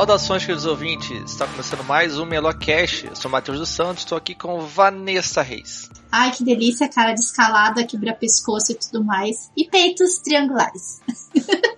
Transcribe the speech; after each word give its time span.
Saudações, 0.00 0.46
queridos 0.46 0.64
ouvintes. 0.64 1.30
Está 1.30 1.46
começando 1.46 1.84
mais 1.84 2.18
um 2.18 2.24
Melocast. 2.24 3.06
Eu 3.06 3.14
sou 3.14 3.28
o 3.28 3.32
Matheus 3.32 3.58
dos 3.58 3.68
Santos, 3.68 4.02
estou 4.02 4.16
aqui 4.16 4.34
com 4.34 4.58
Vanessa 4.60 5.42
Reis. 5.42 5.90
Ai, 6.10 6.30
que 6.30 6.42
delícia, 6.42 6.88
cara 6.88 7.12
de 7.12 7.20
escalada, 7.20 7.84
quebra 7.84 8.14
pescoço 8.14 8.72
e 8.72 8.76
tudo 8.76 9.04
mais. 9.04 9.50
E 9.54 9.68
peitos 9.68 10.16
triangulares. 10.20 11.02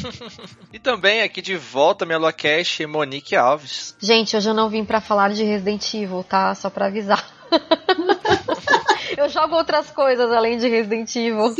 e 0.72 0.78
também 0.78 1.20
aqui 1.20 1.42
de 1.42 1.54
volta, 1.54 2.06
Melocast, 2.06 2.86
Monique 2.86 3.36
Alves. 3.36 3.94
Gente, 4.00 4.34
hoje 4.34 4.48
eu 4.48 4.54
não 4.54 4.70
vim 4.70 4.82
para 4.82 5.02
falar 5.02 5.28
de 5.28 5.44
Resident 5.44 5.92
Evil, 5.92 6.24
tá? 6.24 6.54
Só 6.54 6.70
para 6.70 6.86
avisar. 6.86 7.22
eu 9.18 9.28
jogo 9.28 9.54
outras 9.54 9.90
coisas 9.90 10.32
além 10.32 10.56
de 10.56 10.66
Resident 10.66 11.14
Evil. 11.14 11.54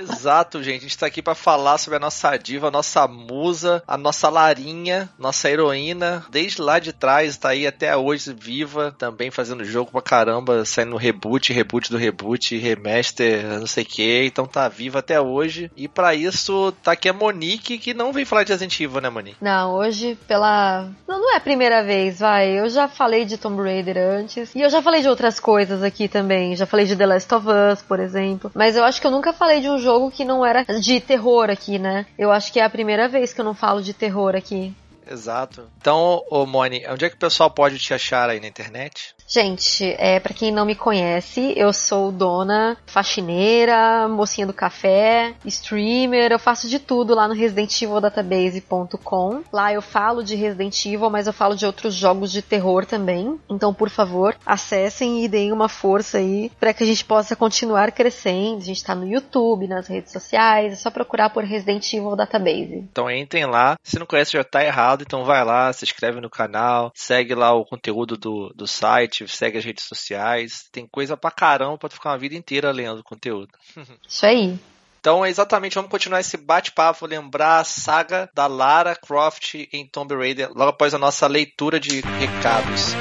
Exato, 0.00 0.62
gente. 0.62 0.78
A 0.78 0.82
gente 0.82 0.98
tá 0.98 1.06
aqui 1.06 1.20
para 1.20 1.34
falar 1.34 1.76
sobre 1.76 1.96
a 1.96 2.00
nossa 2.00 2.36
diva, 2.36 2.68
a 2.68 2.70
nossa 2.70 3.06
musa, 3.06 3.82
a 3.86 3.98
nossa 3.98 4.30
Larinha, 4.30 5.10
nossa 5.18 5.50
heroína. 5.50 6.24
Desde 6.30 6.62
lá 6.62 6.78
de 6.78 6.92
trás, 6.92 7.36
tá 7.36 7.50
aí 7.50 7.66
até 7.66 7.94
hoje 7.96 8.32
viva, 8.32 8.94
também 8.98 9.30
fazendo 9.30 9.64
jogo 9.64 9.90
pra 9.90 10.00
caramba, 10.00 10.64
saindo 10.64 10.96
reboot, 10.96 11.52
reboot 11.52 11.90
do 11.90 11.98
reboot, 11.98 12.56
remaster, 12.56 13.44
não 13.58 13.66
sei 13.66 13.84
o 13.84 13.86
que. 13.86 14.24
Então 14.24 14.46
tá 14.46 14.68
viva 14.68 15.00
até 15.00 15.20
hoje. 15.20 15.70
E 15.76 15.86
para 15.86 16.14
isso, 16.14 16.72
tá 16.82 16.92
aqui 16.92 17.08
a 17.08 17.12
Monique, 17.12 17.78
que 17.78 17.92
não 17.92 18.12
vem 18.12 18.24
falar 18.24 18.44
de 18.44 18.52
Resident 18.52 18.80
Evil, 18.80 19.00
né, 19.00 19.10
Monique? 19.10 19.36
Não, 19.40 19.74
hoje 19.74 20.18
pela. 20.26 20.88
Não, 21.06 21.20
não 21.20 21.34
é 21.34 21.36
a 21.36 21.40
primeira 21.40 21.84
vez, 21.84 22.20
vai. 22.20 22.58
Eu 22.58 22.68
já 22.70 22.88
falei 22.88 23.24
de 23.26 23.36
Tomb 23.36 23.62
Raider 23.62 23.98
antes. 23.98 24.54
E 24.54 24.62
eu 24.62 24.70
já 24.70 24.80
falei 24.80 25.02
de 25.02 25.08
outras 25.08 25.38
coisas 25.38 25.82
aqui 25.82 26.08
também. 26.08 26.56
Já 26.56 26.64
falei 26.64 26.86
de 26.86 26.96
The 26.96 27.06
Last 27.06 27.34
of 27.34 27.46
Us, 27.46 27.82
por 27.82 28.00
exemplo. 28.00 28.50
Mas 28.54 28.76
eu 28.76 28.84
acho 28.84 29.00
que 29.00 29.06
eu 29.06 29.10
nunca 29.10 29.32
falei 29.32 29.60
de 29.60 29.68
um 29.68 29.78
jogo 29.78 29.89
que 30.10 30.24
não 30.24 30.44
era 30.44 30.64
de 30.64 31.00
terror 31.00 31.50
aqui, 31.50 31.78
né? 31.78 32.06
Eu 32.18 32.30
acho 32.30 32.52
que 32.52 32.60
é 32.60 32.64
a 32.64 32.70
primeira 32.70 33.08
vez 33.08 33.32
que 33.32 33.40
eu 33.40 33.44
não 33.44 33.54
falo 33.54 33.82
de 33.82 33.92
terror 33.92 34.36
aqui. 34.36 34.74
Exato. 35.10 35.68
Então, 35.80 36.22
ô 36.30 36.46
Moni, 36.46 36.84
onde 36.88 37.04
é 37.04 37.08
que 37.08 37.16
o 37.16 37.18
pessoal 37.18 37.50
pode 37.50 37.78
te 37.78 37.92
achar 37.92 38.30
aí 38.30 38.38
na 38.38 38.46
internet? 38.46 39.14
Gente, 39.32 39.94
é, 39.96 40.18
para 40.18 40.34
quem 40.34 40.50
não 40.50 40.66
me 40.66 40.74
conhece, 40.74 41.54
eu 41.56 41.72
sou 41.72 42.10
dona, 42.10 42.76
faxineira, 42.84 44.08
mocinha 44.08 44.44
do 44.44 44.52
café, 44.52 45.34
streamer, 45.44 46.32
eu 46.32 46.38
faço 46.38 46.68
de 46.68 46.80
tudo 46.80 47.14
lá 47.14 47.28
no 47.28 47.34
residentevildatabase.com. 47.34 49.44
Lá 49.52 49.72
eu 49.72 49.80
falo 49.80 50.24
de 50.24 50.34
Resident 50.34 50.84
Evil, 50.84 51.08
mas 51.10 51.28
eu 51.28 51.32
falo 51.32 51.54
de 51.54 51.64
outros 51.64 51.94
jogos 51.94 52.32
de 52.32 52.42
terror 52.42 52.84
também. 52.84 53.38
Então, 53.48 53.72
por 53.72 53.88
favor, 53.88 54.36
acessem 54.44 55.24
e 55.24 55.28
deem 55.28 55.52
uma 55.52 55.68
força 55.68 56.18
aí 56.18 56.50
para 56.58 56.74
que 56.74 56.82
a 56.82 56.86
gente 56.86 57.04
possa 57.04 57.36
continuar 57.36 57.92
crescendo. 57.92 58.58
A 58.58 58.64
gente 58.64 58.82
tá 58.82 58.96
no 58.96 59.06
YouTube, 59.06 59.68
nas 59.68 59.86
redes 59.86 60.10
sociais, 60.10 60.72
é 60.72 60.76
só 60.76 60.90
procurar 60.90 61.30
por 61.30 61.44
Resident 61.44 61.92
Evil 61.92 62.16
Database. 62.16 62.84
Então 62.90 63.08
entrem 63.08 63.46
lá. 63.46 63.76
Se 63.80 63.96
não 63.96 64.06
conhece 64.06 64.32
já 64.32 64.42
tá 64.42 64.64
errado, 64.64 65.04
então 65.06 65.24
vai 65.24 65.44
lá, 65.44 65.72
se 65.72 65.84
inscreve 65.84 66.20
no 66.20 66.28
canal, 66.28 66.90
segue 66.96 67.32
lá 67.32 67.54
o 67.54 67.64
conteúdo 67.64 68.16
do, 68.16 68.52
do 68.56 68.66
site 68.66 69.19
segue 69.28 69.58
as 69.58 69.64
redes 69.64 69.84
sociais. 69.84 70.68
Tem 70.72 70.86
coisa 70.86 71.16
pra 71.16 71.30
caramba 71.30 71.78
pra 71.78 71.88
tu 71.88 71.94
ficar 71.94 72.10
uma 72.10 72.18
vida 72.18 72.34
inteira 72.34 72.70
lendo 72.70 73.02
conteúdo. 73.02 73.50
Isso 74.08 74.26
aí. 74.26 74.58
Então, 75.00 75.24
exatamente, 75.24 75.74
vamos 75.74 75.90
continuar 75.90 76.20
esse 76.20 76.36
bate-papo, 76.36 77.06
lembrar 77.06 77.60
a 77.60 77.64
saga 77.64 78.28
da 78.34 78.46
Lara 78.46 78.94
Croft 78.94 79.54
em 79.72 79.86
Tomb 79.86 80.14
Raider, 80.14 80.50
logo 80.50 80.70
após 80.70 80.92
a 80.92 80.98
nossa 80.98 81.26
leitura 81.26 81.80
de 81.80 82.02
recados. 82.02 82.94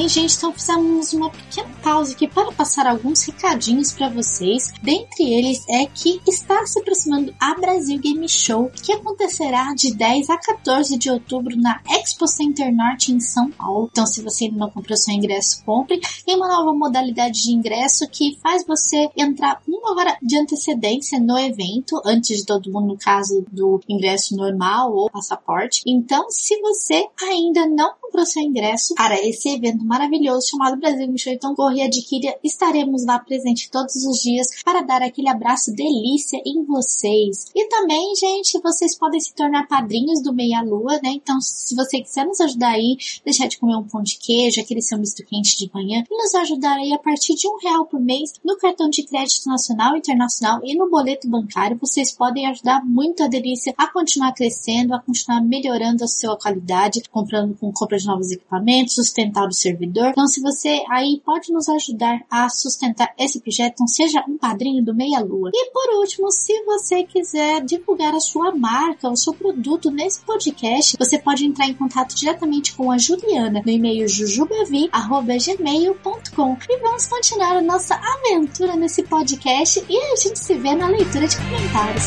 Bem, 0.00 0.08
gente, 0.08 0.34
então 0.34 0.50
fizemos 0.50 1.12
uma 1.12 1.28
pequena 1.28 1.68
pausa 1.82 2.12
aqui 2.12 2.26
para 2.26 2.50
passar 2.52 2.86
alguns 2.86 3.22
recadinhos 3.22 3.92
para 3.92 4.08
vocês. 4.08 4.72
Dentre 4.82 5.24
eles 5.24 5.62
é 5.68 5.84
que 5.84 6.22
está 6.26 6.64
se 6.64 6.80
aproximando 6.80 7.34
a 7.38 7.54
Brasil 7.60 7.98
Game 7.98 8.26
Show, 8.26 8.70
que 8.82 8.92
acontecerá 8.92 9.74
de 9.74 9.94
10 9.94 10.30
a 10.30 10.38
14 10.38 10.96
de 10.96 11.10
outubro 11.10 11.54
na 11.54 11.82
Expo 11.86 12.26
Center 12.26 12.74
Norte 12.74 13.12
em 13.12 13.20
São 13.20 13.50
Paulo. 13.50 13.90
Então, 13.92 14.06
se 14.06 14.22
você 14.22 14.44
ainda 14.44 14.56
não 14.56 14.70
comprou 14.70 14.96
seu 14.96 15.12
ingresso, 15.12 15.62
compre. 15.66 16.00
Tem 16.24 16.34
uma 16.34 16.48
nova 16.48 16.72
modalidade 16.72 17.42
de 17.42 17.52
ingresso 17.52 18.08
que 18.08 18.38
faz 18.42 18.64
você 18.66 19.10
entrar 19.14 19.60
uma 19.68 20.00
hora 20.00 20.16
de 20.22 20.38
antecedência 20.38 21.20
no 21.20 21.38
evento, 21.38 22.00
antes 22.06 22.38
de 22.38 22.46
todo 22.46 22.72
mundo, 22.72 22.86
no 22.86 22.98
caso 22.98 23.44
do 23.52 23.78
ingresso 23.86 24.34
normal 24.34 24.94
ou 24.94 25.10
passaporte. 25.10 25.82
Então, 25.86 26.30
se 26.30 26.58
você 26.62 27.06
ainda 27.22 27.66
não 27.66 27.92
comprou 28.00 28.24
seu 28.24 28.42
ingresso 28.42 28.94
para 28.94 29.20
esse 29.20 29.50
evento 29.50 29.89
maravilhoso 29.90 30.46
chamado 30.48 30.78
Brasil 30.78 31.12
Show. 31.18 31.32
Então 31.32 31.52
corre 31.52 31.78
e 31.78 31.82
adquira. 31.82 32.38
Estaremos 32.44 33.04
lá 33.04 33.18
presente 33.18 33.68
todos 33.68 33.96
os 33.96 34.20
dias 34.22 34.46
para 34.64 34.82
dar 34.82 35.02
aquele 35.02 35.28
abraço 35.28 35.74
delícia 35.74 36.40
em 36.46 36.64
vocês. 36.64 37.46
E 37.52 37.68
também, 37.68 38.14
gente, 38.14 38.60
vocês 38.62 38.96
podem 38.96 39.18
se 39.18 39.34
tornar 39.34 39.66
padrinhos 39.66 40.22
do 40.22 40.32
Meia 40.32 40.62
Lua, 40.62 41.00
né? 41.02 41.10
Então, 41.10 41.40
se 41.40 41.74
você 41.74 42.00
quiser 42.00 42.24
nos 42.24 42.40
ajudar 42.40 42.70
aí, 42.70 42.96
deixar 43.24 43.48
de 43.48 43.58
comer 43.58 43.76
um 43.76 43.82
pão 43.82 44.00
de 44.00 44.16
queijo, 44.16 44.60
aquele 44.60 44.80
seu 44.80 44.96
misto 44.96 45.24
quente 45.24 45.58
de 45.58 45.68
manhã, 45.74 46.04
e 46.08 46.16
nos 46.16 46.34
ajudar 46.36 46.76
aí 46.76 46.92
a 46.92 46.98
partir 46.98 47.34
de 47.34 47.48
um 47.48 47.58
real 47.60 47.84
por 47.84 48.00
mês 48.00 48.34
no 48.44 48.56
cartão 48.58 48.88
de 48.88 49.02
crédito 49.02 49.48
nacional, 49.48 49.96
internacional 49.96 50.60
e 50.62 50.76
no 50.76 50.88
boleto 50.88 51.28
bancário, 51.28 51.76
vocês 51.80 52.12
podem 52.12 52.46
ajudar 52.46 52.84
muito 52.84 53.24
a 53.24 53.26
delícia 53.26 53.74
a 53.76 53.88
continuar 53.88 54.32
crescendo, 54.34 54.94
a 54.94 55.00
continuar 55.00 55.40
melhorando 55.40 56.04
a 56.04 56.08
sua 56.08 56.38
qualidade, 56.38 57.02
comprando 57.10 57.56
com 57.56 57.72
compra 57.72 57.98
de 57.98 58.06
novos 58.06 58.30
equipamentos, 58.30 58.94
sustentar 58.94 59.48
o 59.48 59.52
servidor. 59.80 60.10
Então, 60.10 60.26
se 60.26 60.42
você 60.42 60.84
aí 60.90 61.22
pode 61.24 61.50
nos 61.52 61.68
ajudar 61.68 62.20
a 62.30 62.48
sustentar 62.48 63.12
esse 63.18 63.40
projeto, 63.40 63.72
então 63.72 63.86
seja 63.86 64.24
um 64.28 64.36
padrinho 64.36 64.84
do 64.84 64.94
Meia 64.94 65.20
Lua. 65.20 65.50
E 65.52 65.70
por 65.70 65.94
último, 65.98 66.30
se 66.30 66.52
você 66.64 67.02
quiser 67.04 67.64
divulgar 67.64 68.14
a 68.14 68.20
sua 68.20 68.54
marca, 68.54 69.08
o 69.08 69.16
seu 69.16 69.32
produto 69.32 69.90
nesse 69.90 70.20
podcast, 70.20 70.98
você 70.98 71.18
pode 71.18 71.46
entrar 71.46 71.66
em 71.66 71.74
contato 71.74 72.14
diretamente 72.14 72.74
com 72.74 72.90
a 72.90 72.98
Juliana 72.98 73.62
no 73.64 73.72
e-mail 73.72 74.06
jujubavi@gmail.com. 74.08 76.56
E 76.68 76.76
vamos 76.78 77.06
continuar 77.06 77.56
a 77.56 77.62
nossa 77.62 77.94
aventura 77.94 78.74
nesse 78.76 79.02
podcast 79.04 79.82
e 79.88 79.96
a 79.96 80.16
gente 80.16 80.38
se 80.38 80.52
vê 80.54 80.74
na 80.74 80.88
leitura 80.88 81.26
de 81.26 81.36
comentários. 81.36 82.04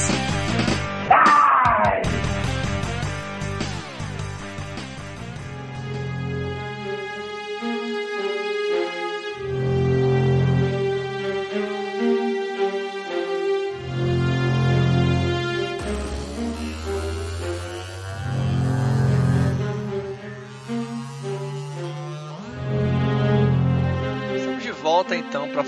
volta 1.09 1.42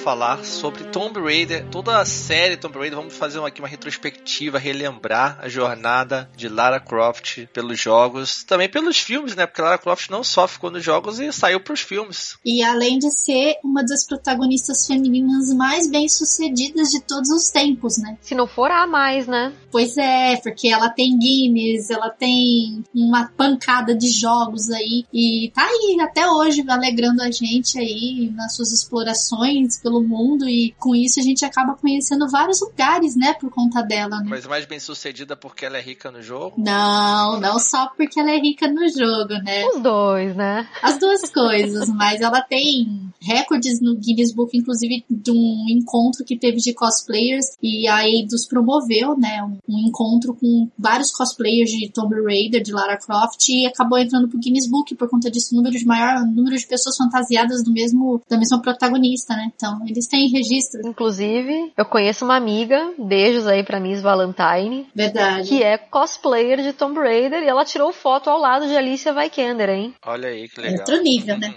falar 0.06 0.46
sobre 0.46 0.84
Tomb 0.84 1.20
Raider, 1.20 1.68
toda 1.72 2.00
a 2.00 2.06
série 2.06 2.56
Tomb 2.56 2.78
Raider. 2.78 2.96
Vamos 2.96 3.16
fazer 3.16 3.44
aqui 3.44 3.60
uma 3.60 3.68
retrospectiva, 3.68 4.60
relembrar 4.60 5.40
a 5.42 5.50
jornada 5.50 6.30
de 6.38 6.48
Lara 6.48 6.80
Croft 6.80 7.48
pelos 7.52 7.80
jogos, 7.80 8.44
também 8.44 8.70
pelos 8.70 9.00
filmes, 9.00 9.36
né? 9.36 9.48
Porque 9.48 9.62
Lara 9.62 9.80
Croft 9.80 10.12
não 10.12 10.24
só 10.24 10.48
ficou 10.48 10.70
nos 10.70 10.84
jogos 10.84 11.20
e 11.20 11.32
saiu 11.32 11.60
para 11.60 11.74
os 11.74 11.82
filmes. 11.82 12.38
E 12.46 12.64
além 12.64 13.00
de 13.00 13.10
ser 13.10 13.56
uma 13.64 13.84
das 13.84 14.06
protagonistas 14.06 14.86
femininas 14.86 15.52
mais 15.56 15.90
bem 15.90 16.08
sucedidas 16.08 16.90
de 16.90 17.02
todos 17.02 17.30
os 17.32 17.50
tempos, 17.50 17.98
né? 17.98 18.16
Se 18.22 18.36
não 18.36 18.46
for 18.46 18.70
a 18.70 18.86
mais, 18.86 19.26
né? 19.26 19.52
Pois 19.72 19.98
é, 19.98 20.38
porque 20.38 20.68
ela 20.68 20.90
tem 20.90 21.18
Guinness, 21.18 21.90
ela 21.90 22.12
tem 22.12 22.84
uma 22.94 23.28
pancada 23.36 23.96
de 23.96 24.10
jogos 24.10 24.70
aí 24.70 25.04
e 25.12 25.52
tá 25.54 25.66
aí 25.66 25.98
até 26.00 26.30
hoje 26.30 26.64
alegrando 26.68 27.24
a 27.24 27.32
gente 27.32 27.80
aí 27.80 28.32
nas 28.36 28.56
suas 28.56 28.72
explorações 28.72 29.16
explorações 29.16 29.78
pelo 29.96 30.04
mundo 30.04 30.48
e 30.50 30.76
com 30.78 30.96
isso 30.96 31.20
a 31.20 31.24
gente 31.24 31.46
acaba 31.46 31.76
conhecendo 31.76 32.28
vários 32.30 32.60
lugares, 32.62 33.16
né, 33.16 33.34
por 33.34 33.50
conta 33.50 33.82
dela. 33.82 34.20
Né? 34.20 34.28
Mas 34.30 34.46
mais 34.46 34.66
bem 34.66 34.80
sucedida 34.80 35.36
porque 35.36 35.66
ela 35.66 35.78
é 35.78 35.82
rica 35.82 36.12
no 36.12 36.22
jogo? 36.22 36.56
Não, 36.58 37.40
não 37.40 37.60
só 37.60 37.88
porque 37.96 38.20
ela 38.20 38.32
é 38.32 38.38
rica 38.38 38.68
no 38.68 38.88
jogo, 38.90 39.34
né? 39.44 39.66
Os 39.68 39.82
dois, 39.82 40.36
né? 40.36 40.68
As 40.82 40.98
duas 41.00 41.30
coisas, 41.30 41.90
mas 41.96 42.22
ela 42.22 42.42
tem 42.42 43.12
recordes 43.22 43.80
no 43.82 43.96
Guinness 43.96 44.34
Book, 44.34 44.56
inclusive 44.58 45.04
de 45.10 45.32
um 45.32 45.66
encontro 45.70 46.24
que 46.26 46.38
teve 46.38 46.58
de 46.58 46.74
cosplayers 46.74 47.56
e 47.62 47.88
a 47.88 48.08
Eidos 48.08 48.46
promoveu, 48.46 49.18
né, 49.18 49.44
um, 49.44 49.58
um 49.68 49.88
encontro 49.88 50.36
com 50.36 50.70
vários 50.78 51.12
cosplayers 51.12 51.70
de 51.70 51.90
Tomb 51.90 52.22
Raider, 52.24 52.62
de 52.62 52.72
Lara 52.72 52.98
Croft 52.98 53.50
e 53.50 53.66
acabou 53.66 53.98
entrando 53.98 54.28
pro 54.28 54.40
Guinness 54.40 54.68
Book 54.68 54.94
por 54.96 55.10
conta 55.10 55.32
disso, 55.32 55.56
número 55.56 55.78
de 55.78 55.86
maior 55.86 56.26
número 56.26 56.58
de 56.58 56.68
pessoas 56.68 56.98
fantasiadas 56.98 57.64
do 57.64 57.72
mesmo 57.72 58.22
da 58.30 58.38
mesma 58.38 58.62
protagonista, 58.62 59.36
né? 59.36 59.52
Então, 59.56 59.85
eles 59.92 60.08
têm 60.08 60.30
registro. 60.30 60.82
Inclusive, 60.86 61.72
eu 61.78 61.86
conheço 61.86 62.26
uma 62.26 62.36
amiga, 62.36 62.94
beijos 62.98 63.48
aí 63.48 63.64
pra 63.64 63.80
Miss 63.80 64.02
Valentine, 64.02 64.88
Verdade. 64.94 65.50
que 65.50 65.64
é 65.64 65.78
cosplayer 65.78 66.62
de 66.62 66.74
Tomb 66.74 67.00
Raider 67.00 67.44
e 67.44 67.48
ela 67.48 67.66
tirou 67.66 67.92
foto 67.92 68.30
ao 68.30 68.40
lado 68.40 68.68
de 68.68 68.76
Alicia 68.76 69.14
Vikander, 69.14 69.70
hein? 69.70 69.94
Olha 70.06 70.30
aí 70.30 70.48
que 70.48 70.60
legal. 70.60 70.80
Outro 70.80 71.02
nível, 71.02 71.38
né? 71.38 71.54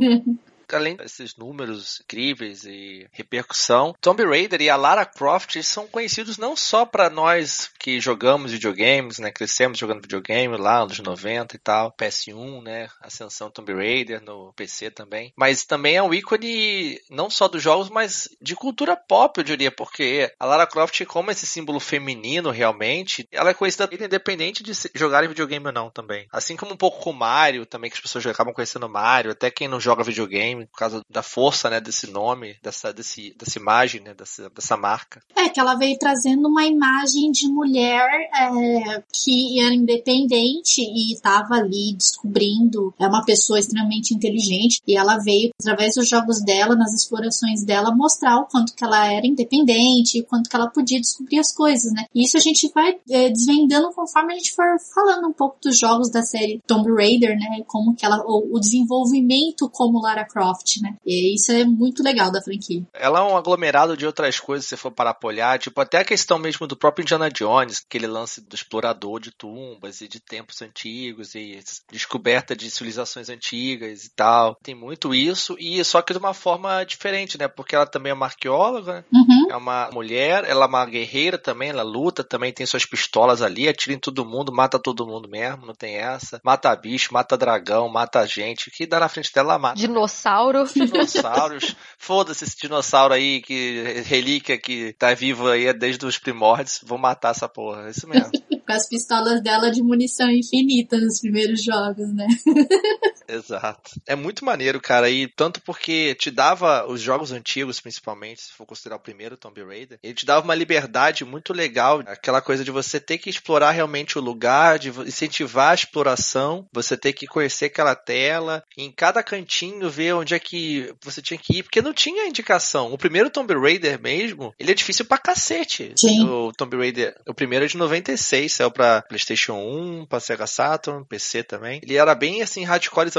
além 0.76 0.96
desses 0.96 1.36
números 1.36 2.00
incríveis 2.04 2.64
e 2.64 3.08
repercussão, 3.12 3.94
Tomb 4.00 4.24
Raider 4.24 4.60
e 4.60 4.70
a 4.70 4.76
Lara 4.76 5.04
Croft 5.04 5.62
são 5.62 5.86
conhecidos 5.86 6.38
não 6.38 6.56
só 6.56 6.84
para 6.84 7.10
nós 7.10 7.70
que 7.78 8.00
jogamos 8.00 8.52
videogames, 8.52 9.18
né, 9.18 9.30
crescemos 9.30 9.78
jogando 9.78 10.02
videogame 10.02 10.56
lá 10.56 10.84
nos 10.84 10.98
90 10.98 11.56
e 11.56 11.58
tal, 11.58 11.92
PS1, 11.92 12.62
né, 12.62 12.88
ascensão 13.00 13.50
Tomb 13.50 13.72
Raider 13.74 14.22
no 14.22 14.52
PC 14.54 14.90
também, 14.90 15.32
mas 15.36 15.64
também 15.64 15.96
é 15.96 16.02
um 16.02 16.12
ícone 16.12 17.00
não 17.10 17.30
só 17.30 17.48
dos 17.48 17.62
jogos, 17.62 17.88
mas 17.88 18.28
de 18.40 18.54
cultura 18.54 18.96
pop, 18.96 19.38
eu 19.38 19.44
diria, 19.44 19.70
porque 19.70 20.32
a 20.38 20.44
Lara 20.44 20.66
Croft, 20.66 21.04
como 21.06 21.30
esse 21.30 21.46
símbolo 21.46 21.80
feminino 21.80 22.50
realmente, 22.50 23.28
ela 23.32 23.50
é 23.50 23.54
conhecida 23.54 23.88
independente 23.92 24.62
de 24.62 24.72
jogar 24.94 25.26
videogame 25.26 25.66
ou 25.66 25.72
não 25.72 25.90
também. 25.90 26.26
Assim 26.32 26.56
como 26.56 26.72
um 26.72 26.76
pouco 26.76 27.00
com 27.00 27.12
Mario, 27.12 27.66
também 27.66 27.90
que 27.90 27.96
as 27.96 28.00
pessoas 28.00 28.26
acabam 28.26 28.54
conhecendo 28.54 28.88
Mario, 28.88 29.32
até 29.32 29.50
quem 29.50 29.68
não 29.68 29.80
joga 29.80 30.02
videogame 30.02 30.59
por 30.66 30.78
causa 30.78 31.02
da 31.08 31.22
força, 31.22 31.70
né, 31.70 31.80
desse 31.80 32.10
nome, 32.10 32.56
dessa, 32.62 32.92
desse, 32.92 33.34
dessa 33.38 33.58
imagem, 33.58 34.00
né, 34.00 34.14
dessa, 34.14 34.50
dessa 34.50 34.76
marca. 34.76 35.22
É, 35.36 35.48
que 35.48 35.60
ela 35.60 35.74
veio 35.74 35.98
trazendo 35.98 36.48
uma 36.48 36.64
imagem 36.66 37.30
de 37.30 37.48
mulher 37.48 38.08
é, 38.34 39.02
que 39.12 39.60
era 39.60 39.74
independente 39.74 40.80
e 40.80 41.12
estava 41.12 41.54
ali 41.54 41.94
descobrindo, 41.94 42.94
é 42.98 43.06
uma 43.06 43.24
pessoa 43.24 43.58
extremamente 43.58 44.14
inteligente 44.14 44.80
e 44.86 44.96
ela 44.96 45.18
veio, 45.18 45.50
através 45.60 45.94
dos 45.94 46.08
jogos 46.08 46.42
dela, 46.42 46.74
nas 46.74 46.92
explorações 46.92 47.64
dela, 47.64 47.94
mostrar 47.94 48.38
o 48.38 48.46
quanto 48.46 48.74
que 48.74 48.84
ela 48.84 49.12
era 49.12 49.26
independente 49.26 50.18
e 50.18 50.20
o 50.20 50.26
quanto 50.26 50.48
que 50.48 50.56
ela 50.56 50.68
podia 50.68 51.00
descobrir 51.00 51.38
as 51.38 51.52
coisas, 51.52 51.92
né? 51.92 52.04
E 52.14 52.24
isso 52.24 52.36
a 52.36 52.40
gente 52.40 52.70
vai 52.74 52.96
é, 53.08 53.28
desvendando 53.30 53.92
conforme 53.92 54.34
a 54.34 54.36
gente 54.36 54.52
for 54.52 54.64
falando 54.94 55.28
um 55.28 55.32
pouco 55.32 55.58
dos 55.62 55.78
jogos 55.78 56.10
da 56.10 56.22
série 56.22 56.60
Tomb 56.66 56.92
Raider, 56.92 57.36
né? 57.36 57.62
Como 57.66 57.94
que 57.94 58.04
ela, 58.04 58.22
o, 58.26 58.56
o 58.56 58.60
desenvolvimento 58.60 59.68
como 59.70 60.00
Lara 60.00 60.24
Croft 60.24 60.49
Croft, 60.50 60.80
né? 60.82 60.96
E 61.06 61.34
isso 61.34 61.52
é 61.52 61.64
muito 61.64 62.02
legal 62.02 62.30
da 62.30 62.42
franquia. 62.42 62.82
Ela 62.92 63.20
é 63.20 63.22
um 63.22 63.36
aglomerado 63.36 63.96
de 63.96 64.06
outras 64.06 64.38
coisas, 64.40 64.66
se 64.66 64.76
for 64.76 64.90
para 64.90 65.10
apoiar, 65.10 65.58
tipo 65.58 65.80
até 65.80 65.98
a 65.98 66.04
questão 66.04 66.38
mesmo 66.38 66.66
do 66.66 66.76
próprio 66.76 67.02
Indiana 67.02 67.30
Jones, 67.30 67.82
aquele 67.86 68.06
lance 68.06 68.40
do 68.40 68.54
explorador 68.54 69.20
de 69.20 69.30
tumbas 69.30 70.00
e 70.00 70.08
de 70.08 70.20
tempos 70.20 70.60
antigos 70.62 71.34
e 71.34 71.58
descoberta 71.90 72.56
de 72.56 72.70
civilizações 72.70 73.28
antigas 73.28 74.04
e 74.04 74.10
tal. 74.14 74.56
Tem 74.62 74.74
muito 74.74 75.14
isso, 75.14 75.56
e 75.58 75.82
só 75.84 76.02
que 76.02 76.12
de 76.12 76.18
uma 76.18 76.34
forma 76.34 76.84
diferente, 76.84 77.38
né? 77.38 77.48
Porque 77.48 77.74
ela 77.74 77.86
também 77.86 78.10
é 78.10 78.14
uma 78.14 78.26
arqueóloga, 78.26 78.96
né? 78.96 79.04
uhum. 79.12 79.50
é 79.50 79.56
uma 79.56 79.90
mulher, 79.92 80.44
ela 80.44 80.64
é 80.64 80.68
uma 80.68 80.86
guerreira 80.86 81.38
também, 81.38 81.70
ela 81.70 81.82
luta, 81.82 82.24
também 82.24 82.52
tem 82.52 82.66
suas 82.66 82.84
pistolas 82.84 83.42
ali, 83.42 83.68
atira 83.68 83.94
em 83.94 83.98
todo 83.98 84.24
mundo, 84.24 84.52
mata 84.52 84.78
todo 84.78 85.06
mundo 85.06 85.28
mesmo, 85.28 85.66
não 85.66 85.74
tem 85.74 85.96
essa. 85.96 86.40
Mata 86.44 86.74
bicho, 86.74 87.12
mata 87.12 87.36
dragão, 87.36 87.88
mata 87.88 88.26
gente, 88.26 88.68
o 88.68 88.70
que 88.70 88.86
dá 88.86 89.00
na 89.00 89.08
frente 89.08 89.32
dela, 89.32 89.58
mata. 89.58 89.76
Dinossauro 89.76 90.39
dinossauro. 90.40 90.64
Dinossauros. 90.74 91.76
Foda-se 91.98 92.44
esse 92.44 92.56
dinossauro 92.56 93.14
aí, 93.14 93.40
que 93.40 94.02
relíquia 94.06 94.58
que 94.58 94.94
tá 94.94 95.14
vivo 95.14 95.48
aí 95.48 95.72
desde 95.72 96.04
os 96.06 96.18
primórdios. 96.18 96.80
Vou 96.84 96.98
matar 96.98 97.30
essa 97.30 97.48
porra. 97.48 97.86
É 97.86 97.90
isso 97.90 98.08
mesmo. 98.08 98.30
Com 98.66 98.72
as 98.72 98.88
pistolas 98.88 99.42
dela 99.42 99.70
de 99.70 99.82
munição 99.82 100.30
infinita 100.30 100.96
nos 100.98 101.20
primeiros 101.20 101.62
jogos, 101.62 102.12
né? 102.14 102.26
Exato. 103.30 103.92
É 104.06 104.14
muito 104.14 104.44
maneiro, 104.44 104.80
cara. 104.80 105.08
E 105.08 105.28
tanto 105.28 105.60
porque 105.60 106.14
te 106.14 106.30
dava 106.30 106.86
os 106.86 107.00
jogos 107.00 107.32
antigos, 107.32 107.80
principalmente, 107.80 108.42
se 108.42 108.52
for 108.52 108.66
considerar 108.66 108.96
o 108.96 109.00
primeiro 109.00 109.36
Tomb 109.36 109.62
Raider, 109.64 109.98
ele 110.02 110.14
te 110.14 110.26
dava 110.26 110.44
uma 110.44 110.54
liberdade 110.54 111.24
muito 111.24 111.52
legal. 111.52 112.02
Aquela 112.06 112.40
coisa 112.40 112.64
de 112.64 112.70
você 112.70 112.98
ter 112.98 113.18
que 113.18 113.30
explorar 113.30 113.70
realmente 113.70 114.18
o 114.18 114.22
lugar, 114.22 114.78
de 114.78 114.90
incentivar 114.90 115.70
a 115.70 115.74
exploração, 115.74 116.66
você 116.72 116.96
ter 116.96 117.12
que 117.12 117.26
conhecer 117.26 117.66
aquela 117.66 117.94
tela, 117.94 118.62
em 118.76 118.90
cada 118.90 119.22
cantinho 119.22 119.90
ver 119.90 120.14
onde 120.14 120.34
é 120.34 120.38
que 120.38 120.92
você 121.02 121.22
tinha 121.22 121.38
que 121.38 121.58
ir, 121.58 121.62
porque 121.62 121.82
não 121.82 121.92
tinha 121.92 122.26
indicação. 122.26 122.92
O 122.92 122.98
primeiro 122.98 123.30
Tomb 123.30 123.54
Raider 123.54 124.00
mesmo, 124.00 124.54
ele 124.58 124.72
é 124.72 124.74
difícil 124.74 125.04
pra 125.04 125.18
cacete. 125.18 125.92
Sim. 125.96 126.24
O 126.24 126.52
Tomb 126.52 126.76
Raider, 126.76 127.14
o 127.28 127.34
primeiro 127.34 127.64
é 127.64 127.68
de 127.68 127.76
96, 127.76 128.52
saiu 128.52 128.70
pra 128.70 129.02
PlayStation 129.02 129.54
1, 129.54 130.06
pra 130.06 130.20
Sega 130.20 130.46
Saturn, 130.46 131.04
PC 131.04 131.42
também. 131.44 131.80
Ele 131.82 131.96
era 131.96 132.14
bem 132.14 132.42
assim, 132.42 132.64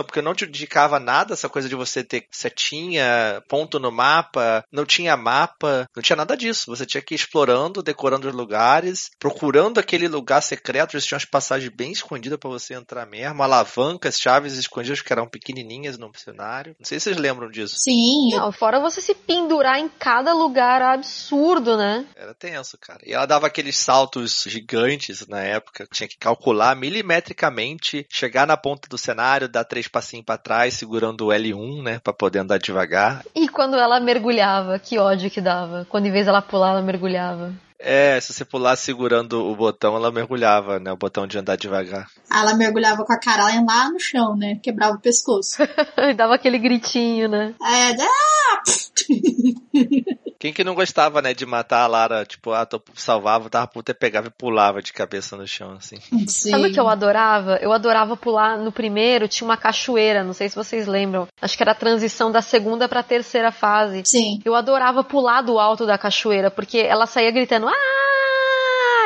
porque 0.03 0.21
não 0.21 0.33
te 0.33 0.45
indicava 0.45 0.99
nada, 0.99 1.33
essa 1.33 1.49
coisa 1.49 1.67
de 1.69 1.75
você 1.75 2.03
ter 2.03 2.25
setinha, 2.31 3.41
ponto 3.47 3.79
no 3.79 3.91
mapa, 3.91 4.63
não 4.71 4.85
tinha 4.85 5.15
mapa, 5.17 5.87
não 5.95 6.01
tinha 6.01 6.15
nada 6.15 6.35
disso. 6.35 6.65
Você 6.67 6.85
tinha 6.85 7.01
que 7.01 7.13
ir 7.13 7.17
explorando, 7.17 7.83
decorando 7.83 8.27
os 8.27 8.33
lugares, 8.33 9.09
procurando 9.19 9.79
aquele 9.79 10.07
lugar 10.07 10.41
secreto, 10.41 10.95
eles 10.95 11.05
tinham 11.05 11.17
umas 11.17 11.25
passagens 11.25 11.71
bem 11.73 11.91
escondidas 11.91 12.39
para 12.39 12.49
você 12.49 12.73
entrar 12.73 13.05
mesmo, 13.05 13.43
alavancas, 13.43 14.19
chaves 14.19 14.53
escondidas 14.57 15.01
que 15.01 15.11
eram 15.11 15.27
pequenininhas 15.27 15.97
no 15.97 16.11
cenário. 16.15 16.75
Não 16.79 16.85
sei 16.85 16.99
se 16.99 17.05
vocês 17.05 17.17
lembram 17.17 17.49
disso. 17.49 17.75
Sim. 17.77 18.31
Não, 18.31 18.51
fora 18.51 18.79
você 18.79 19.01
se 19.01 19.13
pendurar 19.13 19.79
em 19.79 19.89
cada 19.89 20.33
lugar 20.33 20.81
absurdo, 20.81 21.77
né? 21.77 22.05
Era 22.15 22.33
tenso, 22.33 22.77
cara. 22.77 22.99
E 23.05 23.13
ela 23.13 23.25
dava 23.25 23.47
aqueles 23.47 23.77
saltos 23.77 24.43
gigantes 24.47 25.27
na 25.27 25.41
época. 25.41 25.87
Tinha 25.91 26.07
que 26.07 26.17
calcular 26.17 26.75
milimetricamente, 26.75 28.05
chegar 28.09 28.47
na 28.47 28.57
ponta 28.57 28.87
do 28.89 28.97
cenário, 28.97 29.49
dar 29.49 29.63
três 29.63 29.87
passinhos 29.91 30.25
para 30.25 30.37
trás, 30.37 30.73
segurando 30.73 31.27
o 31.27 31.29
L1, 31.29 31.83
né, 31.83 31.99
para 31.99 32.13
poder 32.13 32.39
andar 32.39 32.57
devagar. 32.57 33.23
E 33.35 33.47
quando 33.47 33.75
ela 33.77 33.99
mergulhava, 33.99 34.79
que 34.79 34.97
ódio 34.97 35.29
que 35.29 35.41
dava. 35.41 35.85
Quando 35.89 36.05
em 36.07 36.11
vez 36.11 36.27
ela 36.27 36.41
pular, 36.41 36.71
ela 36.71 36.81
mergulhava. 36.81 37.53
É, 37.83 38.19
se 38.21 38.31
você 38.31 38.45
pular 38.45 38.75
segurando 38.75 39.43
o 39.43 39.55
botão, 39.55 39.95
ela 39.95 40.11
mergulhava, 40.11 40.79
né? 40.79 40.91
O 40.91 40.97
botão 40.97 41.25
de 41.25 41.39
andar 41.39 41.55
devagar. 41.55 42.07
Ela 42.31 42.53
mergulhava 42.53 43.03
com 43.03 43.11
a 43.11 43.19
cara 43.19 43.45
lá 43.45 43.89
no 43.89 43.99
chão, 43.99 44.35
né? 44.37 44.59
Quebrava 44.61 44.95
o 44.95 45.01
pescoço. 45.01 45.63
e 45.97 46.13
dava 46.13 46.35
aquele 46.35 46.59
gritinho, 46.59 47.27
né? 47.27 47.55
É, 47.59 47.91
ah! 48.03 48.61
Quem 50.41 50.51
que 50.51 50.63
não 50.63 50.73
gostava, 50.73 51.21
né, 51.21 51.35
de 51.35 51.45
matar 51.45 51.83
a 51.83 51.87
Lara, 51.87 52.25
tipo, 52.25 52.51
ah, 52.51 52.65
tô, 52.65 52.81
salvava, 52.95 53.47
tava 53.47 53.67
puta, 53.67 53.93
pegava 53.93 54.25
e 54.25 54.31
pulava 54.31 54.81
de 54.81 54.91
cabeça 54.91 55.37
no 55.37 55.45
chão, 55.45 55.73
assim. 55.73 55.97
Sim. 56.27 56.49
Sabe 56.49 56.67
o 56.67 56.73
que 56.73 56.79
eu 56.79 56.89
adorava? 56.89 57.59
Eu 57.61 57.71
adorava 57.71 58.17
pular 58.17 58.57
no 58.57 58.71
primeiro, 58.71 59.27
tinha 59.27 59.47
uma 59.47 59.55
cachoeira, 59.55 60.23
não 60.23 60.33
sei 60.33 60.49
se 60.49 60.55
vocês 60.55 60.87
lembram. 60.87 61.27
Acho 61.39 61.55
que 61.55 61.61
era 61.61 61.73
a 61.73 61.75
transição 61.75 62.31
da 62.31 62.41
segunda 62.41 62.89
pra 62.89 63.03
terceira 63.03 63.51
fase. 63.51 64.01
Sim. 64.03 64.41
Eu 64.43 64.55
adorava 64.55 65.03
pular 65.03 65.43
do 65.43 65.59
alto 65.59 65.85
da 65.85 65.95
cachoeira, 65.95 66.49
porque 66.49 66.79
ela 66.79 67.05
saía 67.05 67.29
gritando, 67.29 67.67
ah! 67.67 68.40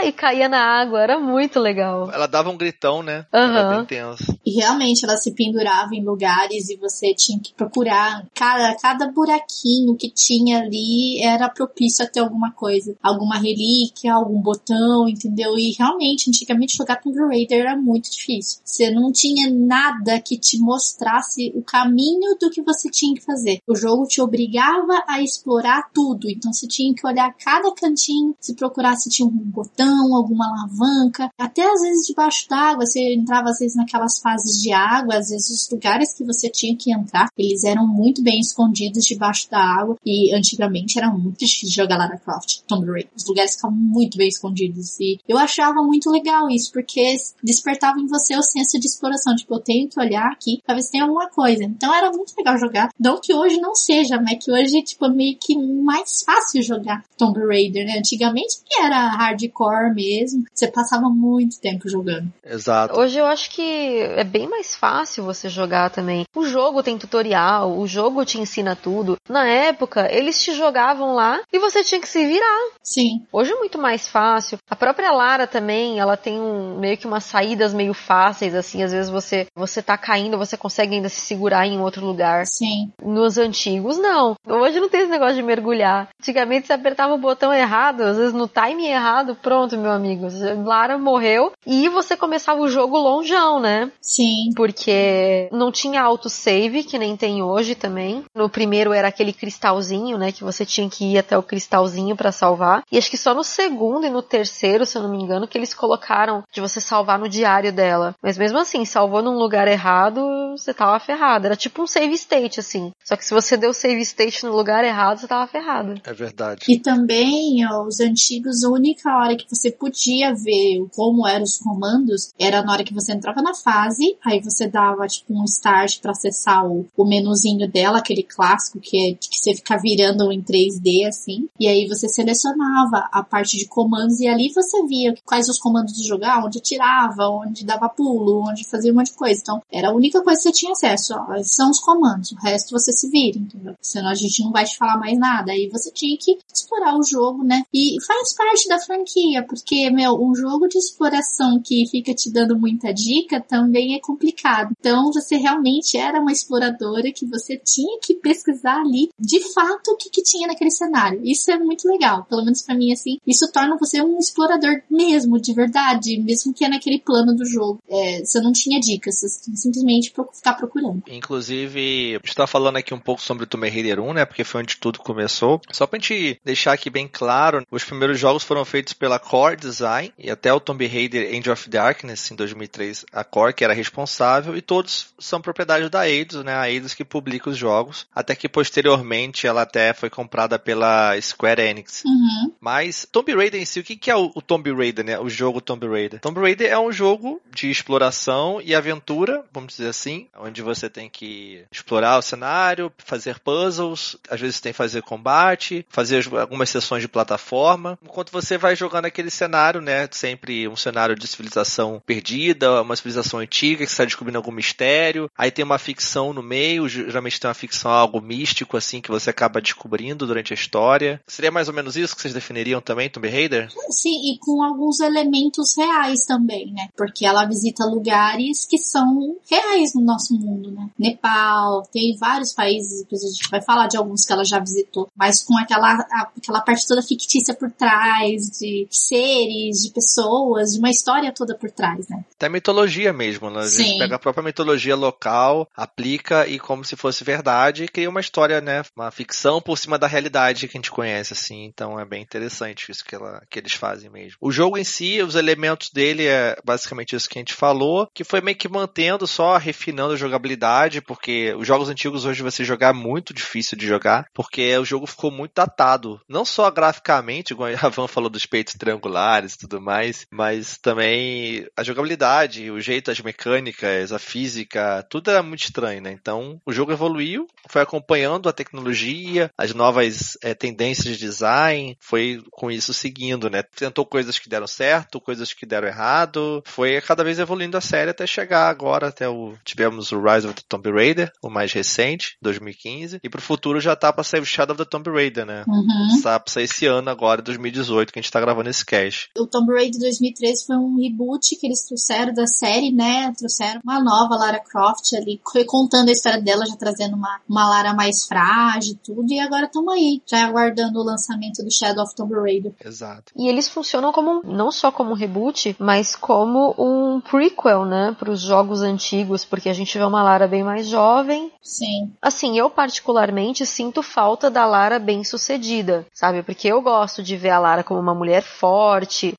E 0.06 0.12
caía 0.12 0.48
na 0.48 0.60
água, 0.60 1.02
era 1.02 1.20
muito 1.20 1.60
legal. 1.60 2.12
Ela 2.12 2.28
dava 2.28 2.52
um 2.52 2.58
gritão, 2.58 3.02
né? 3.02 3.26
Aham. 3.34 3.58
Era 3.58 3.78
bem 3.78 3.86
tenso. 3.86 4.38
E 4.46 4.60
realmente 4.60 5.04
ela 5.04 5.18
se 5.18 5.34
pendurava 5.34 5.96
em 5.96 6.04
lugares 6.04 6.70
e 6.70 6.78
você 6.78 7.12
tinha 7.16 7.40
que 7.40 7.56
procurar. 7.56 8.24
Cada, 8.36 8.76
cada 8.76 9.12
buraquinho 9.12 9.96
que 9.98 10.12
tinha 10.12 10.60
ali 10.60 11.20
era 11.24 11.50
propício 11.50 12.06
a 12.06 12.08
ter 12.08 12.20
alguma 12.20 12.52
coisa. 12.52 12.96
Alguma 13.02 13.38
relíquia, 13.38 14.14
algum 14.14 14.40
botão, 14.40 15.10
entendeu? 15.10 15.58
E 15.58 15.72
realmente, 15.72 16.30
antigamente 16.30 16.78
jogar 16.78 17.02
Tomb 17.02 17.18
Raider 17.28 17.62
era 17.62 17.76
muito 17.76 18.12
difícil. 18.12 18.60
Você 18.64 18.92
não 18.92 19.12
tinha 19.12 19.50
nada 19.52 20.22
que 20.22 20.38
te 20.38 20.60
mostrasse 20.60 21.52
o 21.56 21.64
caminho 21.64 22.38
do 22.40 22.52
que 22.52 22.62
você 22.62 22.92
tinha 22.92 23.16
que 23.16 23.26
fazer. 23.26 23.58
O 23.68 23.76
jogo 23.76 24.06
te 24.06 24.22
obrigava 24.22 25.04
a 25.08 25.20
explorar 25.20 25.90
tudo. 25.92 26.30
Então 26.30 26.54
você 26.54 26.68
tinha 26.68 26.94
que 26.94 27.08
olhar 27.08 27.34
cada 27.44 27.74
cantinho, 27.74 28.36
se 28.40 28.54
procurar 28.54 28.96
se 28.98 29.10
tinha 29.10 29.28
um 29.28 29.32
botão, 29.32 29.95
alguma 30.16 30.48
alavanca. 30.48 31.30
Até 31.38 31.64
às 31.64 31.82
vezes 31.82 32.08
debaixo 32.08 32.48
d'água, 32.50 32.86
você 32.86 33.14
entrava 33.14 33.50
às 33.50 33.60
vezes 33.60 33.76
naquelas 33.76 34.20
fases 34.20 34.62
de 34.62 34.72
água, 34.72 35.18
às 35.18 35.30
vezes 35.30 35.50
os 35.50 35.70
lugares 35.70 36.14
que 36.14 36.24
você 36.24 36.50
tinha 36.50 36.76
que 36.76 36.92
entrar, 36.92 37.30
eles 37.38 37.64
eram 37.64 37.88
muito 37.88 38.22
bem 38.22 38.40
escondidos 38.40 39.06
debaixo 39.06 39.50
da 39.50 39.60
água 39.60 39.98
e 40.06 40.34
antigamente 40.34 40.98
era 40.98 41.10
muito 41.10 41.40
difícil 41.40 41.84
jogar 41.84 41.98
Lara 41.98 42.18
Croft, 42.18 42.62
Tomb 42.68 42.86
Raider. 42.86 43.12
Os 43.16 43.26
lugares 43.26 43.56
ficavam 43.56 43.78
muito 43.78 44.18
bem 44.18 44.28
escondidos 44.28 45.00
e 45.00 45.20
eu 45.28 45.38
achava 45.38 45.82
muito 45.82 46.10
legal 46.10 46.50
isso, 46.50 46.72
porque 46.72 47.16
despertava 47.44 48.00
em 48.00 48.08
você 48.08 48.36
o 48.36 48.42
senso 48.44 48.80
de 48.80 48.88
exploração, 48.88 49.36
tipo, 49.36 49.54
eu 49.54 49.60
tenho 49.60 49.90
que 49.90 50.00
olhar 50.00 50.28
aqui 50.32 50.62
pra 50.66 50.76
ver 50.76 50.82
se 50.82 50.92
tem 50.92 51.02
alguma 51.02 51.30
coisa. 51.30 51.64
Então 51.64 51.94
era 51.94 52.12
muito 52.12 52.34
legal 52.38 52.58
jogar. 52.58 52.90
Não 53.00 53.20
que 53.20 53.34
hoje 53.34 53.60
não 53.60 53.76
seja, 53.76 54.20
mas 54.22 54.44
que 54.44 54.52
hoje, 54.52 54.82
tipo, 54.84 55.06
é 55.06 55.10
meio 55.10 55.38
que 55.40 55.56
mais 55.58 56.24
fácil 56.24 56.62
jogar 56.62 57.04
Tomb 57.18 57.40
Raider, 57.46 57.86
né? 57.86 57.98
Antigamente 57.98 58.58
que 58.66 58.80
era 58.82 59.10
hardcore 59.10 59.75
hardcore 59.76 59.94
mesmo, 59.94 60.44
você 60.54 60.68
passava 60.68 61.10
muito 61.10 61.60
tempo 61.60 61.90
jogando. 61.90 62.32
Exato. 62.44 62.98
Hoje 63.00 63.18
eu 63.18 63.26
acho 63.26 63.50
que 63.50 64.00
é 64.00 64.24
bem 64.24 64.48
mais 64.48 64.76
fácil 64.76 65.24
você 65.24 65.50
jogar 65.50 65.90
também. 65.90 66.26
O 66.36 66.46
jogo 66.46 66.84
tem 66.84 66.98
tutorial, 66.98 67.78
o 67.78 67.88
jogo 67.88 68.26
te 68.26 68.40
ensina 68.40 68.76
tudo. 68.76 69.18
Na 69.30 69.48
época, 69.48 70.08
eles 70.12 70.42
te 70.42 70.54
jogavam 70.54 71.14
lá 71.14 71.42
e 71.52 71.60
você 71.60 71.84
tinha 71.84 72.00
que 72.00 72.08
se 72.08 72.26
virar. 72.26 72.70
Sim. 72.84 73.26
Hoje 73.32 73.52
é 73.52 73.56
muito 73.56 73.78
mais 73.78 74.08
fácil. 74.08 74.58
A 74.70 74.76
própria 74.76 75.12
Lara 75.12 75.48
também, 75.48 76.00
ela 76.00 76.16
tem 76.16 76.40
um, 76.40 76.80
meio 76.80 76.98
que 76.98 77.08
umas 77.08 77.24
saídas 77.24 77.74
meio 77.74 77.94
fáceis, 77.94 78.56
assim. 78.56 78.84
Às 78.84 78.92
vezes 78.92 79.10
você, 79.10 79.48
você 79.56 79.82
tá 79.82 79.98
caindo, 79.98 80.38
você 80.38 80.56
consegue 80.56 80.96
ainda 80.96 81.10
se 81.10 81.22
segurar 81.22 81.66
em 81.66 81.80
outro 81.80 82.06
lugar. 82.06 82.46
Sim. 82.46 82.92
Nos 83.04 83.38
antigos, 83.38 83.98
não. 83.98 84.36
Hoje 84.48 84.80
não 84.80 84.90
tem 84.90 85.02
esse 85.02 85.12
negócio 85.12 85.36
de 85.36 85.44
mergulhar. 85.44 86.10
Antigamente 86.22 86.68
você 86.68 86.74
apertava 86.74 87.14
o 87.14 87.18
botão 87.18 87.54
errado, 87.54 88.02
às 88.02 88.18
vezes 88.18 88.34
no 88.34 88.48
time 88.48 88.86
errado, 88.88 89.36
pronto, 89.36 89.65
meu 89.74 89.92
amigo. 89.92 90.28
Lara 90.64 90.98
morreu 90.98 91.52
e 91.66 91.90
você 91.90 92.16
começava 92.16 92.62
o 92.62 92.70
jogo 92.70 92.98
longeão, 92.98 93.60
né? 93.60 93.92
Sim. 94.02 94.52
Porque 94.56 95.50
não 95.52 95.72
tinha 95.72 96.02
autosave, 96.02 96.84
que 96.84 97.00
nem 97.00 97.18
tem 97.18 97.42
hoje 97.42 97.76
também. 97.76 98.24
No 98.36 98.50
primeiro 98.50 98.94
era 98.94 99.08
aquele 99.08 99.34
cristalzinho, 99.34 100.18
né? 100.18 100.32
Que 100.32 100.44
você 100.44 100.66
tinha 100.66 100.90
que 100.90 101.14
ir 101.14 101.18
até 101.18 101.38
o 101.38 101.44
cristalzinho 101.44 102.16
para 102.16 102.32
salvar. 102.32 102.84
E 102.92 102.98
acho 102.98 103.10
que 103.10 103.18
só 103.18 103.34
no 103.34 103.44
segundo 103.44 104.06
e 104.06 104.10
no 104.10 104.22
terceiro, 104.22 104.86
se 104.86 104.98
eu 104.98 105.04
não 105.04 105.10
me 105.10 105.22
engano, 105.22 105.48
que 105.48 105.58
eles 105.58 105.74
colocaram 105.74 106.44
de 106.52 106.62
você 106.62 106.80
salvar 106.80 107.18
no 107.18 107.30
diário 107.30 107.72
dela. 107.72 108.16
Mas 108.22 108.38
mesmo 108.38 108.58
assim, 108.58 108.86
salvou 108.86 109.22
num 109.22 109.38
lugar 109.38 109.68
errado, 109.68 110.22
você 110.52 110.74
tava 110.74 111.00
ferrado. 111.00 111.46
Era 111.46 111.56
tipo 111.56 111.82
um 111.82 111.88
save 111.88 112.14
state, 112.14 112.60
assim. 112.60 112.92
Só 113.04 113.16
que 113.16 113.26
se 113.26 113.34
você 113.34 113.58
deu 113.58 113.74
save 113.74 114.02
state 114.02 114.46
no 114.46 114.56
lugar 114.56 114.84
errado, 114.84 115.20
você 115.20 115.28
tava 115.28 115.48
ferrado. 115.48 115.96
É 116.04 116.14
verdade. 116.14 116.66
E 116.68 116.80
também, 116.80 117.66
ó, 117.70 117.84
os 117.84 118.00
antigos, 118.00 118.64
a 118.64 118.70
única 118.70 119.10
hora 119.18 119.36
que 119.36 119.48
você 119.56 119.72
podia 119.72 120.34
ver 120.34 120.86
como 120.96 121.28
eram 121.28 121.44
os 121.44 121.58
comandos 121.58 122.32
era 122.38 122.64
na 122.64 122.74
hora 122.74 122.84
que 122.84 122.94
você 122.94 123.14
entrava 123.14 123.42
na 123.42 123.54
fase, 123.54 124.18
aí 124.24 124.42
você 124.42 124.68
dava 124.68 125.08
tipo 125.08 125.34
um 125.34 125.44
start 125.46 126.00
para 126.02 126.12
acessar 126.12 126.66
o, 126.66 126.86
o 126.96 127.06
menuzinho 127.06 127.70
dela, 127.70 128.00
aquele 128.00 128.24
clássico 128.24 128.80
que 128.80 128.98
é 128.98 129.14
que 129.14 129.38
você 129.38 129.56
fica 129.56 129.78
virando 129.78 130.32
em 130.32 130.42
3D 130.42 131.08
assim, 131.08 131.48
e 131.60 131.68
aí 131.68 131.88
você 131.88 132.08
selecionava 132.08 133.08
a 133.12 133.24
parte 133.24 133.58
de 133.58 133.68
comandos 133.68 134.20
e 134.20 134.28
ali 134.28 134.52
você 134.54 134.86
via 134.86 135.16
quais 135.26 135.50
os 135.50 135.60
comandos 135.60 135.94
de 135.94 136.08
jogar, 136.08 136.44
onde 136.44 136.60
tirava, 136.60 137.30
onde 137.30 137.66
dava 137.66 137.90
pulo, 137.90 138.48
onde 138.50 138.68
fazia 138.68 138.92
um 138.92 138.96
monte 138.96 139.12
de 139.12 139.18
coisa. 139.18 139.40
Então, 139.42 139.62
era 139.72 139.90
a 139.90 139.94
única 139.94 140.22
coisa 140.22 140.40
que 140.40 140.44
você 140.44 140.52
tinha 140.52 140.72
acesso, 140.72 141.14
ó, 141.14 141.44
são 141.44 141.70
os 141.70 141.80
comandos, 141.80 142.32
o 142.32 142.36
resto 142.36 142.72
você 142.72 142.92
se 142.92 143.10
vira, 143.10 143.40
entendeu? 143.40 143.76
Senão 143.82 144.10
a 144.10 144.16
gente 144.16 144.44
não 144.44 144.52
vai 144.52 144.66
te 144.66 144.78
falar 144.78 144.98
mais 144.98 145.18
nada. 145.18 145.52
Aí 145.52 145.70
você 145.70 145.92
tinha 145.92 146.18
que 146.18 146.38
explorar 146.54 146.98
o 146.98 147.04
jogo, 147.04 147.44
né? 147.44 147.64
E 147.74 147.96
faz 148.06 148.34
parte 148.34 148.68
da 148.68 148.80
franquia, 148.80 149.44
porque, 149.46 149.90
meu, 149.90 150.14
um 150.14 150.36
jogo 150.36 150.68
de 150.68 150.78
exploração 150.78 151.62
que 151.64 151.86
fica 151.90 152.14
te 152.14 152.32
dando 152.32 152.58
muita 152.58 152.94
dica 152.94 153.40
também 153.40 153.96
é 153.96 154.00
complicado. 154.00 154.74
Então, 154.80 155.12
você 155.12 155.38
realmente 155.38 155.98
era 155.98 156.20
uma 156.20 156.32
exploradora 156.32 157.12
que 157.12 157.26
você 157.26 157.58
tinha 157.58 158.00
que 158.02 158.16
pesquisar 158.16 158.82
ali, 158.82 159.10
de 159.20 159.40
fato, 159.54 159.92
o 159.92 159.98
que, 159.98 160.10
que 160.10 160.24
tinha 160.24 160.48
naquele 160.48 160.72
cenário. 160.72 161.22
Isso 161.24 161.52
é 161.52 161.58
muito 161.58 161.88
legal. 161.88 162.26
Pelo 162.26 162.44
menos 162.44 162.62
para 162.62 162.76
mim, 162.76 162.92
assim, 162.92 163.18
isso 163.26 163.52
torna 163.52 163.78
você 163.78 164.02
um 164.02 164.18
explorador 164.20 164.82
mesmo, 164.90 165.40
de 165.40 165.54
verdade, 165.54 166.18
mesmo 166.22 166.54
que 166.54 166.66
é 166.66 166.70
naquele 166.70 167.00
plano 167.00 167.36
do 167.36 167.46
jogo. 167.46 167.80
É, 167.90 168.24
você 168.24 168.40
não 168.40 168.52
tinha 168.52 168.80
dicas, 168.80 169.20
você 169.20 169.28
simplesmente 169.56 170.14
ficar 170.34 170.54
procurando. 170.54 171.04
Inclusive, 171.08 172.16
a 172.16 172.26
gente 172.26 172.36
tá 172.36 172.48
falando 172.48 172.78
aqui 172.78 172.94
um 172.94 173.00
pouco 173.00 173.22
sobre 173.22 173.44
o 173.44 173.48
Tomb 173.48 173.70
Raider 173.70 174.00
1, 174.00 174.14
né? 174.14 174.26
Porque 174.26 174.44
foi 174.44 174.62
onde 174.62 174.78
tudo 174.78 175.00
começou. 175.00 175.62
Só 175.72 175.86
pra 175.86 176.00
gente 176.00 176.40
deixar 176.44 176.74
aqui 176.74 176.90
bem 176.90 177.08
claro, 177.08 177.66
os 177.72 177.84
primeiros 177.84 178.20
jogos 178.20 178.44
foram 178.44 178.66
feitos 178.66 178.94
pela 178.94 179.20
Core 179.36 179.58
Design 179.58 180.14
e 180.18 180.32
até 180.32 180.54
o 180.54 180.62
Tomb 180.62 180.88
Raider 180.88 181.38
Age 181.38 181.50
of 181.50 181.70
Darkness 181.70 182.32
em 182.32 182.36
2003, 182.36 183.06
a 183.12 183.22
Core 183.22 183.54
que 183.54 183.66
era 183.66 183.74
responsável 183.74 184.56
e 184.56 184.62
todos 184.62 185.08
são 185.20 185.42
propriedade 185.42 185.90
da 185.90 186.10
Eidos, 186.10 186.42
né? 186.42 186.56
A 186.56 186.72
Eidos 186.72 186.94
que 186.94 187.04
publica 187.04 187.50
os 187.50 187.58
jogos, 187.58 188.08
até 188.16 188.34
que 188.34 188.48
posteriormente 188.48 189.46
ela 189.46 189.64
até 189.64 189.94
foi 189.94 190.10
comprada 190.10 190.58
pela 190.58 191.20
Square 191.20 191.62
Enix. 191.62 192.04
Uhum. 192.06 192.54
Mas 192.62 193.06
Tomb 193.12 193.36
Raider 193.36 193.62
em 193.62 193.66
si, 193.66 193.82
o 193.82 193.84
que 193.84 194.10
é 194.10 194.16
o 194.16 194.30
Tomb 194.42 194.72
Raider, 194.72 195.04
né? 195.04 195.20
O 195.20 195.28
jogo 195.28 195.60
Tomb 195.60 195.86
Raider. 195.86 196.22
Tomb 196.22 196.40
Raider 196.40 196.72
é 196.72 196.80
um 196.80 196.92
jogo 196.94 197.42
de 197.54 197.70
exploração 197.70 198.62
e 198.64 198.74
aventura, 198.74 199.44
vamos 199.52 199.76
dizer 199.76 199.90
assim, 199.90 200.30
onde 200.40 200.62
você 200.62 200.90
tem 200.90 201.10
que 201.10 201.66
explorar 201.70 202.18
o 202.18 202.22
cenário, 202.22 202.90
fazer 203.00 203.40
puzzles, 203.40 204.16
às 204.30 204.40
vezes 204.40 204.62
tem 204.62 204.72
que 204.72 204.78
fazer 204.78 205.02
combate, 205.02 205.86
fazer 205.90 206.26
algumas 206.40 206.70
sessões 206.70 207.02
de 207.02 207.10
plataforma, 207.10 208.00
enquanto 208.02 208.32
você 208.32 208.58
vai 208.58 208.78
jogando 208.78 209.06
aquele 209.06 209.25
cenário, 209.32 209.82
né? 209.82 210.08
Sempre 210.12 210.68
um 210.68 210.76
cenário 210.76 211.16
de 211.16 211.28
civilização 211.28 212.02
perdida, 212.06 212.82
uma 212.82 212.96
civilização 212.96 213.40
antiga 213.40 213.86
que 213.86 213.92
está 213.92 214.06
descobrindo 214.06 214.38
algum 214.38 214.52
mistério. 214.52 215.30
Aí 215.38 215.52
tem 215.52 215.64
uma 215.66 215.78
ficção 215.78 216.34
no 216.34 216.44
meio, 216.44 216.88
geralmente 216.88 217.40
tem 217.40 217.48
uma 217.48 217.54
ficção 217.54 217.92
algo 217.92 218.22
místico 218.22 218.78
assim 218.78 219.02
que 219.02 219.12
você 219.12 219.30
acaba 219.30 219.62
descobrindo 219.62 220.26
durante 220.26 220.54
a 220.54 220.56
história. 220.56 221.22
Seria 221.28 221.52
mais 221.52 221.68
ou 221.68 221.74
menos 221.74 221.96
isso 221.96 222.16
que 222.16 222.22
vocês 222.22 222.34
definiriam 222.34 222.82
também, 222.82 223.10
Tomb 223.10 223.30
Raider? 223.30 223.70
Sim, 223.90 224.32
e 224.32 224.38
com 224.40 224.64
alguns 224.64 225.00
elementos 225.00 225.76
reais 225.78 226.26
também, 226.26 226.72
né? 226.72 226.88
Porque 226.96 227.26
ela 227.26 227.46
visita 227.46 227.86
lugares 227.86 228.66
que 228.66 228.78
são 228.78 229.38
reais 229.50 229.94
no 229.94 230.02
nosso 230.02 230.34
mundo, 230.34 230.72
né? 230.72 230.90
Nepal, 230.98 231.84
tem 231.92 232.16
vários 232.18 232.54
países, 232.54 233.04
depois 233.04 233.24
a 233.24 233.28
gente 233.28 233.50
vai 233.50 233.62
falar 233.62 233.88
de 233.88 233.98
alguns 233.98 234.26
que 234.26 234.34
ela 234.34 234.44
já 234.44 234.60
visitou, 234.60 235.10
mas 235.16 235.44
com 235.44 235.58
aquela, 235.58 236.06
aquela 236.38 236.62
parte 236.62 236.88
toda 236.88 237.02
fictícia 237.02 237.54
por 237.54 237.72
trás, 237.72 238.50
de 238.60 238.88
seres, 239.16 239.82
de 239.82 239.92
pessoas, 239.92 240.72
de 240.72 240.80
uma 240.80 240.90
história 240.90 241.34
toda 241.34 241.58
por 241.58 241.72
trás, 241.72 242.08
né? 242.10 242.24
Até 242.36 242.50
mitologia 242.50 243.14
mesmo, 243.14 243.50
né? 243.50 243.62
A 243.62 243.68
gente 243.68 243.90
Sim. 243.92 243.98
pega 243.98 244.16
a 244.16 244.20
própria 244.20 244.44
mitologia 244.44 244.96
local, 244.96 245.70
aplica 245.76 246.46
e 246.48 246.60
como 246.60 246.84
se 246.84 246.96
fosse 246.96 247.24
verdade, 247.24 247.86
e 247.86 247.88
cria 247.88 248.10
uma 248.10 248.20
história, 248.20 248.60
né? 248.60 248.84
Uma 248.96 249.12
ficção 249.12 249.62
por 249.62 249.78
cima 249.78 249.98
da 249.98 250.08
realidade 250.08 250.68
que 250.68 250.78
a 250.78 250.80
gente 250.80 250.92
conhece, 250.92 251.34
assim. 251.34 251.64
Então 251.64 252.00
é 252.00 252.06
bem 252.06 252.22
interessante 252.22 252.92
isso 252.92 253.06
que, 253.06 253.16
ela, 253.16 253.42
que 253.50 253.58
eles 253.58 253.74
fazem 253.74 254.10
mesmo. 254.10 254.38
O 254.42 254.52
jogo 254.52 254.78
em 254.78 254.84
si, 254.84 255.22
os 255.22 255.36
elementos 255.36 255.90
dele 255.90 256.26
é 256.28 256.58
basicamente 256.64 257.16
isso 257.16 257.30
que 257.30 257.38
a 257.38 257.42
gente 257.42 257.54
falou, 257.54 258.10
que 258.14 258.24
foi 258.24 258.42
meio 258.42 258.58
que 258.58 258.68
mantendo, 258.68 259.26
só 259.26 259.58
refinando 259.58 260.14
a 260.14 260.18
jogabilidade, 260.18 261.02
porque 261.02 261.54
os 261.58 261.66
jogos 261.66 261.90
antigos 261.90 262.26
hoje 262.26 262.44
você 262.44 262.64
jogar 262.64 262.90
é 262.90 262.94
muito 262.94 263.34
difícil 263.34 263.78
de 263.78 263.88
jogar, 263.88 264.28
porque 264.34 264.78
o 264.78 264.86
jogo 264.86 265.08
ficou 265.08 265.32
muito 265.32 265.54
datado. 265.56 266.20
Não 266.28 266.44
só 266.44 266.70
graficamente, 266.70 267.54
igual 267.54 267.70
a 267.82 267.90
Van 267.90 268.08
falou 268.08 268.30
dos 268.30 268.46
peitos 268.46 268.76
triangulares 269.06 269.54
e 269.54 269.58
tudo 269.60 269.82
mais, 269.82 270.26
mas 270.32 270.78
também 270.78 271.68
a 271.78 271.84
jogabilidade, 271.84 272.72
o 272.72 272.82
jeito, 272.82 273.12
as 273.12 273.20
mecânicas, 273.20 274.12
a 274.12 274.20
física, 274.20 275.06
tudo 275.10 275.30
era 275.30 275.44
muito 275.44 275.64
estranho, 275.64 276.02
né? 276.02 276.12
Então 276.12 276.60
o 276.66 276.74
jogo 276.74 276.92
evoluiu, 276.92 277.48
foi 277.70 277.82
acompanhando 277.82 278.50
a 278.50 278.54
tecnologia, 278.54 279.52
as 279.58 279.74
novas 279.74 280.38
é, 280.42 280.54
tendências 280.54 281.18
de 281.18 281.26
design, 281.26 281.98
foi 282.00 282.42
com 282.52 282.72
isso 282.72 282.94
seguindo, 282.94 283.50
né? 283.50 283.64
Tentou 283.64 284.06
coisas 284.06 284.40
que 284.40 284.50
deram 284.50 284.68
certo, 284.68 285.22
coisas 285.22 285.54
que 285.54 285.66
deram 285.66 285.88
errado, 285.88 286.64
foi 286.66 287.00
cada 287.02 287.24
vez 287.24 287.40
evoluindo 287.40 287.78
a 287.78 287.82
série 287.82 288.12
até 288.12 288.26
chegar 288.26 288.70
agora, 288.70 289.08
até 289.08 289.28
o. 289.28 289.54
Tivemos 289.64 290.12
o 290.12 290.22
Rise 290.22 290.48
of 290.48 290.56
the 290.56 290.62
Tomb 290.68 290.92
Raider, 290.92 291.32
o 291.42 291.50
mais 291.50 291.72
recente, 291.72 292.38
2015, 292.42 293.20
e 293.24 293.30
pro 293.30 293.42
futuro 293.42 293.80
já 293.80 293.96
tá 293.96 294.12
pra 294.12 294.24
sair 294.24 294.42
o 294.42 294.46
Shadow 294.46 294.74
of 294.74 294.84
the 294.84 294.90
Tomb 294.90 295.10
Raider, 295.10 295.46
né? 295.46 295.64
Uhum. 295.68 296.22
Tá 296.22 296.40
pra 296.40 296.52
sair 296.52 296.66
esse 296.66 296.86
ano 296.86 297.10
agora, 297.10 297.42
2018, 297.42 298.12
que 298.12 298.20
a 298.20 298.22
gente 298.22 298.32
tá 298.32 298.40
gravando 298.40 298.70
esse 298.70 298.86
cast. 298.96 299.30
O 299.38 299.46
Tomb 299.46 299.74
Raider 299.74 300.00
2013 300.00 300.66
foi 300.66 300.76
um 300.78 300.98
reboot 300.98 301.56
que 301.56 301.66
eles 301.66 301.86
trouxeram 301.86 302.34
da 302.34 302.48
série, 302.48 302.92
né? 302.92 303.34
Trouxeram 303.38 303.82
uma 303.84 304.02
nova 304.02 304.36
Lara 304.36 304.60
Croft 304.60 305.14
ali, 305.14 305.40
contando 305.66 306.10
a 306.10 306.12
história 306.12 306.42
dela, 306.42 306.66
já 306.66 306.76
trazendo 306.76 307.16
uma, 307.16 307.40
uma 307.48 307.70
Lara 307.70 307.94
mais 307.94 308.26
frágil 308.26 308.94
e 308.94 308.96
tudo, 308.96 309.32
e 309.32 309.40
agora 309.40 309.66
estamos 309.66 309.94
aí, 309.94 310.22
já 310.26 310.46
aguardando 310.46 311.00
o 311.00 311.04
lançamento 311.04 311.64
do 311.64 311.72
Shadow 311.72 312.04
of 312.04 312.16
Tomb 312.16 312.34
Raider. 312.36 312.74
Exato. 312.84 313.32
E 313.36 313.48
eles 313.48 313.68
funcionam 313.68 314.12
como 314.12 314.42
não 314.44 314.72
só 314.72 314.92
como 314.92 315.12
um 315.12 315.16
reboot, 315.16 315.76
mas 315.80 316.16
como 316.16 316.76
um 316.78 317.22
prequel, 317.22 317.86
né, 317.86 318.16
para 318.18 318.32
os 318.32 318.42
jogos 318.42 318.82
antigos, 318.82 319.46
porque 319.46 319.70
a 319.70 319.74
gente 319.74 319.98
vê 319.98 320.04
uma 320.04 320.24
Lara 320.24 320.48
bem 320.48 320.64
mais 320.64 320.88
jovem. 320.88 321.52
Sim. 321.62 322.12
Assim, 322.22 322.58
eu 322.58 322.70
particularmente 322.70 323.66
sinto 323.66 324.02
falta 324.02 324.50
da 324.50 324.66
Lara 324.66 325.00
bem-sucedida, 325.00 326.06
sabe? 326.14 326.44
Porque 326.44 326.68
eu 326.68 326.82
gosto 326.82 327.24
de 327.24 327.36
ver 327.36 327.50
a 327.50 327.60
Lara 327.60 327.84
como 327.84 328.00
uma 328.00 328.16
mulher 328.16 328.42
forte, 328.42 328.75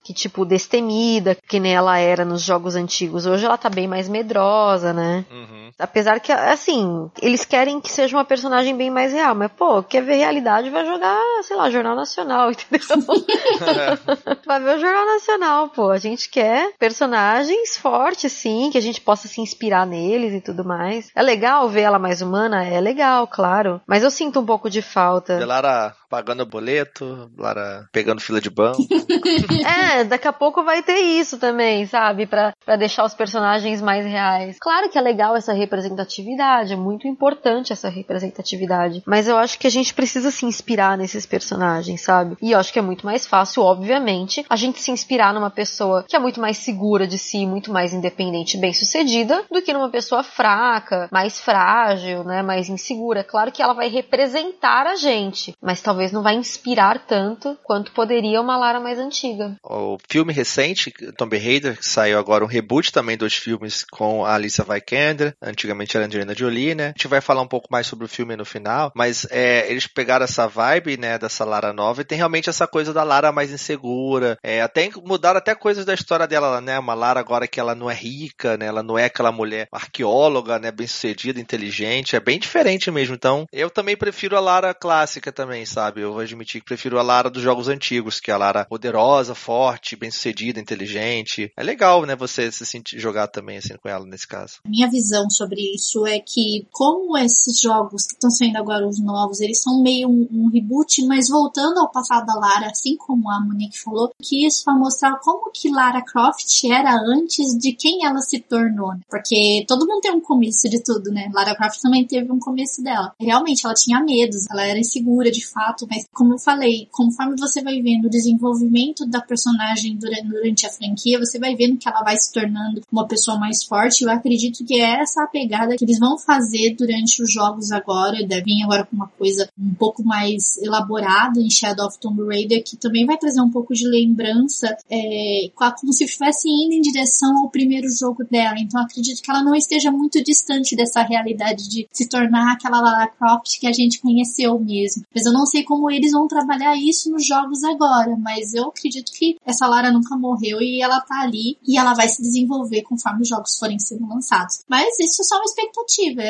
que 0.02 0.12
tipo 0.14 0.44
destemida, 0.44 1.36
que 1.48 1.60
nem 1.60 1.74
ela 1.74 1.98
era 1.98 2.24
nos 2.24 2.42
jogos 2.42 2.74
antigos. 2.76 3.26
Hoje 3.26 3.44
ela 3.44 3.58
tá 3.58 3.68
bem 3.68 3.86
mais 3.86 4.08
medrosa, 4.08 4.92
né? 4.92 5.24
Uhum. 5.30 5.70
Apesar 5.78 6.20
que, 6.20 6.32
assim, 6.32 7.10
eles 7.20 7.44
querem 7.44 7.80
que 7.80 7.90
seja 7.90 8.16
uma 8.16 8.24
personagem 8.24 8.74
bem 8.76 8.90
mais 8.90 9.12
real, 9.12 9.34
mas, 9.34 9.50
pô, 9.52 9.82
quer 9.82 10.02
ver 10.02 10.16
realidade, 10.16 10.70
vai 10.70 10.86
jogar, 10.86 11.18
sei 11.42 11.56
lá, 11.56 11.70
Jornal 11.70 11.94
Nacional, 11.94 12.50
entendeu? 12.52 12.86
vai 14.46 14.60
ver 14.60 14.76
o 14.76 14.80
Jornal 14.80 15.06
Nacional, 15.06 15.68
pô. 15.68 15.90
A 15.90 15.98
gente 15.98 16.28
quer 16.30 16.72
personagens 16.78 17.76
fortes, 17.76 18.32
sim, 18.32 18.70
que 18.70 18.78
a 18.78 18.82
gente 18.82 19.00
possa 19.00 19.28
se 19.28 19.40
inspirar 19.40 19.86
neles 19.86 20.32
e 20.32 20.40
tudo 20.40 20.64
mais. 20.64 21.10
É 21.14 21.22
legal 21.22 21.68
ver 21.68 21.82
ela 21.82 21.98
mais 21.98 22.22
humana? 22.22 22.64
É 22.64 22.80
legal, 22.80 23.26
claro. 23.26 23.80
Mas 23.86 24.02
eu 24.02 24.10
sinto 24.10 24.40
um 24.40 24.46
pouco 24.46 24.70
de 24.70 24.80
falta. 24.80 25.38
Ver 25.38 25.44
Lara 25.44 25.94
pagando 26.08 26.46
boleto, 26.46 27.30
Lara 27.36 27.88
pegando 27.92 28.20
fila 28.20 28.40
de 28.40 28.50
banco. 28.50 28.82
é, 29.66 30.04
daqui 30.04 30.28
a 30.28 30.32
pouco 30.32 30.64
vai 30.64 30.82
ter 30.82 30.98
isso 30.98 31.38
também, 31.38 31.86
sabe? 31.86 32.26
Pra, 32.26 32.54
deixar 32.78 33.04
os 33.04 33.14
personagens 33.14 33.80
mais 33.80 34.04
reais. 34.04 34.56
Claro 34.60 34.88
que 34.88 34.98
é 34.98 35.00
legal 35.00 35.36
essa 35.36 35.52
representatividade, 35.52 36.72
é 36.72 36.76
muito 36.76 37.06
importante 37.06 37.72
essa 37.72 37.88
representatividade. 37.88 39.02
Mas 39.06 39.28
eu 39.28 39.36
acho 39.36 39.58
que 39.58 39.66
a 39.66 39.70
gente 39.70 39.94
precisa 39.94 40.30
se 40.30 40.46
inspirar 40.46 40.96
nesses 40.96 41.26
personagens, 41.26 42.02
sabe? 42.02 42.36
E 42.40 42.52
eu 42.52 42.58
acho 42.58 42.72
que 42.72 42.78
é 42.78 42.82
muito 42.82 43.04
mais 43.04 43.26
fácil, 43.26 43.62
obviamente, 43.62 44.44
a 44.48 44.56
gente 44.56 44.80
se 44.80 44.90
inspirar 44.90 45.34
numa 45.34 45.50
pessoa 45.50 46.04
que 46.08 46.16
é 46.16 46.18
muito 46.18 46.40
mais 46.40 46.58
segura 46.58 47.06
de 47.06 47.18
si, 47.18 47.46
muito 47.46 47.72
mais 47.72 47.92
independente, 47.92 48.58
bem 48.58 48.72
sucedida, 48.72 49.44
do 49.50 49.62
que 49.62 49.72
numa 49.72 49.90
pessoa 49.90 50.22
fraca, 50.22 51.08
mais 51.10 51.40
frágil, 51.40 52.24
né? 52.24 52.42
Mais 52.42 52.68
insegura. 52.68 53.24
Claro 53.24 53.52
que 53.52 53.62
ela 53.62 53.74
vai 53.74 53.88
representar 53.88 54.86
a 54.86 54.96
gente, 54.96 55.54
mas 55.60 55.80
talvez 55.80 55.95
não 56.12 56.22
vai 56.22 56.34
inspirar 56.34 57.06
tanto 57.06 57.56
quanto 57.62 57.92
poderia 57.92 58.40
uma 58.40 58.56
Lara 58.56 58.80
mais 58.80 58.98
antiga. 58.98 59.56
O 59.62 59.98
filme 60.08 60.32
recente, 60.32 60.92
Tomb 61.16 61.36
Raider, 61.36 61.78
que 61.78 61.88
saiu 61.88 62.18
agora 62.18 62.44
um 62.44 62.48
reboot 62.48 62.92
também 62.92 63.16
dos 63.16 63.34
filmes 63.34 63.84
com 63.90 64.24
a 64.24 64.34
Alicia 64.34 64.64
Vikander, 64.64 65.34
antigamente 65.40 65.96
era 65.96 66.06
Angelina 66.06 66.34
Jolie, 66.34 66.74
né? 66.74 66.86
A 66.86 66.88
gente 66.88 67.08
vai 67.08 67.20
falar 67.20 67.42
um 67.42 67.48
pouco 67.48 67.68
mais 67.70 67.86
sobre 67.86 68.04
o 68.04 68.08
filme 68.08 68.36
no 68.36 68.44
final, 68.44 68.92
mas 68.94 69.26
é, 69.30 69.70
eles 69.70 69.86
pegaram 69.86 70.24
essa 70.24 70.46
vibe, 70.46 70.96
né, 70.96 71.18
dessa 71.18 71.44
Lara 71.44 71.72
nova 71.72 72.00
e 72.00 72.04
tem 72.04 72.18
realmente 72.18 72.48
essa 72.48 72.66
coisa 72.66 72.92
da 72.92 73.02
Lara 73.02 73.32
mais 73.32 73.52
insegura, 73.52 74.38
é, 74.42 74.62
até 74.62 74.90
mudaram 75.04 75.38
até 75.38 75.54
coisas 75.54 75.84
da 75.84 75.94
história 75.94 76.26
dela, 76.26 76.60
né? 76.60 76.78
Uma 76.78 76.94
Lara 76.94 77.20
agora 77.20 77.46
que 77.46 77.60
ela 77.60 77.74
não 77.74 77.90
é 77.90 77.94
rica, 77.94 78.56
né? 78.56 78.66
Ela 78.66 78.82
não 78.82 78.98
é 78.98 79.04
aquela 79.04 79.32
mulher 79.32 79.68
arqueóloga, 79.70 80.58
né? 80.58 80.70
Bem 80.70 80.86
sucedida, 80.86 81.40
inteligente, 81.40 82.16
é 82.16 82.20
bem 82.20 82.38
diferente 82.38 82.90
mesmo. 82.90 83.14
Então, 83.14 83.46
eu 83.52 83.70
também 83.70 83.96
prefiro 83.96 84.36
a 84.36 84.40
Lara 84.40 84.74
clássica 84.74 85.32
também, 85.32 85.64
sabe? 85.64 85.85
Eu 85.94 86.12
vou 86.12 86.20
admitir 86.20 86.60
que 86.60 86.66
prefiro 86.66 86.98
a 86.98 87.02
Lara 87.02 87.30
dos 87.30 87.42
jogos 87.42 87.68
antigos, 87.68 88.20
que 88.20 88.30
é 88.30 88.34
a 88.34 88.38
Lara 88.38 88.64
poderosa, 88.64 89.34
forte, 89.34 89.96
bem 89.96 90.10
sucedida, 90.10 90.60
inteligente. 90.60 91.52
É 91.56 91.62
legal, 91.62 92.04
né? 92.04 92.16
Você 92.16 92.50
se 92.50 92.64
sentir 92.64 92.98
jogar 92.98 93.28
também 93.28 93.58
assim 93.58 93.76
com 93.76 93.88
ela 93.88 94.04
nesse 94.06 94.26
caso. 94.26 94.60
Minha 94.66 94.88
visão 94.88 95.28
sobre 95.30 95.60
isso 95.74 96.06
é 96.06 96.18
que, 96.18 96.66
como 96.70 97.16
esses 97.18 97.60
jogos 97.60 98.06
que 98.06 98.14
estão 98.14 98.30
saindo 98.30 98.56
agora 98.56 98.86
os 98.86 99.00
novos, 99.00 99.40
eles 99.40 99.62
são 99.62 99.82
meio 99.82 100.08
um, 100.08 100.28
um 100.32 100.50
reboot, 100.50 101.04
mas 101.06 101.28
voltando 101.28 101.78
ao 101.78 101.90
passado 101.90 102.26
da 102.26 102.34
Lara, 102.34 102.66
assim 102.66 102.96
como 102.96 103.30
a 103.30 103.40
Monique 103.40 103.78
falou, 103.78 104.10
que 104.22 104.46
isso 104.46 104.64
vai 104.64 104.76
mostrar 104.76 105.18
como 105.20 105.50
que 105.52 105.70
Lara 105.70 106.02
Croft 106.02 106.64
era 106.64 106.94
antes 106.94 107.56
de 107.58 107.72
quem 107.72 108.04
ela 108.04 108.20
se 108.20 108.40
tornou. 108.40 108.92
Né? 108.92 109.00
Porque 109.08 109.64
todo 109.66 109.86
mundo 109.86 110.00
tem 110.00 110.12
um 110.12 110.20
começo 110.20 110.68
de 110.68 110.82
tudo, 110.82 111.10
né? 111.10 111.30
Lara 111.34 111.56
Croft 111.56 111.80
também 111.80 112.06
teve 112.06 112.30
um 112.30 112.38
começo 112.38 112.82
dela. 112.82 113.12
Realmente, 113.20 113.64
ela 113.64 113.74
tinha 113.74 114.00
medos, 114.00 114.46
ela 114.50 114.64
era 114.64 114.78
insegura 114.78 115.30
de 115.30 115.46
fato, 115.46 115.75
mas 115.90 116.06
como 116.12 116.34
eu 116.34 116.38
falei, 116.38 116.88
conforme 116.92 117.34
você 117.36 117.62
vai 117.62 117.80
vendo 117.82 118.06
o 118.06 118.10
desenvolvimento 118.10 119.04
da 119.06 119.20
personagem 119.20 119.96
durante, 119.96 120.28
durante 120.28 120.66
a 120.66 120.70
franquia, 120.70 121.18
você 121.18 121.38
vai 121.38 121.54
vendo 121.56 121.76
que 121.76 121.88
ela 121.88 122.02
vai 122.02 122.16
se 122.16 122.32
tornando 122.32 122.82
uma 122.90 123.06
pessoa 123.06 123.38
mais 123.38 123.64
forte. 123.64 124.04
Eu 124.04 124.10
acredito 124.10 124.64
que 124.64 124.80
é 124.80 125.00
essa 125.00 125.24
a 125.24 125.26
pegada 125.26 125.76
que 125.76 125.84
eles 125.84 125.98
vão 125.98 126.16
fazer 126.18 126.74
durante 126.76 127.22
os 127.22 127.32
jogos 127.32 127.72
agora. 127.72 128.26
Devem 128.26 128.62
agora 128.62 128.86
com 128.86 128.96
uma 128.96 129.08
coisa 129.08 129.48
um 129.58 129.74
pouco 129.74 130.02
mais 130.04 130.56
elaborada 130.58 131.40
em 131.40 131.50
Shadow 131.50 131.86
of 131.86 131.98
Tomb 131.98 132.24
Raider, 132.26 132.62
que 132.64 132.76
também 132.76 133.04
vai 133.04 133.18
trazer 133.18 133.40
um 133.40 133.50
pouco 133.50 133.74
de 133.74 133.86
lembrança, 133.86 134.76
é, 134.90 135.50
como 135.54 135.92
se 135.92 136.04
estivesse 136.04 136.48
indo 136.48 136.74
em 136.74 136.80
direção 136.80 137.38
ao 137.38 137.50
primeiro 137.50 137.88
jogo 137.88 138.24
dela. 138.24 138.56
Então 138.58 138.80
acredito 138.80 139.22
que 139.22 139.30
ela 139.30 139.42
não 139.42 139.54
esteja 139.54 139.90
muito 139.90 140.22
distante 140.22 140.76
dessa 140.76 141.02
realidade 141.02 141.68
de 141.68 141.86
se 141.92 142.08
tornar 142.08 142.52
aquela 142.52 142.80
Lara 142.80 143.08
Croft 143.08 143.58
que 143.58 143.66
a 143.66 143.72
gente 143.72 144.00
conheceu 144.00 144.58
mesmo. 144.58 145.04
Mas 145.14 145.26
eu 145.26 145.32
não 145.32 145.46
sei 145.46 145.64
como 145.66 145.90
eles 145.90 146.12
vão 146.12 146.26
trabalhar 146.26 146.74
isso 146.76 147.10
nos 147.10 147.26
jogos 147.26 147.62
agora, 147.64 148.16
mas 148.18 148.54
eu 148.54 148.68
acredito 148.68 149.12
que 149.12 149.36
essa 149.44 149.66
Lara 149.66 149.92
nunca 149.92 150.16
morreu 150.16 150.60
e 150.60 150.80
ela 150.80 151.00
tá 151.00 151.20
ali 151.20 151.58
e 151.66 151.76
ela 151.78 151.92
vai 151.92 152.08
se 152.08 152.22
desenvolver 152.22 152.82
conforme 152.82 153.22
os 153.22 153.28
jogos 153.28 153.58
forem 153.58 153.78
sendo 153.78 154.08
lançados. 154.08 154.64
Mas 154.68 154.98
isso 154.98 155.22
é 155.22 155.24
só 155.24 155.36
uma 155.36 155.44
expectativa. 155.44 156.22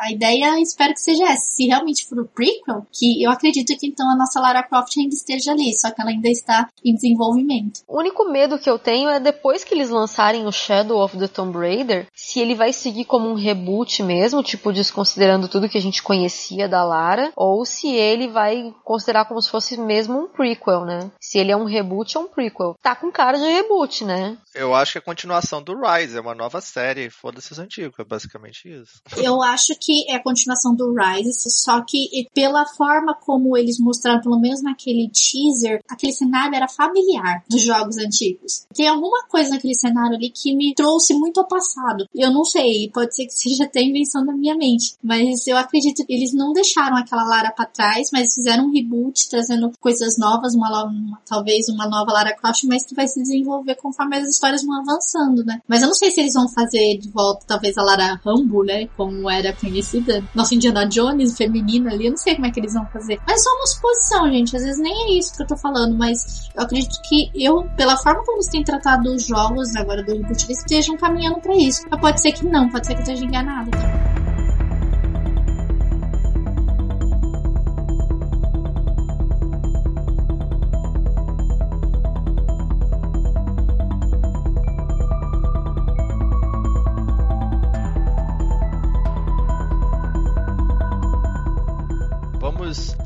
A 0.00 0.12
ideia 0.12 0.60
espero 0.60 0.92
que 0.92 1.00
seja 1.00 1.24
essa. 1.24 1.56
Se 1.56 1.66
realmente 1.66 2.06
for 2.06 2.20
o 2.20 2.28
prequel, 2.28 2.86
que 2.92 3.22
eu 3.22 3.30
acredito 3.30 3.76
que 3.78 3.86
então 3.86 4.08
a 4.10 4.16
nossa 4.16 4.40
Lara 4.40 4.62
Croft 4.62 4.96
ainda 4.98 5.14
esteja 5.14 5.52
ali, 5.52 5.72
só 5.72 5.90
que 5.90 6.00
ela 6.00 6.10
ainda 6.10 6.28
está 6.28 6.68
em 6.84 6.94
desenvolvimento. 6.94 7.80
O 7.88 7.98
único 7.98 8.30
medo 8.30 8.58
que 8.58 8.68
eu 8.68 8.78
tenho 8.78 9.08
é 9.08 9.18
depois 9.18 9.64
que 9.64 9.74
eles 9.74 9.90
lançarem 9.90 10.46
o 10.46 10.52
Shadow 10.52 11.02
of 11.02 11.18
the 11.18 11.28
Tomb 11.28 11.56
Raider, 11.56 12.06
se 12.14 12.40
ele 12.40 12.54
vai 12.54 12.72
seguir 12.72 13.04
como 13.04 13.28
um 13.28 13.34
reboot 13.34 14.02
mesmo, 14.02 14.42
tipo 14.42 14.72
desconsiderando 14.72 15.48
tudo 15.48 15.68
que 15.68 15.78
a 15.78 15.82
gente 15.82 16.02
conhecia 16.02 16.68
da 16.68 16.84
Lara, 16.84 17.32
ou 17.36 17.64
se 17.64 17.88
ele 17.88 18.28
vai 18.28 18.73
considerar 18.82 19.26
como 19.26 19.40
se 19.40 19.50
fosse 19.50 19.76
mesmo 19.76 20.18
um 20.18 20.28
prequel, 20.28 20.84
né? 20.84 21.10
Se 21.20 21.38
ele 21.38 21.52
é 21.52 21.56
um 21.56 21.64
reboot 21.64 22.16
ou 22.18 22.24
um 22.24 22.28
prequel. 22.28 22.74
Tá 22.82 22.94
com 22.94 23.12
cara 23.12 23.38
de 23.38 23.44
reboot, 23.44 24.04
né? 24.04 24.36
Eu 24.54 24.74
acho 24.74 24.92
que 24.92 24.98
é 24.98 25.00
a 25.00 25.04
continuação 25.04 25.62
do 25.62 25.74
Rise, 25.74 26.16
é 26.16 26.20
uma 26.20 26.34
nova 26.34 26.60
série, 26.60 27.10
foda-se 27.10 27.52
os 27.52 27.58
antigos, 27.58 27.98
é 27.98 28.04
basicamente 28.04 28.68
isso. 28.68 29.02
Eu 29.18 29.42
acho 29.42 29.74
que 29.80 30.08
é 30.08 30.16
a 30.16 30.22
continuação 30.22 30.74
do 30.74 30.94
Rise, 30.94 31.50
só 31.50 31.82
que 31.82 32.28
pela 32.32 32.64
forma 32.64 33.14
como 33.14 33.56
eles 33.56 33.78
mostraram, 33.80 34.20
pelo 34.20 34.38
menos 34.38 34.62
naquele 34.62 35.10
teaser, 35.10 35.80
aquele 35.88 36.12
cenário 36.12 36.54
era 36.54 36.68
familiar 36.68 37.42
dos 37.48 37.62
jogos 37.62 37.96
antigos. 37.98 38.66
Tem 38.72 38.86
alguma 38.86 39.24
coisa 39.26 39.50
naquele 39.50 39.74
cenário 39.74 40.16
ali 40.16 40.30
que 40.30 40.54
me 40.54 40.74
trouxe 40.74 41.14
muito 41.14 41.40
ao 41.40 41.48
passado. 41.48 42.06
Eu 42.14 42.30
não 42.30 42.44
sei, 42.44 42.90
pode 42.92 43.14
ser 43.14 43.26
que 43.26 43.34
seja 43.34 43.64
até 43.64 43.82
invenção 43.82 44.24
da 44.24 44.32
minha 44.32 44.54
mente, 44.54 44.94
mas 45.02 45.46
eu 45.46 45.56
acredito 45.56 46.06
que 46.06 46.12
eles 46.12 46.32
não 46.32 46.52
deixaram 46.52 46.96
aquela 46.96 47.24
Lara 47.24 47.50
para 47.50 47.66
trás, 47.66 48.10
mas 48.12 48.34
fizeram 48.34 48.66
um 48.66 48.72
reboot, 48.72 49.28
trazendo 49.28 49.72
coisas 49.80 50.16
novas, 50.16 50.54
uma, 50.54 50.84
uma, 50.84 51.20
talvez 51.26 51.68
uma 51.68 51.88
nova 51.88 52.12
Lara 52.12 52.36
Croft, 52.36 52.64
mas 52.64 52.84
que 52.84 52.94
vai 52.94 53.08
se 53.08 53.20
desenvolver 53.20 53.74
conforme 53.76 54.16
as 54.16 54.28
histórias 54.28 54.43
vão 54.62 54.80
avançando, 54.80 55.44
né? 55.44 55.60
Mas 55.68 55.82
eu 55.82 55.88
não 55.88 55.94
sei 55.94 56.10
se 56.10 56.20
eles 56.20 56.34
vão 56.34 56.48
fazer 56.48 56.98
de 56.98 57.10
volta, 57.10 57.44
talvez 57.46 57.76
a 57.76 57.82
Lara 57.82 58.20
Rambo, 58.24 58.64
né? 58.64 58.86
Como 58.96 59.30
era 59.30 59.52
conhecida. 59.52 60.22
Nossa 60.34 60.54
Indiana 60.54 60.86
Jones, 60.86 61.36
feminina 61.36 61.92
ali, 61.92 62.06
eu 62.06 62.10
não 62.10 62.16
sei 62.16 62.34
como 62.34 62.46
é 62.46 62.50
que 62.50 62.60
eles 62.60 62.74
vão 62.74 62.86
fazer. 62.86 63.20
Mas 63.26 63.42
só 63.42 63.50
uma 63.50 63.66
suposição, 63.66 64.30
gente. 64.30 64.56
Às 64.56 64.62
vezes 64.62 64.80
nem 64.80 64.92
é 64.92 65.18
isso 65.18 65.36
que 65.36 65.42
eu 65.42 65.46
tô 65.46 65.56
falando, 65.56 65.96
mas 65.96 66.48
eu 66.54 66.62
acredito 66.62 67.00
que 67.08 67.30
eu, 67.34 67.64
pela 67.76 67.96
forma 67.96 68.24
como 68.24 68.38
eles 68.38 68.48
têm 68.48 68.64
tratado 68.64 69.14
os 69.14 69.26
jogos 69.26 69.74
agora 69.76 70.02
do 70.02 70.12
reboot, 70.12 70.44
eles 70.44 70.58
estejam 70.58 70.96
caminhando 70.96 71.40
para 71.40 71.56
isso. 71.56 71.82
Mas 71.90 72.00
pode 72.00 72.20
ser 72.20 72.32
que 72.32 72.46
não, 72.46 72.68
pode 72.68 72.86
ser 72.86 72.94
que 72.94 73.00
eu 73.00 73.04
esteja 73.04 73.24
enganada. 73.24 74.23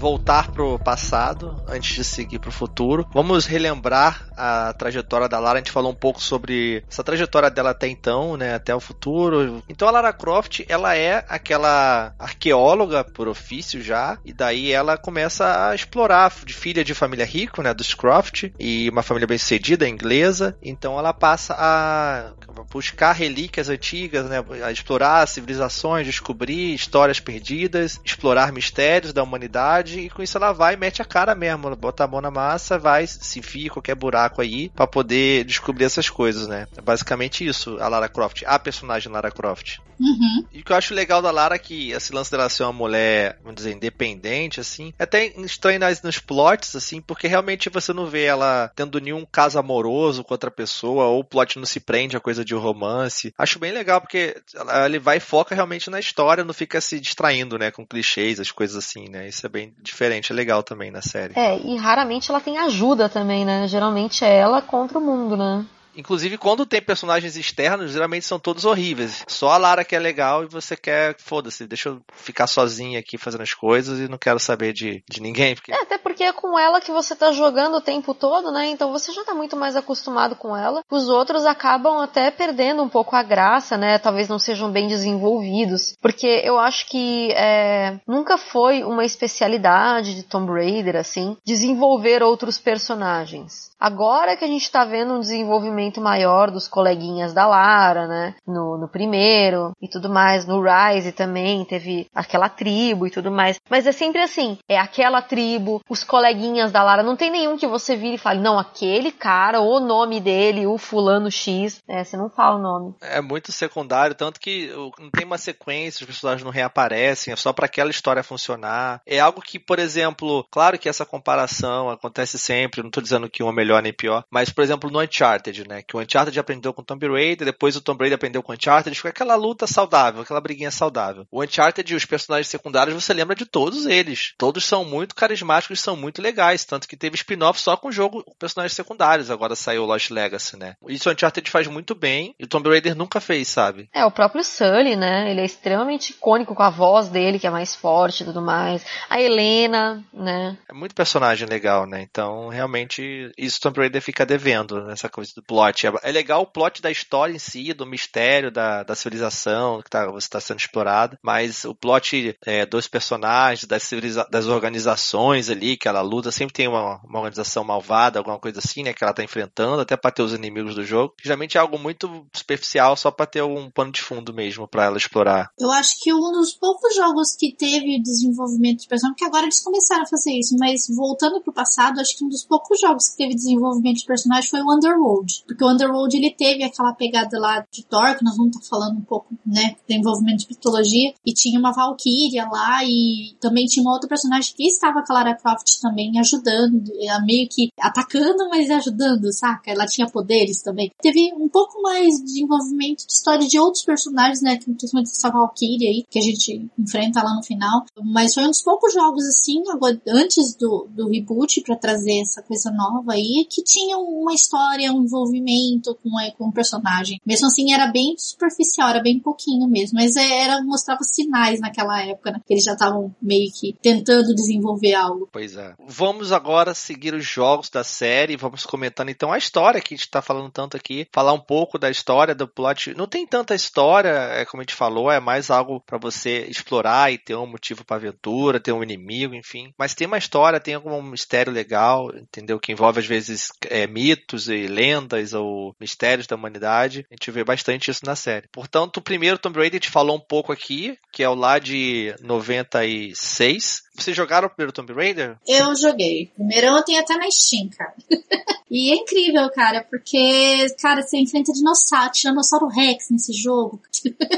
Voltar 0.08 0.50
pro 0.50 0.78
passado 0.78 1.62
antes 1.68 1.94
de 1.94 2.02
seguir 2.02 2.38
pro 2.38 2.50
futuro. 2.50 3.06
Vamos 3.12 3.44
relembrar 3.44 4.26
a 4.34 4.72
trajetória 4.72 5.28
da 5.28 5.38
Lara. 5.38 5.58
A 5.58 5.60
gente 5.60 5.70
falou 5.70 5.92
um 5.92 5.94
pouco 5.94 6.22
sobre 6.22 6.82
essa 6.88 7.04
trajetória 7.04 7.50
dela 7.50 7.70
até 7.70 7.88
então, 7.88 8.34
né, 8.34 8.54
até 8.54 8.74
o 8.74 8.80
futuro. 8.80 9.62
Então 9.68 9.86
a 9.86 9.90
Lara 9.90 10.12
Croft, 10.14 10.64
ela 10.66 10.96
é 10.96 11.26
aquela 11.28 12.14
arqueóloga 12.18 13.04
por 13.04 13.28
ofício 13.28 13.82
já, 13.82 14.16
e 14.24 14.32
daí 14.32 14.72
ela 14.72 14.96
começa 14.96 15.68
a 15.68 15.74
explorar 15.74 16.32
de 16.42 16.54
filha 16.54 16.82
de 16.82 16.94
família 16.94 17.26
rica, 17.26 17.62
né, 17.62 17.74
dos 17.74 17.92
Croft, 17.92 18.50
e 18.58 18.88
uma 18.88 19.02
família 19.02 19.26
bem-sucedida 19.26 19.86
inglesa. 19.86 20.56
Então 20.62 20.98
ela 20.98 21.12
passa 21.12 21.54
a 21.58 22.32
buscar 22.72 23.12
relíquias 23.12 23.68
antigas, 23.68 24.24
né, 24.24 24.42
a 24.64 24.72
explorar 24.72 25.28
civilizações, 25.28 26.06
descobrir 26.06 26.72
histórias 26.72 27.20
perdidas, 27.20 28.00
explorar 28.02 28.52
mistérios 28.52 29.12
da 29.12 29.22
humanidade 29.22 29.97
e 29.98 30.10
com 30.10 30.22
isso 30.22 30.36
ela 30.36 30.52
vai 30.52 30.74
e 30.74 30.76
mete 30.76 31.02
a 31.02 31.04
cara 31.04 31.34
mesmo, 31.34 31.66
ela 31.66 31.76
bota 31.76 32.04
a 32.04 32.06
mão 32.06 32.20
na 32.20 32.30
massa, 32.30 32.78
vai, 32.78 33.06
se 33.06 33.38
enfia 33.38 33.70
qualquer 33.70 33.94
buraco 33.94 34.40
aí 34.40 34.68
para 34.70 34.86
poder 34.86 35.44
descobrir 35.44 35.84
essas 35.84 36.08
coisas, 36.08 36.46
né? 36.46 36.66
É 36.76 36.80
basicamente 36.80 37.46
isso, 37.46 37.76
a 37.80 37.88
Lara 37.88 38.08
Croft, 38.08 38.42
a 38.46 38.58
personagem 38.58 39.12
Lara 39.12 39.30
Croft. 39.30 39.78
Uhum. 40.00 40.44
E 40.52 40.60
o 40.60 40.64
que 40.64 40.72
eu 40.72 40.76
acho 40.76 40.94
legal 40.94 41.20
da 41.20 41.30
Lara 41.30 41.56
é 41.56 41.58
que 41.58 41.90
esse 41.90 42.12
lance 42.12 42.30
dela 42.30 42.48
ser 42.48 42.62
uma 42.62 42.72
mulher, 42.72 43.38
vamos 43.42 43.56
dizer, 43.56 43.72
independente, 43.72 44.60
assim, 44.60 44.94
é 44.98 45.02
até 45.02 45.26
estranho 45.38 45.80
nas, 45.80 46.02
nos 46.02 46.18
plots, 46.18 46.76
assim, 46.76 47.00
porque 47.00 47.26
realmente 47.26 47.68
você 47.68 47.92
não 47.92 48.06
vê 48.06 48.24
ela 48.24 48.70
tendo 48.76 49.00
nenhum 49.00 49.26
caso 49.26 49.58
amoroso 49.58 50.22
com 50.22 50.34
outra 50.34 50.50
pessoa, 50.50 51.06
ou 51.06 51.20
o 51.20 51.24
plot 51.24 51.58
não 51.58 51.66
se 51.66 51.80
prende 51.80 52.16
a 52.16 52.20
coisa 52.20 52.44
de 52.44 52.54
romance. 52.54 53.34
Acho 53.36 53.58
bem 53.58 53.72
legal, 53.72 54.00
porque 54.00 54.36
ele 54.84 54.98
vai 54.98 55.16
e 55.16 55.20
foca 55.20 55.54
realmente 55.54 55.90
na 55.90 55.98
história, 55.98 56.44
não 56.44 56.54
fica 56.54 56.80
se 56.80 57.00
distraindo, 57.00 57.58
né, 57.58 57.70
com 57.70 57.86
clichês, 57.86 58.38
as 58.38 58.52
coisas 58.52 58.76
assim, 58.76 59.08
né? 59.08 59.28
Isso 59.28 59.44
é 59.44 59.48
bem 59.48 59.74
diferente, 59.82 60.32
é 60.32 60.34
legal 60.34 60.62
também 60.62 60.90
na 60.90 61.02
série. 61.02 61.34
É, 61.36 61.58
e 61.58 61.76
raramente 61.76 62.30
ela 62.30 62.40
tem 62.40 62.58
ajuda 62.58 63.08
também, 63.08 63.44
né? 63.44 63.66
Geralmente 63.68 64.24
é 64.24 64.36
ela 64.36 64.60
contra 64.60 64.98
o 64.98 65.00
mundo, 65.00 65.36
né? 65.36 65.64
Inclusive, 65.98 66.38
quando 66.38 66.64
tem 66.64 66.80
personagens 66.80 67.36
externos, 67.36 67.90
geralmente 67.90 68.24
são 68.24 68.38
todos 68.38 68.64
horríveis. 68.64 69.24
Só 69.26 69.50
a 69.50 69.56
Lara 69.56 69.84
que 69.84 69.96
é 69.96 69.98
legal 69.98 70.44
e 70.44 70.46
você 70.46 70.76
quer, 70.76 71.16
foda-se, 71.18 71.66
deixa 71.66 71.88
eu 71.88 72.00
ficar 72.14 72.46
sozinha 72.46 73.00
aqui 73.00 73.18
fazendo 73.18 73.42
as 73.42 73.52
coisas 73.52 73.98
e 73.98 74.08
não 74.08 74.16
quero 74.16 74.38
saber 74.38 74.72
de, 74.72 75.02
de 75.10 75.20
ninguém. 75.20 75.56
Porque... 75.56 75.72
É, 75.72 75.82
até 75.82 75.98
porque 75.98 76.22
é 76.22 76.32
com 76.32 76.56
ela 76.56 76.80
que 76.80 76.92
você 76.92 77.16
tá 77.16 77.32
jogando 77.32 77.78
o 77.78 77.80
tempo 77.80 78.14
todo, 78.14 78.52
né? 78.52 78.66
Então 78.66 78.92
você 78.92 79.10
já 79.12 79.24
tá 79.24 79.34
muito 79.34 79.56
mais 79.56 79.74
acostumado 79.74 80.36
com 80.36 80.56
ela. 80.56 80.84
Os 80.88 81.08
outros 81.08 81.44
acabam 81.44 82.00
até 82.00 82.30
perdendo 82.30 82.80
um 82.80 82.88
pouco 82.88 83.16
a 83.16 83.22
graça, 83.24 83.76
né? 83.76 83.98
Talvez 83.98 84.28
não 84.28 84.38
sejam 84.38 84.70
bem 84.70 84.86
desenvolvidos. 84.86 85.96
Porque 86.00 86.42
eu 86.44 86.60
acho 86.60 86.86
que 86.88 87.32
é, 87.32 87.98
nunca 88.06 88.38
foi 88.38 88.84
uma 88.84 89.04
especialidade 89.04 90.14
de 90.14 90.22
Tomb 90.22 90.52
Raider, 90.52 90.94
assim, 90.94 91.36
desenvolver 91.44 92.22
outros 92.22 92.56
personagens. 92.56 93.67
Agora 93.78 94.36
que 94.36 94.44
a 94.44 94.48
gente 94.48 94.70
tá 94.70 94.84
vendo 94.84 95.14
um 95.14 95.20
desenvolvimento 95.20 96.00
maior 96.00 96.50
dos 96.50 96.66
coleguinhas 96.66 97.32
da 97.32 97.46
Lara, 97.46 98.08
né? 98.08 98.34
No, 98.44 98.76
no 98.76 98.88
primeiro 98.88 99.72
e 99.80 99.88
tudo 99.88 100.08
mais. 100.08 100.44
No 100.46 100.60
Rise 100.60 101.12
também 101.12 101.64
teve 101.64 102.08
aquela 102.12 102.48
tribo 102.48 103.06
e 103.06 103.10
tudo 103.10 103.30
mais. 103.30 103.60
Mas 103.70 103.86
é 103.86 103.92
sempre 103.92 104.20
assim: 104.20 104.58
é 104.68 104.76
aquela 104.78 105.22
tribo, 105.22 105.80
os 105.88 106.02
coleguinhas 106.02 106.72
da 106.72 106.82
Lara. 106.82 107.04
Não 107.04 107.16
tem 107.16 107.30
nenhum 107.30 107.56
que 107.56 107.68
você 107.68 107.96
vire 107.96 108.16
e 108.16 108.18
fale, 108.18 108.40
não, 108.40 108.58
aquele 108.58 109.12
cara, 109.12 109.60
o 109.60 109.78
nome 109.78 110.20
dele, 110.20 110.66
o 110.66 110.76
fulano 110.76 111.30
X. 111.30 111.80
É, 111.86 112.02
você 112.02 112.16
não 112.16 112.28
fala 112.28 112.56
o 112.56 112.62
nome. 112.62 112.94
É 113.00 113.20
muito 113.20 113.52
secundário, 113.52 114.14
tanto 114.14 114.40
que 114.40 114.72
não 114.98 115.10
tem 115.10 115.24
uma 115.24 115.38
sequência, 115.38 116.02
os 116.02 116.06
personagens 116.06 116.44
não 116.44 116.50
reaparecem, 116.50 117.32
é 117.32 117.36
só 117.36 117.52
para 117.52 117.66
aquela 117.66 117.90
história 117.90 118.22
funcionar. 118.24 119.00
É 119.06 119.20
algo 119.20 119.40
que, 119.40 119.58
por 119.58 119.78
exemplo, 119.78 120.44
claro 120.50 120.78
que 120.78 120.88
essa 120.88 121.06
comparação 121.06 121.88
acontece 121.90 122.38
sempre, 122.38 122.82
não 122.82 122.90
tô 122.90 123.00
dizendo 123.00 123.30
que 123.30 123.42
um 123.42 123.50
é 123.50 123.52
melhor 123.52 123.67
nem 123.82 123.92
pior, 123.92 124.24
mas, 124.30 124.50
por 124.50 124.62
exemplo, 124.62 124.90
no 124.90 125.00
Uncharted, 125.00 125.68
né? 125.68 125.82
Que 125.82 125.96
o 125.96 126.00
Uncharted 126.00 126.38
aprendeu 126.38 126.72
com 126.72 126.82
o 126.82 126.84
Tomb 126.84 127.06
Raider, 127.08 127.46
depois 127.46 127.76
o 127.76 127.80
Tomb 127.80 128.00
Raider 128.00 128.16
aprendeu 128.16 128.42
com 128.42 128.52
o 128.52 128.54
Uncharted, 128.54 128.96
fica 128.96 129.10
aquela 129.10 129.34
luta 129.34 129.66
saudável, 129.66 130.22
aquela 130.22 130.40
briguinha 130.40 130.70
saudável. 130.70 131.26
O 131.30 131.42
Uncharted 131.42 131.92
e 131.92 131.96
os 131.96 132.04
personagens 132.04 132.48
secundários, 132.48 132.94
você 132.94 133.12
lembra 133.12 133.36
de 133.36 133.44
todos 133.44 133.86
eles. 133.86 134.34
Todos 134.38 134.64
são 134.64 134.84
muito 134.84 135.14
carismáticos, 135.14 135.80
são 135.80 135.96
muito 135.96 136.22
legais, 136.22 136.64
tanto 136.64 136.88
que 136.88 136.96
teve 136.96 137.16
spin-off 137.16 137.60
só 137.60 137.76
com 137.76 137.88
o 137.88 137.92
jogo 137.92 138.22
com 138.24 138.34
personagens 138.38 138.74
secundários, 138.74 139.30
agora 139.30 139.54
saiu 139.54 139.82
o 139.82 139.86
Lost 139.86 140.10
Legacy, 140.10 140.56
né? 140.56 140.74
Isso 140.88 141.08
o 141.08 141.12
Uncharted 141.12 141.50
faz 141.50 141.66
muito 141.66 141.94
bem, 141.94 142.34
e 142.38 142.44
o 142.44 142.48
Tomb 142.48 142.68
Raider 142.68 142.94
nunca 142.94 143.20
fez, 143.20 143.48
sabe? 143.48 143.88
É, 143.92 144.04
o 144.04 144.10
próprio 144.10 144.44
Sully, 144.44 144.96
né? 144.96 145.30
Ele 145.30 145.40
é 145.40 145.44
extremamente 145.44 146.10
icônico 146.10 146.54
com 146.54 146.62
a 146.62 146.70
voz 146.70 147.08
dele, 147.08 147.38
que 147.38 147.46
é 147.46 147.50
mais 147.50 147.74
forte 147.74 148.22
e 148.22 148.26
tudo 148.26 148.40
mais. 148.40 148.84
A 149.08 149.20
Helena, 149.20 150.04
né? 150.12 150.56
É 150.68 150.74
muito 150.74 150.94
personagem 150.94 151.48
legal, 151.48 151.86
né? 151.86 152.02
Então, 152.02 152.48
realmente, 152.48 153.30
isso 153.36 153.57
o 153.58 153.62
Tomb 153.62 153.80
Raider 153.80 154.00
fica 154.00 154.24
devendo, 154.24 154.84
nessa 154.84 155.08
coisa 155.08 155.32
do 155.34 155.42
plot. 155.42 155.86
É 156.02 156.12
legal 156.12 156.42
o 156.42 156.46
plot 156.46 156.80
da 156.80 156.90
história 156.90 157.34
em 157.34 157.38
si, 157.38 157.72
do 157.72 157.86
mistério 157.86 158.50
da, 158.50 158.82
da 158.82 158.94
civilização 158.94 159.82
que 159.82 159.90
tá, 159.90 160.06
você 160.06 160.26
está 160.26 160.40
sendo 160.40 160.60
explorado, 160.60 161.18
mas 161.22 161.64
o 161.64 161.74
plot 161.74 162.36
é, 162.44 162.64
dos 162.64 162.86
personagens, 162.86 163.66
das, 163.66 163.90
das 164.30 164.46
organizações 164.46 165.50
ali, 165.50 165.76
que 165.76 165.88
ela 165.88 166.00
luta, 166.00 166.30
sempre 166.30 166.54
tem 166.54 166.68
uma, 166.68 167.00
uma 167.04 167.18
organização 167.18 167.64
malvada, 167.64 168.18
alguma 168.18 168.38
coisa 168.38 168.60
assim, 168.60 168.82
né? 168.82 168.92
Que 168.92 169.04
ela 169.04 169.12
tá 169.12 169.22
enfrentando, 169.22 169.82
até 169.82 169.96
para 169.96 170.10
ter 170.10 170.22
os 170.22 170.32
inimigos 170.32 170.74
do 170.74 170.84
jogo. 170.84 171.14
Geralmente 171.22 171.56
é 171.56 171.60
algo 171.60 171.78
muito 171.78 172.26
superficial, 172.32 172.96
só 172.96 173.10
para 173.10 173.26
ter 173.26 173.42
um 173.42 173.70
pano 173.70 173.92
de 173.92 174.00
fundo 174.00 174.32
mesmo 174.32 174.68
para 174.68 174.84
ela 174.84 174.96
explorar. 174.96 175.50
Eu 175.58 175.70
acho 175.72 176.00
que 176.00 176.12
um 176.12 176.32
dos 176.32 176.52
poucos 176.54 176.94
jogos 176.94 177.34
que 177.36 177.54
teve 177.54 178.00
desenvolvimento 178.00 178.80
de 178.80 178.88
personagem, 178.88 179.16
que 179.16 179.24
agora 179.24 179.44
eles 179.44 179.60
começaram 179.60 180.02
a 180.02 180.06
fazer 180.06 180.32
isso, 180.32 180.56
mas 180.58 180.86
voltando 180.88 181.40
pro 181.42 181.52
passado, 181.52 182.00
acho 182.00 182.16
que 182.16 182.24
um 182.24 182.28
dos 182.28 182.44
poucos 182.44 182.80
jogos 182.80 183.10
que 183.10 183.16
teve 183.16 183.34
desenvolvimento 183.34 183.47
de 183.56 184.04
personagem 184.06 184.50
foi 184.50 184.60
o 184.60 184.74
Underworld. 184.74 185.44
Porque 185.46 185.64
o 185.64 185.70
Underworld 185.70 186.16
ele 186.16 186.30
teve 186.30 186.64
aquela 186.64 186.92
pegada 186.92 187.38
lá 187.38 187.64
de 187.70 187.84
Thor, 187.84 188.16
que 188.16 188.24
nós 188.24 188.36
vamos 188.36 188.56
estar 188.56 188.68
tá 188.68 188.68
falando 188.68 188.98
um 188.98 189.04
pouco, 189.04 189.34
né, 189.46 189.76
do 189.88 189.92
envolvimento 189.92 190.44
de 190.44 190.48
mitologia, 190.48 191.14
e 191.24 191.32
tinha 191.32 191.58
uma 191.58 191.72
Valkyria 191.72 192.46
lá, 192.50 192.84
e 192.84 193.36
também 193.40 193.66
tinha 193.66 193.82
uma 193.82 193.92
outra 193.92 194.08
personagem 194.08 194.52
que 194.54 194.66
estava 194.66 195.02
com 195.02 195.12
a 195.12 195.16
Lara 195.16 195.34
Croft 195.34 195.80
também 195.80 196.18
ajudando, 196.18 196.84
meio 197.24 197.48
que 197.48 197.68
atacando, 197.78 198.48
mas 198.48 198.70
ajudando, 198.70 199.32
saca? 199.32 199.70
Ela 199.70 199.86
tinha 199.86 200.08
poderes 200.08 200.62
também. 200.62 200.90
Teve 201.00 201.32
um 201.34 201.48
pouco 201.48 201.80
mais 201.82 202.16
de 202.16 202.24
desenvolvimento 202.24 203.06
de 203.06 203.12
história 203.12 203.46
de 203.46 203.58
outros 203.58 203.84
personagens, 203.84 204.42
né, 204.42 204.58
principalmente 204.58 205.10
essa 205.10 205.30
Valkyria 205.30 205.88
aí, 205.88 206.04
que 206.08 206.18
a 206.18 206.22
gente 206.22 206.68
enfrenta 206.78 207.22
lá 207.22 207.34
no 207.34 207.42
final. 207.42 207.84
Mas 208.02 208.34
foi 208.34 208.44
um 208.44 208.48
dos 208.48 208.62
poucos 208.62 208.92
jogos, 208.92 209.24
assim, 209.26 209.62
agora, 209.70 210.00
antes 210.08 210.54
do, 210.56 210.88
do 210.90 211.08
reboot, 211.08 211.60
para 211.62 211.76
trazer 211.76 212.20
essa 212.20 212.42
coisa 212.42 212.70
nova 212.70 213.12
aí, 213.12 213.37
que 213.44 213.62
tinha 213.62 213.98
uma 213.98 214.34
história, 214.34 214.92
um 214.92 215.02
envolvimento 215.02 215.94
com, 216.02 216.20
é, 216.20 216.30
com 216.32 216.48
o 216.48 216.52
personagem. 216.52 217.20
Mesmo 217.26 217.46
assim, 217.46 217.72
era 217.72 217.86
bem 217.86 218.14
superficial, 218.16 218.90
era 218.90 219.02
bem 219.02 219.18
pouquinho 219.18 219.68
mesmo, 219.68 219.98
mas 219.98 220.16
é, 220.16 220.44
era 220.44 220.62
mostrava 220.62 221.02
sinais 221.02 221.60
naquela 221.60 222.02
época, 222.02 222.32
né? 222.32 222.40
Que 222.46 222.54
eles 222.54 222.64
já 222.64 222.72
estavam 222.72 223.14
meio 223.20 223.50
que 223.52 223.74
tentando 223.82 224.34
desenvolver 224.34 224.94
algo. 224.94 225.28
Pois 225.32 225.56
é. 225.56 225.74
Vamos 225.86 226.32
agora 226.32 226.74
seguir 226.74 227.14
os 227.14 227.24
jogos 227.24 227.70
da 227.70 227.84
série, 227.84 228.36
vamos 228.36 228.64
comentando 228.64 229.10
então 229.10 229.32
a 229.32 229.38
história 229.38 229.80
que 229.80 229.94
a 229.94 229.96
gente 229.96 230.10
tá 230.10 230.22
falando 230.22 230.50
tanto 230.50 230.76
aqui, 230.76 231.06
falar 231.12 231.32
um 231.32 231.40
pouco 231.40 231.78
da 231.78 231.90
história 231.90 232.34
do 232.34 232.48
plot. 232.48 232.94
Não 232.94 233.06
tem 233.06 233.26
tanta 233.26 233.54
história, 233.54 234.08
é 234.08 234.44
como 234.44 234.60
a 234.60 234.64
gente 234.64 234.74
falou, 234.74 235.10
é 235.10 235.20
mais 235.20 235.50
algo 235.50 235.80
para 235.80 235.98
você 235.98 236.46
explorar 236.48 237.12
e 237.12 237.18
ter 237.18 237.34
um 237.34 237.46
motivo 237.46 237.84
para 237.84 237.96
aventura, 237.96 238.60
ter 238.60 238.72
um 238.72 238.82
inimigo, 238.82 239.34
enfim. 239.34 239.72
Mas 239.78 239.94
tem 239.94 240.06
uma 240.06 240.18
história, 240.18 240.60
tem 240.60 240.74
algum 240.74 241.00
mistério 241.02 241.52
legal, 241.52 242.10
entendeu? 242.14 242.58
Que 242.58 242.72
envolve 242.72 243.00
às 243.00 243.06
vezes 243.06 243.27
é, 243.68 243.86
mitos 243.86 244.48
e 244.48 244.66
lendas 244.66 245.32
ou 245.32 245.74
mistérios 245.80 246.26
da 246.26 246.36
humanidade. 246.36 247.06
A 247.10 247.14
gente 247.14 247.30
vê 247.30 247.44
bastante 247.44 247.90
isso 247.90 248.04
na 248.04 248.16
série. 248.16 248.48
Portanto, 248.52 248.98
o 248.98 249.02
primeiro 249.02 249.38
Tomb 249.38 249.58
Raider 249.58 249.78
a 249.78 249.82
gente 249.82 249.90
falou 249.90 250.16
um 250.16 250.20
pouco 250.20 250.52
aqui, 250.52 250.98
que 251.12 251.22
é 251.22 251.28
o 251.28 251.34
lá 251.34 251.58
de 251.58 252.14
96. 252.20 253.82
Vocês 253.94 254.16
jogaram 254.16 254.46
o 254.46 254.50
primeiro 254.50 254.72
Tomb 254.72 254.92
Raider? 254.92 255.36
Eu 255.46 255.74
joguei. 255.74 256.30
Primeiro 256.34 256.66
eu 256.68 256.84
tenho 256.84 257.00
até 257.00 257.16
na 257.16 257.30
Steam, 257.30 257.68
cara. 257.68 257.94
e 258.70 258.92
é 258.92 258.94
incrível, 258.94 259.50
cara, 259.50 259.84
porque, 259.90 260.66
cara, 260.80 261.02
você 261.02 261.18
enfrenta 261.18 261.52
dinossauro, 261.52 262.12
Tiranossauro 262.12 262.68
Rex 262.68 263.10
nesse 263.10 263.32
jogo. 263.32 263.80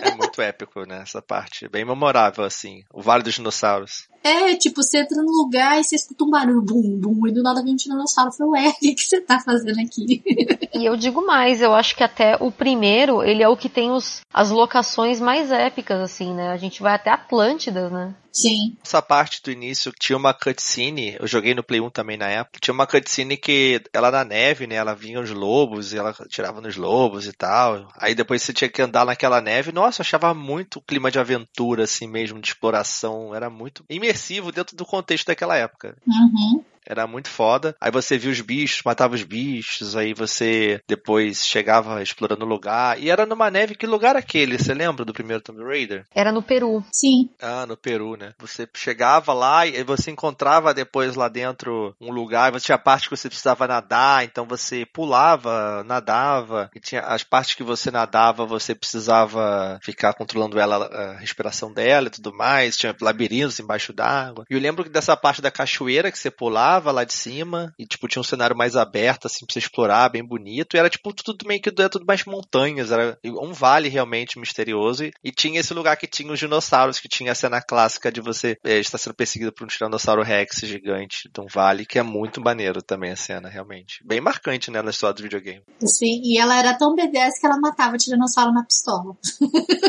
é 0.03 0.15
muito 0.15 0.41
épico, 0.41 0.85
né? 0.85 1.03
Essa 1.03 1.21
parte. 1.21 1.69
Bem 1.69 1.85
memorável, 1.85 2.45
assim. 2.45 2.85
O 2.93 3.03
Vale 3.03 3.23
dos 3.23 3.35
Dinossauros. 3.35 4.09
É, 4.23 4.55
tipo, 4.55 4.83
você 4.83 4.99
entra 4.99 5.23
no 5.23 5.31
lugar 5.31 5.81
e 5.81 5.85
você 5.85 5.97
escuta 5.97 6.25
um 6.25 6.31
barulho, 6.31 6.63
bum, 6.63 6.99
bum, 6.99 7.27
e 7.27 7.33
do 7.33 7.43
nada 7.43 7.63
vem 7.63 7.73
um 7.73 7.77
tiranossauro. 7.77 8.33
Foi, 8.33 8.47
ué, 8.49 8.69
o 8.83 8.95
que 8.95 9.05
você 9.05 9.21
tá 9.21 9.41
fazendo 9.41 9.81
aqui? 9.81 10.23
e 10.75 10.85
eu 10.85 10.97
digo 10.97 11.27
mais, 11.27 11.61
eu 11.61 11.75
acho 11.75 11.97
que 11.97 12.05
até 12.05 12.37
o 12.41 12.53
primeiro, 12.53 13.23
ele 13.23 13.43
é 13.43 13.49
o 13.49 13.57
que 13.57 13.69
tem 13.69 13.91
os, 13.91 14.21
as 14.33 14.51
locações 14.51 15.21
mais 15.21 15.51
épicas, 15.51 16.01
assim, 16.01 16.35
né? 16.35 16.51
A 16.51 16.57
gente 16.57 16.83
vai 16.83 16.95
até 16.95 17.11
Atlântidas, 17.11 17.91
né? 17.91 18.15
Sim. 18.33 18.77
Essa 18.85 19.03
parte 19.03 19.43
do 19.43 19.51
início 19.51 19.93
tinha 19.99 20.17
uma 20.17 20.33
cutscene, 20.33 21.17
eu 21.19 21.27
joguei 21.27 21.55
no 21.55 21.65
Play 21.65 21.81
1 21.81 21.91
também 21.91 22.17
na 22.17 22.29
época, 22.29 22.61
tinha 22.61 22.73
uma 22.73 22.87
cutscene 22.87 23.37
que 23.37 23.83
ela 23.93 24.11
na 24.11 24.25
neve, 24.25 24.67
né, 24.67 24.77
ela 24.77 24.95
vinha 24.95 25.21
os 25.21 25.31
lobos 25.31 25.93
e 25.93 25.99
ela 25.99 26.15
tirava 26.29 26.61
nos 26.61 26.77
lobos 26.77 27.27
e 27.27 27.33
tal. 27.33 27.89
Aí 27.97 28.15
depois 28.15 28.43
você 28.43 28.53
tinha 28.53 28.71
que 28.71 28.81
andar 28.81 29.05
naquela 29.05 29.41
neve. 29.41 29.73
Nossa, 29.73 30.01
eu 30.01 30.05
achava 30.05 30.33
muito 30.33 30.81
clima 30.81 31.11
de 31.11 31.19
aventura 31.19 31.85
assim 31.85 32.07
mesmo, 32.07 32.41
de 32.41 32.49
exploração, 32.49 33.35
era 33.35 33.51
muito 33.51 33.85
imersivo 34.11 34.53
dentro 34.53 34.77
do 34.77 34.85
contexto 34.85 35.27
daquela 35.27 35.57
época. 35.57 35.97
Uhum. 36.07 36.65
Era 36.87 37.07
muito 37.07 37.29
foda. 37.29 37.75
Aí 37.81 37.91
você 37.91 38.19
via 38.19 38.31
os 38.31 38.41
bichos, 38.41 38.83
matava 38.85 39.15
os 39.15 39.23
bichos, 39.23 39.97
aí 39.97 40.15
você 40.15 40.81
depois 40.89 41.45
chegava 41.45 42.03
explorando 42.03 42.45
o 42.45 42.49
lugar. 42.49 43.01
E 43.01 43.11
era 43.11 43.27
numa 43.27 43.51
neve, 43.51 43.75
que 43.75 43.87
lugar 43.87 44.17
aquele? 44.17 44.59
Você 44.59 44.75
lembra 44.75 45.05
do 45.05 45.13
primeiro 45.13 45.43
Tomb 45.43 45.63
Raider? 45.63 46.05
Era 46.15 46.33
no 46.33 46.43
Peru. 46.43 46.85
Sim. 46.93 47.31
Ah, 47.41 47.67
no 47.67 47.77
Peru, 47.77 48.17
né? 48.17 48.33
Você 48.39 48.69
chegava 48.75 49.33
lá 49.33 49.67
e 49.67 49.83
você 49.85 50.11
encontrava 50.11 50.75
depois 50.75 51.15
lá 51.15 51.29
dentro 51.29 51.95
um 52.01 52.11
lugar, 52.11 52.53
você 52.53 52.67
tinha 52.67 52.79
parte 52.79 53.09
que 53.09 53.17
você 53.17 53.29
precisava 53.29 53.67
nadar, 53.67 54.25
então 54.25 54.47
você 54.47 54.87
pulava, 54.87 55.85
nadava, 55.85 56.71
e 56.75 56.81
tinha 56.81 57.03
as 57.03 57.23
partes 57.23 57.55
que 57.55 57.63
você 57.63 57.91
nadava, 57.91 58.47
você 58.47 58.75
precisava 58.75 59.79
ficar 59.83 60.15
controlando 60.15 60.59
ela, 60.59 60.87
a 60.87 61.19
respiração 61.19 61.73
dela 61.73 62.09
e 62.09 62.11
tudo 62.11 62.35
mais, 62.35 62.77
tinha 62.77 62.95
labirintos 63.01 63.59
embaixo 63.61 63.93
d'água. 63.93 64.45
E 64.49 64.55
eu 64.55 64.61
lembro 64.61 64.85
que 64.85 64.91
dessa 64.91 65.17
parte 65.17 65.43
da 65.43 65.51
cachoeira 65.51 66.11
que 66.11 66.19
você 66.19 66.31
pulava, 66.31 66.70
lá 66.79 67.05
de 67.05 67.13
cima 67.13 67.73
e, 67.79 67.87
tipo, 67.87 68.09
tinha 68.09 68.21
um 68.21 68.25
cenário 68.25 68.57
mais 68.57 68.77
aberto, 68.77 69.27
assim, 69.27 69.45
pra 69.45 69.53
você 69.53 69.59
explorar, 69.59 70.09
bem 70.11 70.25
bonito. 70.25 70.75
E 70.75 70.79
era, 70.79 70.89
tipo, 70.89 71.13
tudo 71.13 71.47
meio 71.47 71.61
que 71.61 71.71
era 71.71 71.89
tudo 71.89 72.07
mais 72.07 72.25
montanhas, 72.25 72.91
era 72.93 73.19
um 73.25 73.53
vale 73.53 73.89
realmente 73.89 74.39
misterioso. 74.39 75.05
E, 75.05 75.13
e, 75.25 75.33
tinha 75.33 75.61
esse 75.61 75.75
lugar 75.75 75.97
que 75.97 76.07
tinha 76.07 76.33
os 76.33 76.39
dinossauros, 76.39 76.99
que 76.99 77.09
tinha 77.09 77.33
a 77.33 77.35
cena 77.35 77.61
clássica 77.61 78.13
de 78.13 78.21
você 78.21 78.57
é, 78.65 78.79
estar 78.79 78.99
sendo 78.99 79.15
perseguido 79.15 79.53
por 79.53 79.65
um 79.65 79.69
tiranossauro 79.69 80.23
rex 80.23 80.61
gigante 80.61 81.31
de 81.33 81.41
um 81.41 81.47
vale, 81.53 81.87
que 81.87 81.99
é 81.99 82.03
muito 82.03 82.41
maneiro 82.41 82.83
também 82.83 83.11
a 83.11 83.17
cena, 83.17 83.49
realmente. 83.49 84.05
Bem 84.05 84.21
marcante, 84.21 84.71
né, 84.71 84.83
na 84.83 84.91
história 84.91 85.15
do 85.15 85.23
videogame. 85.23 85.63
Sim, 85.85 86.21
e 86.23 86.39
ela 86.39 86.59
era 86.59 86.77
tão 86.77 86.95
B10 86.95 87.31
que 87.41 87.47
ela 87.47 87.59
matava 87.59 87.95
o 87.95 87.99
tiranossauro 87.99 88.53
na 88.53 88.65
pistola. 88.65 89.17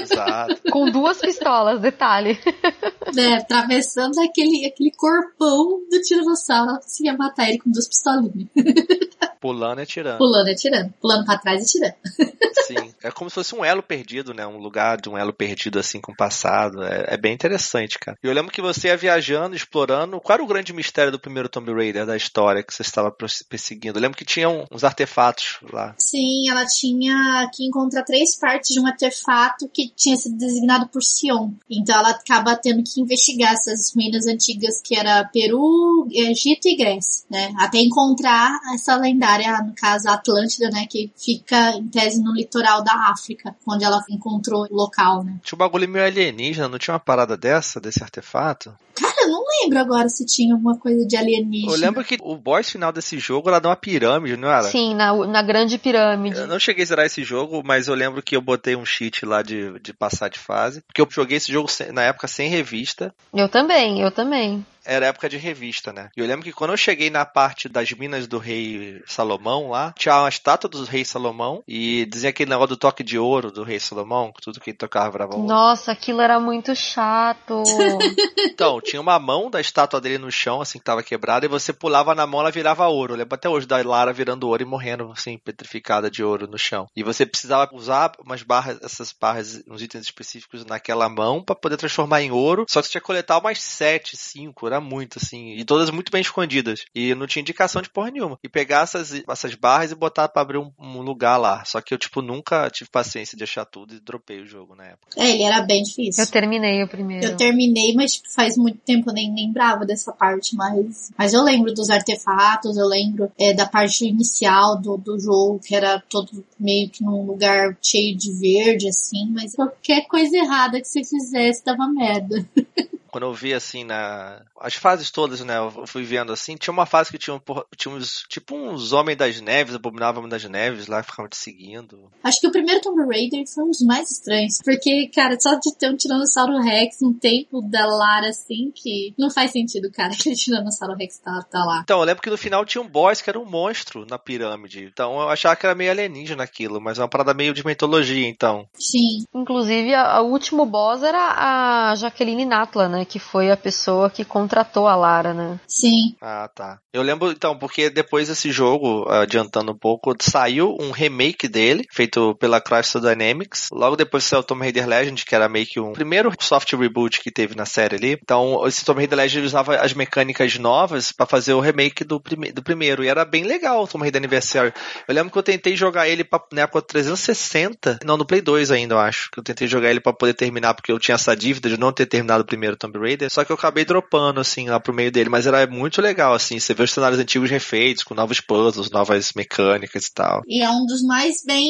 Exato. 0.02 0.62
Com 0.72 0.90
duas 0.90 1.20
pistolas, 1.20 1.82
detalhe. 1.82 2.38
É, 3.18 3.34
atravessando 3.36 4.20
aquele, 4.20 4.66
aquele 4.66 4.92
corpão 4.96 5.82
do 5.90 6.02
tiranossauro 6.02 6.71
ela 6.72 6.82
conseguia 6.82 7.18
matar 7.18 7.50
ele 7.50 7.60
com 7.60 7.70
duas 7.70 7.88
pistolinhas. 7.88 8.50
Pulando 9.42 9.80
e 9.80 9.84
atirando. 9.84 10.20
Pulando 10.20 10.48
e 10.48 10.52
atirando. 10.52 10.94
Pulando 11.02 11.26
pra 11.26 11.38
trás 11.38 11.62
e 11.62 11.64
atirando. 11.64 11.96
Sim. 12.68 12.94
É 13.04 13.10
como 13.10 13.30
se 13.30 13.36
fosse 13.36 13.56
um 13.56 13.66
elo 13.66 13.82
perdido, 13.82 14.34
né? 14.34 14.46
Um 14.46 14.58
lugar 14.58 15.02
de 15.02 15.10
um 15.10 15.18
elo 15.18 15.34
perdido 15.34 15.80
assim 15.80 16.00
com 16.00 16.12
o 16.12 16.16
passado. 16.16 16.84
É, 16.84 17.16
é 17.16 17.18
bem 17.18 17.34
interessante, 17.34 17.98
cara. 17.98 18.18
E 18.24 18.28
eu 18.28 18.34
lembro 18.34 18.52
que 18.52 18.62
você 18.62 18.88
ia 18.88 18.98
viajando, 18.98 19.56
explorando. 19.56 20.20
Qual 20.22 20.36
era 20.36 20.44
o 20.44 20.48
grande 20.48 20.72
mistério 20.72 21.12
do 21.12 21.20
primeiro 21.20 21.50
Tomb 21.50 21.74
Raider 21.74 22.06
da 22.06 22.16
história 22.16 22.64
que 22.64 22.74
você 22.74 22.84
estava 22.84 23.12
perseguindo? 23.50 23.98
Eu 23.98 24.02
lembro 24.02 24.18
que 24.18 24.26
tinha 24.26 24.48
uns 24.48 24.84
artefatos 24.84 25.58
lá. 25.72 25.96
Sim, 25.98 26.50
ela 26.50 26.66
tinha 26.66 27.50
que 27.54 27.66
encontrar 27.66 28.04
três 28.04 28.38
partes 28.38 28.74
de 28.74 28.80
um 28.80 28.86
artefato 28.86 29.68
que 29.70 29.90
tinha 29.96 30.16
sido 30.16 30.38
designado 30.38 30.88
por 30.88 31.02
Sion. 31.02 31.50
Então 31.70 31.98
ela 31.98 32.12
acaba 32.12 32.56
tendo 32.56 32.84
que 32.84 33.02
investigar 33.02 33.54
essas 33.54 33.92
ruínas 33.96 34.28
antigas 34.28 34.82
que 34.84 34.96
era 34.96 35.24
Peru, 35.26 36.08
Egito 36.12 36.68
e 36.68 36.76
Grécia, 36.76 37.26
né? 37.30 37.54
Até 37.58 37.80
encontrar 37.80 38.60
essa 38.74 38.96
lendária, 38.96 39.31
no 39.64 39.74
caso 39.74 40.10
a 40.10 40.14
Atlântida, 40.14 40.70
né? 40.70 40.86
Que 40.90 41.12
fica 41.16 41.72
em 41.72 41.88
tese 41.88 42.22
no 42.22 42.34
litoral 42.34 42.84
da 42.84 43.12
África, 43.12 43.56
onde 43.68 43.84
ela 43.84 44.04
encontrou 44.10 44.68
o 44.70 44.76
local, 44.76 45.24
né? 45.24 45.40
Tinha 45.44 45.56
um 45.56 45.60
bagulho 45.60 45.88
meio 45.88 46.06
alienígena, 46.06 46.68
não 46.68 46.78
tinha 46.78 46.94
uma 46.94 47.00
parada 47.00 47.38
dessa, 47.38 47.80
desse 47.80 48.04
artefato? 48.04 48.74
Cara, 48.96 49.24
eu 49.24 49.30
não 49.30 49.44
lembro 49.62 49.80
agora 49.80 50.10
se 50.10 50.26
tinha 50.26 50.54
alguma 50.54 50.78
coisa 50.78 51.06
de 51.06 51.16
alienígena. 51.16 51.72
Eu 51.72 51.78
lembro 51.78 52.04
que 52.04 52.18
o 52.22 52.36
boss 52.36 52.70
final 52.70 52.92
desse 52.92 53.18
jogo 53.20 53.50
era 53.50 53.60
de 53.60 53.68
uma 53.68 53.76
pirâmide, 53.76 54.38
não 54.38 54.50
era? 54.50 54.64
Sim, 54.64 54.94
na, 54.94 55.14
na 55.26 55.42
grande 55.42 55.78
pirâmide. 55.78 56.38
Eu 56.38 56.48
não 56.48 56.60
cheguei 56.60 56.84
a 56.84 56.88
zerar 56.88 57.06
esse 57.06 57.24
jogo, 57.24 57.62
mas 57.64 57.88
eu 57.88 57.96
lembro 57.96 58.22
que 58.22 58.36
eu 58.36 58.42
botei 58.42 58.76
um 58.76 58.86
cheat 58.86 59.26
lá 59.26 59.42
de, 59.42 59.80
de 59.80 59.94
passar 59.94 60.30
de 60.30 60.40
fase. 60.40 60.82
Porque 60.82 61.02
eu 61.02 61.08
joguei 61.10 61.38
esse 61.38 61.52
jogo 61.52 61.70
na 61.94 62.04
época 62.04 62.28
sem 62.28 62.50
revista. 62.50 63.14
Eu 63.34 63.50
também, 63.50 64.02
eu 64.02 64.12
também 64.12 64.66
era 64.86 65.08
época 65.08 65.30
de 65.30 65.38
revista, 65.38 65.92
né? 65.94 66.10
E 66.16 66.20
eu 66.20 66.28
lembro 66.28 66.44
que 66.44 66.52
quando 66.52 66.72
eu 66.72 66.78
cheguei 66.78 67.10
na 67.10 67.26
parte 67.26 67.70
das 67.70 67.92
minas 67.92 68.28
do 68.28 68.38
rei 68.38 69.02
Salomão 69.06 69.70
lá, 69.70 69.94
tinha 69.98 70.18
uma 70.18 70.30
estátua 70.30 70.70
do 70.70 70.84
rei 70.84 71.06
Salomão 71.06 71.64
e 71.68 72.06
dizia 72.06 72.30
aquele 72.30 72.50
negócio 72.50 72.70
do 72.70 72.78
toque 72.78 73.04
de 73.04 73.18
ouro 73.18 73.52
do 73.52 73.64
rei 73.64 73.80
Salomão, 73.80 74.32
que 74.32 74.42
tudo 74.42 74.60
que 74.60 74.72
ele 74.72 74.78
tocava 74.78 75.12
virava 75.12 75.36
ouro. 75.36 75.48
Nossa, 75.48 75.92
aquilo 75.92 76.22
era 76.22 76.40
muito 76.40 76.76
chato. 76.76 77.64
então, 78.40 78.82
tinha 78.82 79.02
uma 79.02 79.20
mão 79.20 79.50
da 79.50 79.62
estátua 79.62 80.02
dele 80.02 80.18
no 80.18 80.32
chão, 80.32 80.62
assim, 80.62 80.80
que 80.80 80.86
tava 80.86 81.04
quebrada, 81.04 81.46
e 81.46 81.50
você 81.50 81.72
pulava 81.72 82.16
na 82.16 82.26
mão, 82.26 82.42
ela 82.42 82.52
virava 82.52 82.88
ouro. 82.88 83.14
Eu 83.14 83.18
lembro 83.18 83.36
até 83.36 83.50
hoje 83.50 83.68
da 83.68 83.82
Lara 83.82 84.14
virando 84.14 84.48
ouro 84.48 84.62
e 84.62 84.66
morrendo, 84.66 85.12
assim, 85.12 85.38
petrificada 85.38 86.10
de 86.10 86.24
ouro 86.24 86.48
no 86.48 86.58
chão. 86.58 86.88
E 86.96 87.04
você 87.04 87.26
precisava 87.26 87.70
usar 87.74 88.12
umas 88.20 88.44
barras, 88.44 88.80
essas 88.82 89.12
barras, 89.12 89.64
uns 89.68 89.82
itens 89.82 90.06
específicos 90.06 90.66
naquela 90.66 91.10
mão 91.10 91.44
para 91.44 91.56
poder 91.56 91.78
transformar 91.78 92.22
em 92.22 92.32
ouro, 92.32 92.66
só 92.68 92.82
que 92.82 92.88
você 92.88 92.92
tinha 92.92 93.02
que 93.02 93.08
coletar 93.08 93.38
umas 93.38 93.62
sete, 93.62 94.18
cinco, 94.18 94.71
era 94.72 94.82
muito, 94.82 95.20
assim. 95.22 95.54
E 95.54 95.64
todas 95.64 95.90
muito 95.90 96.12
bem 96.12 96.22
escondidas. 96.22 96.86
E 96.96 97.14
não 97.16 97.28
tinha 97.28 97.42
indicação 97.42 97.82
de 97.82 97.90
porra 97.90 98.12
nenhuma. 98.12 98.38
E 98.44 98.50
pegar 98.50 98.84
essas, 98.84 99.24
essas 99.28 99.56
barras 99.56 99.92
e 99.92 99.96
botar 99.96 100.28
pra 100.28 100.42
abrir 100.42 100.58
um, 100.58 100.72
um 100.80 101.02
lugar 101.02 101.38
lá. 101.38 101.64
Só 101.66 101.82
que 101.82 101.94
eu, 101.94 101.98
tipo, 101.98 102.22
nunca 102.22 102.70
tive 102.70 102.90
paciência 102.90 103.38
de 103.38 103.44
achar 103.44 103.66
tudo 103.66 103.96
e 103.96 104.00
dropei 104.00 104.42
o 104.42 104.48
jogo 104.48 104.76
na 104.76 104.86
época. 104.86 105.08
É, 105.18 105.32
ele 105.32 105.44
era 105.44 105.62
bem 105.62 105.84
difícil. 105.84 106.24
Eu 106.24 106.30
terminei 106.30 106.84
o 106.84 106.88
primeiro. 106.88 107.26
Eu 107.26 107.38
terminei, 107.38 107.94
mas 107.94 108.16
tipo, 108.16 108.32
faz 108.32 108.58
muito 108.58 108.80
tempo 108.80 109.10
eu 109.10 109.14
nem 109.14 109.34
lembrava 109.34 109.86
dessa 109.86 110.12
parte, 110.12 110.56
mas. 110.56 111.12
Mas 111.18 111.34
eu 111.34 111.44
lembro 111.44 111.74
dos 111.74 111.90
artefatos, 111.90 112.78
eu 112.78 112.88
lembro 112.88 113.32
é, 113.38 113.54
da 113.54 113.66
parte 113.66 114.06
inicial 114.06 114.80
do, 114.80 114.98
do 114.98 115.20
jogo, 115.20 115.60
que 115.60 115.76
era 115.76 116.02
todo 116.10 116.44
meio 116.60 116.90
que 116.90 117.04
num 117.04 117.26
lugar 117.26 117.78
cheio 117.82 118.16
de 118.18 118.32
verde, 118.34 118.88
assim, 118.88 119.30
mas 119.32 119.56
qualquer 119.56 120.08
coisa 120.08 120.38
errada 120.38 120.80
que 120.80 120.88
você 120.88 121.04
fizesse 121.04 121.64
dava 121.64 121.88
merda. 121.88 122.46
quando 123.12 123.26
eu 123.26 123.34
vi 123.34 123.54
assim 123.54 123.84
na 123.84 124.42
as 124.60 124.76
fases 124.76 125.12
todas, 125.12 125.42
né, 125.42 125.58
eu 125.58 125.86
fui 125.86 126.04
vendo 126.04 126.32
assim, 126.32 126.56
tinha 126.56 126.72
uma 126.72 126.86
fase 126.86 127.12
que 127.12 127.18
tinha, 127.18 127.42
tinha 127.76 127.94
uns 127.94 128.24
tipo 128.30 128.56
uns 128.56 128.94
homens 128.94 129.18
das 129.18 129.42
neves, 129.42 129.76
abominável 129.76 130.28
das 130.28 130.44
neves 130.46 130.88
lá 130.88 131.04
ficavam 131.04 131.28
te 131.28 131.38
seguindo. 131.38 132.12
Acho 132.24 132.40
que 132.40 132.48
o 132.48 132.52
primeiro 132.52 132.82
Tomb 132.82 133.04
Raider 133.06 133.44
foi 133.54 133.64
um 133.64 133.70
dos 133.70 133.82
mais 133.82 134.12
estranhos, 134.12 134.60
porque 134.64 135.10
cara, 135.14 135.38
só 135.40 135.56
de 135.56 135.76
ter 135.78 135.90
um 135.90 135.96
Tiranossauro 135.96 136.60
Rex 136.60 136.98
no 137.02 137.14
tempo 137.14 137.62
da 137.62 137.86
Lara 137.86 138.30
assim 138.30 138.72
que 138.74 139.14
não 139.18 139.30
faz 139.30 139.52
sentido, 139.52 139.92
cara, 139.92 140.14
que 140.18 140.30
o 140.30 140.36
Tiranossauro 140.36 140.96
Rex 140.96 141.20
tá, 141.20 141.42
tá 141.50 141.66
lá. 141.66 141.82
Então, 141.84 142.00
eu 142.00 142.06
lembro 142.06 142.22
que 142.22 142.30
no 142.30 142.38
final 142.38 142.66
tinha 142.66 142.82
um 142.82 142.88
boss 142.88 143.22
que 143.22 143.30
era 143.30 143.40
um 143.40 143.46
monstro 143.46 144.06
na 144.10 144.18
pirâmide. 144.18 144.90
Então 144.92 145.20
eu 145.20 145.30
achava 145.30 145.56
que 145.56 145.66
era 145.66 145.76
meio 145.76 145.92
alienígena 145.92 146.44
aquilo, 146.44 146.80
mas 146.80 146.98
é 146.98 147.02
uma 147.02 147.10
parada 147.10 147.34
meio 147.34 147.54
de 147.54 147.66
mitologia, 147.66 148.28
então. 148.28 148.68
Sim. 148.74 149.26
Inclusive, 149.34 149.94
o 149.96 150.24
último 150.24 150.66
boss 150.66 151.04
era 151.04 151.92
a 151.92 151.96
Jaqueline 151.96 152.46
Natla, 152.46 152.88
né? 152.88 153.01
Que 153.06 153.20
foi 153.20 153.52
a 153.52 153.58
pessoa 153.58 154.10
que 154.10 154.24
contratou 154.24 154.88
a 154.88 154.96
Lara, 154.96 155.34
né? 155.34 155.60
Sim. 155.68 156.16
Ah, 156.22 156.50
tá. 156.54 156.80
Eu 156.94 157.02
lembro, 157.02 157.32
então, 157.32 157.58
porque 157.58 157.90
depois 157.90 158.28
desse 158.28 158.52
jogo, 158.52 159.10
adiantando 159.10 159.72
um 159.72 159.78
pouco, 159.78 160.14
saiu 160.20 160.76
um 160.80 160.92
remake 160.92 161.48
dele, 161.48 161.86
feito 161.92 162.36
pela 162.36 162.60
Crystal 162.60 163.02
Dynamics. 163.02 163.70
Logo 163.72 163.96
depois 163.96 164.24
saiu 164.24 164.42
o 164.42 164.44
Tomb 164.44 164.62
Raider 164.62 164.88
Legend, 164.88 165.24
que 165.26 165.36
era 165.36 165.48
meio 165.48 165.66
que 165.66 165.80
um 165.80 165.94
primeiro 165.94 166.32
soft 166.40 166.74
reboot 166.74 167.22
que 167.22 167.32
teve 167.32 167.56
na 167.56 167.66
série 167.66 167.96
ali. 167.96 168.20
Então, 168.22 168.66
esse 168.68 168.84
Tomb 168.84 169.00
Raider 169.00 169.18
Legend 169.18 169.46
usava 169.46 169.76
as 169.78 169.94
mecânicas 169.94 170.58
novas 170.58 171.12
para 171.12 171.26
fazer 171.26 171.54
o 171.54 171.60
remake 171.60 172.04
do, 172.04 172.20
prime 172.20 172.52
do 172.52 172.62
primeiro. 172.62 173.04
E 173.04 173.08
era 173.08 173.24
bem 173.24 173.44
legal 173.44 173.84
o 173.84 173.88
Tomb 173.88 174.04
Raider 174.04 174.20
Anniversary. 174.20 174.74
Eu 175.08 175.16
lembro 175.16 175.32
que 175.32 175.38
eu 175.38 175.44
tentei 175.44 175.76
jogar 175.76 176.08
ele 176.08 176.24
pra, 176.24 176.42
na 176.52 176.64
época 176.64 176.82
360, 176.82 178.00
não, 178.04 178.18
no 178.18 178.26
Play 178.26 178.42
2 178.42 178.72
ainda, 178.72 178.96
eu 178.96 179.00
acho. 179.00 179.30
Que 179.32 179.40
eu 179.40 179.44
tentei 179.44 179.68
jogar 179.68 179.90
ele 179.90 180.00
para 180.00 180.14
poder 180.14 180.34
terminar, 180.34 180.74
porque 180.74 180.92
eu 180.92 181.00
tinha 181.00 181.16
essa 181.16 181.36
dívida 181.36 181.70
de 181.70 181.78
não 181.78 181.92
ter 181.92 182.06
terminado 182.06 182.44
o 182.44 182.46
primeiro 182.46 182.76
Tomb 182.76 182.91
Raider. 183.00 183.32
Só 183.32 183.44
que 183.44 183.52
eu 183.52 183.56
acabei 183.56 183.86
dropando, 183.86 184.40
assim, 184.40 184.70
lá 184.70 184.80
pro 184.80 184.94
meio 184.94 185.12
dele. 185.12 185.30
Mas 185.30 185.48
era 185.48 185.66
muito 185.68 186.02
legal, 186.02 186.34
assim. 186.34 186.60
Você 186.60 186.74
vê 186.74 186.84
os 186.84 186.92
cenários 186.92 187.20
antigos 187.20 187.50
refeitos, 187.50 188.04
com 188.04 188.14
novos 188.14 188.40
puzzles, 188.40 188.90
novas 188.90 189.32
mecânicas 189.36 190.06
e 190.06 190.14
tal. 190.14 190.42
E 190.48 190.64
é 190.64 190.70
um 190.70 190.86
dos 190.86 191.02
mais 191.04 191.44
bem 191.46 191.70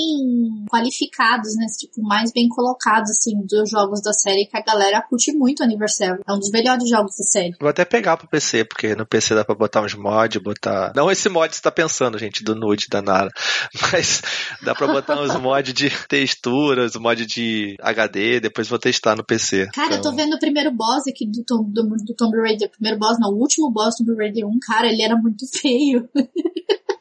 qualificados, 0.69 1.55
né? 1.55 1.65
Tipo, 1.77 2.01
mais 2.01 2.31
bem 2.31 2.47
colocados, 2.47 3.11
assim, 3.11 3.33
dos 3.45 3.69
jogos 3.69 4.01
da 4.01 4.13
série 4.13 4.45
que 4.45 4.57
a 4.57 4.63
galera 4.63 5.01
curte 5.01 5.31
muito 5.33 5.61
o 5.61 5.63
aniversário. 5.63 6.21
É 6.27 6.33
um 6.33 6.39
dos 6.39 6.51
melhores 6.51 6.87
jogos 6.89 7.15
da 7.17 7.23
série. 7.23 7.55
Vou 7.59 7.69
até 7.69 7.85
pegar 7.85 8.17
pro 8.17 8.27
PC, 8.27 8.65
porque 8.65 8.95
no 8.95 9.05
PC 9.05 9.35
dá 9.35 9.43
pra 9.43 9.55
botar 9.55 9.81
uns 9.81 9.93
mods, 9.93 10.41
botar. 10.41 10.91
Não 10.95 11.11
esse 11.11 11.29
mod 11.29 11.49
que 11.49 11.55
você 11.55 11.61
tá 11.61 11.71
pensando, 11.71 12.17
gente, 12.17 12.43
do 12.43 12.55
nude 12.55 12.87
da 12.89 13.01
Nara. 13.01 13.29
Mas 13.91 14.21
dá 14.61 14.75
pra 14.75 14.87
botar 14.87 15.19
uns 15.21 15.35
mods 15.35 15.73
de 15.73 15.89
texturas, 16.07 16.95
mod 16.95 17.25
de 17.25 17.75
HD, 17.81 18.39
depois 18.39 18.67
vou 18.67 18.79
testar 18.79 19.15
no 19.15 19.23
PC. 19.23 19.67
Cara, 19.73 19.87
então... 19.87 19.97
eu 19.97 20.01
tô 20.01 20.11
então 20.11 20.15
vendo 20.15 20.35
o 20.35 20.39
primeiro 20.39 20.71
boss 20.71 21.07
aqui 21.11 21.25
do, 21.25 21.43
Tom, 21.43 21.63
do, 21.63 21.83
do 21.83 22.13
Tomb 22.15 22.37
Raider. 22.37 22.69
Primeiro 22.69 22.99
boss, 22.99 23.19
não, 23.19 23.29
o 23.29 23.39
último 23.39 23.69
boss 23.71 23.95
do 23.99 24.05
Tomb 24.05 24.17
Raider 24.17 24.47
1, 24.47 24.59
cara, 24.59 24.87
ele 24.87 25.01
era 25.01 25.15
muito 25.15 25.45
feio. 25.59 26.09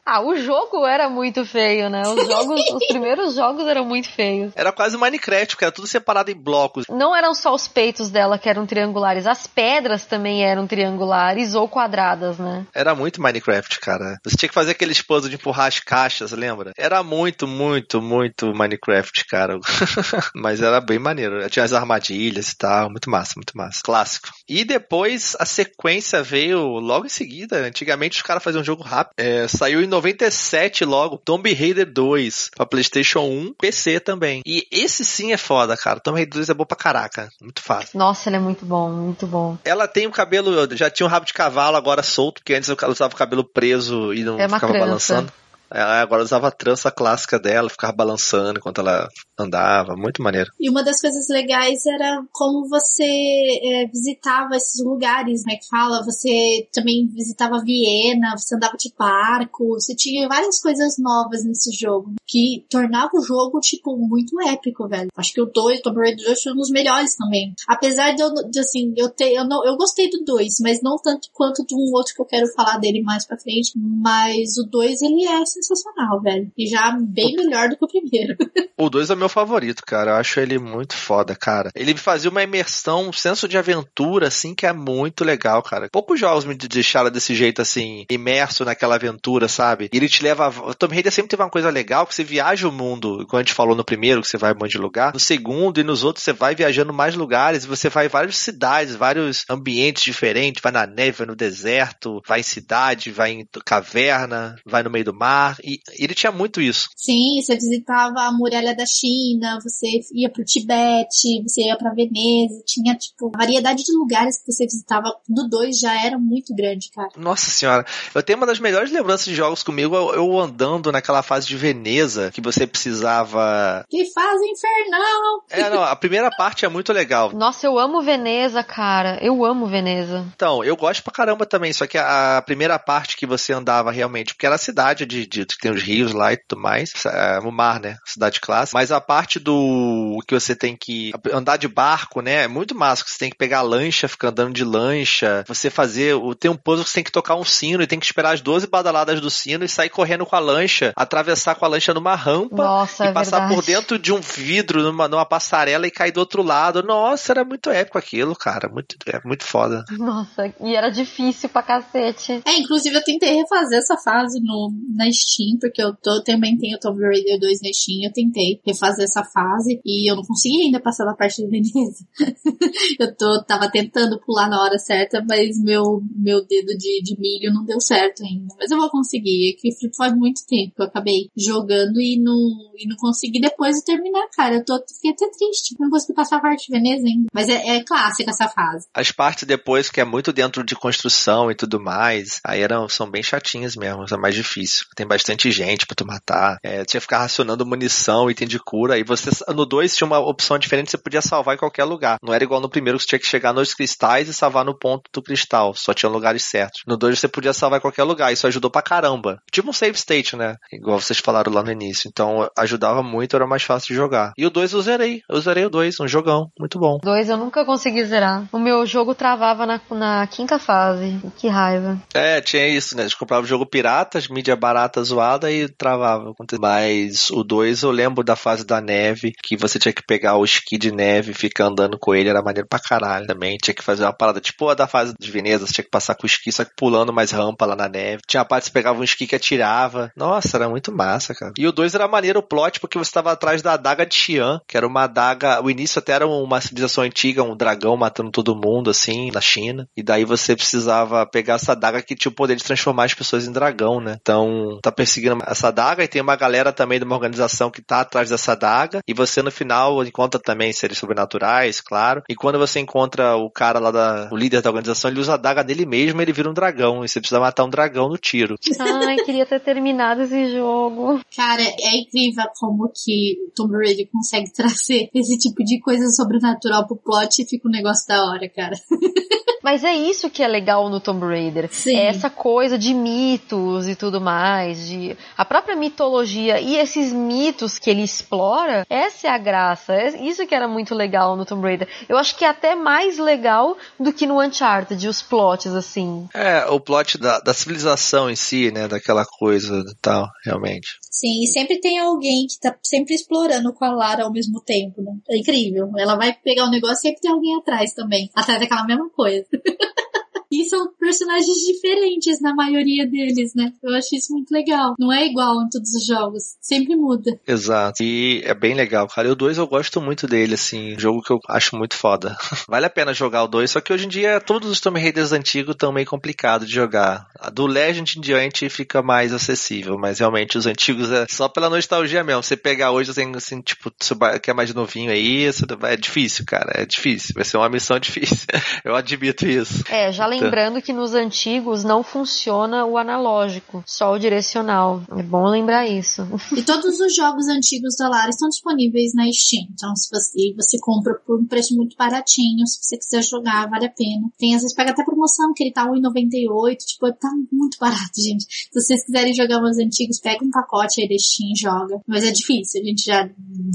Ah, 0.05 0.21
o 0.21 0.35
jogo 0.35 0.85
era 0.85 1.09
muito 1.09 1.45
feio, 1.45 1.89
né? 1.89 2.01
Os 2.01 2.27
jogos, 2.27 2.61
os 2.71 2.87
primeiros 2.87 3.35
jogos 3.35 3.67
eram 3.67 3.85
muito 3.85 4.09
feios. 4.09 4.51
Era 4.55 4.71
quase 4.71 4.97
Minecraft, 4.97 5.55
que 5.55 5.63
era 5.63 5.71
tudo 5.71 5.87
separado 5.87 6.31
em 6.31 6.35
blocos. 6.35 6.85
Não 6.89 7.15
eram 7.15 7.33
só 7.35 7.53
os 7.53 7.67
peitos 7.67 8.09
dela 8.09 8.39
que 8.39 8.49
eram 8.49 8.65
triangulares, 8.65 9.27
as 9.27 9.45
pedras 9.45 10.05
também 10.05 10.43
eram 10.43 10.65
triangulares 10.65 11.53
ou 11.53 11.67
quadradas, 11.67 12.37
né? 12.39 12.65
Era 12.73 12.95
muito 12.95 13.21
Minecraft, 13.21 13.79
cara. 13.79 14.17
Você 14.23 14.35
tinha 14.35 14.49
que 14.49 14.55
fazer 14.55 14.71
aqueles 14.71 15.01
puzzles 15.01 15.29
de 15.29 15.35
empurrar 15.35 15.67
as 15.67 15.79
caixas, 15.79 16.31
lembra? 16.31 16.71
Era 16.77 17.03
muito, 17.03 17.47
muito, 17.47 18.01
muito 18.01 18.53
Minecraft, 18.53 19.25
cara. 19.27 19.59
Mas 20.35 20.61
era 20.61 20.81
bem 20.81 20.97
maneiro. 20.97 21.47
Tinha 21.49 21.63
as 21.63 21.73
armadilhas 21.73 22.49
e 22.49 22.57
tal, 22.57 22.89
muito 22.89 23.09
massa, 23.09 23.33
muito 23.35 23.55
massa. 23.55 23.81
Clássico. 23.83 24.29
E 24.49 24.63
depois 24.65 25.35
a 25.39 25.45
sequência 25.45 26.23
veio 26.23 26.61
logo 26.79 27.05
em 27.05 27.09
seguida. 27.09 27.57
Antigamente 27.57 28.17
os 28.17 28.23
caras 28.23 28.43
faziam 28.43 28.61
um 28.61 28.65
jogo 28.65 28.83
rápido. 28.83 29.13
É, 29.17 29.47
saiu 29.47 29.81
em 29.81 29.90
97 29.91 30.85
logo, 30.85 31.17
Tomb 31.17 31.53
Raider 31.53 31.91
2 31.91 32.51
pra 32.55 32.65
PlayStation 32.65 33.21
1, 33.21 33.53
PC 33.59 33.99
também. 33.99 34.41
E 34.45 34.67
esse 34.71 35.05
sim 35.05 35.31
é 35.33 35.37
foda, 35.37 35.77
cara. 35.77 35.99
Tomb 35.99 36.17
Raider 36.17 36.33
2 36.33 36.49
é 36.49 36.53
bom 36.53 36.65
pra 36.65 36.77
caraca. 36.77 37.29
Muito 37.39 37.61
fácil. 37.61 37.99
Nossa, 37.99 38.29
ele 38.29 38.37
é 38.37 38.39
muito 38.39 38.65
bom, 38.65 38.89
muito 38.89 39.27
bom. 39.27 39.57
Ela 39.63 39.87
tem 39.87 40.07
o 40.07 40.11
cabelo, 40.11 40.75
já 40.75 40.89
tinha 40.89 41.05
um 41.05 41.09
rabo 41.09 41.25
de 41.25 41.33
cavalo, 41.33 41.77
agora 41.77 42.01
solto, 42.01 42.41
porque 42.41 42.53
antes 42.53 42.69
eu 42.69 42.77
usava 42.87 43.13
o 43.13 43.17
cabelo 43.17 43.43
preso 43.43 44.13
e 44.13 44.23
não 44.23 44.39
é 44.39 44.47
ficava 44.47 44.73
balançando. 44.73 45.31
Ela 45.71 46.01
agora 46.01 46.23
usava 46.23 46.47
a 46.47 46.51
trança 46.51 46.91
clássica 46.91 47.39
dela, 47.39 47.69
ficava 47.69 47.93
balançando 47.93 48.59
enquanto 48.59 48.81
ela 48.81 49.07
andava, 49.39 49.95
muito 49.95 50.21
maneiro. 50.21 50.51
E 50.59 50.69
uma 50.69 50.83
das 50.83 50.99
coisas 50.99 51.27
legais 51.29 51.85
era 51.85 52.23
como 52.31 52.67
você 52.67 53.03
é, 53.03 53.87
visitava 53.87 54.55
esses 54.55 54.83
lugares, 54.83 55.43
né? 55.45 55.55
Que 55.55 55.67
fala, 55.67 56.03
você 56.03 56.67
também 56.73 57.07
visitava 57.07 57.61
Viena, 57.63 58.37
você 58.37 58.55
andava 58.55 58.75
de 58.77 58.93
barco, 58.97 59.79
você 59.79 59.95
tinha 59.95 60.27
várias 60.27 60.59
coisas 60.59 60.97
novas 60.97 61.43
nesse 61.43 61.71
jogo, 61.71 62.13
que 62.27 62.65
tornava 62.69 63.11
o 63.13 63.21
jogo, 63.21 63.59
tipo, 63.59 63.95
muito 63.97 64.39
épico, 64.41 64.87
velho. 64.87 65.09
Acho 65.15 65.33
que 65.33 65.41
o 65.41 65.45
2, 65.45 65.81
Tomb 65.81 65.99
Raider 65.99 66.25
2 66.25 66.41
foi 66.41 66.51
um 66.51 66.55
dos 66.55 66.69
melhores 66.69 67.15
também. 67.15 67.53
Apesar 67.67 68.11
de 68.13 68.21
eu, 68.21 68.33
de, 68.49 68.59
assim, 68.59 68.93
eu 68.95 69.09
ter, 69.09 69.33
eu, 69.33 69.45
não, 69.45 69.65
eu 69.65 69.75
gostei 69.77 70.09
do 70.09 70.23
2, 70.25 70.59
mas 70.61 70.81
não 70.81 70.97
tanto 70.97 71.29
quanto 71.33 71.65
de 71.65 71.75
um 71.75 71.91
outro 71.93 72.13
que 72.13 72.21
eu 72.21 72.25
quero 72.25 72.47
falar 72.53 72.77
dele 72.77 73.01
mais 73.01 73.25
pra 73.25 73.37
frente, 73.37 73.71
mas 73.75 74.57
o 74.57 74.63
2 74.63 75.01
ele 75.01 75.25
é 75.25 75.41
sensacional, 75.63 76.21
velho. 76.21 76.51
E 76.57 76.67
já 76.67 76.91
bem 76.99 77.35
melhor 77.35 77.69
do 77.69 77.77
que 77.77 77.85
o 77.85 77.87
primeiro. 77.87 78.35
O 78.81 78.89
2 78.89 79.11
é 79.11 79.15
meu 79.15 79.29
favorito, 79.29 79.83
cara. 79.85 80.11
Eu 80.11 80.15
acho 80.15 80.39
ele 80.39 80.57
muito 80.57 80.95
foda, 80.95 81.35
cara. 81.35 81.69
Ele 81.75 81.95
fazia 81.95 82.31
uma 82.31 82.41
imersão, 82.41 83.09
um 83.09 83.13
senso 83.13 83.47
de 83.47 83.55
aventura, 83.55 84.27
assim, 84.27 84.55
que 84.55 84.65
é 84.65 84.73
muito 84.73 85.23
legal, 85.23 85.61
cara. 85.61 85.87
Poucos 85.91 86.19
jogos 86.19 86.45
me 86.45 86.55
deixaram 86.55 87.11
desse 87.11 87.35
jeito, 87.35 87.61
assim, 87.61 88.05
imerso 88.09 88.65
naquela 88.65 88.95
aventura, 88.95 89.47
sabe? 89.47 89.87
E 89.93 89.97
ele 89.97 90.09
te 90.09 90.23
leva. 90.23 90.49
O 90.49 90.73
Tomb 90.73 90.95
Raider 90.95 91.11
sempre 91.11 91.29
teve 91.29 91.43
uma 91.43 91.49
coisa 91.51 91.69
legal, 91.69 92.07
que 92.07 92.15
você 92.15 92.23
viaja 92.23 92.67
o 92.67 92.71
mundo, 92.71 93.23
como 93.27 93.39
a 93.39 93.43
gente 93.43 93.53
falou 93.53 93.75
no 93.75 93.85
primeiro, 93.85 94.19
que 94.21 94.27
você 94.27 94.37
vai 94.37 94.51
um 94.51 94.57
monte 94.57 94.71
de 94.71 94.79
lugar. 94.79 95.13
No 95.13 95.19
segundo 95.19 95.79
e 95.79 95.83
nos 95.83 96.03
outros, 96.03 96.23
você 96.23 96.33
vai 96.33 96.55
viajando 96.55 96.91
mais 96.91 97.13
lugares, 97.13 97.63
você 97.63 97.87
vai 97.87 98.07
em 98.07 98.09
várias 98.09 98.37
cidades, 98.37 98.95
vários 98.95 99.45
ambientes 99.47 100.01
diferentes, 100.01 100.59
vai 100.59 100.71
na 100.71 100.87
neve, 100.87 101.19
vai 101.19 101.27
no 101.27 101.35
deserto, 101.35 102.19
vai 102.27 102.39
em 102.39 102.43
cidade, 102.43 103.11
vai 103.11 103.31
em 103.31 103.47
caverna, 103.63 104.55
vai 104.65 104.81
no 104.81 104.89
meio 104.89 105.05
do 105.05 105.13
mar. 105.13 105.50
E 105.63 105.79
ele 105.97 106.13
tinha 106.13 106.31
muito 106.31 106.61
isso. 106.61 106.89
Sim, 106.95 107.41
você 107.41 107.55
visitava 107.55 108.21
a 108.21 108.31
muralha 108.31 108.75
da 108.75 108.85
China, 108.85 109.59
você 109.61 109.87
ia 110.13 110.29
pro 110.29 110.43
Tibete, 110.43 111.41
você 111.43 111.61
ia 111.63 111.77
pra 111.77 111.93
Veneza, 111.93 112.63
tinha, 112.65 112.95
tipo, 112.95 113.31
a 113.33 113.37
variedade 113.37 113.83
de 113.83 113.93
lugares 113.93 114.37
que 114.37 114.51
você 114.51 114.65
visitava 114.65 115.13
do 115.27 115.47
2 115.49 115.79
já 115.79 116.05
era 116.05 116.17
muito 116.17 116.53
grande, 116.55 116.89
cara. 116.91 117.09
Nossa 117.17 117.49
senhora, 117.49 117.85
eu 118.13 118.23
tenho 118.23 118.37
uma 118.37 118.45
das 118.45 118.59
melhores 118.59 118.91
lembranças 118.91 119.25
de 119.25 119.35
jogos 119.35 119.63
comigo, 119.63 119.95
eu, 119.95 120.13
eu 120.15 120.39
andando 120.39 120.91
naquela 120.91 121.23
fase 121.23 121.47
de 121.47 121.55
Veneza, 121.55 122.31
que 122.31 122.41
você 122.41 122.65
precisava... 122.67 123.85
Que 123.89 124.05
fase 124.11 124.45
infernal! 124.45 125.45
É, 125.49 125.69
não, 125.69 125.83
a 125.83 125.95
primeira 125.95 126.29
parte 126.31 126.65
é 126.65 126.69
muito 126.69 126.93
legal. 126.93 127.31
Nossa, 127.33 127.65
eu 127.65 127.77
amo 127.77 128.01
Veneza, 128.01 128.63
cara, 128.63 129.19
eu 129.21 129.43
amo 129.45 129.67
Veneza. 129.67 130.25
Então, 130.35 130.63
eu 130.63 130.75
gosto 130.75 131.03
pra 131.03 131.13
caramba 131.13 131.45
também, 131.45 131.73
só 131.73 131.85
que 131.87 131.97
a 131.97 132.41
primeira 132.45 132.77
parte 132.79 133.17
que 133.17 133.25
você 133.25 133.53
andava 133.53 133.91
realmente, 133.91 134.33
porque 134.33 134.45
era 134.45 134.55
a 134.55 134.59
cidade 134.59 135.05
de, 135.05 135.25
de 135.25 135.40
que 135.45 135.57
tem 135.57 135.71
os 135.71 135.81
rios 135.81 136.13
lá 136.13 136.33
e 136.33 136.37
tudo 136.37 136.61
mais, 136.61 136.91
é, 137.05 137.39
o 137.39 137.51
mar, 137.51 137.79
né, 137.79 137.97
cidade 138.05 138.39
clássica, 138.39 138.77
mas 138.77 138.91
a 138.91 139.01
parte 139.01 139.39
do 139.39 140.19
que 140.27 140.33
você 140.33 140.55
tem 140.55 140.75
que 140.75 141.11
andar 141.31 141.57
de 141.57 141.67
barco, 141.67 142.21
né? 142.21 142.43
É 142.43 142.47
muito 142.47 142.75
massa. 142.75 143.03
Você 143.05 143.17
tem 143.17 143.29
que 143.29 143.37
pegar 143.37 143.59
a 143.59 143.63
lancha, 143.63 144.07
ficar 144.07 144.29
andando 144.29 144.53
de 144.53 144.63
lancha. 144.63 145.43
Você 145.47 145.69
fazer. 145.69 146.15
Tem 146.39 146.49
um 146.49 146.55
puzzle 146.55 146.83
que 146.83 146.89
você 146.89 146.95
tem 146.95 147.03
que 147.03 147.11
tocar 147.11 147.35
um 147.35 147.43
sino 147.43 147.83
e 147.83 147.87
tem 147.87 147.99
que 147.99 148.05
esperar 148.05 148.33
as 148.33 148.41
12 148.41 148.67
badaladas 148.67 149.19
do 149.19 149.29
sino 149.29 149.63
e 149.63 149.69
sair 149.69 149.89
correndo 149.89 150.25
com 150.25 150.35
a 150.35 150.39
lancha, 150.39 150.93
atravessar 150.95 151.55
com 151.55 151.65
a 151.65 151.67
lancha 151.67 151.93
numa 151.93 152.15
rampa 152.15 152.63
Nossa, 152.63 153.05
e 153.05 153.07
é 153.09 153.11
passar 153.11 153.39
verdade. 153.39 153.55
por 153.55 153.65
dentro 153.65 153.99
de 153.99 154.13
um 154.13 154.21
vidro, 154.21 154.83
numa, 154.83 155.07
numa 155.07 155.25
passarela 155.25 155.87
e 155.87 155.91
cair 155.91 156.11
do 156.11 156.19
outro 156.19 156.41
lado. 156.41 156.83
Nossa, 156.83 157.31
era 157.31 157.43
muito 157.43 157.69
épico 157.69 157.97
aquilo, 157.97 158.35
cara. 158.35 158.69
Muito, 158.69 158.95
é 159.07 159.19
muito 159.25 159.43
foda. 159.43 159.83
Nossa, 159.91 160.53
e 160.59 160.75
era 160.75 160.89
difícil 160.89 161.49
pra 161.49 161.63
cacete. 161.63 162.41
É, 162.45 162.57
inclusive 162.57 162.95
eu 162.95 163.03
tentei 163.03 163.35
refazer 163.35 163.79
essa 163.79 163.97
fase 163.97 164.39
no, 164.41 164.71
na 164.95 165.07
Steam, 165.21 165.57
porque 165.59 165.81
eu 165.81 165.95
tô, 165.95 166.23
também 166.23 166.57
tenho 166.57 166.79
Tomb 166.79 167.01
Raider 167.01 167.39
2 167.39 167.61
na 167.61 167.73
Steam, 167.73 168.03
eu 168.03 168.13
tentei 168.13 168.59
refazer 168.65 169.05
essa 169.05 169.23
fase 169.23 169.79
e 169.85 170.09
eu 170.09 170.15
não 170.15 170.23
consegui 170.23 170.63
ainda 170.63 170.79
passar 170.79 171.05
da 171.05 171.13
parte 171.13 171.41
de 171.41 171.47
Veneza. 171.47 172.05
eu 172.99 173.15
tô, 173.15 173.43
tava 173.43 173.69
tentando 173.69 174.19
pular 174.19 174.49
na 174.49 174.61
hora 174.61 174.77
certa, 174.77 175.23
mas 175.27 175.61
meu, 175.61 176.01
meu 176.15 176.45
dedo 176.45 176.77
de, 176.77 177.01
de 177.03 177.19
milho 177.19 177.53
não 177.53 177.65
deu 177.65 177.79
certo 177.79 178.23
ainda. 178.23 178.53
Mas 178.57 178.71
eu 178.71 178.77
vou 178.77 178.89
conseguir, 178.89 179.51
é 179.51 179.61
que 179.61 179.69
faz 179.95 180.13
muito 180.15 180.41
tempo 180.47 180.75
que 180.75 180.81
eu 180.81 180.85
acabei 180.85 181.29
jogando 181.35 181.99
e 181.99 182.19
não, 182.21 182.35
e 182.77 182.87
não 182.87 182.95
consegui 182.97 183.39
depois 183.39 183.77
de 183.77 183.85
terminar, 183.85 184.27
cara. 184.35 184.55
Eu 184.55 184.65
tô, 184.65 184.77
fiquei 184.87 185.11
até 185.11 185.29
triste, 185.29 185.75
não 185.79 185.89
consegui 185.89 186.13
passar 186.13 186.37
a 186.37 186.41
parte 186.41 186.67
de 186.67 186.73
Veneza 186.73 187.05
ainda. 187.05 187.27
Mas 187.33 187.49
é, 187.49 187.77
é 187.77 187.83
clássica 187.83 188.31
essa 188.31 188.47
fase. 188.47 188.87
As 188.93 189.11
partes 189.11 189.45
depois, 189.45 189.89
que 189.89 190.01
é 190.01 190.05
muito 190.05 190.33
dentro 190.33 190.63
de 190.63 190.75
construção 190.75 191.51
e 191.51 191.55
tudo 191.55 191.79
mais, 191.79 192.39
aí 192.45 192.61
eram, 192.61 192.87
são 192.87 193.09
bem 193.09 193.23
chatinhas 193.23 193.75
mesmo, 193.75 194.05
é 194.11 194.17
mais 194.17 194.35
difícil. 194.35 194.85
Tem 194.95 195.07
bastante 195.11 195.51
gente 195.51 195.85
pra 195.85 195.95
tu 195.95 196.05
matar. 196.05 196.57
É, 196.63 196.85
tinha 196.85 196.99
que 196.99 197.01
ficar 197.01 197.19
racionando 197.19 197.65
munição, 197.65 198.31
item 198.31 198.47
de 198.47 198.57
cura. 198.59 198.93
Aí 198.93 199.03
você, 199.03 199.29
no 199.53 199.65
2 199.65 199.93
tinha 199.93 200.07
uma 200.07 200.19
opção 200.19 200.57
diferente, 200.57 200.89
você 200.89 200.97
podia 200.97 201.21
salvar 201.21 201.55
em 201.55 201.57
qualquer 201.57 201.83
lugar. 201.83 202.17
Não 202.23 202.33
era 202.33 202.43
igual 202.43 202.61
no 202.61 202.69
primeiro, 202.69 202.97
que 202.97 203.03
você 203.03 203.09
tinha 203.09 203.19
que 203.19 203.27
chegar 203.27 203.53
nos 203.53 203.73
cristais 203.73 204.29
e 204.29 204.33
salvar 204.33 204.63
no 204.63 204.77
ponto 204.77 205.03
do 205.13 205.21
cristal. 205.21 205.73
Só 205.75 205.93
tinha 205.93 206.09
lugares 206.09 206.43
certos. 206.43 206.81
No 206.87 206.95
2 206.95 207.19
você 207.19 207.27
podia 207.27 207.51
salvar 207.51 207.79
em 207.79 207.81
qualquer 207.81 208.03
lugar. 208.03 208.31
Isso 208.31 208.47
ajudou 208.47 208.71
pra 208.71 208.81
caramba. 208.81 209.41
Tipo 209.51 209.69
um 209.69 209.73
save 209.73 209.97
state, 209.97 210.37
né? 210.37 210.55
Igual 210.71 211.01
vocês 211.01 211.19
falaram 211.19 211.51
lá 211.51 211.61
no 211.61 211.71
início. 211.71 212.07
Então 212.07 212.49
ajudava 212.57 213.03
muito, 213.03 213.35
era 213.35 213.45
mais 213.45 213.63
fácil 213.63 213.89
de 213.89 213.95
jogar. 213.95 214.31
E 214.37 214.45
o 214.45 214.49
2 214.49 214.71
eu 214.71 214.81
zerei. 214.81 215.21
Eu 215.29 215.41
zerei 215.41 215.65
o 215.65 215.69
2, 215.69 215.99
um 215.99 216.07
jogão. 216.07 216.49
Muito 216.57 216.79
bom. 216.79 216.99
Dois 217.03 217.27
eu 217.27 217.37
nunca 217.37 217.65
consegui 217.65 218.05
zerar. 218.05 218.47
O 218.51 218.59
meu 218.59 218.85
jogo 218.85 219.13
travava 219.13 219.65
na, 219.65 219.81
na 219.91 220.27
quinta 220.27 220.57
fase. 220.57 221.19
Que 221.37 221.47
raiva. 221.47 222.01
É, 222.13 222.39
tinha 222.39 222.67
isso, 222.67 222.95
né? 222.95 223.03
A 223.03 223.07
gente 223.07 223.17
comprava 223.17 223.43
o 223.43 223.47
jogo 223.47 223.65
piratas, 223.65 224.27
mídia 224.27 224.55
barata 224.55 225.00
zoada 225.03 225.51
e 225.51 225.67
travava. 225.67 226.33
Mas 226.59 227.29
o 227.31 227.43
2 227.43 227.83
eu 227.83 227.91
lembro 227.91 228.23
da 228.23 228.35
fase 228.35 228.65
da 228.65 228.81
neve, 228.81 229.33
que 229.43 229.57
você 229.57 229.79
tinha 229.79 229.93
que 229.93 230.03
pegar 230.05 230.35
o 230.37 230.43
esqui 230.43 230.77
de 230.77 230.91
neve 230.91 231.31
e 231.31 231.35
ficar 231.35 231.65
andando 231.65 231.97
com 231.99 232.13
ele, 232.13 232.29
era 232.29 232.41
maneiro 232.41 232.67
pra 232.67 232.79
caralho 232.79 233.25
também. 233.27 233.57
Tinha 233.61 233.73
que 233.73 233.83
fazer 233.83 234.03
uma 234.03 234.13
parada 234.13 234.39
tipo 234.39 234.69
a 234.69 234.73
da 234.73 234.87
fase 234.87 235.13
de 235.19 235.31
Veneza, 235.31 235.65
você 235.65 235.73
tinha 235.73 235.85
que 235.85 235.91
passar 235.91 236.15
com 236.15 236.23
o 236.23 236.25
esqui, 236.25 236.51
só 236.51 236.63
que 236.63 236.71
pulando 236.75 237.13
mais 237.13 237.31
rampa 237.31 237.65
lá 237.65 237.75
na 237.75 237.87
neve. 237.87 238.21
Tinha 238.27 238.41
a 238.41 238.45
parte 238.45 238.63
que 238.63 238.67
você 238.69 238.73
pegava 238.73 238.99
um 238.99 239.03
esqui 239.03 239.27
que 239.27 239.35
atirava. 239.35 240.11
Nossa, 240.15 240.57
era 240.57 240.69
muito 240.69 240.91
massa, 240.91 241.33
cara. 241.33 241.53
E 241.57 241.67
o 241.67 241.71
2 241.71 241.95
era 241.95 242.07
maneiro 242.07 242.39
o 242.39 242.43
plot, 242.43 242.79
porque 242.79 242.97
você 242.97 243.09
estava 243.09 243.31
atrás 243.31 243.61
da 243.61 243.73
adaga 243.73 244.05
de 244.05 244.15
Xi'an, 244.15 244.59
que 244.67 244.77
era 244.77 244.87
uma 244.87 245.03
adaga. 245.03 245.61
O 245.63 245.69
início 245.69 245.99
até 245.99 246.13
era 246.13 246.27
uma 246.27 246.61
civilização 246.61 247.03
antiga, 247.03 247.43
um 247.43 247.55
dragão 247.55 247.95
matando 247.95 248.31
todo 248.31 248.55
mundo, 248.55 248.89
assim, 248.89 249.29
na 249.31 249.41
China. 249.41 249.87
E 249.95 250.03
daí 250.03 250.25
você 250.25 250.55
precisava 250.55 251.25
pegar 251.25 251.55
essa 251.55 251.71
adaga 251.73 252.01
que 252.01 252.15
tinha 252.15 252.31
o 252.31 252.35
poder 252.35 252.55
de 252.55 252.63
transformar 252.63 253.05
as 253.05 253.13
pessoas 253.13 253.47
em 253.47 253.51
dragão, 253.51 253.99
né? 253.99 254.17
Então, 254.21 254.79
tá 254.91 254.95
perseguindo 254.95 255.37
essa 255.47 255.69
adaga 255.69 256.03
e 256.03 256.07
tem 256.07 256.21
uma 256.21 256.35
galera 256.35 256.71
também 256.73 256.99
de 256.99 257.05
uma 257.05 257.15
organização 257.15 257.71
que 257.71 257.81
tá 257.81 258.01
atrás 258.01 258.29
dessa 258.29 258.51
adaga. 258.51 259.01
E 259.07 259.13
você 259.13 259.41
no 259.41 259.51
final 259.51 260.03
encontra 260.03 260.39
também 260.39 260.71
seres 260.73 260.97
sobrenaturais, 260.97 261.79
claro. 261.81 262.23
E 262.29 262.35
quando 262.35 262.59
você 262.59 262.79
encontra 262.79 263.35
o 263.35 263.49
cara 263.49 263.79
lá 263.79 263.91
da. 263.91 264.29
o 264.31 264.35
líder 264.35 264.61
da 264.61 264.69
organização, 264.69 265.09
ele 265.09 265.19
usa 265.19 265.33
a 265.33 265.35
adaga 265.35 265.63
dele 265.63 265.85
mesmo 265.85 266.21
e 266.21 266.23
ele 266.23 266.33
vira 266.33 266.49
um 266.49 266.53
dragão. 266.53 267.03
E 267.03 267.07
você 267.07 267.19
precisa 267.19 267.39
matar 267.39 267.63
um 267.63 267.69
dragão 267.69 268.09
no 268.09 268.17
tiro. 268.17 268.55
Ai, 268.79 269.17
queria 269.17 269.45
ter 269.45 269.59
terminado 269.59 270.21
esse 270.23 270.51
jogo. 270.51 271.19
Cara, 271.35 271.61
é 271.61 271.95
incrível 271.95 272.45
como 272.59 272.91
que 272.93 273.37
o 273.47 273.51
Tomb 273.55 273.75
Raider 273.77 274.07
consegue 274.11 274.51
trazer 274.53 275.09
esse 275.13 275.37
tipo 275.37 275.63
de 275.63 275.79
coisa 275.79 276.09
sobrenatural 276.09 276.85
pro 276.85 276.97
plot 276.97 277.41
e 277.41 277.47
fica 277.47 277.67
um 277.67 277.71
negócio 277.71 278.07
da 278.07 278.25
hora, 278.25 278.49
cara. 278.49 278.75
Mas 279.63 279.83
é 279.83 279.93
isso 279.93 280.29
que 280.29 280.41
é 280.41 280.47
legal 280.47 280.89
no 280.89 280.99
Tomb 280.99 281.25
Raider. 281.25 281.69
Sim. 281.71 281.95
É 281.95 282.07
essa 282.07 282.29
coisa 282.29 282.77
de 282.77 282.93
mitos 282.93 283.87
e 283.87 283.95
tudo 283.95 284.19
mais, 284.19 284.80
de 284.87 285.17
a 285.37 285.45
própria 285.45 285.75
mitologia 285.75 286.59
e 286.59 286.77
esses 286.77 287.11
mitos 287.11 287.77
que 287.77 287.89
ele 287.89 288.03
explora, 288.03 288.85
essa 288.89 289.27
é 289.27 289.31
a 289.31 289.37
graça. 289.37 289.93
É 289.93 290.23
isso 290.23 290.45
que 290.45 290.55
era 290.55 290.67
muito 290.67 290.95
legal 290.95 291.35
no 291.35 291.45
Tomb 291.45 291.63
Raider. 291.63 291.87
Eu 292.07 292.17
acho 292.17 292.35
que 292.35 292.45
é 292.45 292.49
até 292.49 292.75
mais 292.75 293.17
legal 293.17 293.77
do 293.99 294.13
que 294.13 294.27
no 294.27 294.41
Uncharted, 294.41 295.07
os 295.07 295.21
plots 295.21 295.73
assim. 295.73 296.27
É, 296.33 296.65
o 296.65 296.79
plot 296.79 297.17
da, 297.17 297.39
da 297.39 297.53
civilização 297.53 298.29
em 298.29 298.35
si, 298.35 298.71
né? 298.71 298.87
Daquela 298.87 299.25
coisa 299.25 299.83
e 299.87 299.95
tal, 300.01 300.27
realmente. 300.43 300.99
Sim, 301.09 301.43
e 301.43 301.47
sempre 301.47 301.79
tem 301.79 301.99
alguém 301.99 302.47
que 302.47 302.59
tá 302.59 302.75
sempre 302.83 303.13
explorando 303.13 303.73
com 303.73 303.85
a 303.85 303.91
Lara 303.91 304.23
ao 304.23 304.31
mesmo 304.31 304.59
tempo, 304.61 305.01
né? 305.01 305.11
É 305.29 305.37
incrível. 305.37 305.91
Ela 305.97 306.15
vai 306.15 306.33
pegar 306.33 306.65
o 306.65 306.71
negócio 306.71 306.97
e 306.97 307.01
sempre 307.01 307.21
tem 307.21 307.31
alguém 307.31 307.55
atrás 307.57 307.93
também. 307.93 308.29
Atrás 308.35 308.59
daquela 308.59 308.85
mesma 308.85 309.09
coisa. 309.09 309.45
E 310.51 310.65
são 310.65 310.91
personagens 310.99 311.57
diferentes 311.65 312.41
na 312.41 312.53
maioria 312.53 313.07
deles, 313.07 313.55
né? 313.55 313.71
Eu 313.81 313.95
acho 313.95 314.13
isso 314.15 314.33
muito 314.33 314.51
legal. 314.51 314.95
Não 314.99 315.11
é 315.11 315.25
igual 315.25 315.61
em 315.61 315.69
todos 315.69 315.93
os 315.93 316.05
jogos. 316.05 316.57
Sempre 316.59 316.95
muda. 316.95 317.39
Exato. 317.47 318.03
E 318.03 318.41
é 318.43 318.53
bem 318.53 318.75
legal, 318.75 319.07
cara. 319.07 319.29
E 319.29 319.31
o 319.31 319.35
2 319.35 319.57
eu 319.57 319.67
gosto 319.67 320.01
muito 320.01 320.27
dele, 320.27 320.55
assim. 320.55 320.99
Jogo 320.99 321.21
que 321.21 321.31
eu 321.31 321.39
acho 321.47 321.77
muito 321.77 321.95
foda. 321.95 322.35
vale 322.67 322.85
a 322.85 322.89
pena 322.89 323.13
jogar 323.13 323.43
o 323.43 323.47
2, 323.47 323.71
só 323.71 323.79
que 323.79 323.93
hoje 323.93 324.05
em 324.05 324.09
dia 324.09 324.41
todos 324.41 324.69
os 324.69 324.81
Tomb 324.81 324.99
Raiders 324.99 325.31
antigos 325.31 325.73
estão 325.73 325.93
meio 325.93 326.05
complicados 326.05 326.67
de 326.67 326.73
jogar. 326.73 327.27
A 327.39 327.49
do 327.49 327.65
Legend 327.65 328.17
em 328.17 328.21
diante 328.21 328.67
fica 328.69 329.01
mais 329.01 329.33
acessível, 329.33 329.97
mas 329.97 330.19
realmente 330.19 330.57
os 330.57 330.65
antigos 330.65 331.11
é 331.11 331.25
só 331.29 331.47
pela 331.47 331.69
nostalgia 331.69 332.23
mesmo. 332.23 332.43
Você 332.43 332.57
pegar 332.57 332.91
hoje, 332.91 333.11
assim, 333.11 333.31
assim 333.35 333.61
tipo, 333.61 333.91
você 333.97 334.15
quer 334.39 334.53
mais 334.53 334.73
novinho 334.73 335.11
aí, 335.11 335.45
é 335.83 335.95
difícil, 335.95 336.43
cara. 336.45 336.81
É 336.81 336.85
difícil. 336.85 337.33
Vai 337.35 337.45
ser 337.45 337.57
uma 337.57 337.69
missão 337.69 337.97
difícil. 337.99 338.47
eu 338.83 338.95
admito 338.95 339.47
isso. 339.47 339.83
É, 339.89 340.11
já 340.11 340.27
lembrando 340.43 340.81
que 340.81 340.93
nos 340.93 341.13
antigos 341.13 341.83
não 341.83 342.03
funciona 342.03 342.85
o 342.85 342.97
analógico, 342.97 343.83
só 343.85 344.13
o 344.13 344.19
direcional. 344.19 345.01
É 345.17 345.23
bom 345.23 345.47
lembrar 345.47 345.87
isso. 345.87 346.27
E 346.61 346.63
todos 346.63 346.99
os 346.99 347.15
jogos 347.15 347.47
antigos 347.47 347.95
da 347.97 348.09
Lara 348.09 348.29
estão 348.29 348.49
disponíveis 348.49 349.13
na 349.15 349.23
Steam. 349.31 349.67
Então, 349.71 349.95
se 349.95 350.09
você, 350.11 350.53
você 350.55 350.77
compra 350.79 351.15
por 351.25 351.39
um 351.39 351.45
preço 351.45 351.75
muito 351.75 351.95
baratinho, 351.95 352.67
se 352.67 352.77
você 352.81 352.97
quiser 352.97 353.23
jogar, 353.23 353.69
vale 353.69 353.85
a 353.85 353.89
pena. 353.89 354.29
Tem, 354.37 354.53
às 354.53 354.61
vezes, 354.61 354.75
pega 354.75 354.91
até 354.91 355.03
promoção, 355.03 355.53
que 355.55 355.63
ele 355.63 355.71
tá 355.71 355.83
R$1,98. 355.83 356.77
Tipo, 356.77 357.11
tá 357.13 357.29
muito 357.51 357.77
barato, 357.79 358.11
gente. 358.21 358.45
Se 358.45 358.69
vocês 358.73 359.05
quiserem 359.05 359.33
jogar 359.33 359.63
os 359.63 359.77
antigos, 359.77 360.19
pega 360.19 360.43
um 360.43 360.51
pacote 360.51 361.01
aí 361.01 361.07
da 361.07 361.15
Steam 361.17 361.51
e 361.53 361.59
joga. 361.59 362.01
Mas 362.07 362.23
é 362.23 362.31
difícil, 362.31 362.81
a 362.81 362.85
gente 362.85 363.03
já 363.03 363.29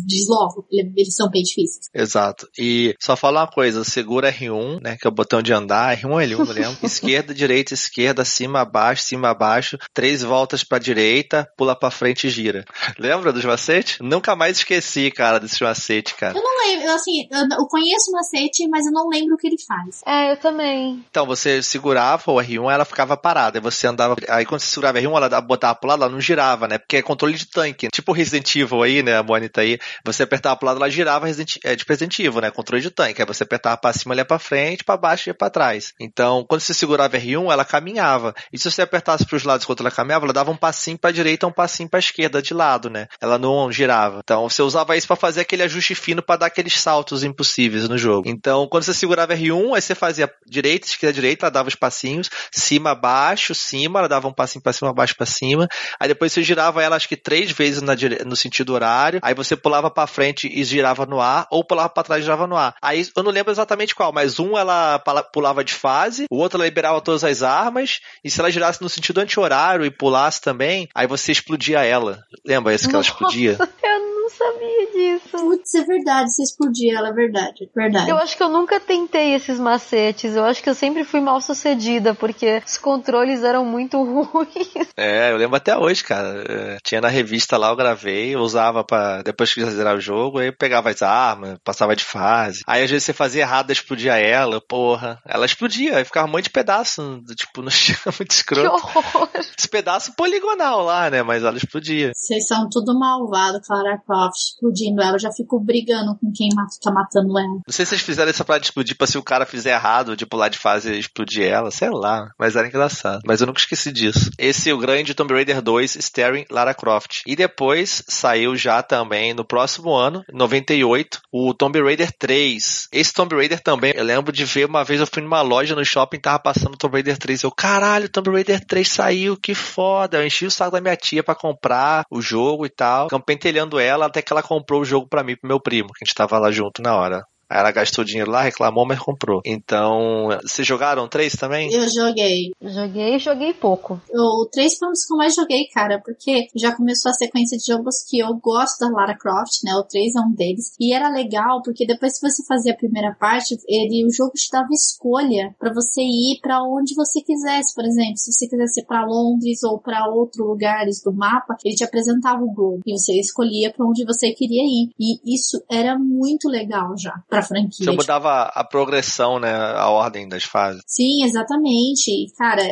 diz 0.07 0.29
logo. 0.29 0.67
Eles 0.71 1.15
são 1.15 1.29
bem 1.31 1.43
difíceis. 1.43 1.89
Exato. 1.95 2.49
E 2.59 2.95
só 3.01 3.17
falar 3.17 3.43
uma 3.43 3.51
coisa, 3.51 3.85
segura 3.85 4.33
R1, 4.33 4.83
né, 4.83 4.97
que 5.01 5.07
é 5.07 5.11
o 5.11 5.15
botão 5.15 5.43
de 5.43 5.53
andar. 5.53 5.97
R1 5.97 6.11
ou 6.11 6.19
L1, 6.19 6.47
não 6.47 6.55
lembro. 6.61 6.79
esquerda, 6.83 7.35
direita, 7.35 7.75
esquerda, 7.75 8.25
cima, 8.25 8.61
abaixo, 8.61 9.03
cima, 9.03 9.31
abaixo, 9.31 9.79
três 9.93 10.23
voltas 10.23 10.65
pra 10.65 10.79
direita, 10.79 11.49
pula 11.57 11.75
pra 11.75 11.91
frente 11.91 12.27
e 12.27 12.31
gira. 12.31 12.65
Lembra 12.99 13.33
dos 13.33 13.45
macetes? 13.45 13.99
Nunca 14.01 14.35
mais 14.37 14.59
esqueci, 14.59 15.11
cara, 15.11 15.39
desse 15.39 15.63
macete, 15.63 16.15
cara. 16.15 16.37
Eu 16.37 16.43
não 16.43 16.67
lembro, 16.67 16.87
eu, 16.87 16.95
assim, 16.95 17.29
eu, 17.31 17.67
conheço 17.67 18.11
o 18.11 18.15
macete, 18.15 18.69
mas 18.69 18.87
eu 18.87 18.93
não 18.93 19.09
lembro 19.09 19.35
o 19.35 19.39
que 19.39 19.47
ele 19.47 19.59
faz. 19.59 20.03
É, 20.07 20.33
eu 20.33 20.37
também. 20.37 21.05
Então, 21.11 21.27
você 21.27 21.63
segurava 21.63 22.31
o 22.31 22.37
R1, 22.37 22.73
ela 22.73 22.85
ficava 22.85 23.17
parada, 23.17 23.59
aí 23.59 23.63
você 23.63 23.87
andava, 23.87 24.17
aí 24.29 24.45
quando 24.45 24.61
você 24.61 24.71
segurava 24.71 24.99
o 24.99 25.03
R1, 25.03 25.17
ela 25.17 25.41
botava 25.41 25.75
pro 25.75 25.89
lado, 25.89 26.03
ela 26.03 26.13
não 26.13 26.21
girava, 26.21 26.69
né? 26.69 26.79
Porque 26.79 26.97
é 26.97 27.03
controle 27.03 27.35
de 27.35 27.47
tanque, 27.47 27.89
tipo 27.89 28.13
Resident 28.13 28.55
Evil 28.57 28.83
aí, 28.83 29.03
né, 29.03 29.17
a 29.17 29.23
Bonita 29.23 29.61
aí, 29.61 29.79
você 30.05 30.23
apertava 30.23 30.57
pro 30.57 30.67
lado, 30.67 30.77
ela 30.77 30.91
girava 30.91 31.27
Resident, 31.27 31.57
é, 31.65 31.77
tipo 31.77 31.91
Resident 31.91 32.19
Evil, 32.19 32.41
né, 32.41 32.51
controle 32.51 32.83
de 32.83 32.91
tanque, 32.91 33.21
aí 33.21 33.27
você 33.27 33.43
apertava 33.43 33.77
pra 33.77 33.93
cima, 33.93 34.15
ela 34.15 34.21
ia 34.21 34.25
pra 34.25 34.39
frente, 34.39 34.85
pra 34.85 34.97
baixo 34.97 35.29
e 35.29 35.31
ia 35.31 35.35
pra 35.35 35.51
trás. 35.51 35.95
Então, 36.01 36.45
quando 36.47 36.61
você 36.61 36.75
segurava 36.75 37.19
R1, 37.19 37.53
ela 37.53 37.65
caminhava, 37.65 38.35
e 38.53 38.59
se 38.59 38.71
você 38.71 38.83
apertasse 38.83 39.25
pros 39.27 39.45
lados 39.45 39.65
enquanto 39.65 39.81
ela 39.81 39.91
caminhava, 39.91 40.27
ela 40.27 40.33
dava 40.33 40.51
um 40.51 40.57
passinho 40.57 40.99
pra 40.99 41.11
direita, 41.11 41.47
um 41.47 41.53
passinho 41.53 41.89
pra 41.89 41.99
esquerda, 41.99 42.43
de 42.43 42.55
lado, 42.55 42.89
né, 42.89 43.07
ela 43.21 43.39
não 43.39 43.71
girava. 43.71 44.21
Então, 44.23 44.49
você 44.49 44.63
usava 44.63 44.97
isso 44.97 45.07
para 45.07 45.17
fazer 45.17 45.41
aquele 45.41 45.63
ajuste 45.63 45.95
fino 45.95 46.23
para 46.23 46.41
dar 46.41 46.47
aqueles 46.47 46.79
saltos 46.79 47.25
impossíveis 47.25 47.89
no 47.89 47.99
jogo. 47.99 48.29
Então, 48.29 48.69
quando 48.69 48.85
você 48.85 48.95
segurava 48.95 49.35
R1, 49.35 49.75
aí 49.75 49.83
você 49.83 49.95
fazia 49.95 50.31
direita, 50.47 50.87
esquerda, 50.87 51.13
direita, 51.13 51.47
ela 51.47 51.51
dava 51.51 51.69
os 51.69 51.75
passinhos, 51.75 52.31
cima, 52.53 52.95
baixo, 52.95 53.55
cima, 53.55 54.01
ela 54.01 54.09
dava 54.09 54.29
um 54.29 54.33
passinho 54.33 54.63
pra 54.63 54.73
cima, 54.73 54.93
baixo, 54.93 55.17
pra 55.17 55.27
cima. 55.27 55.67
Aí 56.01 56.09
depois 56.09 56.33
você 56.33 56.43
girava 56.43 56.83
ela 56.83 56.97
acho 56.97 57.09
que 57.09 57.17
três 57.17 57.51
vezes 57.51 57.83
na 57.83 57.95
no 58.25 58.37
sentido 58.37 58.73
horário. 58.73 59.21
Aí 59.23 59.35
você 59.35 59.57
pulava 59.57 59.91
para 59.91 60.07
frente 60.07 60.49
e 60.53 60.63
girava 60.65 61.07
no 61.07 61.21
ar, 61.21 61.47
ou 61.51 61.65
pulava 61.65 61.89
para 61.89 62.03
trás 62.03 62.21
e 62.21 62.25
girava 62.25 62.47
no 62.47 62.57
ar. 62.57 62.75
Aí 62.83 63.07
eu 63.17 63.23
não 63.23 63.31
lembro 63.31 63.53
exatamente 63.53 63.95
qual, 63.95 64.13
mas 64.13 64.39
um 64.39 64.57
ela 64.57 64.99
pulava 65.33 65.65
de 65.65 65.75
fase, 65.75 66.26
o 66.31 66.37
outro 66.37 66.59
ela 66.59 66.65
liberava 66.65 67.01
todas 67.01 67.25
as 67.25 67.43
armas, 67.43 68.01
e 68.25 68.31
se 68.31 68.41
ela 68.41 68.51
girasse 68.51 68.83
no 68.83 68.89
sentido 68.89 69.21
anti-horário 69.21 69.85
e 69.85 69.91
pulasse 69.91 70.41
também, 70.41 70.89
aí 70.95 71.07
você 71.07 71.33
explodia 71.33 71.85
ela. 71.85 72.23
Lembra 72.45 72.75
esse 72.75 72.89
que 72.89 72.95
ela 72.95 73.05
explodia? 73.05 73.57
Eu 73.83 74.06
sabia 74.37 74.93
disso. 74.93 75.39
Putz, 75.39 75.75
é 75.75 75.85
verdade, 75.85 76.33
você 76.33 76.43
explodia 76.43 76.99
ela, 76.99 77.09
é 77.09 77.13
verdade, 77.13 77.65
é 77.65 77.81
verdade. 77.81 78.11
Eu 78.11 78.17
acho 78.19 78.37
que 78.37 78.43
eu 78.43 78.49
nunca 78.49 78.79
tentei 78.79 79.35
esses 79.35 79.59
macetes. 79.59 80.37
Eu 80.37 80.45
acho 80.45 80.63
que 80.63 80.69
eu 80.69 80.75
sempre 80.75 81.05
fui 81.05 81.21
mal 81.21 81.41
sucedida, 81.41 82.15
porque 82.15 82.63
os 82.67 82.79
controles 82.79 83.43
eram 83.43 83.65
muito 83.65 84.03
ruins. 84.03 84.89
É, 84.97 85.33
eu 85.33 85.37
lembro 85.37 85.57
até 85.57 85.77
hoje, 85.77 86.05
cara. 86.05 86.45
É, 86.49 86.79
tinha 86.83 87.01
na 87.01 87.09
revista 87.09 87.57
lá, 87.57 87.69
eu 87.69 87.77
gravei, 87.77 88.35
eu 88.35 88.41
usava 88.41 88.85
para 88.85 89.23
Depois 89.23 89.53
que 89.53 89.65
zerar 89.65 89.97
o 89.97 90.01
jogo, 90.01 90.39
aí 90.39 90.49
eu 90.49 90.53
pegava 90.53 90.91
as 90.91 91.03
armas, 91.03 91.59
passava 91.65 91.97
de 91.97 92.05
fase. 92.05 92.63
Aí 92.67 92.83
às 92.83 92.91
vezes 92.91 93.05
você 93.05 93.13
fazia 93.13 93.43
errado, 93.43 93.71
explodia 93.71 94.17
ela, 94.17 94.61
porra. 94.61 95.21
Ela 95.27 95.47
explodia, 95.47 95.99
aí 95.99 96.05
ficava 96.05 96.29
um 96.29 96.31
monte 96.31 96.45
de 96.45 96.51
pedaço, 96.51 97.23
tipo, 97.35 97.63
no 97.63 97.71
chão, 97.73 98.13
muito 98.19 98.31
escroto. 98.31 98.87
Que 98.87 98.99
horror! 98.99 99.29
Esse 99.35 99.69
pedaço 99.69 100.15
poligonal 100.15 100.83
lá, 100.83 101.11
né? 101.11 101.23
Mas 101.23 101.43
ela 101.43 101.57
explodia. 101.57 102.13
Vocês 102.15 102.47
são 102.47 102.69
tudo 102.71 102.99
malvado, 102.99 103.61
Clara 103.61 104.01
Explodindo 104.35 105.03
ela. 105.03 105.17
Eu 105.17 105.21
já 105.21 105.33
fico 105.33 105.59
brigando 105.61 106.17
com 106.19 106.33
quem 106.33 106.49
tá 106.83 106.91
matando 106.91 107.39
ela. 107.39 107.49
Não 107.49 107.63
sei 107.69 107.85
se 107.85 107.91
vocês 107.91 108.03
fizeram 108.03 108.31
essa 108.31 108.45
pra 108.45 108.59
explodir 108.59 108.97
pra 108.97 109.07
se 109.07 109.19
o 109.19 109.23
cara 109.23 109.47
fizer 109.47 109.73
errado, 109.73 110.17
de 110.17 110.27
pular 110.27 110.49
de 110.49 110.59
fase 110.59 110.93
e 110.93 110.99
explodir 110.99 111.45
ela, 111.45 111.71
sei 111.71 111.91
lá. 111.91 112.31
Mas 112.39 112.57
era 112.57 112.69
engraçado. 112.69 113.23
Mas 113.25 113.41
eu 113.41 113.47
nunca 113.47 113.61
esqueci 113.61 113.93
disso. 113.93 114.31
Esse 114.39 114.71
é 114.71 114.75
o 114.75 114.79
grande 114.79 115.15
Tomb 115.15 115.33
Raider 115.33 115.63
2 115.63 115.97
Staring 115.97 116.47
Lara 116.51 116.75
Croft. 116.75 117.23
E 117.27 117.35
depois 117.35 118.03
saiu 118.09 118.57
já 118.57 118.83
também 118.83 119.35
no 119.35 119.45
próximo 119.45 119.95
ano, 119.95 120.25
98, 120.33 121.21
o 121.33 121.55
Tomb 121.55 121.81
Raider 121.83 122.13
3. 122.19 122.89
Esse 122.93 123.13
Tomb 123.13 123.35
Raider 123.35 123.61
também, 123.61 123.93
eu 123.97 124.05
lembro 124.05 124.33
de 124.33 124.45
ver 124.45 124.67
uma 124.67 124.85
vez 124.85 125.01
eu 125.01 125.07
fui 125.07 125.23
numa 125.23 125.43
loja 125.43 125.75
no 125.75 125.85
shopping 125.85 126.21
tava 126.21 126.39
passando 126.39 126.77
Tomb 126.77 126.95
Raider 126.95 127.19
3. 127.19 127.43
Eu, 127.43 127.51
caralho, 127.51 128.09
Tomb 128.09 128.31
Raider 128.31 128.65
3 128.65 128.89
saiu, 128.89 129.37
que 129.37 129.55
foda. 129.55 130.19
Eu 130.19 130.27
enchi 130.27 130.47
o 130.47 130.51
saco 130.51 130.73
da 130.73 130.81
minha 130.81 130.97
tia 130.97 131.23
para 131.23 131.35
comprar 131.35 132.05
o 132.11 132.21
jogo 132.21 132.67
e 132.67 132.69
tal. 132.69 133.05
Ficam 133.05 133.21
pentelhando 133.21 133.79
ela 133.79 134.07
até 134.17 134.23
que 134.23 134.33
ela 134.33 134.43
comprou 134.43 134.81
o 134.81 134.85
jogo 134.85 135.07
para 135.07 135.23
mim, 135.23 135.37
pro 135.37 135.49
meu 135.49 135.61
primo, 135.61 135.89
que 135.89 136.03
a 136.03 136.07
gente 136.07 136.15
tava 136.15 136.39
lá 136.39 136.51
junto 136.51 136.81
na 136.81 136.97
hora. 136.97 137.23
Aí 137.49 137.61
ela 137.61 137.71
gastou 137.71 138.05
dinheiro 138.05 138.31
lá, 138.31 138.43
reclamou, 138.43 138.85
mas 138.87 138.99
comprou. 138.99 139.41
Então, 139.45 140.29
vocês 140.43 140.67
jogaram 140.67 141.09
três 141.09 141.35
também? 141.35 141.73
Eu 141.73 141.89
joguei. 141.89 142.51
Joguei, 142.61 143.19
joguei 143.19 143.55
pouco. 143.55 144.01
O 144.13 144.49
três 144.51 144.77
foi 144.77 144.89
um 144.89 144.91
dos 144.91 145.07
que 145.07 145.13
eu 145.13 145.17
mais 145.17 145.35
joguei, 145.35 145.67
cara, 145.73 146.01
porque 146.05 146.49
já 146.57 146.75
começou 146.75 147.11
a 147.11 147.15
sequência 147.15 147.57
de 147.57 147.67
jogos 147.67 148.05
que 148.09 148.19
eu 148.19 148.35
gosto 148.35 148.81
da 148.81 148.91
Lara 148.91 149.17
Croft, 149.17 149.63
né? 149.65 149.75
O 149.77 149.85
3 149.85 150.17
é 150.17 150.21
um 150.21 150.33
deles. 150.33 150.75
E 150.81 150.93
era 150.93 151.09
legal, 151.09 151.63
porque 151.63 151.87
depois 151.87 152.19
que 152.19 152.29
você 152.29 152.45
fazia 152.47 152.73
a 152.73 152.77
primeira 152.77 153.15
parte, 153.15 153.57
ele, 153.69 154.05
o 154.05 154.13
jogo 154.13 154.33
te 154.35 154.51
dava 154.51 154.69
escolha 154.73 155.55
para 155.59 155.73
você 155.73 156.03
ir 156.03 156.41
para 156.43 156.63
onde 156.63 156.95
você 156.95 157.21
quisesse. 157.21 157.75
Por 157.75 157.85
exemplo, 157.85 158.17
se 158.17 158.33
você 158.33 158.49
quisesse 158.49 158.81
ir 158.81 158.87
pra 158.87 159.07
Londres 159.07 159.63
ou 159.63 159.79
para 159.79 160.09
outros 160.09 160.45
lugares 160.45 161.01
do 161.03 161.13
mapa, 161.13 161.57
ele 161.65 161.77
te 161.77 161.85
apresentava 161.85 162.43
o 162.43 162.53
globo. 162.53 162.81
E 162.85 162.93
você 162.93 163.13
escolhia 163.19 163.73
para 163.73 163.87
onde 163.87 164.05
você 164.05 164.33
queria 164.33 164.63
ir. 164.63 164.91
E 164.99 165.35
isso 165.35 165.63
era 165.71 165.97
muito 165.99 166.49
legal 166.49 166.97
já 166.99 167.15
pra 167.37 167.43
franquia. 167.43 167.85
Você 167.85 167.91
mudava 167.91 168.45
a 168.55 168.65
progressão, 168.65 169.39
né? 169.39 169.53
A 169.55 169.89
ordem 169.91 170.29
das 170.29 170.45
fases. 170.45 170.83
Sim, 170.87 171.25
exatamente. 171.25 172.33
Cara, 172.37 172.63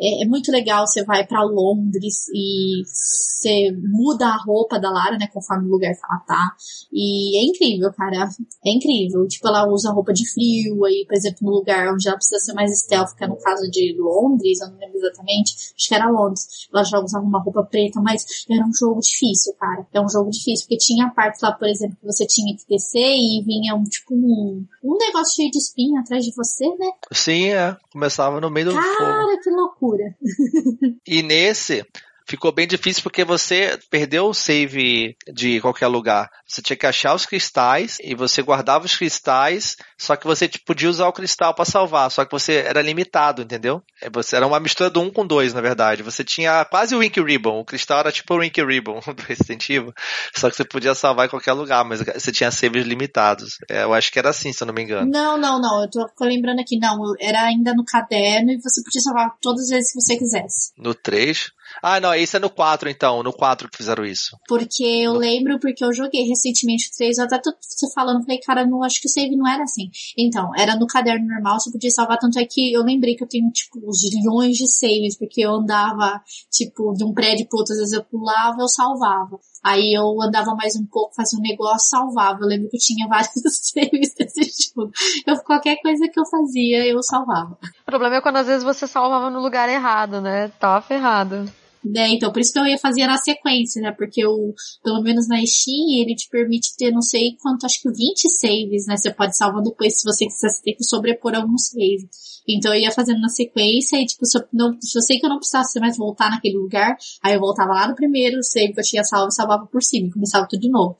é, 0.00 0.22
é, 0.22 0.26
muito 0.26 0.50
legal. 0.50 0.86
Você 0.86 1.04
vai 1.04 1.26
para 1.26 1.42
Londres 1.42 2.26
e 2.32 2.82
você 2.86 3.72
muda 3.72 4.26
a 4.26 4.42
roupa 4.44 4.78
da 4.78 4.90
Lara, 4.90 5.18
né? 5.18 5.26
Conforme 5.32 5.66
o 5.66 5.70
lugar 5.70 5.92
que 5.92 6.00
ela 6.04 6.20
tá. 6.20 6.56
E 6.92 7.38
é 7.38 7.44
incrível, 7.44 7.92
cara. 7.92 8.28
É 8.64 8.70
incrível. 8.70 9.26
Tipo, 9.26 9.48
ela 9.48 9.68
usa 9.68 9.92
roupa 9.92 10.12
de 10.12 10.28
frio 10.32 10.84
aí, 10.84 11.04
por 11.06 11.14
exemplo, 11.14 11.38
no 11.42 11.52
lugar 11.52 11.92
onde 11.92 12.08
ela 12.08 12.16
precisa 12.16 12.38
ser 12.38 12.52
mais 12.54 12.70
stealth, 12.78 13.14
que 13.16 13.24
é 13.24 13.28
no 13.28 13.36
caso 13.36 13.70
de 13.70 13.96
Londres, 13.98 14.60
eu 14.60 14.68
não 14.68 14.78
lembro 14.78 14.96
exatamente. 14.96 15.54
Acho 15.76 15.88
que 15.88 15.94
era 15.94 16.10
Londres. 16.10 16.46
Ela 16.72 16.84
já 16.84 16.98
usava 16.98 17.24
uma 17.24 17.42
roupa 17.42 17.62
preta, 17.64 18.00
mas 18.00 18.24
era 18.50 18.64
um 18.64 18.72
jogo 18.72 19.00
difícil, 19.00 19.54
cara. 19.54 19.86
É 19.92 20.00
um 20.00 20.08
jogo 20.08 20.30
difícil, 20.30 20.66
porque 20.66 20.78
tinha 20.78 21.10
partes 21.10 21.40
lá, 21.40 21.52
por 21.52 21.68
exemplo, 21.68 21.96
que 22.00 22.06
você 22.06 22.26
tinha 22.26 22.56
que 22.56 22.64
descer 22.68 23.14
e 23.14 23.42
vinha 23.44 23.74
um, 23.74 23.84
tipo, 23.84 24.14
um, 24.14 24.64
um 24.84 24.98
negócio 24.98 25.36
cheio 25.36 25.50
de 25.50 25.58
espinho 25.58 25.98
atrás 25.98 26.24
de 26.24 26.32
você, 26.36 26.66
né? 26.76 26.90
Sim, 27.10 27.48
é. 27.48 27.76
Começava 27.90 28.40
no 28.40 28.50
meio 28.50 28.66
do 28.66 28.74
Cara, 28.74 29.22
fogo. 29.22 29.40
que 29.42 29.50
loucura. 29.50 30.16
E 31.06 31.22
nesse, 31.22 31.84
ficou 32.26 32.52
bem 32.52 32.66
difícil 32.66 33.02
porque 33.02 33.24
você 33.24 33.78
perdeu 33.90 34.26
o 34.26 34.34
save 34.34 35.16
de 35.32 35.60
qualquer 35.60 35.86
lugar. 35.86 36.30
Você 36.46 36.62
tinha 36.62 36.76
que 36.76 36.86
achar 36.86 37.14
os 37.14 37.26
cristais 37.26 37.98
e 38.02 38.14
você 38.14 38.42
guardava 38.42 38.84
os 38.86 38.96
cristais, 38.96 39.76
só 39.98 40.16
que 40.16 40.26
você 40.26 40.48
tipo, 40.48 40.64
podia 40.64 40.88
usar 40.88 41.08
o 41.08 41.12
cristal 41.12 41.54
para 41.54 41.64
salvar, 41.64 42.10
só 42.10 42.24
que 42.24 42.32
você 42.32 42.64
era 42.66 42.82
limitado, 42.82 43.42
entendeu? 43.42 43.82
É, 44.00 44.08
Você 44.10 44.36
era 44.36 44.46
uma 44.46 44.60
mistura 44.60 44.90
do 44.90 45.00
1 45.00 45.10
com 45.10 45.26
2, 45.26 45.54
na 45.54 45.60
verdade. 45.60 46.02
Você 46.02 46.24
tinha 46.24 46.64
quase 46.64 46.94
o 46.94 46.98
Wink 46.98 47.20
Ribbon, 47.20 47.60
o 47.60 47.64
cristal 47.64 48.00
era 48.00 48.12
tipo 48.12 48.34
o 48.34 48.38
Wink 48.38 48.62
Ribbon 48.62 49.00
do 49.14 49.22
Resident 49.22 49.68
Evil, 49.68 49.92
só 50.34 50.50
que 50.50 50.56
você 50.56 50.64
podia 50.64 50.94
salvar 50.94 51.26
em 51.26 51.30
qualquer 51.30 51.52
lugar, 51.52 51.84
mas 51.84 52.00
você 52.00 52.32
tinha 52.32 52.50
saves 52.50 52.86
limitados. 52.86 53.58
É, 53.68 53.82
eu 53.82 53.92
acho 53.92 54.10
que 54.10 54.18
era 54.18 54.30
assim, 54.30 54.52
se 54.52 54.62
eu 54.62 54.66
não 54.66 54.74
me 54.74 54.82
engano. 54.82 55.10
Não, 55.10 55.36
não, 55.36 55.60
não. 55.60 55.82
Eu 55.82 55.90
tô, 55.90 56.06
tô 56.16 56.24
lembrando 56.24 56.60
aqui, 56.60 56.78
não. 56.78 56.98
Era 57.20 57.42
ainda 57.42 57.74
no 57.74 57.84
caderno 57.84 58.50
e 58.50 58.60
você 58.60 58.82
podia 58.82 59.00
salvar 59.00 59.30
todas 59.40 59.64
as 59.64 59.70
vezes 59.70 59.92
que 59.92 60.00
você 60.00 60.16
quisesse. 60.16 60.72
No 60.78 60.94
3. 60.94 61.50
Ah, 61.82 62.00
não, 62.00 62.14
esse 62.14 62.36
é 62.36 62.40
no 62.40 62.50
4 62.50 62.88
então, 62.88 63.22
no 63.22 63.32
4 63.32 63.68
que 63.68 63.76
fizeram 63.76 64.04
isso. 64.04 64.36
Porque 64.48 64.84
eu 64.84 65.12
lembro, 65.12 65.58
porque 65.58 65.84
eu 65.84 65.92
joguei 65.92 66.22
recentemente 66.22 66.88
o 66.88 66.96
3, 66.96 67.18
eu 67.18 67.24
até 67.24 67.38
tô 67.38 67.52
você 67.60 67.92
falando, 67.92 68.22
falei, 68.22 68.40
cara, 68.40 68.66
não 68.66 68.82
acho 68.82 69.00
que 69.00 69.06
o 69.06 69.10
save 69.10 69.36
não 69.36 69.48
era 69.48 69.62
assim. 69.62 69.90
Então, 70.16 70.50
era 70.56 70.76
no 70.76 70.86
caderno 70.86 71.26
normal, 71.26 71.58
você 71.58 71.70
podia 71.70 71.90
salvar, 71.90 72.18
tanto 72.18 72.38
é 72.38 72.44
que 72.44 72.72
eu 72.72 72.82
lembrei 72.82 73.16
que 73.16 73.24
eu 73.24 73.28
tenho, 73.28 73.50
tipo, 73.50 73.78
uns 73.86 74.00
zilhões 74.00 74.56
de 74.56 74.66
saves, 74.68 75.16
porque 75.18 75.44
eu 75.44 75.54
andava, 75.54 76.20
tipo, 76.50 76.92
de 76.94 77.04
um 77.04 77.12
prédio 77.12 77.46
pro 77.48 77.58
outro, 77.58 77.72
às 77.72 77.78
vezes 77.78 77.92
eu 77.92 78.04
pulava, 78.04 78.56
eu 78.60 78.68
salvava. 78.68 79.38
Aí 79.62 79.94
eu 79.94 80.20
andava 80.20 80.54
mais 80.54 80.76
um 80.76 80.84
pouco, 80.86 81.14
fazia 81.14 81.38
um 81.38 81.42
negócio, 81.42 81.88
salvava. 81.88 82.40
Eu 82.42 82.48
lembro 82.48 82.68
que 82.68 82.76
eu 82.76 82.80
tinha 82.80 83.08
vários 83.08 83.30
saves 83.48 84.14
desse 84.14 84.72
jogo. 84.74 84.92
Eu, 85.26 85.38
qualquer 85.42 85.76
coisa 85.80 86.06
que 86.06 86.20
eu 86.20 86.26
fazia, 86.26 86.86
eu 86.86 87.02
salvava. 87.02 87.58
O 87.82 87.84
problema 87.86 88.16
é 88.16 88.20
quando 88.20 88.36
às 88.36 88.46
vezes 88.46 88.62
você 88.62 88.86
salvava 88.86 89.30
no 89.30 89.40
lugar 89.40 89.68
errado, 89.68 90.20
né? 90.20 90.48
Tava 90.60 90.82
ferrado. 90.82 91.50
Né? 91.84 92.08
Então, 92.08 92.32
por 92.32 92.40
isso 92.40 92.52
que 92.52 92.58
eu 92.58 92.66
ia 92.66 92.78
fazer 92.78 93.06
na 93.06 93.16
sequência, 93.16 93.80
né? 93.82 93.92
Porque 93.92 94.24
o, 94.26 94.54
pelo 94.82 95.02
menos 95.02 95.28
na 95.28 95.36
Steam, 95.44 96.00
ele 96.00 96.14
te 96.14 96.28
permite 96.28 96.76
ter 96.76 96.90
não 96.90 97.02
sei 97.02 97.36
quanto, 97.40 97.66
acho 97.66 97.82
que 97.82 97.88
20 97.88 98.28
saves, 98.30 98.86
né? 98.86 98.96
Você 98.96 99.12
pode 99.12 99.36
salvar 99.36 99.62
depois, 99.62 100.00
se 100.00 100.04
você 100.04 100.26
quiser, 100.26 100.48
tem 100.62 100.74
que 100.74 100.84
sobrepor 100.84 101.34
alguns 101.34 101.68
saves. 101.68 102.34
Então 102.48 102.74
eu 102.74 102.80
ia 102.80 102.90
fazendo 102.90 103.20
na 103.20 103.28
sequência 103.28 103.96
e, 103.96 104.06
tipo, 104.06 104.24
se 104.26 104.38
eu, 104.38 104.44
não, 104.52 104.78
se 104.80 104.96
eu 104.96 105.02
sei 105.02 105.18
que 105.18 105.26
eu 105.26 105.30
não 105.30 105.38
precisasse 105.38 105.78
mais 105.80 105.96
voltar 105.96 106.30
naquele 106.30 106.56
lugar, 106.56 106.96
aí 107.22 107.34
eu 107.34 107.40
voltava 107.40 107.72
lá 107.72 107.88
no 107.88 107.94
primeiro 107.94 108.42
save 108.42 108.72
que 108.72 108.80
eu 108.80 108.84
tinha 108.84 109.04
salvo 109.04 109.28
e 109.28 109.34
salvava 109.34 109.66
por 109.66 109.82
cima, 109.82 110.08
e 110.08 110.12
começava 110.12 110.46
tudo 110.48 110.60
de 110.60 110.70
novo. 110.70 110.96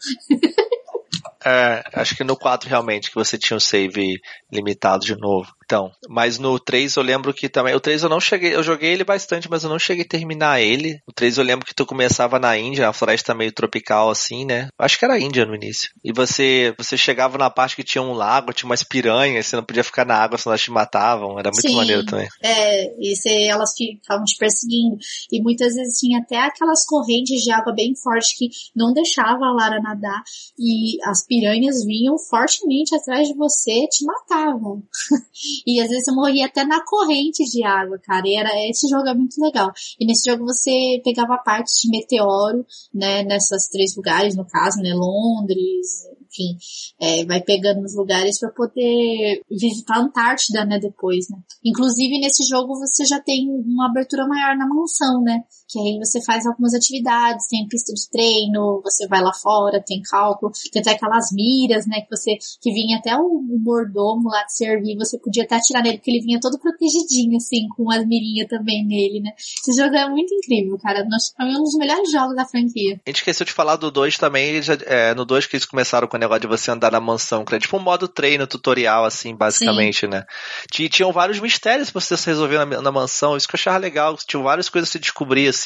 É, 1.47 1.85
acho 1.93 2.17
que 2.17 2.25
no 2.25 2.39
4 2.39 2.71
realmente 2.71 3.11
que 3.11 3.15
você 3.15 3.37
tinha 3.37 3.57
um 3.57 3.61
save 3.61 4.19
limitado 4.51 5.05
de 5.05 5.15
novo. 5.15 5.53
Então, 5.65 5.91
mas 6.09 6.39
no 6.39 6.59
3 6.59 6.95
eu 6.97 7.03
lembro 7.03 7.33
que 7.33 7.49
também. 7.49 7.75
O 7.75 7.81
3 7.81 8.03
eu 8.03 8.09
não 8.09 8.21
cheguei. 8.21 8.55
Eu 8.55 8.63
joguei 8.63 8.91
ele 8.91 9.05
bastante, 9.05 9.49
mas 9.51 9.65
eu 9.65 9.71
não 9.71 9.79
cheguei 9.79 10.05
a 10.05 10.09
terminar 10.09 10.61
ele. 10.61 11.01
O 11.07 11.13
3 11.13 11.39
eu 11.39 11.45
lembro 11.45 11.67
que 11.67 11.75
tu 11.75 11.87
começava 11.87 12.39
na 12.39 12.57
Índia, 12.57 12.89
a 12.89 12.93
floresta 12.93 13.35
meio 13.35 13.53
tropical 13.53 14.11
assim, 14.11 14.45
né? 14.45 14.69
Acho 14.79 14.99
que 14.99 15.05
era 15.05 15.19
Índia 15.19 15.47
no 15.47 15.55
início. 15.55 15.91
E 16.05 16.13
você 16.13 16.75
você 16.77 16.97
chegava 16.97 17.39
na 17.39 17.51
parte 17.51 17.77
que 17.77 17.85
tinha 17.85 18.03
um 18.03 18.13
lago, 18.13 18.53
tinha 18.53 18.69
umas 18.69 18.83
piranhas, 18.83 19.47
você 19.47 19.57
não 19.57 19.65
podia 19.65 19.85
ficar 19.85 20.05
na 20.05 20.17
água, 20.17 20.39
senão 20.39 20.53
elas 20.53 20.63
te 20.63 20.71
matavam. 20.71 21.39
Era 21.39 21.51
muito 21.51 21.69
Sim, 21.69 21.77
maneiro 21.77 22.05
também. 22.05 22.29
É, 22.43 22.95
e 22.99 23.17
você, 23.17 23.45
elas 23.45 23.73
ficavam 23.77 24.25
te 24.25 24.37
perseguindo. 24.37 24.99
E 25.33 25.43
muitas 25.43 25.75
vezes 25.75 25.99
tinha 25.99 26.21
até 26.21 26.39
aquelas 26.39 26.85
correntes 26.87 27.43
de 27.43 27.51
água 27.51 27.73
bem 27.73 27.95
fortes 27.95 28.37
que 28.37 28.49
não 28.75 28.93
deixava 28.93 29.45
a 29.47 29.53
Lara 29.53 29.81
nadar. 29.81 30.23
E 30.59 30.99
as 31.05 31.27
piranhas 31.27 31.85
vinham 31.85 32.19
fortemente 32.19 32.95
atrás 32.95 33.29
de 33.29 33.35
você 33.35 33.73
e 33.73 33.89
te 33.89 34.05
matavam. 34.05 34.83
e 35.67 35.81
às 35.81 35.89
vezes 35.89 36.05
você 36.05 36.13
morria 36.13 36.47
até 36.47 36.65
na 36.65 36.85
corrente 36.85 37.45
de 37.45 37.65
água, 37.65 37.99
cara. 37.99 38.27
E 38.27 38.37
era, 38.37 38.51
esse 38.69 38.89
jogo 38.89 39.09
é 39.09 39.15
muito 39.15 39.41
legal. 39.41 39.71
E 39.99 40.07
nesse 40.07 40.31
jogo 40.31 40.45
você 40.45 41.01
pegava 41.05 41.39
partes 41.39 41.75
de 41.81 41.91
meteoro, 41.91 42.65
né, 42.93 43.23
nessas 43.23 43.69
três 43.69 43.97
lugares, 43.97 44.37
no 44.37 44.47
caso, 44.47 44.81
né, 44.81 44.93
Londres, 44.95 46.05
enfim, 46.35 46.57
é, 47.01 47.25
vai 47.25 47.41
pegando 47.41 47.81
nos 47.83 47.95
lugares 47.95 48.39
para 48.39 48.51
poder 48.51 49.43
visitar 49.51 49.97
a 49.97 50.03
Antártida, 50.03 50.65
né, 50.65 50.79
depois, 50.79 51.29
né. 51.31 51.39
Inclusive 51.65 52.21
nesse 52.21 52.45
jogo 52.49 52.75
você 52.75 53.05
já 53.05 53.21
tem 53.21 53.49
uma 53.49 53.89
abertura 53.89 54.27
maior 54.27 54.57
na 54.57 54.67
mansão, 54.67 55.23
né, 55.23 55.45
que 55.69 55.79
aí 55.79 55.99
você 55.99 56.23
faz 56.23 56.47
algumas 56.47 56.75
atividades, 56.75 57.49
tem 57.49 57.67
pista 57.69 57.93
de 57.93 58.09
treino, 58.11 58.81
você 58.83 59.07
vai 59.07 59.23
lá 59.23 59.33
fora, 59.33 59.83
tem 59.85 60.03
cálculo, 60.03 60.53
tem 60.73 60.81
até 60.81 60.93
aquelas 60.93 61.33
miras, 61.33 61.87
né, 61.87 62.03
que 62.03 62.15
você, 62.15 62.37
que 62.61 62.73
vinha 62.73 62.99
até 62.99 63.17
o, 63.17 63.25
o 63.25 63.59
mordomo 63.59 64.29
lá 64.29 64.45
de 64.45 64.55
servir, 64.55 64.97
você 64.97 65.19
podia 65.19 65.45
até 65.45 65.57
atirar 65.57 65.83
nele, 65.83 65.99
porque 65.99 66.11
ele 66.11 66.25
vinha 66.25 66.41
todo 66.41 66.59
protegidinho, 66.59 67.37
assim, 67.37 67.67
com 67.77 67.91
as 67.91 68.07
mirinhas 68.07 68.49
também 68.49 68.87
nele, 68.87 69.21
né. 69.21 69.31
Esse 69.37 69.77
jogo 69.81 69.95
é 69.95 70.09
muito 70.09 70.35
incrível, 70.35 70.79
cara, 70.79 71.01
é 71.01 71.45
um 71.45 71.63
dos 71.63 71.77
melhores 71.77 72.11
jogos 72.11 72.37
da 72.37 72.45
franquia. 72.45 73.01
A 73.07 73.11
gente 73.11 73.19
esqueceu 73.19 73.47
de 73.47 73.53
falar 73.53 73.77
do 73.77 73.91
2 73.91 74.19
também, 74.19 74.61
já, 74.63 74.75
é, 74.85 75.15
no 75.15 75.25
2 75.25 75.47
que 75.47 75.57
eles 75.57 75.67
começaram 75.67 76.07
com 76.07 76.17
o 76.17 76.21
negócio 76.21 76.43
de 76.43 76.47
você 76.47 76.71
andar 76.71 76.93
na 76.93 77.01
mansão, 77.01 77.45
que 77.45 77.55
é 77.55 77.59
tipo 77.59 77.77
um 77.77 77.81
modo 77.81 78.07
treino, 78.07 78.47
tutorial, 78.47 79.05
assim, 79.05 79.35
basicamente, 79.35 80.01
Sim. 80.01 80.09
né. 80.09 80.25
Tinham 80.71 81.13
vários 81.13 81.41
mistérios 81.41 81.91
pra 81.91 82.01
você 82.01 82.15
resolver 82.31 82.65
na, 82.65 82.83
na 82.83 82.93
mansão, 82.93 83.37
isso 83.37 83.49
que 83.49 83.55
eu 83.55 83.59
achava 83.59 83.79
legal, 83.79 84.17
tinha 84.17 84.43
várias 84.43 84.69
coisas 84.69 84.89
que 84.89 84.93
você 84.95 84.99
descobria, 84.99 85.51
assim, 85.51 85.64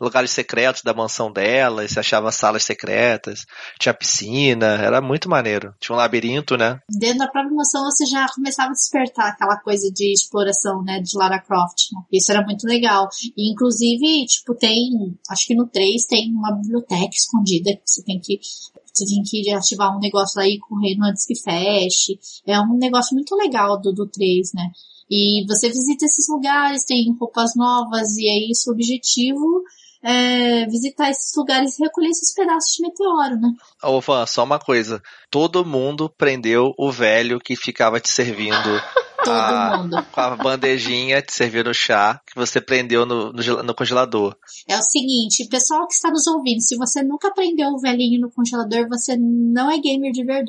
lugares 0.00 0.30
secretos 0.30 0.82
da 0.82 0.94
mansão 0.94 1.32
dela, 1.32 1.86
você 1.86 2.00
achava 2.00 2.32
salas 2.32 2.64
secretas, 2.64 3.46
tinha 3.78 3.94
piscina, 3.94 4.66
era 4.66 5.00
muito 5.00 5.28
maneiro. 5.28 5.74
Tinha 5.80 5.94
um 5.94 5.98
labirinto, 5.98 6.56
né? 6.56 6.80
Dentro 6.90 7.18
da 7.18 7.28
própria 7.28 7.54
mansão 7.54 7.84
você 7.84 8.06
já 8.06 8.26
começava 8.34 8.70
a 8.70 8.72
despertar 8.72 9.28
aquela 9.28 9.58
coisa 9.58 9.90
de 9.92 10.12
exploração, 10.12 10.82
né, 10.82 11.00
de 11.00 11.16
Lara 11.16 11.40
Croft. 11.40 11.92
Né? 11.92 12.02
Isso 12.12 12.30
era 12.30 12.44
muito 12.44 12.66
legal. 12.66 13.08
E 13.36 13.52
inclusive, 13.52 14.26
tipo, 14.26 14.54
tem, 14.54 15.16
acho 15.30 15.46
que 15.46 15.54
no 15.54 15.66
3 15.66 16.06
tem 16.06 16.30
uma 16.30 16.52
biblioteca 16.52 17.14
escondida 17.14 17.72
que 17.72 17.82
você 17.84 18.02
tem 18.02 18.20
que 18.20 18.38
você 18.96 19.04
tem 19.04 19.22
que 19.22 19.50
ativar 19.52 19.94
um 19.96 20.00
negócio 20.00 20.40
aí 20.40 20.58
correndo 20.58 21.04
antes 21.04 21.26
que 21.26 21.34
feche. 21.34 22.18
É 22.46 22.58
um 22.60 22.76
negócio 22.78 23.14
muito 23.14 23.34
legal 23.36 23.80
do, 23.80 23.92
do 23.92 24.08
3, 24.08 24.52
né? 24.54 24.70
E 25.10 25.44
você 25.46 25.68
visita 25.68 26.04
esses 26.04 26.26
lugares, 26.28 26.84
tem 26.84 27.14
roupas 27.18 27.52
novas, 27.54 28.16
e 28.16 28.28
é 28.28 28.50
isso 28.50 28.70
o 28.70 28.72
objetivo 28.72 29.62
é, 30.02 30.66
visitar 30.66 31.10
esses 31.10 31.32
lugares 31.36 31.78
e 31.78 31.82
recolher 31.82 32.10
esses 32.10 32.32
pedaços 32.32 32.74
de 32.76 32.82
meteoro, 32.82 33.40
né? 33.40 33.52
Ô, 33.82 34.00
Van, 34.00 34.24
só 34.26 34.44
uma 34.44 34.58
coisa. 34.58 35.02
Todo 35.30 35.64
mundo 35.64 36.08
prendeu 36.08 36.72
o 36.78 36.92
velho 36.92 37.40
que 37.40 37.56
ficava 37.56 38.00
te 38.00 38.12
servindo 38.12 38.54
a, 39.32 39.78
mundo. 39.78 39.96
Com 40.12 40.20
a 40.20 40.36
bandejinha 40.36 41.22
de 41.22 41.32
servir 41.32 41.64
no 41.64 41.74
chá 41.74 42.20
que 42.26 42.34
você 42.34 42.60
prendeu 42.60 43.06
no, 43.06 43.32
no, 43.32 43.62
no, 43.62 43.74
congelador. 43.74 44.36
É 44.68 44.76
o 44.76 44.82
seguinte, 44.82 45.48
pessoal 45.48 45.86
que 45.86 45.94
está 45.94 46.10
nos 46.10 46.26
ouvindo, 46.26 46.60
se 46.60 46.76
você 46.76 47.02
nunca 47.02 47.32
prendeu 47.32 47.68
o 47.70 47.78
velhinho 47.78 48.20
no 48.20 48.30
congelador, 48.30 48.88
você 48.88 49.16
não 49.16 49.70
é 49.70 49.78
gamer 49.78 50.12
de 50.12 50.24
verdade. 50.24 50.46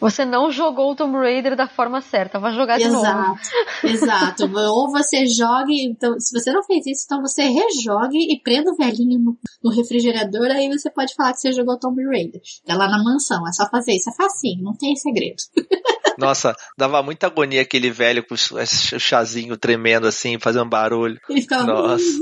Você 0.00 0.24
não 0.24 0.50
jogou 0.50 0.92
o 0.92 0.94
Tomb 0.94 1.16
Raider 1.18 1.56
da 1.56 1.66
forma 1.66 2.00
certa, 2.00 2.38
vai 2.38 2.54
jogar 2.54 2.78
de 2.78 2.84
exato, 2.84 3.28
novo. 3.28 3.40
Exato, 3.84 4.44
Ou 4.70 4.90
você 4.92 5.26
jogue, 5.26 5.84
então, 5.84 6.18
se 6.20 6.38
você 6.38 6.52
não 6.52 6.62
fez 6.62 6.86
isso, 6.86 7.02
então 7.04 7.20
você 7.20 7.42
rejogue 7.42 8.18
e 8.18 8.40
prenda 8.40 8.70
o 8.70 8.76
velhinho 8.76 9.18
no, 9.18 9.36
no 9.62 9.70
refrigerador, 9.70 10.46
aí 10.52 10.68
você 10.68 10.88
pode 10.90 11.14
falar 11.14 11.32
que 11.32 11.40
você 11.40 11.52
jogou 11.52 11.78
Tomb 11.78 12.04
Raider. 12.04 12.40
É 12.66 12.74
lá 12.74 12.88
na 12.88 13.02
mansão, 13.02 13.46
é 13.48 13.52
só 13.52 13.68
fazer 13.68 13.92
isso, 13.92 14.08
é 14.10 14.14
facinho, 14.14 14.62
não 14.62 14.74
tem 14.74 14.94
segredo. 14.94 15.42
Nossa, 16.18 16.56
dava 16.76 17.00
muita 17.00 17.28
agonia 17.28 17.62
aquele 17.62 17.92
velho 17.92 18.26
com 18.26 18.34
o 18.34 18.98
chazinho 18.98 19.56
tremendo 19.56 20.08
assim, 20.08 20.36
fazendo 20.38 20.68
barulho. 20.68 21.16
Ele 21.30 21.40
ficava... 21.42 21.64
Nossa. 21.64 22.18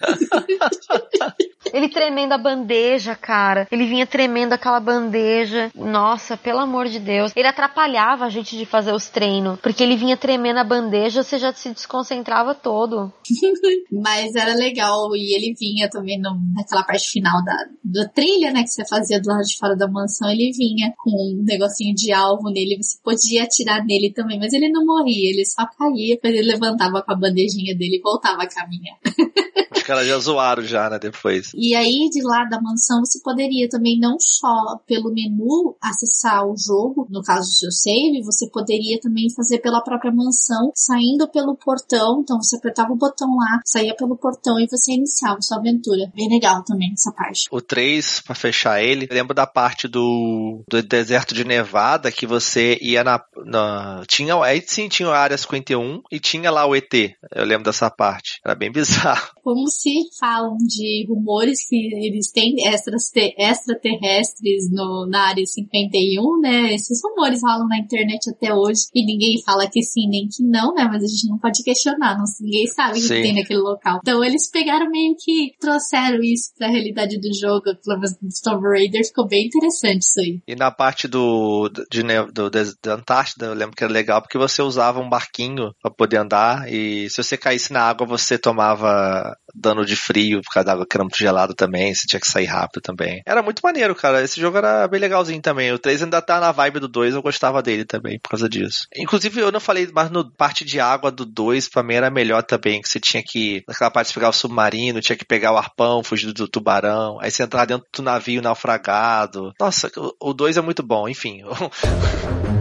Ele 1.72 1.88
tremendo 1.88 2.32
a 2.32 2.38
bandeja, 2.38 3.14
cara. 3.14 3.66
Ele 3.70 3.86
vinha 3.86 4.06
tremendo 4.06 4.52
aquela 4.52 4.80
bandeja. 4.80 5.70
Nossa, 5.74 6.36
pelo 6.36 6.58
amor 6.58 6.88
de 6.88 6.98
Deus. 6.98 7.32
Ele 7.34 7.48
atrapalhava 7.48 8.24
a 8.24 8.30
gente 8.30 8.56
de 8.56 8.64
fazer 8.66 8.92
os 8.92 9.08
treinos. 9.08 9.58
Porque 9.60 9.82
ele 9.82 9.96
vinha 9.96 10.16
tremendo 10.16 10.58
a 10.58 10.64
bandeja, 10.64 11.22
você 11.22 11.38
já 11.38 11.52
se 11.52 11.70
desconcentrava 11.70 12.54
todo. 12.54 13.12
Mas 13.92 14.34
era 14.34 14.54
legal. 14.54 15.14
E 15.16 15.34
ele 15.34 15.54
vinha 15.58 15.88
também 15.88 16.20
no, 16.20 16.36
naquela 16.54 16.82
parte 16.82 17.08
final 17.10 17.42
da, 17.44 17.56
da 17.84 18.08
trilha, 18.08 18.52
né? 18.52 18.62
Que 18.62 18.70
você 18.70 18.86
fazia 18.86 19.20
do 19.20 19.28
lado 19.28 19.44
de 19.44 19.56
fora 19.56 19.76
da 19.76 19.88
mansão. 19.88 20.30
Ele 20.30 20.52
vinha 20.52 20.92
com 20.98 21.10
um 21.10 21.44
negocinho 21.44 21.94
de 21.94 22.12
alvo 22.12 22.50
nele. 22.50 22.82
Você 22.82 22.98
podia 23.02 23.44
atirar 23.44 23.84
nele 23.84 24.12
também. 24.12 24.38
Mas 24.38 24.52
ele 24.52 24.70
não 24.70 24.84
morria. 24.84 25.30
Ele 25.30 25.44
só 25.44 25.66
caía. 25.66 26.14
Depois 26.14 26.34
ele 26.34 26.46
levantava 26.46 27.02
com 27.02 27.12
a 27.12 27.16
bandejinha 27.16 27.76
dele 27.76 27.96
e 27.96 28.02
voltava 28.02 28.42
a 28.42 28.48
caminhar. 28.48 28.98
Caras 29.90 30.06
já 30.06 30.18
zoaram 30.20 30.62
já, 30.62 30.88
né? 30.88 31.00
Depois. 31.00 31.50
E 31.52 31.74
aí, 31.74 32.08
de 32.12 32.22
lá 32.22 32.44
da 32.44 32.62
mansão, 32.62 33.00
você 33.04 33.20
poderia 33.24 33.68
também 33.68 33.98
não 33.98 34.16
só 34.20 34.78
pelo 34.86 35.12
menu 35.12 35.76
acessar 35.82 36.46
o 36.46 36.54
jogo, 36.56 37.08
no 37.10 37.20
caso 37.24 37.48
do 37.48 37.54
seu 37.54 37.72
save, 37.72 38.22
você 38.22 38.48
poderia 38.48 39.00
também 39.00 39.26
fazer 39.34 39.58
pela 39.58 39.82
própria 39.82 40.12
mansão, 40.12 40.70
saindo 40.76 41.28
pelo 41.28 41.56
portão. 41.56 42.20
Então 42.20 42.40
você 42.40 42.56
apertava 42.56 42.92
o 42.92 42.96
botão 42.96 43.34
lá, 43.34 43.60
saía 43.64 43.92
pelo 43.96 44.16
portão 44.16 44.60
e 44.60 44.68
você 44.68 44.92
iniciava 44.92 45.42
sua 45.42 45.58
aventura. 45.58 46.08
Bem 46.14 46.28
legal 46.28 46.62
também 46.62 46.92
essa 46.92 47.10
parte. 47.10 47.48
O 47.50 47.60
3, 47.60 48.20
para 48.20 48.36
fechar 48.36 48.80
ele, 48.80 49.08
lembro 49.10 49.34
da 49.34 49.46
parte 49.46 49.88
do, 49.88 50.62
do 50.68 50.80
deserto 50.84 51.34
de 51.34 51.42
Nevada 51.44 52.12
que 52.12 52.28
você 52.28 52.78
ia 52.80 53.02
na, 53.02 53.20
na. 53.44 54.04
Tinha. 54.06 54.40
Aí 54.40 54.62
sim 54.64 54.88
tinha 54.88 55.08
a 55.08 55.18
área 55.18 55.36
51 55.36 56.02
e 56.12 56.20
tinha 56.20 56.48
lá 56.48 56.64
o 56.64 56.76
ET. 56.76 56.94
Eu 57.34 57.44
lembro 57.44 57.64
dessa 57.64 57.90
parte. 57.90 58.38
Era 58.44 58.54
bem 58.54 58.70
bizarro. 58.70 59.32
Como 59.42 59.66
se 59.80 60.10
falam 60.18 60.56
de 60.58 61.06
rumores 61.08 61.66
que 61.66 61.76
eles 61.94 62.30
têm 62.30 62.56
extraterrestres 62.68 64.70
no, 64.70 65.06
na 65.08 65.28
área 65.28 65.46
51, 65.46 66.40
né? 66.40 66.74
Esses 66.74 67.00
rumores 67.02 67.40
rolam 67.42 67.66
na 67.66 67.78
internet 67.78 68.30
até 68.30 68.54
hoje 68.54 68.82
e 68.94 69.04
ninguém 69.04 69.42
fala 69.42 69.68
que 69.68 69.82
sim 69.82 70.08
nem 70.08 70.28
que 70.28 70.42
não, 70.42 70.74
né? 70.74 70.84
Mas 70.84 71.02
a 71.02 71.06
gente 71.06 71.28
não 71.28 71.38
pode 71.38 71.62
questionar, 71.62 72.18
não, 72.18 72.24
ninguém 72.40 72.66
sabe 72.66 72.98
o 72.98 73.02
que 73.02 73.08
tem 73.08 73.34
naquele 73.34 73.60
local. 73.60 74.00
Então 74.02 74.22
eles 74.22 74.50
pegaram 74.50 74.90
meio 74.90 75.14
que 75.18 75.52
trouxeram 75.58 76.22
isso 76.22 76.52
pra 76.58 76.68
realidade 76.68 77.18
do 77.18 77.34
jogo, 77.34 77.64
pelo 77.82 77.98
menos 77.98 78.16
do 78.20 78.28
Tomb 78.42 78.68
Raider, 78.68 79.06
ficou 79.06 79.26
bem 79.26 79.46
interessante 79.46 80.02
isso 80.02 80.20
aí. 80.20 80.40
E 80.46 80.54
na 80.54 80.70
parte 80.70 81.08
do, 81.08 81.70
de, 81.90 82.02
do, 82.32 82.50
da 82.50 82.94
Antártida, 82.94 83.46
eu 83.46 83.54
lembro 83.54 83.76
que 83.76 83.84
era 83.84 83.92
legal 83.92 84.20
porque 84.20 84.38
você 84.38 84.62
usava 84.62 85.00
um 85.00 85.08
barquinho 85.08 85.72
para 85.80 85.90
poder 85.90 86.18
andar 86.18 86.70
e 86.70 87.08
se 87.08 87.22
você 87.22 87.36
caísse 87.36 87.72
na 87.72 87.82
água 87.82 88.06
você 88.06 88.38
tomava 88.38 89.36
dano 89.54 89.84
de 89.84 89.96
frio 89.96 90.40
por 90.42 90.52
causa 90.52 90.66
da 90.66 90.72
água 90.72 90.86
que 90.88 90.96
era 90.96 91.04
muito 91.04 91.18
gelada 91.18 91.54
também, 91.54 91.94
você 91.94 92.06
tinha 92.06 92.20
que 92.20 92.30
sair 92.30 92.46
rápido 92.46 92.82
também. 92.82 93.22
Era 93.26 93.42
muito 93.42 93.60
maneiro, 93.62 93.94
cara. 93.94 94.22
Esse 94.22 94.40
jogo 94.40 94.58
era 94.58 94.86
bem 94.88 95.00
legalzinho 95.00 95.40
também. 95.40 95.72
O 95.72 95.78
3 95.78 96.02
ainda 96.02 96.20
tá 96.22 96.40
na 96.40 96.52
vibe 96.52 96.80
do 96.80 96.88
2, 96.88 97.14
eu 97.14 97.22
gostava 97.22 97.62
dele 97.62 97.84
também 97.84 98.18
por 98.18 98.30
causa 98.30 98.48
disso. 98.48 98.86
Inclusive, 98.96 99.40
eu 99.40 99.52
não 99.52 99.60
falei, 99.60 99.88
mas 99.92 100.10
no 100.10 100.30
parte 100.30 100.64
de 100.64 100.80
água 100.80 101.10
do 101.10 101.24
2, 101.24 101.68
pra 101.68 101.82
mim 101.82 101.94
era 101.94 102.10
melhor 102.10 102.42
também, 102.42 102.80
que 102.80 102.88
você 102.88 103.00
tinha 103.00 103.22
que, 103.22 103.62
naquela 103.66 103.90
parte 103.90 104.12
pegar 104.12 104.28
o 104.28 104.32
submarino, 104.32 105.00
tinha 105.00 105.16
que 105.16 105.24
pegar 105.24 105.52
o 105.52 105.56
arpão, 105.56 106.02
fugir 106.02 106.32
do 106.32 106.48
tubarão, 106.48 107.18
aí 107.20 107.30
você 107.30 107.42
entrar 107.42 107.64
dentro 107.64 107.86
do 107.92 108.02
navio 108.02 108.42
naufragado. 108.42 109.52
Nossa, 109.58 109.90
o 110.20 110.32
2 110.32 110.56
é 110.56 110.60
muito 110.60 110.82
bom, 110.82 111.08
enfim. 111.08 111.42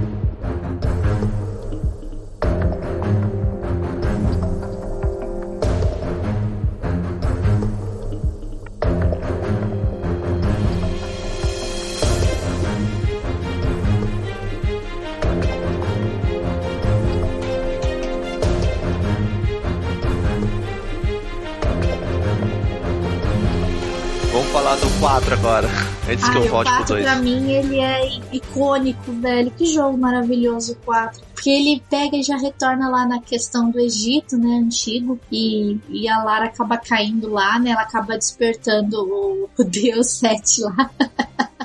4 24.99 25.33
agora. 25.33 25.67
Antes 26.09 26.25
Ai, 26.25 26.31
que 26.31 26.37
eu 26.37 26.49
volte 26.49 26.75
pro 26.75 26.85
2. 26.85 27.03
Pra 27.03 27.15
mim, 27.15 27.51
ele 27.51 27.79
é 27.79 28.19
icônico, 28.33 29.13
velho. 29.13 29.49
Que 29.51 29.65
jogo 29.65 29.97
maravilhoso 29.97 30.73
o 30.73 30.75
4. 30.75 31.21
Porque 31.33 31.49
ele 31.49 31.81
pega 31.89 32.17
e 32.17 32.23
já 32.23 32.35
retorna 32.37 32.89
lá 32.89 33.05
na 33.05 33.21
questão 33.21 33.71
do 33.71 33.79
Egito, 33.79 34.37
né, 34.37 34.57
antigo, 34.57 35.17
e, 35.31 35.79
e 35.87 36.09
a 36.09 36.21
Lara 36.21 36.47
acaba 36.47 36.77
caindo 36.77 37.29
lá, 37.29 37.57
né, 37.57 37.71
ela 37.71 37.83
acaba 37.83 38.17
despertando 38.17 38.97
o, 39.01 39.49
o 39.57 39.63
Deus 39.63 40.07
Sete 40.07 40.61
lá. 40.61 40.91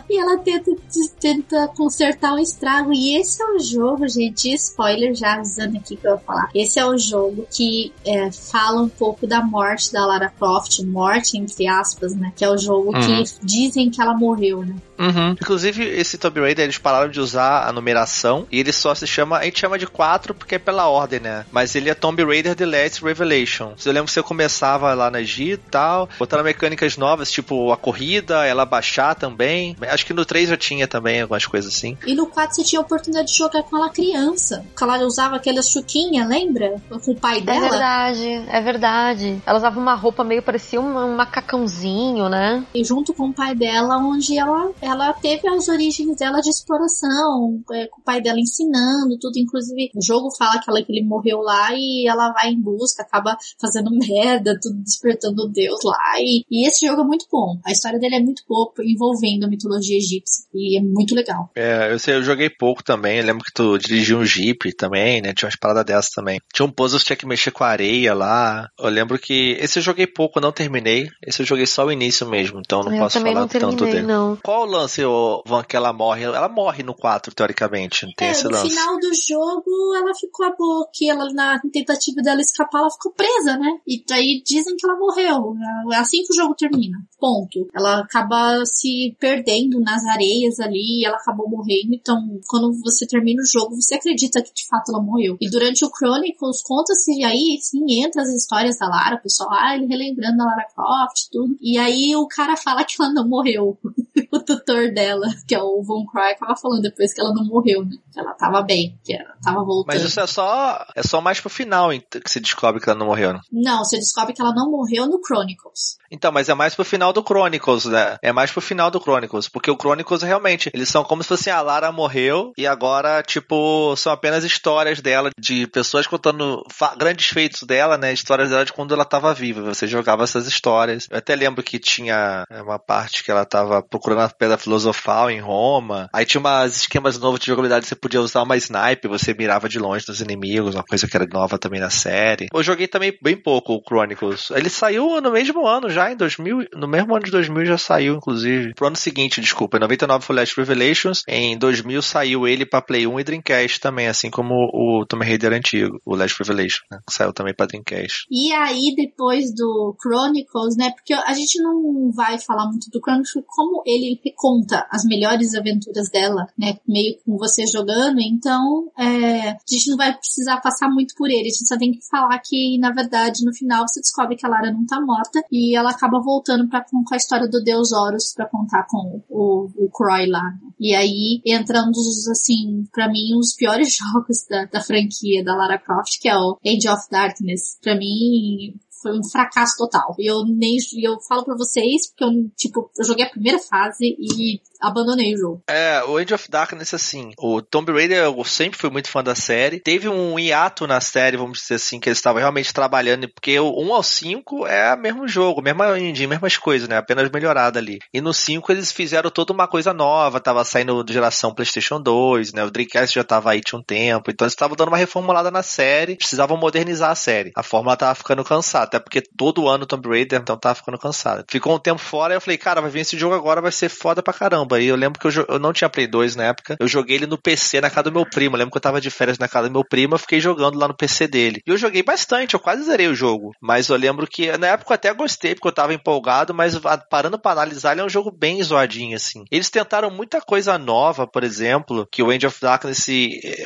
E 0.08 0.18
ela 0.18 0.38
tenta, 0.38 0.72
tenta 1.20 1.68
consertar 1.68 2.34
o 2.34 2.38
estrago. 2.38 2.92
E 2.92 3.16
esse 3.16 3.42
é 3.42 3.46
o 3.46 3.58
jogo, 3.58 4.08
gente, 4.08 4.52
spoiler 4.52 5.14
já 5.14 5.34
avisando 5.34 5.76
aqui 5.76 5.96
que 5.96 6.06
eu 6.06 6.12
vou 6.12 6.20
falar. 6.20 6.50
Esse 6.54 6.78
é 6.78 6.86
o 6.86 6.96
jogo 6.98 7.46
que 7.50 7.92
é, 8.04 8.30
fala 8.30 8.82
um 8.82 8.88
pouco 8.88 9.26
da 9.26 9.42
morte 9.42 9.92
da 9.92 10.06
Lara 10.06 10.32
Croft, 10.38 10.80
morte 10.84 11.38
entre 11.38 11.66
aspas, 11.66 12.14
né? 12.14 12.32
Que 12.36 12.44
é 12.44 12.50
o 12.50 12.58
jogo 12.58 12.94
uhum. 12.94 13.24
que 13.24 13.24
dizem 13.42 13.90
que 13.90 14.00
ela 14.00 14.14
morreu, 14.14 14.64
né? 14.64 14.74
Uhum. 14.98 15.32
Inclusive, 15.32 15.84
esse 15.84 16.18
Tomb 16.18 16.40
Raider, 16.40 16.64
eles 16.64 16.78
pararam 16.78 17.10
de 17.10 17.20
usar 17.20 17.68
a 17.68 17.72
numeração 17.72 18.46
e 18.50 18.60
ele 18.60 18.72
só 18.72 18.94
se 18.94 19.06
chama, 19.06 19.38
a 19.38 19.44
gente 19.44 19.60
chama 19.60 19.78
de 19.78 19.86
4 19.86 20.34
porque 20.34 20.56
é 20.56 20.58
pela 20.58 20.88
ordem, 20.88 21.20
né? 21.20 21.44
Mas 21.50 21.74
ele 21.74 21.90
é 21.90 21.94
Tomb 21.94 22.22
Raider 22.24 22.54
The 22.54 22.66
Last 22.66 23.04
Revelation. 23.04 23.74
Eu 23.84 23.92
lembro 23.92 24.06
que 24.06 24.12
você 24.12 24.22
começava 24.22 24.92
lá 24.94 25.10
na 25.10 25.20
Egito 25.20 25.64
e 25.66 25.70
tal, 25.70 26.08
botaram 26.18 26.44
mecânicas 26.44 26.96
novas, 26.96 27.30
tipo 27.30 27.72
a 27.72 27.76
corrida, 27.76 28.44
ela 28.44 28.64
baixar 28.64 29.14
também. 29.14 29.76
Acho 29.82 30.06
que 30.06 30.12
no 30.12 30.24
3 30.24 30.50
eu 30.50 30.56
tinha 30.56 30.86
também 30.86 31.22
algumas 31.22 31.46
coisas 31.46 31.74
assim. 31.74 31.96
E 32.06 32.14
no 32.14 32.26
4 32.26 32.54
você 32.54 32.62
tinha 32.62 32.80
a 32.80 32.82
oportunidade 32.82 33.28
de 33.28 33.36
jogar 33.36 33.62
com 33.62 33.76
ela 33.76 33.90
criança. 33.90 34.64
Ela 34.80 34.98
usava 34.98 35.36
aquela 35.36 35.62
chuquinha, 35.62 36.26
lembra? 36.26 36.76
Com 36.88 37.12
o 37.12 37.16
pai 37.16 37.38
é 37.38 37.40
dela. 37.40 37.66
É 37.66 37.70
verdade, 37.70 38.44
é 38.48 38.60
verdade. 38.60 39.42
Ela 39.46 39.58
usava 39.58 39.80
uma 39.80 39.94
roupa 39.94 40.22
meio 40.22 40.42
parecia 40.42 40.80
um, 40.80 40.96
um 40.96 41.16
macacãozinho, 41.16 42.28
né? 42.28 42.64
E 42.74 42.84
junto 42.84 43.14
com 43.14 43.28
o 43.28 43.32
pai 43.32 43.54
dela, 43.54 43.96
onde 43.96 44.36
ela 44.36 44.70
ela 44.84 45.12
teve 45.14 45.48
as 45.48 45.68
origens 45.68 46.16
dela 46.16 46.40
de 46.40 46.50
exploração, 46.50 47.62
é, 47.72 47.86
com 47.86 48.00
o 48.00 48.04
pai 48.04 48.20
dela 48.20 48.38
ensinando 48.38 49.18
tudo. 49.18 49.38
Inclusive, 49.38 49.90
o 49.94 50.04
jogo 50.04 50.28
fala 50.36 50.60
que, 50.60 50.68
ela, 50.68 50.82
que 50.82 50.92
ele 50.92 51.06
morreu 51.06 51.38
lá 51.38 51.70
e 51.72 52.06
ela 52.06 52.32
vai 52.32 52.50
em 52.50 52.60
busca, 52.60 53.02
acaba 53.02 53.36
fazendo 53.58 53.90
merda, 53.96 54.58
tudo 54.60 54.76
despertando 54.82 55.48
Deus 55.48 55.80
lá. 55.84 55.98
E, 56.18 56.44
e 56.50 56.68
esse 56.68 56.86
jogo 56.86 57.02
é 57.02 57.04
muito 57.04 57.26
bom. 57.32 57.58
A 57.64 57.72
história 57.72 57.98
dele 57.98 58.16
é 58.16 58.20
muito 58.20 58.42
boa, 58.46 58.70
envolvendo 58.80 59.44
a 59.44 59.48
mitologia 59.48 59.96
egípcia. 59.96 60.44
E 60.54 60.78
é 60.78 60.82
muito 60.82 61.14
legal. 61.14 61.50
É, 61.56 61.92
eu 61.92 61.98
sei, 61.98 62.14
eu 62.14 62.22
joguei 62.22 62.50
pouco 62.50 62.82
também. 62.82 63.18
Eu 63.18 63.24
lembro 63.24 63.44
que 63.44 63.52
tu 63.52 63.78
dirigiu 63.78 64.18
um 64.18 64.24
Jeep 64.24 64.72
também, 64.74 65.22
né? 65.22 65.32
Tinha 65.32 65.46
umas 65.46 65.58
paradas 65.58 65.84
dessas 65.84 66.10
também. 66.10 66.40
Tinha 66.52 66.66
um 66.66 66.70
puzzle 66.70 66.98
que 66.98 67.06
tinha 67.06 67.16
que 67.16 67.26
mexer 67.26 67.50
com 67.50 67.64
a 67.64 67.68
areia 67.68 68.14
lá. 68.14 68.68
Eu 68.78 68.90
lembro 68.90 69.18
que 69.18 69.56
esse 69.60 69.78
eu 69.78 69.82
joguei 69.82 70.06
pouco, 70.06 70.40
não 70.40 70.52
terminei. 70.52 71.08
Esse 71.26 71.42
eu 71.42 71.46
joguei 71.46 71.66
só 71.66 71.86
o 71.86 71.92
início 71.92 72.28
mesmo, 72.28 72.60
então 72.60 72.82
não 72.82 72.92
eu 72.92 72.98
posso 72.98 73.20
falar 73.20 73.40
não 73.40 73.48
tanto 73.48 73.84
dele. 73.84 74.02
Não. 74.02 74.36
Qual 74.42 74.64
lance, 74.74 75.04
o 75.04 75.42
Van, 75.46 75.62
que 75.62 75.76
ela 75.76 75.92
morre? 75.92 76.24
Ela 76.24 76.48
morre 76.48 76.82
no 76.82 76.94
4, 76.94 77.34
teoricamente. 77.34 78.06
Não 78.06 78.12
tem 78.14 78.28
é, 78.28 78.30
esse 78.32 78.46
lance. 78.46 78.64
No 78.64 78.70
final 78.70 78.98
do 78.98 79.14
jogo, 79.14 79.94
ela 79.96 80.14
ficou 80.14 80.46
a 80.46 80.54
boa, 80.54 80.88
que 80.92 81.08
ela, 81.08 81.32
na 81.32 81.60
tentativa 81.72 82.20
dela 82.22 82.40
escapar, 82.40 82.80
ela 82.80 82.90
ficou 82.90 83.12
presa, 83.12 83.56
né? 83.56 83.78
E 83.86 84.04
daí 84.06 84.42
dizem 84.44 84.76
que 84.76 84.86
ela 84.86 84.98
morreu. 84.98 85.54
É 85.92 85.96
assim 85.96 86.22
que 86.24 86.32
o 86.32 86.36
jogo 86.36 86.54
termina. 86.54 86.98
Ponto. 87.18 87.68
Ela 87.74 88.00
acaba 88.00 88.64
se 88.66 89.16
perdendo 89.18 89.80
nas 89.80 90.04
areias 90.06 90.60
ali 90.60 91.00
e 91.00 91.06
ela 91.06 91.16
acabou 91.16 91.48
morrendo. 91.48 91.94
Então, 91.94 92.16
quando 92.48 92.72
você 92.82 93.06
termina 93.06 93.42
o 93.42 93.46
jogo, 93.46 93.80
você 93.80 93.94
acredita 93.94 94.42
que 94.42 94.52
de 94.52 94.66
fato 94.66 94.90
ela 94.90 95.02
morreu. 95.02 95.36
E 95.40 95.48
durante 95.48 95.84
o 95.84 95.90
Chronicles, 95.90 96.62
conta-se 96.62 97.22
aí, 97.24 97.58
sim, 97.60 98.02
entra 98.04 98.22
as 98.22 98.28
histórias 98.28 98.78
da 98.78 98.88
Lara, 98.88 99.16
o 99.16 99.22
pessoal, 99.22 99.50
ah, 99.52 99.74
ele 99.74 99.86
relembrando 99.86 100.42
a 100.42 100.46
Lara 100.46 100.66
Croft, 100.74 101.28
tudo. 101.30 101.56
E 101.60 101.78
aí 101.78 102.14
o 102.16 102.26
cara 102.26 102.56
fala 102.56 102.84
que 102.84 102.94
ela 103.00 103.12
não 103.12 103.28
morreu. 103.28 103.78
o 104.64 104.74
tutor 104.74 104.92
dela, 104.92 105.26
que 105.46 105.54
é 105.54 105.62
o 105.62 105.82
Von 105.82 106.06
Croy, 106.06 106.32
acaba 106.32 106.56
falando 106.56 106.82
depois 106.82 107.12
que 107.12 107.20
ela 107.20 107.32
não 107.32 107.44
morreu, 107.44 107.84
né? 107.84 107.96
Que 108.12 108.20
ela 108.20 108.32
tava 108.34 108.62
bem, 108.62 108.98
que 109.04 109.14
ela 109.14 109.36
tava 109.42 109.64
voltando. 109.64 109.94
Mas 109.94 110.02
isso 110.02 110.20
é 110.20 110.26
só, 110.26 110.84
é 110.96 111.02
só 111.02 111.20
mais 111.20 111.40
pro 111.40 111.50
final 111.50 111.90
que 111.90 112.30
se 112.30 112.40
descobre 112.40 112.80
que 112.80 112.88
ela 112.88 112.98
não 112.98 113.06
morreu, 113.06 113.32
né? 113.32 113.40
Não, 113.52 113.84
você 113.84 113.96
descobre 113.96 114.32
que 114.32 114.40
ela 114.40 114.54
não 114.54 114.70
morreu 114.70 115.06
no 115.06 115.20
Chronicles. 115.24 115.98
Então, 116.14 116.30
mas 116.30 116.48
é 116.48 116.54
mais 116.54 116.76
pro 116.76 116.84
final 116.84 117.12
do 117.12 117.24
Chronicles, 117.26 117.86
né? 117.86 118.16
É 118.22 118.32
mais 118.32 118.52
pro 118.52 118.60
final 118.60 118.88
do 118.88 119.00
Chronicles, 119.00 119.48
porque 119.48 119.70
o 119.70 119.76
Chronicles 119.76 120.22
realmente, 120.22 120.70
eles 120.72 120.88
são 120.88 121.02
como 121.02 121.22
se 121.22 121.28
fosse 121.28 121.50
a 121.50 121.60
Lara 121.60 121.90
morreu 121.90 122.52
e 122.56 122.68
agora, 122.68 123.20
tipo, 123.22 123.96
são 123.96 124.12
apenas 124.12 124.44
histórias 124.44 125.00
dela, 125.00 125.30
de 125.38 125.66
pessoas 125.66 126.06
contando 126.06 126.64
grandes 126.96 127.26
feitos 127.26 127.64
dela, 127.64 127.98
né? 127.98 128.12
Histórias 128.12 128.50
dela 128.50 128.64
de 128.64 128.72
quando 128.72 128.94
ela 128.94 129.04
tava 129.04 129.34
viva. 129.34 129.60
Você 129.62 129.88
jogava 129.88 130.22
essas 130.22 130.46
histórias. 130.46 131.08
Eu 131.10 131.18
até 131.18 131.34
lembro 131.34 131.64
que 131.64 131.80
tinha 131.80 132.44
uma 132.62 132.78
parte 132.78 133.24
que 133.24 133.30
ela 133.30 133.44
tava 133.44 133.82
procurando 133.82 134.20
a 134.20 134.28
Pedra 134.28 134.56
Filosofal 134.56 135.30
em 135.30 135.40
Roma. 135.40 136.08
Aí 136.12 136.24
tinha 136.24 136.40
umas 136.40 136.76
esquemas 136.76 137.18
novos 137.18 137.40
de 137.40 137.46
jogabilidade, 137.46 137.86
você 137.86 137.96
podia 137.96 138.20
usar 138.20 138.42
uma 138.42 138.56
snipe, 138.56 139.08
você 139.08 139.34
mirava 139.34 139.68
de 139.68 139.80
longe 139.80 140.06
dos 140.06 140.20
inimigos, 140.20 140.76
uma 140.76 140.84
coisa 140.84 141.08
que 141.08 141.16
era 141.16 141.26
nova 141.26 141.58
também 141.58 141.80
na 141.80 141.90
série. 141.90 142.46
Eu 142.54 142.62
joguei 142.62 142.86
também 142.86 143.18
bem 143.20 143.36
pouco 143.36 143.74
o 143.74 143.82
Chronicles. 143.82 144.50
Ele 144.52 144.70
saiu 144.70 145.20
no 145.20 145.32
mesmo 145.32 145.66
ano 145.66 145.90
já, 145.90 146.03
em 146.12 146.16
2000, 146.16 146.68
no 146.74 146.88
mesmo 146.88 147.14
ano 147.14 147.24
de 147.24 147.30
2000 147.30 147.66
já 147.66 147.78
saiu, 147.78 148.14
inclusive. 148.14 148.74
Pro 148.74 148.86
ano 148.86 148.96
seguinte, 148.96 149.40
desculpa, 149.40 149.76
em 149.76 149.80
99 149.80 150.24
foi 150.24 150.36
Last 150.36 150.56
Revelations, 150.56 151.22
em 151.28 151.58
2000 151.58 152.02
saiu 152.02 152.46
ele 152.46 152.66
pra 152.66 152.82
Play 152.82 153.06
1 153.06 153.20
e 153.20 153.24
Dreamcast 153.24 153.80
também, 153.80 154.08
assim 154.08 154.30
como 154.30 154.54
o 154.54 155.04
Tomb 155.06 155.24
Raider 155.24 155.52
antigo, 155.52 156.00
o 156.04 156.14
Last 156.14 156.38
Revelation, 156.38 156.82
né, 156.90 156.98
que 157.06 157.14
saiu 157.14 157.32
também 157.32 157.54
pra 157.54 157.66
Dreamcast. 157.66 158.26
E 158.30 158.52
aí, 158.52 158.94
depois 158.96 159.54
do 159.54 159.96
Chronicles, 160.00 160.76
né, 160.76 160.90
porque 160.90 161.14
a 161.14 161.32
gente 161.32 161.62
não 161.62 162.10
vai 162.12 162.38
falar 162.38 162.66
muito 162.66 162.90
do 162.90 163.00
Chronicles, 163.00 163.32
como 163.46 163.82
ele 163.86 164.20
conta 164.36 164.86
as 164.90 165.04
melhores 165.04 165.54
aventuras 165.54 166.08
dela, 166.10 166.46
né, 166.58 166.76
meio 166.86 167.16
com 167.24 167.36
você 167.36 167.66
jogando, 167.66 168.20
então 168.20 168.90
é, 168.98 169.50
a 169.50 169.56
gente 169.68 169.90
não 169.90 169.96
vai 169.96 170.14
precisar 170.16 170.60
passar 170.60 170.88
muito 170.88 171.14
por 171.16 171.28
ele, 171.28 171.40
a 171.40 171.44
gente 171.44 171.66
só 171.66 171.76
tem 171.76 171.92
que 171.92 172.06
falar 172.10 172.38
que, 172.38 172.78
na 172.78 172.92
verdade, 172.92 173.44
no 173.44 173.54
final 173.54 173.86
você 173.86 174.00
descobre 174.00 174.36
que 174.36 174.46
a 174.46 174.48
Lara 174.48 174.72
não 174.72 174.84
tá 174.86 175.00
morta 175.00 175.42
e 175.50 175.76
ela 175.76 175.93
acaba 175.94 176.20
voltando 176.20 176.68
para 176.68 176.84
com 176.84 177.02
a 177.12 177.16
história 177.16 177.48
do 177.48 177.62
Deus 177.62 177.92
Horus 177.92 178.32
para 178.34 178.48
contar 178.48 178.86
com 178.88 179.22
o, 179.28 179.68
o 179.76 179.90
Croy 179.90 180.26
lá. 180.26 180.52
E 180.78 180.94
aí 180.94 181.40
entra 181.44 181.82
um 181.82 181.90
dos, 181.90 182.28
assim, 182.28 182.84
para 182.92 183.08
mim, 183.08 183.36
os 183.38 183.54
piores 183.54 183.96
jogos 183.96 184.46
da, 184.48 184.64
da 184.66 184.80
franquia 184.80 185.44
da 185.44 185.54
Lara 185.54 185.78
Croft, 185.78 186.20
que 186.20 186.28
é 186.28 186.36
o 186.36 186.58
Age 186.64 186.88
of 186.88 187.08
Darkness. 187.10 187.78
Para 187.82 187.96
mim, 187.96 188.74
foi 189.04 189.18
um 189.18 189.22
fracasso 189.22 189.76
total. 189.76 190.14
Eu 190.18 190.44
nem 190.46 190.78
eu 191.02 191.20
falo 191.20 191.44
para 191.44 191.56
vocês 191.56 192.08
porque 192.08 192.24
eu 192.24 192.50
tipo, 192.56 192.90
eu 192.98 193.04
joguei 193.04 193.26
a 193.26 193.30
primeira 193.30 193.58
fase 193.58 194.16
e 194.18 194.60
abandonei 194.88 195.34
o 195.34 195.38
jogo. 195.38 195.62
É, 195.68 196.02
o 196.04 196.16
Age 196.16 196.34
of 196.34 196.50
Darkness, 196.50 196.94
assim, 196.94 197.32
o 197.38 197.62
Tomb 197.62 197.92
Raider 197.92 198.24
eu 198.24 198.44
sempre 198.44 198.78
fui 198.78 198.90
muito 198.90 199.08
fã 199.08 199.22
da 199.22 199.34
série. 199.34 199.80
Teve 199.80 200.08
um 200.08 200.38
hiato 200.38 200.86
na 200.86 201.00
série, 201.00 201.36
vamos 201.36 201.58
dizer 201.60 201.76
assim, 201.76 201.98
que 201.98 202.08
eles 202.08 202.18
estavam 202.18 202.40
realmente 202.40 202.72
trabalhando, 202.72 203.28
porque 203.28 203.58
o 203.58 203.80
1 203.80 203.94
ao 203.94 204.02
5 204.02 204.66
é 204.66 204.94
o 204.94 204.98
mesmo 204.98 205.28
jogo, 205.28 205.62
mesma 205.62 205.98
engine, 205.98 206.26
mesmas 206.26 206.56
coisas, 206.56 206.88
né? 206.88 206.96
Apenas 206.96 207.30
melhorada 207.30 207.78
ali. 207.78 207.98
E 208.12 208.20
no 208.20 208.32
5 208.32 208.70
eles 208.72 208.92
fizeram 208.92 209.30
toda 209.30 209.52
uma 209.52 209.66
coisa 209.66 209.92
nova, 209.92 210.40
tava 210.40 210.64
saindo 210.64 211.02
de 211.02 211.12
geração 211.12 211.54
PlayStation 211.54 212.00
2, 212.00 212.52
né? 212.52 212.64
O 212.64 212.70
Dreamcast 212.70 213.14
já 213.14 213.24
tava 213.24 213.50
aí 213.50 213.60
tinha 213.60 213.78
um 213.78 213.82
tempo, 213.82 214.30
então 214.30 214.44
eles 214.44 214.52
estavam 214.52 214.76
dando 214.76 214.88
uma 214.88 214.96
reformulada 214.96 215.50
na 215.50 215.62
série, 215.62 216.16
precisavam 216.16 216.56
modernizar 216.56 217.10
a 217.10 217.14
série. 217.14 217.52
A 217.56 217.62
fórmula 217.62 217.96
tava 217.96 218.14
ficando 218.14 218.44
cansada, 218.44 218.84
até 218.84 218.98
porque 218.98 219.22
todo 219.36 219.68
ano 219.68 219.86
Tomb 219.86 220.08
Raider, 220.08 220.40
então 220.40 220.56
tava 220.56 220.74
ficando 220.74 220.98
cansada. 220.98 221.44
Ficou 221.48 221.74
um 221.74 221.78
tempo 221.78 222.00
fora 222.00 222.34
e 222.34 222.36
eu 222.36 222.40
falei, 222.40 222.58
cara, 222.58 222.80
vai 222.80 222.90
vir 222.90 223.00
esse 223.00 223.18
jogo 223.18 223.34
agora, 223.34 223.60
vai 223.60 223.72
ser 223.72 223.88
foda 223.88 224.22
pra 224.22 224.32
caramba 224.32 224.73
caramba. 224.74 224.80
E 224.80 224.86
eu 224.86 224.96
lembro 224.96 225.18
que 225.18 225.26
eu, 225.26 225.46
eu, 225.48 225.58
não 225.58 225.72
tinha 225.72 225.88
Play 225.88 226.06
2 226.06 226.36
na 226.36 226.44
época. 226.44 226.76
Eu 226.78 226.88
joguei 226.88 227.16
ele 227.16 227.26
no 227.26 227.38
PC 227.38 227.80
na 227.80 227.90
casa 227.90 228.04
do 228.04 228.12
meu 228.12 228.26
primo. 228.26 228.56
Eu 228.56 228.58
lembro 228.58 228.72
que 228.72 228.76
eu 228.76 228.82
tava 228.82 229.00
de 229.00 229.10
férias 229.10 229.38
na 229.38 229.48
casa 229.48 229.68
do 229.68 229.72
meu 229.72 229.84
primo. 229.84 230.14
Eu 230.14 230.18
fiquei 230.18 230.40
jogando 230.40 230.78
lá 230.78 230.88
no 230.88 230.96
PC 230.96 231.28
dele. 231.28 231.62
E 231.66 231.70
eu 231.70 231.76
joguei 231.76 232.02
bastante. 232.02 232.54
Eu 232.54 232.60
quase 232.60 232.84
zerei 232.84 233.08
o 233.08 233.14
jogo. 233.14 233.52
Mas 233.60 233.88
eu 233.88 233.96
lembro 233.96 234.26
que 234.26 234.56
na 234.58 234.68
época 234.68 234.92
eu 234.92 234.94
até 234.94 235.12
gostei, 235.12 235.54
porque 235.54 235.68
eu 235.68 235.72
tava 235.72 235.94
empolgado. 235.94 236.54
Mas 236.54 236.78
parando 237.10 237.38
para 237.38 237.52
analisar, 237.52 237.92
ele 237.92 238.00
é 238.00 238.04
um 238.04 238.08
jogo 238.08 238.30
bem 238.30 238.62
zoadinho, 238.62 239.16
assim. 239.16 239.44
Eles 239.50 239.70
tentaram 239.70 240.10
muita 240.10 240.40
coisa 240.40 240.78
nova, 240.78 241.26
por 241.26 241.44
exemplo. 241.44 242.06
Que 242.10 242.22
o 242.22 242.32
End 242.32 242.46
of 242.46 242.60
Darkness, 242.60 243.06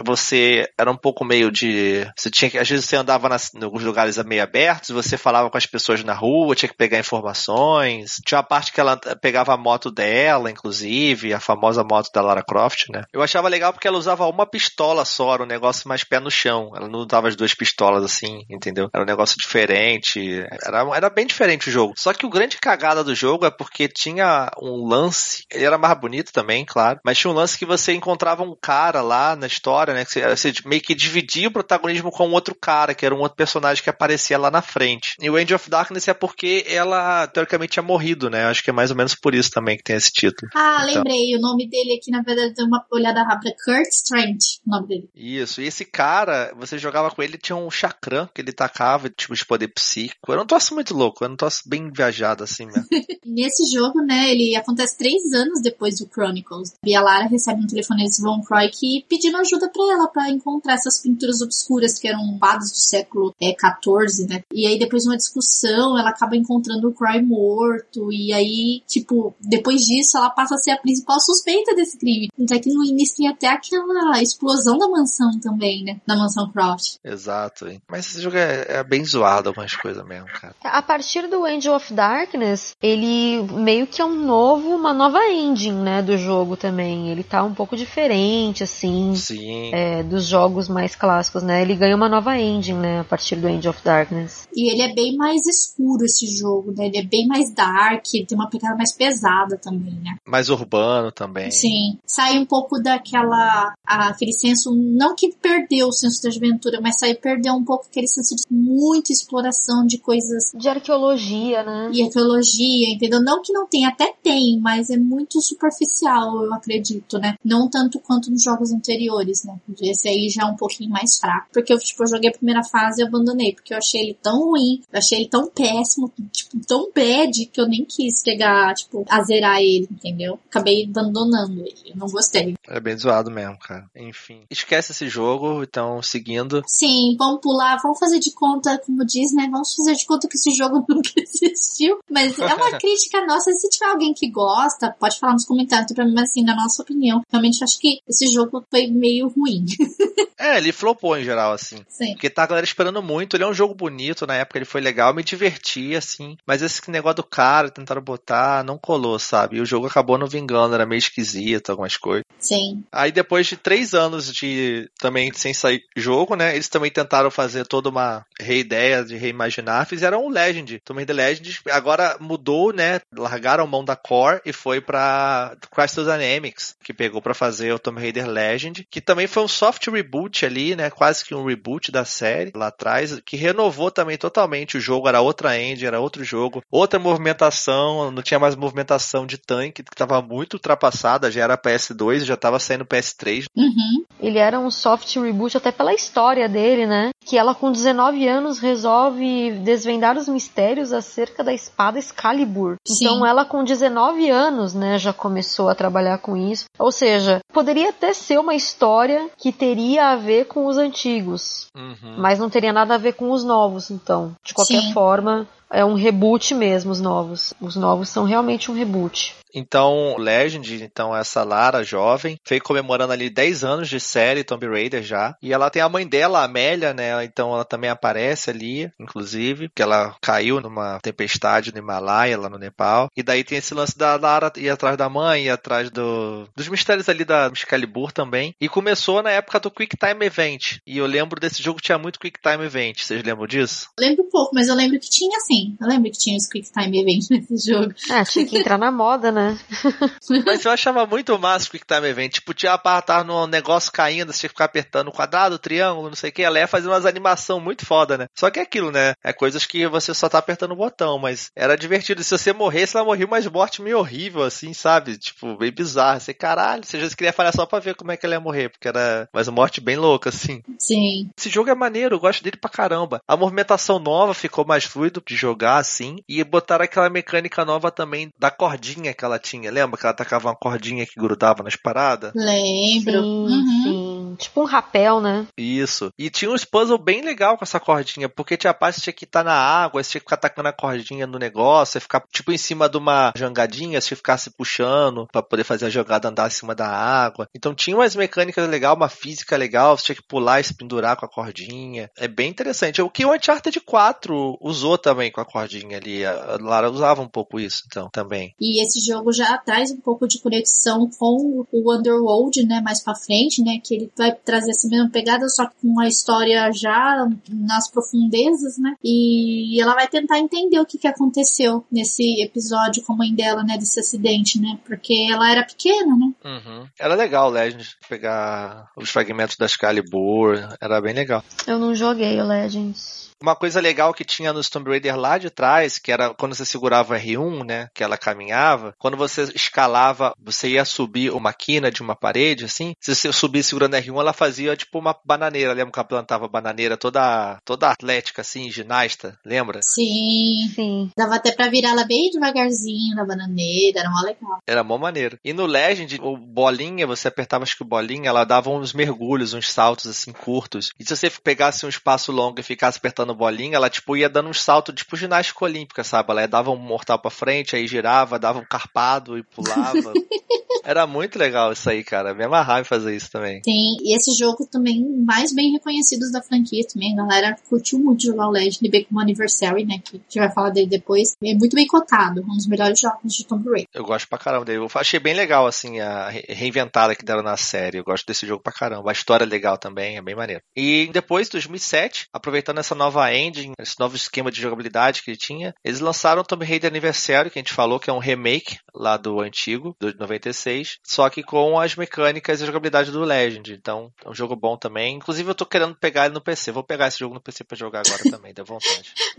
você 0.05 0.69
era 0.79 0.91
um 0.91 0.97
pouco 0.97 1.25
meio 1.25 1.51
de. 1.51 2.07
Você 2.17 2.31
tinha 2.31 2.51
que. 2.51 2.59
Às 2.59 2.69
vezes 2.69 2.85
você 2.85 2.97
andava 2.97 3.29
nas, 3.29 3.51
nos 3.55 3.83
lugares 3.83 4.19
meio 4.25 4.43
abertos. 4.43 4.91
Você 4.91 5.17
falava 5.17 5.51
com 5.51 5.59
as 5.59 5.67
pessoas 5.67 6.03
na 6.05 6.15
rua, 6.15 6.55
tinha 6.55 6.69
que 6.69 6.77
pegar 6.77 6.99
informações. 6.99 8.17
Tinha 8.25 8.39
uma 8.39 8.45
parte 8.45 8.73
que 8.73 8.81
ela 8.81 8.97
pegava 8.97 9.55
a 9.55 9.57
moto 9.57 9.91
dela, 9.91 10.51
inclusive 10.51 10.88
a 11.35 11.41
famosa 11.41 11.85
moto 11.85 12.11
da 12.13 12.23
Lara 12.23 12.43
Croft, 12.43 12.87
né? 12.91 13.05
Eu 13.13 13.23
achava 13.23 13.49
legal 13.49 13.73
porque 13.73 13.89
ela 13.89 13.99
usava 13.99 14.27
uma 14.27 14.47
pistola 14.47 15.05
só, 15.05 15.35
era 15.35 15.43
um 15.43 15.47
negócio 15.47 15.89
mais 15.89 16.05
pé 16.05 16.21
no 16.21 16.31
chão. 16.31 16.73
Ela 16.75 16.89
não 16.89 17.01
usava 17.01 17.29
as 17.29 17.37
duas 17.37 17.55
pistolas 17.55 18.05
assim, 18.05 18.45
entendeu? 18.49 18.89
Era 18.93 19.03
um 19.03 19.07
negócio 19.07 19.37
diferente. 19.39 20.45
Era, 20.65 20.87
era 20.95 21.11
bem 21.11 21.27
diferente 21.27 21.69
o 21.69 21.73
jogo. 21.73 21.95
Só 21.97 22.13
que 22.13 22.27
o 22.27 22.31
grande 22.31 22.59
cagada 22.59 23.03
do 23.05 23.15
jogo 23.15 23.47
é 23.47 23.51
porque 23.51 23.89
tinha 23.89 24.51
um 24.61 24.87
lance, 24.87 25.45
ele 25.53 25.65
era 25.65 25.79
mais 25.79 25.99
bonito 25.99 26.33
também, 26.33 26.65
claro, 26.65 27.01
mas 27.05 27.19
tinha 27.19 27.31
um 27.31 27.35
lance 27.35 27.59
que 27.59 27.67
você 27.67 27.93
encontrava 27.93 28.43
um 28.43 28.57
cara 28.61 29.01
lá 29.03 29.35
na 29.37 29.47
história, 29.47 29.95
né? 29.95 30.05
Que 30.05 30.13
você, 30.13 30.29
você 30.29 30.53
meio 30.65 30.83
que 30.83 30.95
dividia 30.95 31.49
o 31.49 31.53
protagonismo 31.53 32.11
com 32.11 32.31
outro 32.31 32.55
cara, 32.55 32.95
que 32.95 33.05
era 33.05 33.15
um 33.15 33.21
outro 33.21 33.37
personagem 33.37 33.83
que 33.83 33.91
aparecia 33.91 34.39
lá 34.39 34.51
na 34.51 34.63
frente. 34.63 35.15
E 35.21 35.31
o 35.31 35.39
End 35.39 35.53
of 35.55 35.69
Darkness 35.69 36.09
é 36.09 36.15
porque 36.15 36.65
ela, 36.69 37.27
teoricamente, 37.27 37.73
tinha 37.73 37.83
morrido, 37.83 38.31
né? 38.31 38.47
Acho 38.47 38.63
que 38.63 38.71
é 38.71 38.73
mais 38.73 38.91
ou 38.91 38.97
menos 38.97 39.15
por 39.15 39.35
isso 39.35 39.51
também 39.51 39.77
que 39.77 39.83
tem 39.83 39.97
esse 39.97 40.11
título. 40.13 40.51
Ah, 40.55 40.78
Ah, 40.79 40.91
então... 40.91 41.03
lembrei. 41.03 41.37
O 41.37 41.41
nome 41.41 41.69
dele 41.69 41.95
aqui, 41.95 42.11
na 42.11 42.23
verdade, 42.23 42.55
deu 42.55 42.67
uma 42.67 42.85
olhada 42.91 43.23
rápida. 43.23 43.55
Kurt 43.65 43.89
Strange, 43.89 44.61
o 44.67 44.71
nome 44.71 44.89
dele. 44.89 45.11
Isso. 45.15 45.61
E 45.61 45.67
esse 45.67 45.85
cara, 45.85 46.53
você 46.57 46.79
jogava 46.79 47.11
com 47.11 47.23
ele, 47.23 47.39
tinha 47.39 47.57
um 47.57 47.71
chakram 47.71 48.29
que 48.33 48.41
ele 48.41 48.53
tacava, 48.53 49.09
tipo, 49.11 49.35
de 49.35 49.45
poder 49.45 49.69
psíquico. 49.69 50.33
Eu 50.33 50.37
não 50.37 50.47
tô 50.47 50.57
muito 50.73 50.95
louco, 50.95 51.25
eu 51.25 51.29
não 51.29 51.37
tô 51.37 51.49
bem 51.67 51.91
viajado 51.91 52.45
assim 52.45 52.67
mesmo. 52.67 52.85
Nesse 53.25 53.65
jogo, 53.73 54.01
né, 54.01 54.31
ele 54.33 54.57
acontece 54.57 54.97
três 54.97 55.33
anos 55.33 55.63
depois 55.63 55.99
do 55.99 56.09
Chronicles. 56.09 56.75
E 56.85 56.95
a 56.95 57.01
Lara 57.01 57.27
recebe 57.27 57.63
um 57.63 57.67
telefone 57.67 58.05
desse 58.05 58.23
Von 58.23 58.43
Croix 58.43 58.71
pedindo 59.09 59.37
ajuda 59.37 59.71
para 59.71 59.93
ela 59.93 60.09
para 60.09 60.31
encontrar 60.31 60.75
essas 60.75 61.01
pinturas 61.01 61.41
obscuras 61.41 61.99
que 61.99 62.09
eram 62.09 62.39
quadros 62.39 62.71
do 62.71 62.77
século 62.77 63.35
é, 63.41 63.53
14, 63.53 64.27
né? 64.27 64.43
E 64.53 64.67
aí 64.67 64.79
depois 64.79 65.03
de 65.03 65.09
uma 65.09 65.17
discussão, 65.17 65.99
ela 65.99 66.11
acaba 66.11 66.37
encontrando 66.37 66.89
o 66.89 66.93
Croy 66.93 67.23
morto 67.23 68.13
e 68.13 68.33
aí, 68.33 68.83
tipo, 68.87 69.35
depois 69.41 69.83
disso 69.83 70.17
ela 70.17 70.31
passa 70.31 70.55
a 70.55 70.59
ser 70.59 70.68
a 70.71 70.79
principal 70.79 71.21
suspeita 71.21 71.75
desse 71.75 71.99
crime. 71.99 72.29
Até 72.43 72.59
que 72.59 72.73
no 72.73 72.85
início 72.85 73.17
tem 73.17 73.29
até 73.29 73.49
aquela 73.49 74.23
explosão 74.23 74.79
da 74.79 74.89
mansão 74.89 75.39
também, 75.41 75.85
né? 75.85 76.01
Da 76.07 76.17
mansão 76.17 76.51
Croft. 76.51 76.97
Exato. 77.05 77.67
Mas 77.89 78.07
esse 78.07 78.21
jogo 78.21 78.37
é, 78.37 78.67
é 78.69 78.85
bem 78.85 79.05
zoado 79.05 79.49
algumas 79.49 79.75
coisas 79.75 80.05
mesmo, 80.07 80.27
cara. 80.27 80.55
A 80.63 80.83
partir 80.83 81.27
do 81.29 81.45
Angel 81.45 81.75
of 81.75 81.93
Darkness, 81.93 82.73
ele 82.83 83.43
meio 83.53 83.87
que 83.87 84.01
é 84.01 84.05
um 84.05 84.15
novo, 84.15 84.75
uma 84.75 84.93
nova 84.93 85.21
engine, 85.29 85.81
né, 85.81 86.03
do 86.03 86.17
jogo 86.17 86.57
também. 86.57 87.11
Ele 87.11 87.23
tá 87.23 87.43
um 87.43 87.55
pouco 87.55 87.77
diferente, 87.77 88.63
assim. 88.63 89.15
Sim. 89.15 89.71
É, 89.73 90.03
dos 90.03 90.27
jogos 90.27 90.69
mais 90.69 90.95
clássicos, 90.95 91.43
né? 91.43 91.63
Ele 91.63 91.75
ganha 91.75 91.97
uma 91.97 92.09
nova 92.09 92.39
engine, 92.39 92.79
né, 92.79 93.01
a 93.01 93.05
partir 93.05 93.37
do 93.37 93.47
Angel 93.47 93.71
of 93.71 93.83
Darkness. 93.83 94.49
E 94.55 94.73
ele 94.73 94.83
é 94.83 94.95
bem 94.95 95.17
mais 95.17 95.47
escuro 95.47 96.05
esse 96.05 96.27
jogo, 96.27 96.73
né? 96.77 96.87
Ele 96.87 96.99
é 96.99 97.05
bem 97.05 97.27
mais 97.27 97.53
dark, 97.53 98.05
ele 98.13 98.27
tem 98.27 98.37
uma 98.37 98.49
pegada 98.49 98.77
mais 98.77 98.93
pesada 98.93 99.57
também, 99.57 99.95
né? 100.03 100.17
Mais 100.27 100.49
urbano 100.59 101.13
também. 101.13 101.51
Sim. 101.51 101.99
Sai 102.07 102.39
um 102.39 102.47
pouco 102.47 102.81
daquela 102.81 103.75
aquele 103.85 104.33
senso, 104.33 104.75
não 104.75 105.15
que 105.15 105.33
perdeu 105.41 105.89
o 105.89 105.93
senso 105.93 106.21
de 106.21 106.37
aventura, 106.37 106.81
mas 106.81 106.99
sai 106.99 107.15
perdeu 107.15 107.55
um 107.55 107.65
pouco 107.65 107.87
aquele 107.87 108.07
senso 108.07 108.35
de 108.37 108.43
muita 108.51 109.13
exploração 109.13 109.87
de 109.87 109.99
coisas 109.99 110.53
de 110.55 110.69
arqueologia, 110.69 111.63
né? 111.63 111.91
E 111.93 112.03
arqueologia, 112.03 112.91
entendeu? 112.91 113.23
Não 113.23 113.43
que 113.43 113.53
não 113.53 113.67
tenha, 113.67 113.89
até 113.89 114.13
tem, 114.23 114.59
mas 114.61 114.91
é 114.91 114.97
muito 114.97 115.41
superficial, 115.41 116.45
eu 116.45 116.53
acredito, 116.55 117.19
né? 117.19 117.35
Não 117.45 117.69
tanto 117.69 117.99
quanto 118.01 118.31
nos 118.31 118.43
jogos 118.43 118.73
anteriores, 118.73 119.45
né? 119.45 119.57
Esse 119.81 120.09
aí 120.09 120.29
já 120.29 120.43
é 120.43 120.47
um 120.47 120.57
pouquinho 120.57 120.91
mais 120.91 121.19
fraco. 121.19 121.49
Porque 121.53 121.73
eu, 121.73 121.79
tipo, 121.79 122.03
eu 122.03 122.09
joguei 122.09 122.31
a 122.31 122.37
primeira 122.37 122.63
fase 122.63 123.01
e 123.01 123.05
abandonei, 123.07 123.55
porque 123.55 123.73
eu 123.73 123.79
achei 123.79 124.01
ele 124.01 124.19
tão 124.23 124.51
ruim, 124.51 124.83
eu 124.93 124.99
achei 124.99 125.19
ele 125.19 125.29
tão 125.29 125.49
péssimo, 125.49 126.13
tipo, 126.33 126.59
tão 126.67 126.91
bad 126.95 127.47
que 127.47 127.61
eu 127.61 127.67
nem 127.67 127.85
quis 127.85 128.23
pegar, 128.23 128.75
tipo, 128.75 129.05
a 129.09 129.23
zerar 129.23 129.61
ele, 129.61 129.89
entendeu? 129.91 130.39
Acabei 130.49 130.85
abandonando 130.85 131.61
ele, 131.61 131.91
eu 131.91 131.97
não 131.97 132.07
gostei. 132.07 132.55
É 132.67 132.81
bem 132.81 132.97
zoado 132.97 133.31
mesmo, 133.31 133.59
cara. 133.59 133.85
Enfim. 133.95 134.45
Esquece 134.51 134.93
esse 134.93 135.09
jogo, 135.09 135.63
então, 135.63 136.03
seguindo. 136.03 136.63
Sim, 136.67 137.17
vamos 137.19 137.41
pular, 137.43 137.79
vamos 137.83 137.99
fazer 137.99 138.19
de 138.19 138.33
conta, 138.33 138.79
como 138.79 139.05
diz, 139.05 139.33
né? 139.35 139.49
Vamos 139.51 139.75
fazer 139.75 139.95
de 139.95 140.07
conta 140.07 140.27
que 140.27 140.37
esse 140.37 140.55
jogo 140.55 140.85
nunca 140.89 141.11
existiu. 141.17 141.99
Mas 142.11 142.39
é 142.39 142.55
uma 142.55 142.71
crítica 142.79 143.25
nossa. 143.27 143.53
Se 143.53 143.69
tiver 143.69 143.91
alguém 143.91 144.15
que 144.15 144.31
gosta, 144.31 144.95
pode 144.99 145.19
falar 145.19 145.35
nos 145.35 145.45
comentários 145.45 145.93
pra 145.93 146.05
mim, 146.05 146.15
mas 146.15 146.31
assim, 146.31 146.43
na 146.43 146.55
nossa 146.55 146.83
opinião, 146.83 147.23
realmente 147.31 147.63
acho 147.63 147.79
que 147.79 148.01
esse 148.09 148.29
jogo 148.29 148.65
foi 148.71 148.87
meio 148.87 149.29
ruim. 149.29 149.65
é, 150.39 150.57
ele 150.57 150.73
flopou 150.73 151.17
em 151.17 151.25
geral, 151.25 151.53
assim. 151.53 151.77
Sim. 151.89 152.13
Porque 152.13 152.31
tá 152.31 152.45
a 152.45 152.47
galera 152.47 152.65
esperando 152.65 153.03
muito. 153.03 153.37
Ele 153.37 153.45
é 153.45 153.49
um 153.49 153.55
jogo 153.55 153.75
bonito, 153.75 154.27
na 154.27 154.35
época 154.35 154.59
ele 154.59 154.65
foi 154.65 154.81
legal, 154.81 155.13
me 155.15 155.23
diverti, 155.23 155.95
assim. 155.95 156.37
Mas 156.47 156.63
esse 156.63 156.91
negócio 156.91 157.17
do 157.17 157.25
cara, 157.25 157.71
tentaram 157.71 158.03
botar, 158.03 158.65
não 158.65 158.79
colou, 158.79 159.19
sabe? 159.19 159.57
E 159.57 159.61
o 159.61 159.67
jogo 159.67 159.87
acabou 159.87 160.17
não 160.17 160.27
vingando, 160.39 160.75
era 160.75 160.87
meio 160.87 160.99
esquisito, 160.99 161.71
algumas 161.71 161.97
coisas. 161.97 162.25
Sim. 162.39 162.85
Aí 162.93 163.11
depois 163.11 163.47
de 163.47 163.57
três 163.57 163.95
anos 163.95 164.33
de 164.33 164.89
também 164.99 165.33
sem 165.33 165.53
sair 165.53 165.83
jogo, 165.97 166.37
né? 166.37 166.55
Eles 166.55 166.69
também 166.69 166.91
tentaram 166.91 167.31
fazer 167.31 167.67
toda 167.67 167.89
uma 167.89 168.25
reideia 168.41 169.05
de 169.05 169.17
reimaginar, 169.17 169.87
fizeram 169.87 170.25
o 170.25 170.29
Legend, 170.29 170.81
Tomb 170.85 171.01
Raider 171.01 171.17
Legend. 171.17 171.61
Agora 171.71 172.17
mudou, 172.21 172.73
né? 172.73 173.01
Largaram 173.17 173.67
mão 173.67 173.85
da 173.85 173.97
core 173.97 174.41
e 174.45 174.53
foi 174.53 174.81
pra 174.81 175.57
Crystal 175.71 176.05
Dynamics, 176.05 176.77
que 176.83 176.95
pegou 176.95 177.21
para 177.21 177.35
fazer 177.35 177.73
o 177.73 177.79
Tomb 177.79 178.01
Raider 178.01 178.29
Legend, 178.29 178.87
que 178.91 179.01
também 179.01 179.27
foi 179.27 179.43
um 179.43 179.49
soft 179.49 179.87
reboot 179.89 180.45
ali, 180.47 180.77
né? 180.77 180.91
Quase 180.91 181.25
que 181.25 181.35
um 181.35 181.45
reboot 181.45 181.91
da 181.91 182.05
série 182.05 182.53
lá 182.55 182.69
atrás, 182.69 183.21
que 183.25 183.37
renovou 183.37 183.91
também 183.91 184.17
totalmente 184.17 184.77
o 184.77 184.81
jogo, 184.81 185.09
era 185.09 185.21
outra 185.21 185.59
engine, 185.59 185.87
era 185.87 186.01
outro 186.01 186.23
jogo, 186.23 186.63
outra 186.71 186.99
movimentação, 186.99 188.11
não 188.11 188.23
tinha 188.23 188.39
mais 188.39 188.55
movimentação 188.55 189.27
de 189.27 189.39
tanque, 189.39 189.83
que 189.83 189.97
tava 189.97 190.21
muito 190.29 190.55
ultrapassada, 190.55 191.31
já 191.31 191.43
era 191.43 191.57
PS2, 191.57 192.25
já 192.25 192.37
tava 192.37 192.59
saindo 192.59 192.85
PS3. 192.85 193.47
Uhum. 193.57 194.05
Ele 194.21 194.39
era 194.39 194.61
um 194.61 194.71
soft 194.71 195.17
reboot 195.17 195.57
até 195.57 195.73
pela 195.73 195.95
história 195.95 196.49
dele, 196.49 196.87
né? 196.87 197.11
Que 197.25 197.39
ela 197.39 197.55
com 197.55 197.73
19 197.73 198.29
anos 198.29 198.59
resolve 198.59 199.53
desvendar 199.63 200.19
os 200.19 200.29
mistérios 200.29 200.93
acerca 200.93 201.43
da 201.43 201.53
espada 201.53 201.99
Excalibur. 201.99 202.77
Sim. 202.87 203.05
Então 203.05 203.25
ela 203.25 203.45
com 203.45 203.65
19 203.65 204.29
anos, 204.29 204.75
né, 204.75 204.99
já 204.99 205.13
começou 205.13 205.69
a 205.69 205.75
trabalhar 205.75 206.19
com 206.19 206.37
isso. 206.37 206.65
Ou 206.79 206.93
seja, 206.93 207.41
poderia 207.53 207.91
até 207.91 208.13
ser 208.13 208.39
uma 208.39 208.55
história 208.55 209.29
que 209.37 209.53
teria 209.53 210.09
a 210.09 210.17
ver 210.17 210.47
com 210.47 210.67
os 210.67 210.77
antigos, 210.77 211.69
uhum. 211.75 212.17
mas 212.19 212.39
não 212.39 212.51
teria 212.51 212.73
nada 212.73 212.95
a 212.95 212.99
ver 212.99 213.15
com 213.15 213.31
os 213.31 213.45
novos, 213.45 213.91
então. 213.91 214.35
De 214.45 214.53
qualquer 214.53 214.83
Sim. 214.83 214.93
forma, 214.93 215.47
é 215.71 215.85
um 215.85 215.95
reboot 215.95 216.55
mesmo, 216.55 216.91
os 216.91 217.01
novos. 217.01 217.55
Os 217.61 217.77
novos 217.77 218.09
são 218.09 218.25
realmente 218.25 218.71
um 218.71 218.75
reboot. 218.75 219.37
Então, 219.55 220.17
Legend, 220.19 220.83
então 220.85 221.15
essa 221.17 221.43
Lara 221.43 221.83
jovem, 221.83 222.39
foi 222.45 222.61
comemorando 222.61 223.13
ali 223.13 223.31
10 223.31 223.65
anos 223.65 223.89
de 223.89 224.01
série 224.01 224.45
Tomb 224.45 224.67
Raider 224.67 225.03
já. 225.03 225.37
E 225.43 225.53
ela 225.53 225.71
tem 225.71 225.83
a 225.83 225.89
mãe 225.89 226.07
dela, 226.07 226.41
a 226.41 226.45
Amélia, 226.45 226.93
né? 226.95 227.25
Então 227.25 227.53
ela 227.53 227.65
também 227.65 227.91
aparece 227.91 228.51
ali, 228.51 228.91
inclusive, 228.99 229.71
que 229.75 229.83
ela 229.83 230.17
caiu 230.21 230.61
numa 230.61 230.99
tempestade 231.01 231.73
no 231.73 231.79
Himalaia, 231.79 232.39
lá 232.39 232.49
no 232.49 232.59
Nepal. 232.59 233.09
E 233.17 233.23
daí 233.23 233.45
tem 233.45 233.59
esse 233.59 233.75
lance 233.75 233.97
da 233.97 234.17
Lara 234.17 234.53
ir 234.57 234.71
atrás 234.71 234.97
da 234.97 235.09
mãe, 235.09 235.47
ir 235.47 235.51
atrás 235.51 235.91
do, 235.91 236.49
dos 236.57 236.69
mistérios 236.69 237.09
ali 237.09 237.25
da 237.25 237.51
Excalibur 237.53 238.13
também. 238.13 238.55
E 238.61 238.69
começou 238.69 239.23
na 239.23 239.31
época 239.31 239.61
do 239.61 239.71
Quick 239.71 239.97
Time 239.97 240.27
Event. 240.27 240.79
E 240.87 240.99
eu 240.99 241.07
lembro 241.07 241.41
desse 241.41 241.63
jogo 241.63 241.79
que 241.79 241.87
tinha 241.87 241.99
muito 241.99 242.21
Quick 242.21 242.41
Time 242.41 242.65
Event. 242.65 243.01
Vocês 243.01 243.23
lembram 243.23 243.47
disso? 243.47 243.89
Lembro 243.99 244.25
um 244.25 244.31
pouco, 244.31 244.55
mas 244.55 244.69
eu 244.69 244.75
lembro 244.75 244.99
que 244.99 245.09
tinha 245.09 245.39
sim. 245.41 245.77
Eu 245.81 245.87
lembro 245.87 246.11
que 246.11 246.19
tinha 246.19 246.37
os 246.37 246.47
Quick 246.47 246.71
Time 246.71 247.01
Event 247.01 247.31
nesse 247.31 247.71
jogo. 247.71 247.95
Ah, 248.11 248.25
tinha 248.25 248.47
que 248.47 248.59
entrar 248.59 248.79
na 248.79 248.91
moda, 248.91 249.31
né? 249.31 249.38
Né? 249.39 249.59
Mas 250.45 250.65
eu 250.65 250.71
achava 250.71 251.07
muito 251.07 251.39
massa 251.39 251.67
o 251.67 251.71
Quick 251.71 251.87
Time 251.87 252.09
Event. 252.09 252.33
Tipo, 252.35 252.53
tinha 252.53 252.73
a 252.73 252.79
parte 252.79 253.07
tava 253.07 253.25
no 253.25 253.47
negócio 253.47 253.93
caindo, 253.93 254.33
você 254.33 254.41
tinha 254.41 254.49
que 254.49 254.55
ficar 254.55 254.65
apertando 254.65 255.09
o 255.09 255.13
quadrado, 255.13 255.55
o 255.55 255.59
triângulo, 255.59 256.09
não 256.09 256.17
sei 256.17 256.31
o 256.31 256.33
que. 256.33 256.43
Ela 256.43 256.59
ia 256.59 256.67
fazer 256.67 256.89
umas 256.89 257.07
animação 257.07 257.61
muito 257.61 257.87
foda, 257.87 258.19
né? 258.19 258.27
Só 258.35 258.51
que 258.51 258.59
é 258.59 258.63
aquilo, 258.63 258.91
né? 258.91 259.15
É 259.25 259.33
coisas 259.33 259.65
que 259.65 259.87
você 259.87 260.13
só 260.13 260.29
tá 260.29 260.39
apertando 260.39 260.73
o 260.73 260.77
botão, 260.77 261.19
mas 261.19 261.51
era 261.57 261.77
divertido. 261.77 262.23
Se 262.23 262.37
você 262.37 262.53
morresse, 262.53 262.97
ela 262.97 263.07
morria 263.07 263.27
umas 263.27 263.47
morte 263.47 263.81
meio 263.81 263.99
horrível, 263.99 264.43
assim, 264.43 264.75
sabe? 264.75 265.17
Tipo, 265.17 265.57
bem 265.57 265.73
bizarro. 265.73 266.21
Você, 266.21 266.35
caralho, 266.35 266.85
você 266.85 267.01
já 267.01 267.09
queria 267.09 267.33
falhar 267.33 267.55
só 267.55 267.65
pra 267.65 267.79
ver 267.79 267.95
como 267.95 268.13
é 268.13 268.17
que 268.17 268.27
ela 268.27 268.35
ia 268.35 268.41
morrer, 268.41 268.69
porque 268.69 268.89
era 268.89 269.29
mais 269.33 269.49
uma 269.49 269.57
morte 269.57 269.81
bem 269.81 269.97
louca, 269.97 270.29
assim. 270.29 270.63
Sim. 270.79 271.31
Esse 271.37 271.49
jogo 271.49 271.71
é 271.71 271.75
maneiro, 271.75 272.17
eu 272.17 272.21
gosto 272.21 272.43
dele 272.43 272.57
pra 272.57 272.71
caramba. 272.71 273.21
A 273.27 273.37
movimentação 273.37 273.99
nova 273.99 274.35
ficou 274.35 274.67
mais 274.67 274.85
fluido 274.85 275.23
de 275.27 275.35
jogar, 275.35 275.79
assim, 275.79 276.17
e 276.29 276.43
botaram 276.45 276.85
aquela 276.85 277.09
mecânica 277.09 277.65
nova 277.65 277.91
também 277.91 278.31
da 278.39 278.51
cordinha 278.51 279.15
que 279.15 279.25
ela 279.29 279.39
tinha. 279.39 279.71
Lembra 279.71 279.99
que 279.99 280.07
ela 280.07 280.15
tacava 280.15 280.49
uma 280.49 280.57
cordinha 280.57 281.07
que 281.07 281.19
grudava 281.21 281.63
nas 281.63 281.77
paradas? 281.77 282.33
Lembro. 282.35 283.23
Sim, 283.23 283.47
uhum. 283.47 283.83
sim. 283.83 284.08
Tipo 284.37 284.63
um 284.63 284.65
rapel, 284.65 285.21
né? 285.21 285.47
Isso. 285.57 286.13
E 286.19 286.31
tinha 286.31 286.51
uns 286.51 286.65
puzzles 286.65 287.01
bem 287.01 287.23
legal 287.23 287.57
com 287.57 287.65
essa 287.65 287.81
cordinha, 287.81 288.29
porque 288.29 288.57
tinha 288.57 288.75
parte 288.75 288.97
que 288.97 289.03
tinha 289.03 289.13
que 289.13 289.25
estar 289.25 289.45
na 289.45 289.55
água, 289.55 290.03
você 290.03 290.11
tinha 290.11 290.21
que 290.21 290.27
ficar 290.27 290.37
tacando 290.37 290.69
a 290.69 290.73
cordinha 290.73 291.27
no 291.27 291.39
negócio, 291.39 291.93
você 291.93 292.01
ficar 292.01 292.23
tipo 292.33 292.53
em 292.53 292.59
cima 292.59 292.89
de 292.89 292.97
uma 292.97 293.33
jangadinha, 293.37 294.01
você 294.01 294.15
ficar 294.15 294.39
se 294.39 294.51
puxando 294.51 295.27
para 295.31 295.43
poder 295.43 295.65
fazer 295.65 295.87
a 295.87 295.91
jogada 295.91 296.29
andar 296.29 296.47
acima 296.47 296.75
da 296.75 296.89
água. 296.89 297.49
Então 297.55 297.75
tinha 297.75 297.97
umas 297.97 298.17
mecânicas 298.17 298.69
legais, 298.69 298.97
uma 298.97 299.09
física 299.09 299.57
legal, 299.57 299.97
você 299.97 300.07
tinha 300.07 300.17
que 300.17 300.27
pular 300.27 300.61
e 300.61 300.65
se 300.65 300.75
pendurar 300.75 301.17
com 301.17 301.27
a 301.27 301.29
cordinha. 301.29 302.11
É 302.17 302.29
bem 302.29 302.51
interessante. 302.51 303.03
O 303.03 303.11
que 303.11 303.25
o 303.25 303.35
Uncharted 303.35 303.81
4 303.81 304.59
usou 304.61 304.99
também 304.99 305.31
com 305.31 305.41
a 305.41 305.45
cordinha 305.45 305.97
ali. 305.97 306.25
A 306.25 306.59
Lara 306.61 306.91
usava 306.91 307.23
um 307.23 307.29
pouco 307.29 307.59
isso, 307.59 307.83
então, 307.87 308.09
também. 308.13 308.55
E 308.61 308.83
esse 308.83 309.01
jogo 309.01 309.33
já 309.33 309.57
traz 309.59 309.91
um 309.91 310.01
pouco 310.01 310.27
de 310.27 310.41
conexão 310.41 311.09
com 311.19 311.67
o 311.71 311.95
Underworld, 311.95 312.65
né, 312.67 312.81
mais 312.81 313.03
para 313.03 313.15
frente, 313.15 313.63
né, 313.63 313.79
que 313.83 313.95
ele 313.95 314.11
vai 314.19 314.33
trazer 314.33 314.71
essa 314.71 314.89
mesma 314.89 315.11
pegada, 315.11 315.49
só 315.49 315.67
que 315.67 315.75
com 315.81 315.89
uma 315.89 316.07
história 316.09 316.71
já 316.73 317.27
nas 317.49 317.91
profundezas, 317.91 318.79
né, 318.79 318.95
e 319.03 319.81
ela 319.81 319.95
vai 319.95 320.09
tentar 320.09 320.39
entender 320.39 320.79
o 320.79 320.87
que, 320.87 320.99
que 320.99 321.09
aconteceu 321.09 321.85
nesse 321.91 322.43
episódio 322.43 323.03
com 323.03 323.13
a 323.15 323.17
mãe 323.17 323.35
dela, 323.35 323.63
né, 323.63 323.77
desse 323.79 324.01
acidente, 324.01 324.61
né, 324.61 324.79
porque 324.85 325.29
ela 325.31 325.51
era 325.51 325.65
pequena, 325.65 326.17
né. 326.17 326.33
Uhum. 326.45 326.87
Era 326.99 327.15
legal, 327.15 327.51
Legends, 327.51 327.97
pegar 328.09 328.91
os 328.97 329.11
fragmentos 329.11 329.57
da 329.57 329.67
Excalibur, 329.67 330.57
era 330.81 331.01
bem 331.01 331.15
legal. 331.15 331.43
Eu 331.67 331.79
não 331.79 331.95
joguei 331.95 332.41
o 332.41 332.47
Legends. 332.47 333.28
Uma 333.41 333.57
coisa 333.57 333.81
legal 333.81 334.13
que 334.13 334.25
tinha 334.25 334.53
no 334.53 334.63
Tomb 334.63 334.91
Raider 334.91 335.17
lá 335.17 335.39
de 335.39 335.51
trás, 335.51 335.99
que 335.99 336.13
era 336.13 336.35
quando 336.35 336.55
você 336.55 336.65
segurava 336.65 337.19
R1, 337.19 337.65
né, 337.65 337.89
que 337.95 338.03
ela 338.03 338.19
caminhava, 338.19 338.95
quando 338.99 339.17
você 339.17 339.43
escalava, 339.55 340.35
você 340.39 340.71
ia 340.71 340.85
subir 340.85 341.33
uma 341.33 341.53
quina 341.53 341.91
de 341.91 342.03
uma 342.03 342.17
parede, 342.17 342.65
assim, 342.65 342.95
se 343.01 343.15
você 343.15 343.33
subir 343.33 343.63
segurando 343.63 343.95
R1, 343.95 344.21
ela 344.21 344.33
fazia 344.33 344.77
tipo 344.77 344.99
uma 344.99 345.17
bananeira, 345.25 345.73
lembra 345.73 345.93
que 345.93 345.99
ela 345.99 346.09
plantava 346.09 346.49
bananeira 346.49 346.97
toda, 346.97 347.59
toda 347.65 347.91
atlética, 347.91 348.43
assim, 348.43 348.71
ginasta, 348.71 349.39
lembra? 349.45 349.81
Sim. 349.83 350.69
Sim. 350.75 351.11
Dava 351.17 351.37
até 351.37 351.53
pra 351.53 351.69
virar 351.69 351.91
ela 351.91 352.05
bem 352.05 352.31
devagarzinho 352.31 353.15
na 353.15 353.25
bananeira, 353.25 354.01
era 354.01 354.11
mó 354.11 354.21
legal. 354.21 354.59
Era 354.67 354.85
mó 354.85 354.99
maneiro. 354.99 355.39
E 355.45 355.53
no 355.53 355.67
Legend, 355.67 356.19
o 356.23 356.37
bolinha, 356.37 357.07
você 357.07 357.29
apertava 357.29 357.65
acho 357.65 357.77
que 357.77 357.83
o 357.83 357.87
bolinha, 357.87 358.29
ela 358.29 358.45
dava 358.45 358.71
uns 358.71 358.93
mergulhos, 358.93 359.55
uns 359.55 359.71
saltos 359.71 360.07
assim 360.07 360.33
curtos. 360.33 360.91
E 360.99 361.05
se 361.05 361.17
você 361.17 361.31
pegasse 361.31 361.85
um 361.87 361.89
espaço 361.89 362.33
longo 362.33 362.61
e 362.61 362.63
ficasse 362.63 362.99
apertando 362.99 363.28
bolinha, 363.35 363.77
ela 363.77 363.91
tipo 363.91 364.17
ia 364.17 364.29
dando 364.29 364.49
uns 364.49 364.63
saltos 364.63 364.95
tipo 364.95 365.17
ginástica 365.17 365.65
olímpica, 365.65 366.05
sabe? 366.05 366.31
Ela 366.31 366.47
dava 366.47 366.71
um 366.71 366.77
mortal 366.77 367.19
pra 367.19 367.31
frente, 367.31 367.77
aí 367.77 367.87
girava, 367.87 368.39
dava 368.39 368.59
um 368.59 368.65
carpado 368.65 369.39
e 369.39 369.43
pulava. 369.43 369.93
Era 370.85 371.07
muito 371.07 371.39
legal 371.39 371.73
isso 371.73 371.91
aí, 371.91 372.03
cara. 372.03 372.33
Me 372.33 372.45
amarrava 372.45 372.81
em 372.81 372.85
fazer 372.85 373.15
isso 373.15 373.31
também. 373.31 373.61
Sim, 373.63 373.97
e 374.01 374.17
esse 374.17 374.33
jogo 374.33 374.67
também, 374.67 375.05
mais 375.23 375.55
bem 375.55 375.73
reconhecidos 375.73 376.33
da 376.33 376.43
franquia 376.43 376.83
também. 376.91 377.13
A 377.13 377.17
galera 377.27 377.57
curtiu 377.69 377.99
muito 377.99 378.23
jogar 378.23 378.49
o 378.49 378.51
Legend, 378.51 378.89
bem 378.89 379.05
como 379.05 379.21
o 379.21 379.23
Anniversary, 379.23 379.85
né? 379.85 380.01
Que 380.03 380.17
a 380.17 380.19
gente 380.19 380.39
vai 380.39 380.51
falar 380.51 380.71
dele 380.71 380.87
depois. 380.87 381.35
É 381.45 381.55
muito 381.55 381.75
bem 381.75 381.87
cotado, 381.87 382.43
um 382.43 382.57
dos 382.57 382.67
melhores 382.67 382.99
jogos 382.99 383.35
de 383.35 383.45
Tomb 383.47 383.69
Raider. 383.69 383.89
Eu 383.93 384.05
gosto 384.05 384.27
pra 384.29 384.39
caramba 384.39 384.65
dele. 384.65 384.79
Eu 384.79 384.89
achei 384.95 385.21
bem 385.21 385.35
legal, 385.35 385.67
assim, 385.67 386.01
a 386.01 386.31
reinventada 386.31 387.15
que 387.15 387.25
deram 387.25 387.43
na 387.43 387.59
série. 387.59 387.99
Eu 387.99 388.05
gosto 388.05 388.27
desse 388.27 388.47
jogo 388.47 388.63
pra 388.63 388.73
caramba. 388.73 389.11
A 389.11 389.13
história 389.13 389.45
é 389.45 389.47
legal 389.47 389.77
também, 389.77 390.17
é 390.17 390.23
bem 390.23 390.35
maneiro. 390.35 390.63
E 390.75 391.11
depois, 391.13 391.51
2007, 391.51 392.29
aproveitando 392.33 392.79
essa 392.79 392.95
nova 392.95 393.18
engine, 393.23 393.73
esse 393.79 393.99
novo 393.99 394.17
esquema 394.17 394.51
de 394.51 394.61
jogabilidade 394.61 395.23
que 395.23 395.31
ele 395.31 395.39
tinha, 395.39 395.75
eles 395.85 396.01
lançaram 396.01 396.43
o 396.43 396.45
Tomb 396.45 396.65
Raider 396.65 396.91
Anniversary, 396.91 397.51
que 397.51 397.59
a 397.59 397.63
gente 397.63 397.73
falou 397.73 398.01
que 398.01 398.11
é 398.11 398.13
um 398.13 398.19
remake 398.19 398.79
lá 398.95 399.17
do 399.17 399.41
antigo, 399.41 399.97
do 400.01 400.15
96, 400.15 400.99
só 401.03 401.29
que 401.31 401.43
com 401.43 401.79
as 401.79 401.95
mecânicas 401.95 402.61
e 402.61 402.63
a 402.63 402.67
jogabilidade 402.67 403.11
do 403.11 403.23
Legend. 403.23 403.73
Então, 403.73 404.13
é 404.25 404.29
um 404.29 404.35
jogo 404.35 404.57
bom 404.57 404.77
também. 404.77 405.17
Inclusive, 405.17 405.51
eu 405.51 405.55
tô 405.55 405.67
querendo 405.67 405.95
pegar 405.95 406.27
ele 406.27 406.35
no 406.35 406.41
PC. 406.41 406.73
Vou 406.73 406.85
pegar 406.85 407.09
esse 407.09 407.19
jogo 407.19 407.35
no 407.35 407.41
PC 407.41 407.65
pra 407.65 407.77
jogar 407.77 408.03
agora 408.07 408.31
também, 408.31 408.53
dá 408.55 408.63
vontade. 408.63 409.13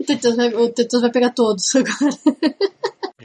O 0.60 0.68
Tetus 0.68 1.00
vai 1.00 1.10
pegar 1.10 1.30
todos 1.30 1.74
agora. 1.74 2.70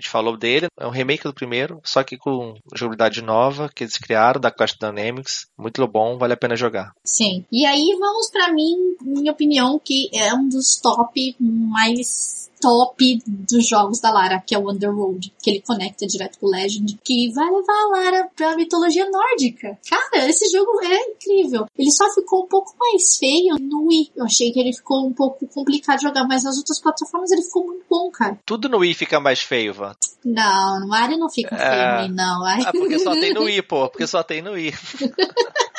Gente 0.05 0.11
falou 0.11 0.37
dele, 0.37 0.67
é 0.77 0.85
um 0.85 0.91
remake 0.91 1.23
do 1.23 1.33
primeiro, 1.33 1.81
só 1.83 2.03
que 2.03 2.15
com 2.15 2.53
jogabilidade 2.75 3.23
nova 3.23 3.69
que 3.73 3.83
eles 3.83 3.97
criaram 3.97 4.39
da 4.39 4.51
Clash 4.51 4.77
Dynamics. 4.79 5.47
Muito 5.57 5.85
bom, 5.87 6.17
vale 6.17 6.33
a 6.33 6.37
pena 6.37 6.55
jogar. 6.55 6.93
Sim. 7.03 7.43
E 7.51 7.65
aí 7.65 7.97
vamos 7.99 8.29
para 8.29 8.53
mim, 8.53 8.95
minha 9.01 9.31
opinião, 9.31 9.81
que 9.83 10.09
é 10.13 10.31
um 10.35 10.47
dos 10.47 10.75
top 10.79 11.35
mais 11.39 12.44
top 12.65 13.21
dos 13.27 13.67
jogos 13.67 13.99
da 13.99 14.11
Lara, 14.11 14.41
que 14.43 14.55
é 14.55 14.57
o 14.57 14.71
Underworld, 14.71 15.31
que 15.39 15.51
ele 15.51 15.61
conecta 15.61 16.07
direto 16.07 16.39
com 16.39 16.47
o 16.47 16.49
Legend, 16.49 16.97
que 17.03 17.31
vai 17.31 17.45
levar 17.45 17.73
a 17.73 17.89
Lara 17.89 18.29
pra 18.35 18.55
mitologia 18.55 19.07
nórdica. 19.07 19.77
Cara, 19.87 20.27
esse 20.27 20.51
jogo 20.51 20.81
é 20.81 21.11
incrível. 21.11 21.67
Ele 21.77 21.91
só 21.91 22.11
ficou 22.11 22.43
um 22.43 22.47
pouco 22.47 22.73
mais 22.79 23.17
feio 23.19 23.55
no 23.61 23.85
Wii. 23.85 24.13
Eu 24.15 24.25
achei 24.25 24.51
que 24.51 24.59
ele 24.59 24.73
ficou 24.73 25.05
um 25.05 25.13
pouco 25.13 25.45
complicado 25.47 25.97
de 25.97 26.07
jogar, 26.07 26.27
mas 26.27 26.43
nas 26.43 26.57
outras 26.57 26.81
plataformas 26.81 27.29
ele 27.29 27.43
ficou 27.43 27.67
muito 27.67 27.85
bom, 27.87 28.09
cara. 28.09 28.39
Tudo 28.43 28.67
no 28.67 28.79
Wii 28.79 28.95
fica 28.95 29.19
mais 29.19 29.41
feio, 29.41 29.71
Van. 29.71 29.95
Não, 30.23 30.79
no 30.79 30.87
Mario 30.87 31.19
não 31.19 31.29
fica 31.29 31.55
feio, 31.55 31.69
é... 31.69 32.07
não. 32.07 32.43
Ai. 32.43 32.63
Ah, 32.65 32.71
porque 32.71 32.97
só 32.97 33.11
tem 33.11 33.31
no 33.31 33.43
Wii, 33.45 33.61
pô. 33.61 33.89
Porque 33.89 34.07
só 34.07 34.23
tem 34.23 34.41
no 34.41 34.53
Wii. 34.53 34.73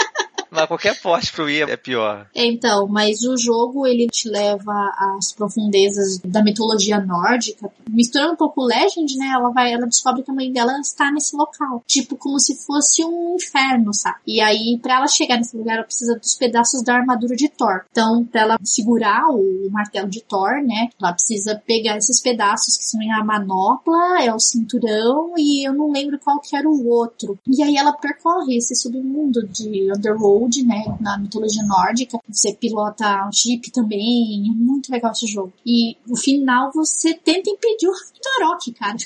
Mas 0.56 0.66
qualquer 0.66 0.98
porte 1.00 1.30
pro 1.32 1.44
Wii 1.44 1.62
é 1.64 1.76
pior. 1.76 2.26
Então, 2.34 2.88
mas 2.88 3.22
o 3.22 3.36
jogo 3.36 3.86
ele 3.86 4.06
te 4.06 4.26
leva 4.28 4.72
às 4.96 5.32
profundezas 5.32 6.18
da 6.24 6.42
mitologia 6.42 6.98
nórdica. 6.98 7.70
Misturando 7.90 8.32
um 8.32 8.36
pouco 8.36 8.62
o 8.62 8.66
Legend, 8.66 9.16
né? 9.18 9.32
Ela 9.34 9.50
vai, 9.50 9.72
ela 9.72 9.86
descobre 9.86 10.22
que 10.22 10.30
a 10.30 10.34
mãe 10.34 10.50
dela 10.50 10.78
está 10.80 11.12
nesse 11.12 11.36
local. 11.36 11.82
Tipo, 11.86 12.16
como 12.16 12.40
se 12.40 12.56
fosse 12.64 13.04
um 13.04 13.36
inferno, 13.36 13.92
sabe? 13.92 14.16
E 14.26 14.40
aí, 14.40 14.78
para 14.80 14.96
ela 14.96 15.06
chegar 15.06 15.36
nesse 15.36 15.56
lugar, 15.56 15.76
ela 15.76 15.84
precisa 15.84 16.18
dos 16.18 16.34
pedaços 16.34 16.82
da 16.82 16.94
armadura 16.94 17.36
de 17.36 17.48
Thor. 17.48 17.84
Então, 17.90 18.24
pra 18.24 18.40
ela 18.40 18.58
segurar 18.64 19.28
o 19.30 19.68
martelo 19.70 20.08
de 20.08 20.22
Thor, 20.22 20.62
né? 20.64 20.88
Ela 20.98 21.12
precisa 21.12 21.62
pegar 21.66 21.98
esses 21.98 22.20
pedaços 22.20 22.78
que 22.78 22.84
são 22.84 22.96
a 23.12 23.22
manopla, 23.22 24.22
é 24.22 24.34
o 24.34 24.40
cinturão 24.40 25.34
e 25.36 25.66
eu 25.66 25.74
não 25.74 25.92
lembro 25.92 26.18
qual 26.18 26.40
que 26.40 26.56
era 26.56 26.68
o 26.68 26.88
outro. 26.88 27.38
E 27.46 27.62
aí 27.62 27.76
ela 27.76 27.92
percorre 27.92 28.56
esse 28.56 28.74
submundo 28.74 29.46
de 29.46 29.92
Underworld 29.92 30.45
né? 30.64 30.84
Na 31.00 31.18
mitologia 31.18 31.62
nórdica. 31.62 32.18
Você 32.28 32.52
pilota 32.54 33.26
um 33.26 33.32
Jeep 33.32 33.70
também. 33.70 34.48
É 34.50 34.54
muito 34.54 34.90
legal 34.90 35.12
esse 35.12 35.26
jogo. 35.26 35.52
E 35.64 35.96
no 36.06 36.16
final 36.16 36.70
você 36.72 37.14
tenta 37.14 37.50
impedir 37.50 37.88
o 37.88 37.92
Ragnarok, 37.92 38.72
cara. 38.72 38.96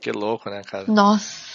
Que 0.00 0.10
louco, 0.12 0.50
né, 0.50 0.62
cara? 0.62 0.86
Nossa. 0.88 1.51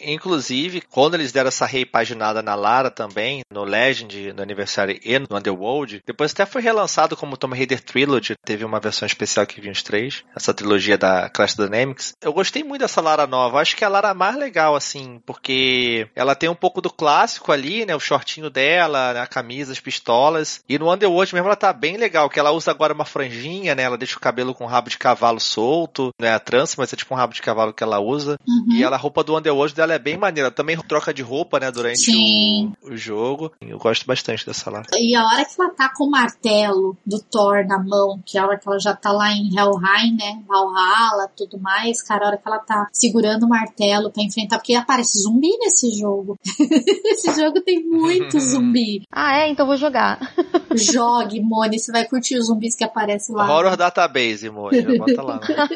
Inclusive, 0.00 0.80
quando 0.80 1.14
eles 1.14 1.32
deram 1.32 1.48
essa 1.48 1.66
reimpaginada 1.66 2.42
na 2.42 2.54
Lara 2.54 2.90
também, 2.90 3.42
no 3.50 3.64
Legend, 3.64 4.32
no 4.32 4.42
Anniversary 4.42 5.00
e 5.04 5.18
no 5.18 5.36
Underworld, 5.36 6.02
depois 6.06 6.32
até 6.32 6.46
foi 6.46 6.62
relançado 6.62 7.16
como 7.16 7.36
Tomb 7.36 7.56
Raider 7.56 7.80
Trilogy, 7.80 8.34
teve 8.44 8.64
uma 8.64 8.80
versão 8.80 9.06
especial 9.06 9.46
que 9.46 9.60
vinha 9.60 9.72
os 9.72 9.82
três, 9.82 10.24
essa 10.34 10.54
trilogia 10.54 10.96
da 10.96 11.28
Clash 11.28 11.54
Dynamics. 11.54 12.14
Eu 12.22 12.32
gostei 12.32 12.62
muito 12.62 12.82
dessa 12.82 13.00
Lara 13.00 13.26
nova, 13.26 13.60
acho 13.60 13.76
que 13.76 13.84
é 13.84 13.86
a 13.86 13.90
Lara 13.90 14.14
mais 14.14 14.36
legal, 14.36 14.74
assim, 14.74 15.20
porque 15.24 16.08
ela 16.14 16.34
tem 16.34 16.48
um 16.48 16.54
pouco 16.54 16.80
do 16.80 16.90
clássico 16.90 17.52
ali, 17.52 17.84
né, 17.84 17.94
o 17.94 18.00
shortinho 18.00 18.50
dela, 18.50 19.12
né, 19.12 19.20
a 19.20 19.26
camisa, 19.26 19.72
as 19.72 19.80
pistolas, 19.80 20.62
e 20.68 20.78
no 20.78 20.92
Underworld 20.92 21.34
mesmo 21.34 21.48
ela 21.48 21.56
tá 21.56 21.72
bem 21.72 21.96
legal, 21.96 22.28
que 22.28 22.38
ela 22.38 22.50
usa 22.50 22.70
agora 22.70 22.94
uma 22.94 23.04
franjinha, 23.04 23.74
né, 23.74 23.82
ela 23.82 23.98
deixa 23.98 24.16
o 24.16 24.20
cabelo 24.20 24.54
com 24.54 24.66
rabo 24.66 24.90
de 24.90 24.98
cavalo 24.98 25.40
solto, 25.40 26.10
não 26.20 26.28
é 26.28 26.32
a 26.32 26.40
trança, 26.40 26.76
mas 26.78 26.92
é 26.92 26.96
tipo 26.96 27.14
um 27.14 27.16
rabo 27.16 27.34
de 27.34 27.42
cavalo 27.42 27.72
que 27.72 27.82
ela 27.82 27.98
usa, 27.98 28.38
uhum. 28.46 28.72
e 28.72 28.82
ela, 28.82 28.96
a 28.96 28.98
roupa 28.98 29.22
do 29.22 29.36
Underworld 29.36 29.65
hoje 29.66 29.74
dela 29.74 29.94
é 29.94 29.98
bem 29.98 30.16
maneira. 30.16 30.50
Também 30.50 30.76
troca 30.76 31.12
de 31.12 31.22
roupa, 31.22 31.60
né, 31.60 31.70
durante 31.70 32.10
o, 32.10 32.92
o, 32.92 32.96
jogo. 32.96 33.52
Eu 33.60 33.78
gosto 33.78 34.06
bastante 34.06 34.46
dessa 34.46 34.70
lá. 34.70 34.82
E 34.94 35.14
a 35.14 35.24
hora 35.24 35.44
que 35.44 35.60
ela 35.60 35.70
tá 35.70 35.92
com 35.94 36.04
o 36.04 36.10
martelo 36.10 36.96
do 37.04 37.20
Thor 37.20 37.66
na 37.66 37.78
mão, 37.78 38.20
que 38.24 38.38
é 38.38 38.40
a 38.40 38.46
hora 38.46 38.58
que 38.58 38.68
ela 38.68 38.78
já 38.78 38.94
tá 38.94 39.12
lá 39.12 39.30
em 39.32 39.48
Helheim, 39.48 40.16
né, 40.16 40.42
Valhalla, 40.46 41.28
tudo 41.36 41.58
mais, 41.60 42.02
cara, 42.02 42.24
a 42.24 42.28
hora 42.28 42.36
que 42.36 42.48
ela 42.48 42.58
tá 42.58 42.88
segurando 42.92 43.44
o 43.44 43.48
martelo 43.48 44.10
para 44.10 44.22
enfrentar, 44.22 44.58
porque 44.58 44.74
aparece 44.74 45.18
zumbi 45.20 45.50
nesse 45.58 45.90
jogo. 45.98 46.38
Esse 47.06 47.34
jogo 47.34 47.60
tem 47.60 47.84
muito 47.84 48.38
zumbi. 48.40 49.02
Ah, 49.10 49.38
é? 49.38 49.48
Então 49.48 49.66
vou 49.66 49.76
jogar. 49.76 50.18
Jogue, 50.76 51.40
Mone, 51.40 51.78
você 51.78 51.92
vai 51.92 52.06
curtir 52.06 52.36
os 52.36 52.46
zumbis 52.46 52.74
que 52.74 52.84
aparecem 52.84 53.34
lá. 53.34 53.50
Horror 53.50 53.76
Database, 53.76 54.48
Mone, 54.50 54.98
bota 54.98 55.22
lá. 55.22 55.40
Né? 55.40 55.68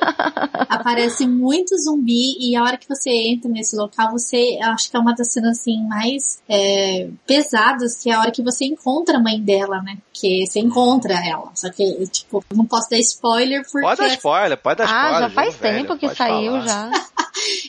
Aparece 0.68 1.26
muito 1.26 1.76
zumbi 1.76 2.36
e 2.38 2.56
a 2.56 2.62
hora 2.62 2.76
que 2.76 2.88
você 2.88 3.10
entra 3.10 3.50
nesse 3.50 3.76
local, 3.76 4.12
você 4.12 4.58
acho 4.62 4.90
que 4.90 4.96
é 4.96 5.00
uma 5.00 5.14
das 5.14 5.32
cenas 5.32 5.58
assim 5.58 5.82
mais 5.86 6.42
é, 6.48 7.08
pesadas, 7.26 7.96
que 8.02 8.10
é 8.10 8.14
a 8.14 8.20
hora 8.20 8.30
que 8.30 8.42
você 8.42 8.64
encontra 8.64 9.16
a 9.16 9.20
mãe 9.20 9.40
dela, 9.40 9.82
né? 9.82 9.98
Que 10.12 10.46
você 10.46 10.60
encontra 10.60 11.14
ela. 11.14 11.50
Só 11.54 11.70
que, 11.70 12.06
tipo, 12.08 12.44
não 12.54 12.66
posso 12.66 12.88
dar 12.90 12.98
spoiler 12.98 13.62
porque. 13.62 13.86
Pode 13.86 14.00
dar 14.00 14.08
spoiler, 14.08 14.58
pode 14.58 14.78
dar 14.78 14.84
spoiler. 14.84 15.14
Ah, 15.14 15.20
já 15.20 15.30
faz 15.30 15.56
tempo 15.56 15.88
velho, 15.88 15.98
que 15.98 16.14
saiu 16.14 16.52
falar. 16.52 16.66
já. 16.66 17.06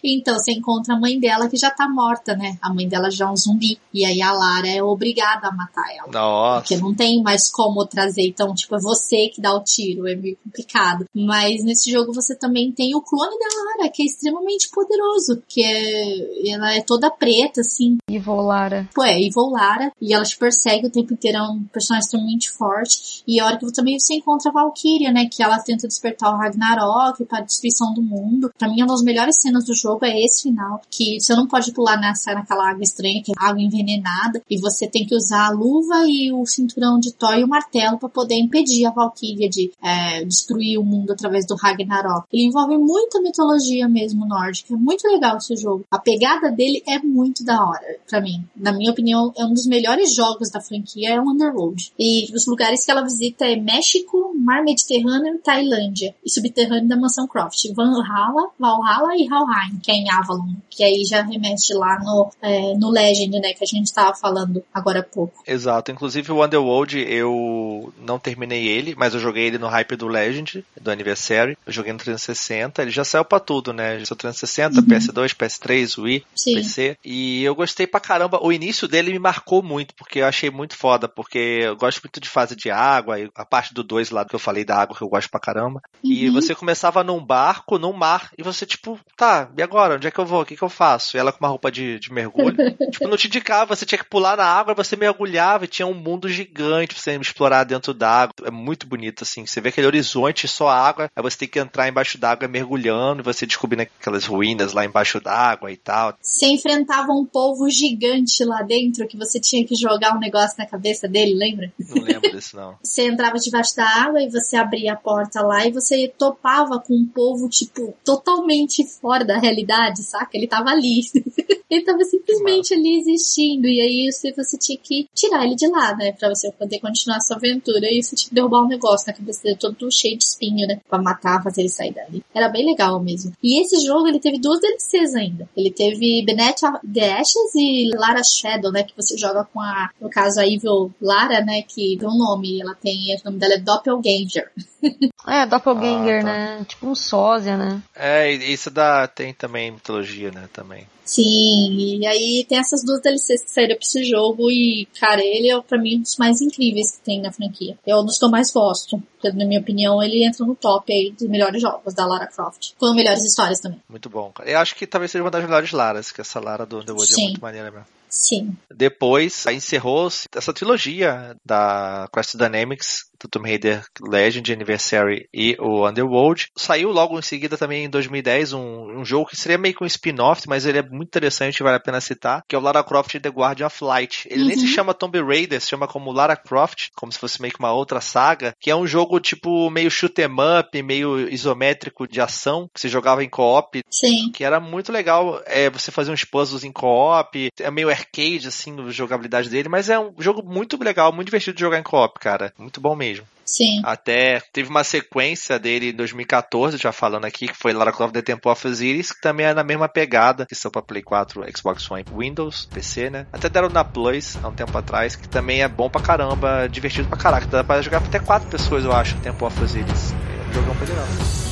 então, 0.03 0.37
você 0.37 0.51
encontra 0.51 0.95
a 0.95 0.99
mãe 0.99 1.19
dela 1.19 1.47
que 1.49 1.57
já 1.57 1.69
tá 1.69 1.87
morta, 1.87 2.35
né? 2.35 2.57
A 2.61 2.73
mãe 2.73 2.87
dela 2.87 3.09
já 3.09 3.25
é 3.25 3.29
um 3.29 3.35
zumbi. 3.35 3.79
E 3.93 4.05
aí 4.05 4.21
a 4.21 4.31
Lara 4.31 4.67
é 4.67 4.81
obrigada 4.81 5.47
a 5.47 5.51
matar 5.51 5.85
ela. 5.95 6.11
Nossa. 6.11 6.61
Porque 6.61 6.77
não 6.77 6.93
tem 6.93 7.21
mais 7.21 7.49
como 7.49 7.85
trazer. 7.85 8.27
Então, 8.27 8.53
tipo, 8.53 8.75
é 8.75 8.79
você 8.79 9.27
que 9.29 9.41
dá 9.41 9.53
o 9.53 9.63
tiro. 9.63 10.07
É 10.07 10.15
meio 10.15 10.37
complicado. 10.43 11.05
Mas 11.13 11.63
nesse 11.63 11.91
jogo 11.91 12.13
você 12.13 12.35
também 12.35 12.71
tem 12.71 12.95
o 12.95 13.01
clone 13.01 13.37
da 13.37 13.81
Lara, 13.81 13.91
que 13.91 14.01
é 14.01 14.05
extremamente 14.05 14.69
poderoso. 14.69 15.41
Que 15.47 15.63
é. 15.63 16.51
Ela 16.53 16.73
é 16.73 16.81
toda 16.81 17.11
preta, 17.11 17.61
assim. 17.61 17.97
Evil 18.09 18.35
Lara. 18.35 18.89
Pô, 18.93 19.03
é, 19.03 19.19
Evil 19.19 19.49
Lara. 19.49 19.91
E 20.01 20.13
ela 20.13 20.23
te 20.23 20.37
persegue 20.37 20.87
o 20.87 20.91
tempo 20.91 21.13
inteiro. 21.13 21.37
É 21.37 21.43
um 21.43 21.63
personagem 21.65 22.05
extremamente 22.05 22.51
forte. 22.51 23.23
E 23.27 23.39
a 23.39 23.45
hora 23.45 23.57
que 23.57 23.71
também 23.71 23.99
você 23.99 24.15
encontra 24.15 24.49
a 24.49 24.53
Valkyria, 24.53 25.11
né? 25.11 25.27
Que 25.29 25.43
ela 25.43 25.59
tenta 25.59 25.87
despertar 25.87 26.33
o 26.33 26.37
Ragnarok 26.37 27.23
para 27.25 27.39
a 27.39 27.41
destruição 27.41 27.93
do 27.93 28.01
mundo. 28.01 28.51
Pra 28.57 28.67
mim, 28.67 28.81
uma 28.81 28.93
das 28.93 29.03
melhores 29.03 29.37
cenas 29.39 29.60
do 29.63 29.75
jogo 29.75 30.05
é 30.05 30.23
esse 30.23 30.43
final. 30.43 30.81
Que 30.89 31.19
você 31.19 31.35
não 31.35 31.47
pode 31.47 31.71
pular 31.71 31.99
nessa, 31.99 32.33
naquela 32.33 32.69
água 32.69 32.83
estranha, 32.83 33.21
que 33.23 33.31
é 33.31 33.35
água 33.37 33.61
envenenada. 33.61 34.41
E 34.49 34.59
você 34.59 34.87
tem 34.87 35.05
que 35.05 35.15
usar 35.15 35.47
a 35.47 35.51
luva 35.51 36.03
e 36.07 36.31
o 36.31 36.45
cinturão 36.45 36.99
de 36.99 37.13
Thor 37.13 37.37
e 37.37 37.43
o 37.43 37.47
martelo 37.47 37.97
para 37.97 38.09
poder 38.09 38.35
impedir 38.35 38.85
a 38.85 38.91
Valkyria 38.91 39.49
de 39.49 39.71
é, 39.81 40.23
destruir 40.25 40.77
o 40.77 40.83
mundo 40.83 41.11
através 41.11 41.45
do 41.45 41.55
Ragnarok. 41.55 42.27
Ele 42.31 42.45
envolve 42.45 42.77
muita 42.77 43.21
mitologia 43.21 43.87
mesmo 43.87 44.25
nórdica. 44.25 44.73
É 44.73 44.77
muito 44.77 45.07
legal 45.07 45.37
esse 45.37 45.55
jogo. 45.55 45.85
A 45.91 45.99
pegada 45.99 46.51
dele 46.51 46.83
é 46.87 46.99
muito 46.99 47.43
da 47.43 47.63
hora, 47.63 47.97
para 48.09 48.21
mim. 48.21 48.43
Na 48.55 48.71
minha 48.71 48.91
opinião, 48.91 49.33
é 49.37 49.45
um 49.45 49.53
dos 49.53 49.65
melhores 49.65 50.13
jogos 50.13 50.49
da 50.49 50.61
franquia, 50.61 51.09
é 51.09 51.19
o 51.19 51.29
Underworld. 51.29 51.91
E 51.97 52.33
os 52.35 52.45
lugares 52.47 52.85
que 52.85 52.91
ela 52.91 53.03
visita 53.03 53.45
é 53.45 53.55
México, 53.55 54.33
Mar 54.35 54.63
Mediterrâneo, 54.63 55.39
Tailândia 55.39 56.15
e 56.23 56.29
subterrâneo 56.29 56.87
da 56.87 56.97
Mansão 56.97 57.27
Croft. 57.27 57.71
Valhalla, 57.73 58.49
Valhalla 58.59 59.15
e 59.15 59.27
Valheim. 59.51 59.79
que 59.83 59.91
é 59.91 59.95
em 59.95 60.09
Avalon, 60.09 60.53
que 60.69 60.83
aí 60.83 61.03
já 61.05 61.21
remete 61.21 61.73
lá 61.73 61.99
no, 61.99 62.31
é, 62.41 62.73
no 62.75 62.89
Legend, 62.89 63.39
né, 63.39 63.53
que 63.53 63.63
a 63.63 63.67
gente 63.67 63.93
tava 63.93 64.15
falando 64.15 64.63
agora 64.73 64.99
há 64.99 65.03
pouco. 65.03 65.43
Exato, 65.45 65.91
inclusive 65.91 66.31
o 66.31 66.43
Underworld 66.43 66.97
eu 66.99 67.93
não 67.97 68.17
terminei 68.17 68.67
ele, 68.67 68.95
mas 68.97 69.13
eu 69.13 69.19
joguei 69.19 69.45
ele 69.45 69.57
no 69.57 69.67
hype 69.67 69.95
do 69.95 70.07
Legend, 70.07 70.63
do 70.79 70.91
Anniversary, 70.91 71.57
eu 71.65 71.73
joguei 71.73 71.91
no 71.91 71.99
360, 71.99 72.81
ele 72.81 72.91
já 72.91 73.03
saiu 73.03 73.25
pra 73.25 73.39
tudo, 73.39 73.73
né, 73.73 73.99
já 73.99 74.05
saiu 74.05 74.17
360, 74.17 74.79
uhum. 74.79 74.85
PS2, 74.85 75.35
PS3, 75.35 76.01
Wii, 76.01 76.25
Sim. 76.35 76.55
PC, 76.55 76.97
e 77.03 77.43
eu 77.43 77.55
gostei 77.55 77.85
pra 77.85 77.99
caramba, 77.99 78.39
o 78.41 78.51
início 78.51 78.87
dele 78.87 79.11
me 79.11 79.19
marcou 79.19 79.61
muito, 79.61 79.93
porque 79.95 80.19
eu 80.19 80.25
achei 80.25 80.49
muito 80.49 80.75
foda, 80.75 81.07
porque 81.07 81.59
eu 81.63 81.75
gosto 81.75 82.01
muito 82.03 82.19
de 82.19 82.29
fase 82.29 82.55
de 82.55 82.69
água, 82.69 83.17
a 83.35 83.45
parte 83.45 83.73
do 83.73 83.83
2 83.83 84.11
lá 84.11 84.25
que 84.25 84.35
eu 84.35 84.39
falei 84.39 84.63
da 84.63 84.77
água 84.77 84.95
que 84.95 85.03
eu 85.03 85.09
gosto 85.09 85.29
pra 85.29 85.39
caramba, 85.39 85.81
uhum. 86.03 86.11
e 86.11 86.29
você 86.29 86.55
começava 86.55 87.03
num 87.03 87.23
barco, 87.23 87.77
num 87.77 87.93
mar, 87.93 88.31
e 88.37 88.43
você 88.43 88.65
tipo, 88.65 88.99
tá, 89.15 89.40
e 89.57 89.61
agora? 89.61 89.95
Onde 89.95 90.07
é 90.07 90.11
que 90.11 90.19
eu 90.19 90.25
vou? 90.25 90.41
O 90.41 90.45
que 90.45 90.55
que 90.55 90.63
eu 90.63 90.69
faço? 90.69 91.15
E 91.15 91.19
ela 91.19 91.31
com 91.31 91.39
uma 91.39 91.49
roupa 91.49 91.71
de, 91.71 91.99
de 91.99 92.11
mergulho, 92.11 92.55
tipo, 92.91 93.07
não 93.07 93.17
te 93.17 93.27
indicava, 93.27 93.75
você 93.75 93.85
tinha 93.85 93.99
que 93.99 94.09
pular 94.09 94.37
na 94.37 94.45
água, 94.45 94.73
você 94.73 94.95
mergulhava 94.95 95.65
e 95.65 95.67
tinha 95.67 95.87
um 95.87 95.93
mundo 95.93 96.27
gigante 96.29 96.93
pra 96.93 97.01
você 97.01 97.15
explorar 97.15 97.63
dentro 97.63 97.93
d'água, 97.93 98.33
é 98.43 98.51
muito 98.51 98.87
bonito, 98.87 99.23
assim, 99.23 99.45
você 99.45 99.61
vê 99.61 99.69
aquele 99.69 99.87
horizonte, 99.87 100.47
só 100.47 100.67
água, 100.69 101.09
aí 101.15 101.23
você 101.23 101.37
tem 101.37 101.47
que 101.47 101.59
entrar 101.59 101.87
embaixo 101.87 102.17
d'água 102.17 102.47
mergulhando, 102.47 103.21
e 103.21 103.23
você 103.23 103.45
descobrindo 103.45 103.83
aquelas 103.83 104.25
ruínas 104.25 104.73
lá 104.73 104.85
embaixo 104.85 105.19
d'água 105.19 105.71
e 105.71 105.77
tal. 105.77 106.15
Você 106.21 106.47
enfrentava 106.47 107.11
um 107.11 107.25
povo 107.25 107.69
gigante 107.69 108.43
lá 108.43 108.61
dentro, 108.61 109.07
que 109.07 109.17
você 109.17 109.39
tinha 109.39 109.65
que 109.65 109.75
jogar 109.75 110.15
um 110.15 110.19
negócio 110.19 110.55
na 110.57 110.65
cabeça 110.65 111.07
dele, 111.07 111.33
lembra? 111.33 111.71
Não 111.79 112.03
lembro 112.03 112.29
disso, 112.31 112.55
não. 112.55 112.77
você 112.83 113.07
entrava 113.07 113.37
debaixo 113.37 113.75
da 113.75 113.85
água 113.85 114.21
e 114.21 114.29
você 114.29 114.55
abria 114.55 114.93
a 114.93 114.95
porta 114.95 115.41
lá 115.41 115.65
e 115.65 115.71
você 115.71 116.07
topava 116.17 116.79
com 116.79 116.93
um 116.93 117.05
povo, 117.05 117.47
tipo, 117.49 117.93
totalmente 118.03 118.85
fora 118.85 119.23
da 119.31 119.39
realidade, 119.39 120.03
saca? 120.03 120.29
Ele 120.33 120.47
tava 120.47 120.69
ali. 120.69 121.01
ele 121.69 121.83
tava 121.83 122.03
simplesmente 122.03 122.73
ali 122.73 122.99
existindo. 122.99 123.67
E 123.67 123.79
aí 123.79 124.11
você, 124.11 124.33
você 124.33 124.57
tinha 124.57 124.77
que 124.77 125.07
tirar 125.15 125.45
ele 125.45 125.55
de 125.55 125.67
lá, 125.67 125.95
né? 125.95 126.11
Pra 126.11 126.29
você 126.29 126.51
poder 126.51 126.79
continuar 126.79 127.17
a 127.17 127.21
sua 127.21 127.37
aventura. 127.37 127.87
E 127.89 128.03
você 128.03 128.15
tinha 128.15 128.29
que 128.29 128.35
derrubar 128.35 128.63
um 128.63 128.67
negócio 128.67 129.07
na 129.07 129.13
cabeça 129.13 129.43
dele, 129.43 129.55
todo 129.55 129.91
cheio 129.91 130.17
de 130.17 130.25
espinho, 130.25 130.67
né? 130.67 130.79
Pra 130.89 131.01
matar, 131.01 131.41
fazer 131.41 131.61
ele 131.61 131.69
sair 131.69 131.93
dali. 131.93 132.23
Era 132.33 132.49
bem 132.49 132.65
legal 132.65 133.01
mesmo. 133.01 133.31
E 133.41 133.61
esse 133.61 133.79
jogo, 133.85 134.07
ele 134.07 134.19
teve 134.19 134.39
duas 134.39 134.59
DLCs 134.59 135.15
ainda. 135.15 135.49
Ele 135.55 135.71
teve 135.71 136.23
Benet 136.25 136.61
the 136.93 137.13
Ashes 137.13 137.55
e 137.55 137.89
Lara 137.95 138.23
Shadow, 138.23 138.71
né? 138.71 138.83
Que 138.83 138.95
você 138.95 139.17
joga 139.17 139.45
com 139.45 139.61
a, 139.61 139.89
no 139.99 140.09
caso, 140.09 140.39
a 140.39 140.47
Evil 140.47 140.91
Lara, 141.01 141.41
né? 141.41 141.61
Que 141.61 141.97
tem 141.97 142.07
um 142.07 142.17
nome. 142.17 142.61
Ela 142.61 142.75
tem, 142.75 143.15
o 143.15 143.25
nome 143.25 143.39
dela 143.39 143.53
é 143.53 143.57
Doppelganger. 143.57 144.51
É, 145.27 145.45
Doppelganger, 145.45 146.21
ah, 146.21 146.23
tá. 146.23 146.25
né? 146.25 146.65
Tipo 146.67 146.87
um 146.87 146.95
sósia, 146.95 147.55
né? 147.55 147.81
É, 147.95 148.31
isso 148.31 148.71
dá, 148.71 149.07
tem 149.21 149.33
também 149.35 149.69
mitologia, 149.69 150.31
né? 150.31 150.49
Também. 150.51 150.87
Sim, 151.05 151.99
e 151.99 152.07
aí 152.07 152.43
tem 152.49 152.57
essas 152.57 152.83
duas 152.83 152.99
DLCs 153.01 153.43
que 153.43 153.51
saíram 153.51 153.75
pra 153.75 153.85
esse 153.85 154.03
jogo 154.03 154.49
e, 154.49 154.87
cara, 154.99 155.21
ele 155.23 155.51
é 155.51 155.61
pra 155.61 155.77
mim 155.77 155.97
um 155.97 156.01
dos 156.01 156.17
mais 156.17 156.41
incríveis 156.41 156.97
que 156.97 157.03
tem 157.03 157.21
na 157.21 157.31
franquia. 157.31 157.77
É 157.85 157.95
um 157.95 158.03
dos 158.03 158.17
que 158.17 158.25
eu 158.25 158.29
mais 158.31 158.51
gosto. 158.51 159.01
Porque, 159.19 159.37
na 159.37 159.45
minha 159.45 159.59
opinião, 159.59 160.01
ele 160.01 160.25
entra 160.25 160.43
no 160.43 160.55
top 160.55 160.91
aí 160.91 161.11
dos 161.11 161.29
melhores 161.29 161.61
jogos 161.61 161.93
da 161.93 162.07
Lara 162.07 162.25
Croft. 162.25 162.71
Com 162.79 162.95
melhores 162.95 163.23
histórias 163.23 163.59
também. 163.59 163.79
Muito 163.87 164.09
bom, 164.09 164.31
cara. 164.31 164.49
Eu 164.49 164.57
acho 164.57 164.75
que 164.75 164.87
talvez 164.87 165.11
seja 165.11 165.23
uma 165.23 165.29
das 165.29 165.43
melhores 165.43 165.71
Laras, 165.71 166.11
que 166.11 166.21
essa 166.21 166.39
Lara 166.39 166.65
do 166.65 166.79
Underworld 166.79 167.13
é 167.13 167.17
muito 167.17 167.41
maneira 167.41 167.69
mesmo. 167.69 167.85
Sim. 168.09 168.57
Depois, 168.73 169.45
encerrou-se 169.45 170.27
essa 170.35 170.51
trilogia 170.51 171.35
da 171.45 172.09
Crest 172.11 172.35
Dynamics, 172.35 173.05
do 173.21 173.29
Tomb 173.29 173.49
Raider 173.49 173.83
Legend, 174.01 174.53
Anniversary 174.53 175.27
e 175.33 175.55
o 175.59 175.87
Underworld. 175.87 176.47
Saiu 176.55 176.91
logo 176.91 177.17
em 177.17 177.21
seguida 177.21 177.57
também 177.57 177.85
em 177.85 177.89
2010 177.89 178.53
um, 178.53 178.99
um 178.99 179.05
jogo 179.05 179.27
que 179.27 179.37
seria 179.37 179.57
meio 179.57 179.75
que 179.75 179.83
um 179.83 179.87
spin-off, 179.87 180.47
mas 180.47 180.65
ele 180.65 180.79
é 180.79 180.83
muito 180.83 181.07
interessante, 181.07 181.63
vale 181.63 181.77
a 181.77 181.79
pena 181.79 182.01
citar, 182.01 182.43
que 182.47 182.55
é 182.55 182.59
o 182.59 182.61
Lara 182.61 182.83
Croft 182.83 183.19
The 183.19 183.29
Guardian 183.29 183.67
of 183.67 183.83
Light. 183.83 184.27
Ele 184.29 184.41
uhum. 184.41 184.47
nem 184.47 184.57
se 184.57 184.65
uhum. 184.65 184.71
chama 184.71 184.93
Tomb 184.93 185.21
Raider, 185.21 185.61
se 185.61 185.69
chama 185.69 185.87
como 185.87 186.11
Lara 186.11 186.35
Croft, 186.35 186.89
como 186.95 187.11
se 187.11 187.19
fosse 187.19 187.41
meio 187.41 187.53
que 187.53 187.59
uma 187.59 187.73
outra 187.73 188.01
saga, 188.01 188.53
que 188.59 188.71
é 188.71 188.75
um 188.75 188.87
jogo 188.87 189.19
tipo 189.19 189.69
meio 189.69 189.89
shoot 189.89 190.19
'em 190.21 190.59
up, 190.59 190.81
meio 190.81 191.29
isométrico 191.29 192.07
de 192.07 192.21
ação, 192.21 192.69
que 192.73 192.79
você 192.79 192.89
jogava 192.89 193.23
em 193.23 193.29
co-op. 193.29 193.81
Sim. 193.89 194.31
Que 194.31 194.43
era 194.43 194.59
muito 194.59 194.91
legal. 194.91 195.41
É, 195.45 195.69
você 195.69 195.91
fazia 195.91 196.13
uns 196.13 196.23
puzzles 196.23 196.63
em 196.63 196.71
co-op, 196.71 197.49
é 197.59 197.71
meio 197.71 197.89
arcade, 197.89 198.47
assim, 198.47 198.75
a 198.79 198.89
jogabilidade 198.89 199.49
dele, 199.49 199.69
mas 199.69 199.89
é 199.89 199.99
um 199.99 200.13
jogo 200.19 200.43
muito 200.43 200.81
legal, 200.81 201.11
muito 201.13 201.27
divertido 201.27 201.55
de 201.55 201.61
jogar 201.61 201.79
em 201.79 201.83
co-op, 201.83 202.19
cara. 202.19 202.53
Muito 202.57 202.81
bom 202.81 202.95
mesmo. 202.95 203.10
Sim. 203.45 203.81
Até 203.83 204.41
teve 204.53 204.69
uma 204.69 204.83
sequência 204.83 205.59
dele 205.59 205.89
em 205.89 205.93
2014, 205.93 206.77
já 206.77 206.93
falando 206.93 207.25
aqui, 207.25 207.47
que 207.47 207.57
foi 207.57 207.73
Lara 207.73 207.91
Croft 207.91 208.13
The 208.13 208.21
Temple 208.21 208.49
of 208.49 208.65
Osiris, 208.65 209.11
que 209.11 209.19
também 209.19 209.45
é 209.45 209.53
na 209.53 209.63
mesma 209.63 209.89
pegada, 209.89 210.45
que 210.45 210.55
são 210.55 210.71
pra 210.71 210.81
Play 210.81 211.01
4, 211.01 211.43
Xbox 211.57 211.91
One, 211.91 212.05
Windows, 212.15 212.69
PC, 212.73 213.09
né? 213.09 213.27
Até 213.33 213.49
deram 213.49 213.67
na 213.67 213.83
Plus 213.83 214.37
há 214.41 214.47
um 214.47 214.53
tempo 214.53 214.77
atrás, 214.77 215.17
que 215.17 215.27
também 215.27 215.61
é 215.61 215.67
bom 215.67 215.89
pra 215.89 216.01
caramba, 216.01 216.67
divertido 216.69 217.09
pra 217.09 217.17
caraca. 217.17 217.45
Dá 217.47 217.63
pra 217.63 217.81
jogar 217.81 217.97
até 217.97 218.19
quatro 218.19 218.47
pessoas, 218.47 218.85
eu 218.85 218.93
acho, 218.93 219.17
Temple 219.17 219.45
of 219.45 219.61
Osiris. 219.61 220.13
É 220.13 220.49
um 220.49 220.53
jogão 220.53 220.75
pra 220.75 220.87
não. 220.87 221.50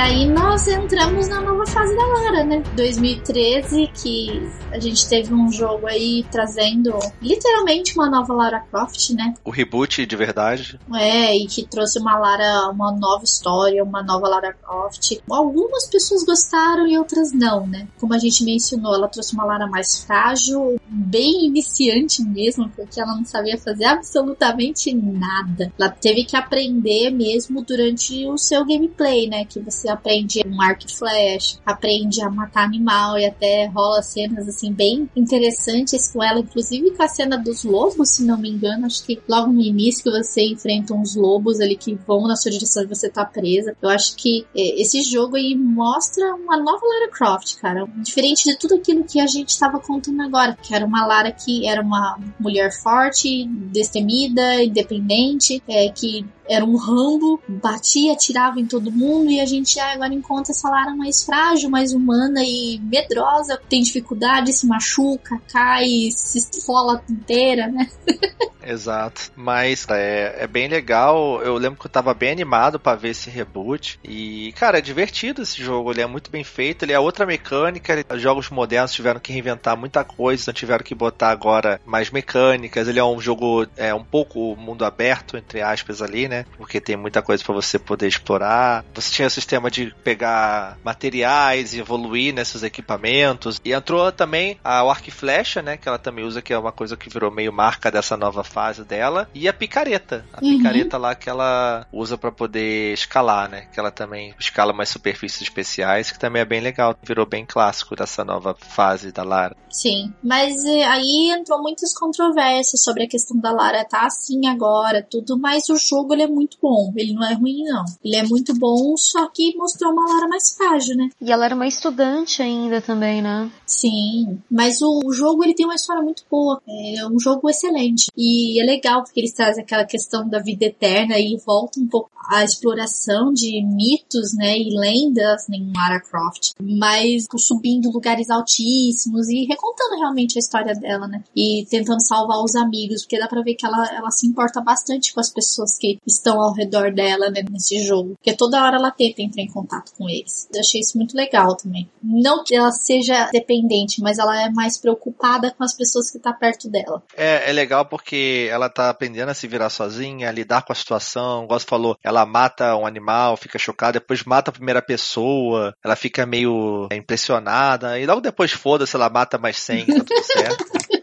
Aí 0.00 0.26
nós 0.26 0.66
entramos 0.66 1.28
na 1.28 1.40
nova 1.40 1.66
fase 1.66 1.94
da 1.94 2.06
Lara, 2.06 2.44
né? 2.44 2.62
2013, 2.74 3.90
que 3.94 4.50
a 4.72 4.78
gente 4.78 5.08
teve 5.08 5.34
um 5.34 5.50
jogo 5.50 5.86
aí 5.86 6.24
trazendo 6.30 6.96
literalmente 7.20 7.94
uma 7.94 8.08
nova 8.08 8.32
Lara 8.32 8.60
Croft, 8.60 9.10
né? 9.10 9.34
O 9.44 9.50
reboot 9.50 10.06
de 10.06 10.16
verdade. 10.16 10.78
É, 10.94 11.36
e 11.36 11.46
que 11.46 11.66
trouxe 11.66 11.98
uma 11.98 12.18
Lara, 12.18 12.70
uma 12.70 12.92
nova 12.92 13.24
história, 13.24 13.82
uma 13.82 14.02
nova 14.02 14.28
Lara 14.28 14.52
Croft. 14.52 15.18
Algumas 15.28 15.88
pessoas 15.88 16.24
gostaram 16.24 16.86
e 16.86 16.96
outras 16.96 17.32
não, 17.32 17.66
né? 17.66 17.88
Como 17.98 18.14
a 18.14 18.18
gente 18.18 18.44
mencionou, 18.44 18.94
ela 18.94 19.08
trouxe 19.08 19.34
uma 19.34 19.44
Lara 19.44 19.66
mais 19.66 20.04
frágil, 20.04 20.80
bem 20.86 21.46
iniciante 21.46 22.22
mesmo, 22.22 22.70
porque 22.70 23.00
ela 23.00 23.14
não 23.14 23.24
sabia 23.24 23.58
fazer 23.58 23.84
absolutamente 23.84 24.94
nada. 24.94 25.72
Ela 25.78 25.90
teve 25.90 26.24
que 26.24 26.36
aprender 26.36 27.10
mesmo 27.10 27.62
durante 27.62 28.26
o 28.26 28.38
seu 28.38 28.64
gameplay, 28.64 29.28
né? 29.28 29.44
Que 29.44 29.60
você 29.60 29.88
aprende 29.88 30.42
um 30.46 30.62
arco 30.62 30.84
e 30.86 30.92
flash, 30.92 31.60
aprende 31.66 32.22
a 32.22 32.30
matar 32.30 32.64
animal 32.64 33.18
e 33.18 33.26
até 33.26 33.66
rola 33.66 34.02
cenas 34.02 34.48
assim 34.48 34.59
bem 34.68 35.08
interessantes 35.14 36.10
com 36.12 36.22
ela, 36.22 36.40
inclusive 36.40 36.90
com 36.90 37.02
a 37.02 37.08
cena 37.08 37.38
dos 37.38 37.64
lobos, 37.64 38.10
se 38.10 38.24
não 38.24 38.36
me 38.36 38.50
engano, 38.50 38.86
acho 38.86 39.04
que 39.04 39.20
logo 39.28 39.52
no 39.52 39.60
início 39.60 40.02
que 40.02 40.10
você 40.10 40.42
enfrenta 40.42 40.92
uns 40.92 41.14
lobos 41.14 41.60
ali 41.60 41.76
que 41.76 41.94
vão 42.06 42.26
na 42.26 42.36
sua 42.36 42.50
direção 42.50 42.82
e 42.82 42.86
você 42.86 43.08
tá 43.08 43.24
presa. 43.24 43.76
Eu 43.80 43.88
acho 43.88 44.16
que 44.16 44.46
é, 44.54 44.80
esse 44.80 45.02
jogo 45.02 45.36
aí 45.36 45.54
mostra 45.54 46.34
uma 46.34 46.56
nova 46.56 46.80
Lara 46.84 47.10
Croft, 47.10 47.56
cara, 47.56 47.86
diferente 47.98 48.44
de 48.44 48.58
tudo 48.58 48.74
aquilo 48.74 49.04
que 49.04 49.20
a 49.20 49.26
gente 49.26 49.50
estava 49.50 49.78
contando 49.78 50.20
agora, 50.22 50.56
que 50.60 50.74
era 50.74 50.84
uma 50.84 51.06
Lara 51.06 51.30
que 51.30 51.66
era 51.66 51.80
uma 51.80 52.18
mulher 52.38 52.72
forte, 52.72 53.46
destemida, 53.46 54.62
independente, 54.62 55.62
é, 55.68 55.88
que 55.88 56.26
era 56.50 56.64
um 56.64 56.76
rambo, 56.76 57.40
batia, 57.46 58.12
atirava 58.12 58.58
em 58.58 58.66
todo 58.66 58.90
mundo 58.90 59.30
e 59.30 59.40
a 59.40 59.46
gente 59.46 59.78
agora 59.78 60.12
encontra 60.12 60.50
essa 60.50 60.68
Lara 60.68 60.96
mais 60.96 61.22
frágil, 61.22 61.70
mais 61.70 61.92
humana 61.92 62.42
e 62.42 62.80
medrosa, 62.82 63.60
tem 63.68 63.80
dificuldade, 63.80 64.52
se 64.52 64.66
machuca, 64.66 65.40
cai, 65.52 66.10
se 66.10 66.38
esfola 66.38 67.04
inteira, 67.08 67.68
né? 67.68 67.88
Exato. 68.62 69.32
Mas 69.34 69.86
é, 69.88 70.36
é 70.40 70.46
bem 70.46 70.68
legal. 70.68 71.42
Eu 71.42 71.56
lembro 71.56 71.78
que 71.78 71.86
eu 71.86 71.90
tava 71.90 72.12
bem 72.14 72.30
animado 72.30 72.78
para 72.78 72.96
ver 72.96 73.10
esse 73.10 73.30
reboot. 73.30 73.98
E, 74.04 74.52
cara, 74.52 74.78
é 74.78 74.80
divertido 74.80 75.42
esse 75.42 75.62
jogo. 75.62 75.90
Ele 75.90 76.02
é 76.02 76.06
muito 76.06 76.30
bem 76.30 76.44
feito. 76.44 76.84
Ele 76.84 76.92
é 76.92 76.98
outra 76.98 77.26
mecânica. 77.26 77.92
Ele, 77.92 78.04
jogos 78.18 78.50
modernos 78.50 78.92
tiveram 78.92 79.20
que 79.20 79.32
reinventar 79.32 79.76
muita 79.76 80.04
coisa. 80.04 80.42
Então 80.42 80.54
tiveram 80.54 80.84
que 80.84 80.94
botar 80.94 81.30
agora 81.30 81.80
mais 81.84 82.10
mecânicas. 82.10 82.86
Ele 82.86 82.98
é 82.98 83.04
um 83.04 83.20
jogo 83.20 83.66
é 83.76 83.94
um 83.94 84.04
pouco 84.04 84.54
mundo 84.56 84.84
aberto, 84.84 85.36
entre 85.36 85.62
aspas, 85.62 86.02
ali, 86.02 86.28
né? 86.28 86.39
Né? 86.40 86.46
Porque 86.56 86.80
tem 86.80 86.96
muita 86.96 87.22
coisa 87.22 87.44
para 87.44 87.54
você 87.54 87.78
poder 87.78 88.08
explorar. 88.08 88.84
Você 88.94 89.12
tinha 89.12 89.28
o 89.28 89.30
sistema 89.30 89.70
de 89.70 89.94
pegar 90.02 90.78
materiais 90.84 91.74
e 91.74 91.80
evoluir 91.80 92.34
nesses 92.34 92.62
equipamentos. 92.62 93.60
E 93.64 93.72
entrou 93.72 94.10
também 94.10 94.58
a 94.64 94.80
arco 94.80 95.08
e 95.08 95.12
flecha, 95.12 95.62
né? 95.62 95.76
Que 95.76 95.88
ela 95.88 95.98
também 95.98 96.24
usa, 96.24 96.42
que 96.42 96.52
é 96.52 96.58
uma 96.58 96.72
coisa 96.72 96.96
que 96.96 97.10
virou 97.10 97.30
meio 97.30 97.52
marca 97.52 97.90
dessa 97.90 98.16
nova 98.16 98.42
fase 98.42 98.84
dela. 98.84 99.28
E 99.34 99.48
a 99.48 99.52
picareta. 99.52 100.24
A 100.32 100.42
uhum. 100.42 100.58
picareta 100.58 100.96
lá 100.96 101.14
que 101.14 101.28
ela 101.28 101.86
usa 101.92 102.16
para 102.16 102.32
poder 102.32 102.92
escalar, 102.92 103.48
né? 103.48 103.66
Que 103.72 103.78
ela 103.78 103.90
também 103.90 104.34
escala 104.38 104.72
mais 104.72 104.88
superfícies 104.88 105.42
especiais, 105.42 106.10
que 106.10 106.18
também 106.18 106.42
é 106.42 106.44
bem 106.44 106.60
legal. 106.60 106.94
Virou 107.02 107.26
bem 107.26 107.44
clássico 107.46 107.94
dessa 107.94 108.24
nova 108.24 108.54
fase 108.58 109.12
da 109.12 109.22
Lara. 109.22 109.56
Sim, 109.68 110.12
mas 110.22 110.64
eh, 110.64 110.84
aí 110.84 111.30
entrou 111.30 111.62
muitas 111.62 111.94
controvérsias 111.94 112.82
sobre 112.82 113.04
a 113.04 113.08
questão 113.08 113.38
da 113.38 113.52
Lara 113.52 113.84
tá 113.84 114.06
assim 114.06 114.46
agora, 114.46 115.06
tudo, 115.08 115.38
mas 115.38 115.68
o 115.68 115.76
jogo 115.76 116.12
ele 116.12 116.22
é 116.22 116.26
muito 116.30 116.56
bom. 116.60 116.92
Ele 116.96 117.12
não 117.12 117.24
é 117.24 117.34
ruim, 117.34 117.64
não. 117.64 117.84
Ele 118.04 118.16
é 118.16 118.22
muito 118.22 118.54
bom, 118.54 118.96
só 118.96 119.28
que 119.28 119.56
mostrou 119.56 119.92
uma 119.92 120.06
Lara 120.06 120.28
mais 120.28 120.54
frágil, 120.54 120.96
né? 120.96 121.10
E 121.20 121.30
ela 121.30 121.44
era 121.44 121.54
uma 121.54 121.66
estudante 121.66 122.42
ainda 122.42 122.80
também, 122.80 123.22
né? 123.22 123.50
Sim, 123.66 124.38
mas 124.50 124.80
o, 124.82 125.00
o 125.04 125.12
jogo 125.12 125.44
ele 125.44 125.54
tem 125.54 125.66
uma 125.66 125.74
história 125.74 126.02
muito 126.02 126.24
boa. 126.30 126.60
É 126.68 127.06
um 127.06 127.18
jogo 127.18 127.48
excelente. 127.48 128.06
E 128.16 128.60
é 128.60 128.64
legal 128.64 129.02
porque 129.02 129.20
eles 129.20 129.32
trazem 129.32 129.62
aquela 129.62 129.84
questão 129.84 130.28
da 130.28 130.38
vida 130.38 130.64
eterna 130.64 131.18
e 131.18 131.36
volta 131.44 131.80
um 131.80 131.86
pouco 131.86 132.10
a 132.30 132.44
exploração 132.44 133.32
de 133.32 133.60
mitos, 133.64 134.34
né, 134.34 134.56
e 134.56 134.70
lendas 134.70 135.48
em 135.48 135.72
Lara 135.74 136.00
Croft, 136.00 136.52
mas 136.60 137.26
subindo 137.36 137.90
lugares 137.90 138.30
altíssimos 138.30 139.28
e 139.28 139.46
recontando 139.46 139.96
realmente 139.96 140.38
a 140.38 140.40
história 140.40 140.74
dela, 140.74 141.08
né, 141.08 141.24
e 141.34 141.66
tentando 141.68 142.06
salvar 142.06 142.38
os 142.42 142.54
amigos, 142.54 143.02
porque 143.02 143.18
dá 143.18 143.26
pra 143.26 143.42
ver 143.42 143.54
que 143.54 143.66
ela, 143.66 143.84
ela 143.94 144.10
se 144.10 144.26
importa 144.26 144.60
bastante 144.60 145.12
com 145.12 145.20
as 145.20 145.30
pessoas 145.30 145.76
que 145.76 145.98
estão 146.10 146.40
ao 146.40 146.52
redor 146.52 146.92
dela, 146.92 147.30
né, 147.30 147.42
nesse 147.50 147.84
jogo, 147.84 148.14
porque 148.16 148.36
toda 148.36 148.62
hora 148.62 148.76
ela 148.76 148.90
tenta 148.90 149.22
entrar 149.22 149.42
em 149.42 149.50
contato 149.50 149.92
com 149.96 150.08
eles. 150.08 150.48
Eu 150.52 150.60
achei 150.60 150.80
isso 150.80 150.96
muito 150.96 151.16
legal 151.16 151.56
também. 151.56 151.88
Não 152.02 152.44
que 152.44 152.54
ela 152.54 152.70
seja 152.70 153.28
dependente, 153.32 154.00
mas 154.00 154.18
ela 154.18 154.42
é 154.42 154.50
mais 154.50 154.78
preocupada 154.78 155.50
com 155.50 155.64
as 155.64 155.74
pessoas 155.74 156.10
que 156.10 156.18
tá 156.18 156.32
perto 156.32 156.68
dela. 156.68 157.02
É, 157.16 157.50
é 157.50 157.52
legal 157.52 157.86
porque 157.86 158.48
ela 158.50 158.68
tá 158.68 158.90
aprendendo 158.90 159.30
a 159.30 159.34
se 159.34 159.46
virar 159.46 159.70
sozinha, 159.70 160.28
a 160.28 160.32
lidar 160.32 160.62
com 160.62 160.72
a 160.72 160.76
situação, 160.76 161.46
você 161.48 161.66
falou, 161.66 161.96
ela 162.02 162.24
mata 162.26 162.76
um 162.76 162.86
animal, 162.86 163.36
fica 163.36 163.58
chocada, 163.58 164.00
depois 164.00 164.24
mata 164.24 164.50
a 164.50 164.52
primeira 164.52 164.82
pessoa, 164.82 165.74
ela 165.84 165.96
fica 165.96 166.26
meio 166.26 166.88
é, 166.90 166.96
impressionada, 166.96 167.98
e 167.98 168.06
logo 168.06 168.20
depois 168.20 168.52
foda-se, 168.52 168.96
ela 168.96 169.08
mata 169.08 169.38
mais 169.38 169.58
100, 169.58 169.86
tá 169.86 169.94
tudo 170.04 170.22
certo. 170.24 170.64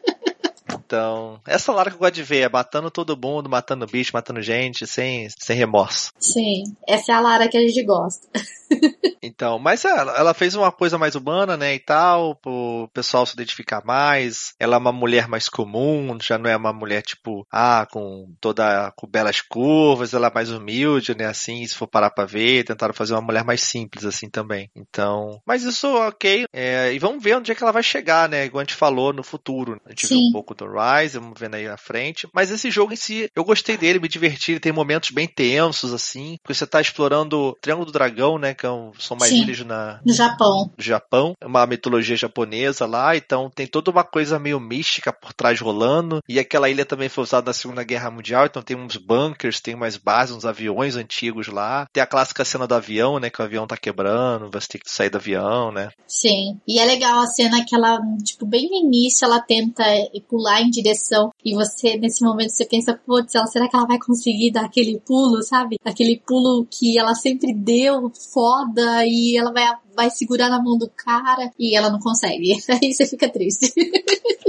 Então, 0.88 1.41
essa 1.45 1.73
Lara 1.73 1.89
que 1.89 1.97
eu 1.97 1.99
gosto 1.99 2.13
de 2.13 2.23
ver, 2.23 2.45
é 2.45 2.49
matando 2.49 2.89
todo 2.89 3.17
mundo, 3.17 3.49
matando 3.49 3.85
bicho, 3.85 4.11
matando 4.13 4.41
gente, 4.41 4.88
sem, 4.88 5.27
sem 5.38 5.57
remorso. 5.57 6.13
Sim, 6.17 6.63
essa 6.88 7.11
é 7.11 7.15
a 7.15 7.19
Lara 7.19 7.49
que 7.49 7.57
a 7.57 7.61
gente 7.61 7.83
gosta. 7.83 8.25
então, 9.21 9.59
mas 9.59 9.83
ela, 9.83 10.17
ela 10.17 10.33
fez 10.33 10.55
uma 10.55 10.71
coisa 10.71 10.97
mais 10.97 11.15
humana, 11.15 11.57
né, 11.57 11.75
e 11.75 11.79
tal, 11.79 12.35
pro 12.35 12.89
pessoal 12.93 13.25
se 13.25 13.33
identificar 13.33 13.83
mais. 13.83 14.53
Ela 14.57 14.75
é 14.75 14.79
uma 14.79 14.93
mulher 14.93 15.27
mais 15.27 15.49
comum, 15.49 16.17
já 16.21 16.38
não 16.38 16.49
é 16.49 16.55
uma 16.55 16.71
mulher, 16.71 17.01
tipo, 17.01 17.45
ah, 17.51 17.85
com 17.91 18.33
toda, 18.39 18.91
com 18.95 19.07
belas 19.07 19.41
curvas, 19.41 20.13
ela 20.13 20.27
é 20.27 20.33
mais 20.33 20.49
humilde, 20.49 21.17
né, 21.17 21.25
assim, 21.25 21.67
se 21.67 21.75
for 21.75 21.88
parar 21.88 22.11
pra 22.11 22.25
ver, 22.25 22.63
tentaram 22.63 22.93
fazer 22.93 23.13
uma 23.13 23.21
mulher 23.21 23.43
mais 23.43 23.61
simples, 23.61 24.05
assim, 24.05 24.29
também. 24.29 24.69
Então, 24.73 25.41
mas 25.45 25.63
isso, 25.63 25.85
ok, 25.88 26.45
é, 26.53 26.93
e 26.93 26.99
vamos 26.99 27.21
ver 27.21 27.35
onde 27.35 27.51
é 27.51 27.55
que 27.55 27.63
ela 27.63 27.73
vai 27.73 27.83
chegar, 27.83 28.29
né, 28.29 28.45
igual 28.45 28.61
a 28.61 28.63
gente 28.63 28.75
falou 28.75 29.11
no 29.11 29.23
futuro. 29.23 29.81
A 29.85 29.89
gente 29.89 30.07
Sim. 30.07 30.15
viu 30.15 30.29
um 30.29 30.31
pouco 30.31 30.55
do 30.55 30.76
Rise, 30.78 31.19
vamos 31.19 31.39
vendo 31.39 31.55
aí 31.55 31.67
na 31.67 31.78
frente. 31.78 32.28
Mas 32.34 32.51
esse 32.51 32.69
jogo 32.69 32.93
em 32.93 32.95
si, 32.95 33.30
eu 33.36 33.43
gostei 33.43 33.78
dele, 33.78 33.99
me 33.99 34.07
diverti. 34.07 34.51
Ele 34.51 34.59
tem 34.59 34.71
momentos 34.71 35.11
bem 35.11 35.28
tensos, 35.28 35.93
assim. 35.93 36.38
Porque 36.41 36.53
você 36.53 36.65
tá 36.65 36.80
explorando 36.82 37.39
o 37.39 37.53
Triângulo 37.61 37.86
do 37.86 37.91
Dragão, 37.91 38.38
né? 38.38 38.53
Que 38.53 38.65
é 38.65 38.69
um, 38.69 38.91
são 38.99 39.17
mais 39.17 39.32
Sim, 39.32 39.41
ilhas 39.41 39.59
na, 39.61 39.99
no 40.05 40.13
Japão. 40.13 40.71
No 40.78 40.84
Japão. 40.84 41.34
É 41.41 41.45
uma 41.45 41.65
mitologia 41.65 42.15
japonesa 42.15 42.86
lá. 42.86 43.15
Então 43.15 43.49
tem 43.53 43.67
toda 43.67 43.91
uma 43.91 44.03
coisa 44.03 44.39
meio 44.39 44.59
mística 44.59 45.11
por 45.11 45.34
trás 45.34 45.59
rolando. 45.59 46.21
E 46.28 46.39
aquela 46.39 46.69
ilha 46.69 46.86
também 46.86 47.09
foi 47.09 47.23
usada 47.23 47.47
na 47.47 47.53
Segunda 47.53 47.84
Guerra 47.84 48.11
Mundial. 48.11 48.45
Então 48.45 48.61
tem 48.61 48.78
uns 48.78 48.97
bunkers, 48.97 49.59
tem 49.59 49.75
umas 49.75 49.97
bases, 49.97 50.36
uns 50.36 50.45
aviões 50.45 50.95
antigos 50.95 51.47
lá. 51.47 51.88
Tem 51.91 52.01
a 52.01 52.07
clássica 52.07 52.45
cena 52.45 52.67
do 52.67 52.75
avião, 52.75 53.19
né? 53.19 53.30
Que 53.30 53.41
o 53.41 53.45
avião 53.45 53.67
tá 53.67 53.78
quebrando, 53.78 54.49
você 54.51 54.67
tem 54.67 54.82
que 54.82 54.91
sair 54.91 55.09
do 55.09 55.17
avião, 55.17 55.71
né? 55.71 55.89
Sim. 56.07 56.59
E 56.67 56.80
é 56.80 56.86
legal 56.86 57.19
a 57.19 57.28
cena 57.28 57.63
que 57.65 57.75
ela, 57.75 57.99
tipo, 58.23 58.45
bem 58.45 58.69
no 58.69 58.75
início, 58.75 59.25
ela 59.25 59.39
tenta 59.39 59.84
pular 60.28 60.61
em 60.61 60.66
direção 60.70 61.32
e 61.43 61.53
você, 61.55 61.97
nesse 61.97 62.24
momento, 62.24 62.49
você 62.49 62.65
pensa, 62.65 62.99
putz, 63.05 63.34
será 63.51 63.68
que 63.68 63.76
ela 63.76 63.88
vai 63.88 63.99
conseguir 63.99 64.51
dar 64.51 64.65
aquele 64.65 64.99
pulo, 64.99 65.41
sabe? 65.43 65.78
Aquele 65.84 66.22
pulo 66.26 66.65
que 66.70 66.97
ela 66.97 67.13
sempre 67.15 67.53
deu, 67.53 68.11
foda, 68.34 69.05
e 69.05 69.38
ela 69.38 69.51
vai, 69.51 69.65
vai 69.95 70.09
segurar 70.09 70.49
na 70.49 70.61
mão 70.61 70.78
do 70.78 70.89
cara 70.89 71.51
e 71.59 71.76
ela 71.76 71.89
não 71.89 71.99
consegue. 71.99 72.53
Aí 72.70 72.93
você 72.93 73.05
fica 73.05 73.30
triste. 73.30 73.74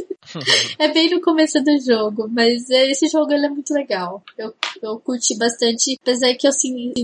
é 0.78 0.88
bem 0.88 1.10
no 1.10 1.20
começo 1.20 1.62
do 1.62 1.78
jogo, 1.80 2.28
mas 2.28 2.68
esse 2.68 3.08
jogo 3.08 3.32
ele 3.32 3.46
é 3.46 3.48
muito 3.48 3.72
legal. 3.72 4.22
Eu, 4.36 4.54
eu 4.82 4.98
curti 5.00 5.36
bastante, 5.36 5.98
apesar 6.02 6.34
que 6.34 6.46
eu 6.46 6.52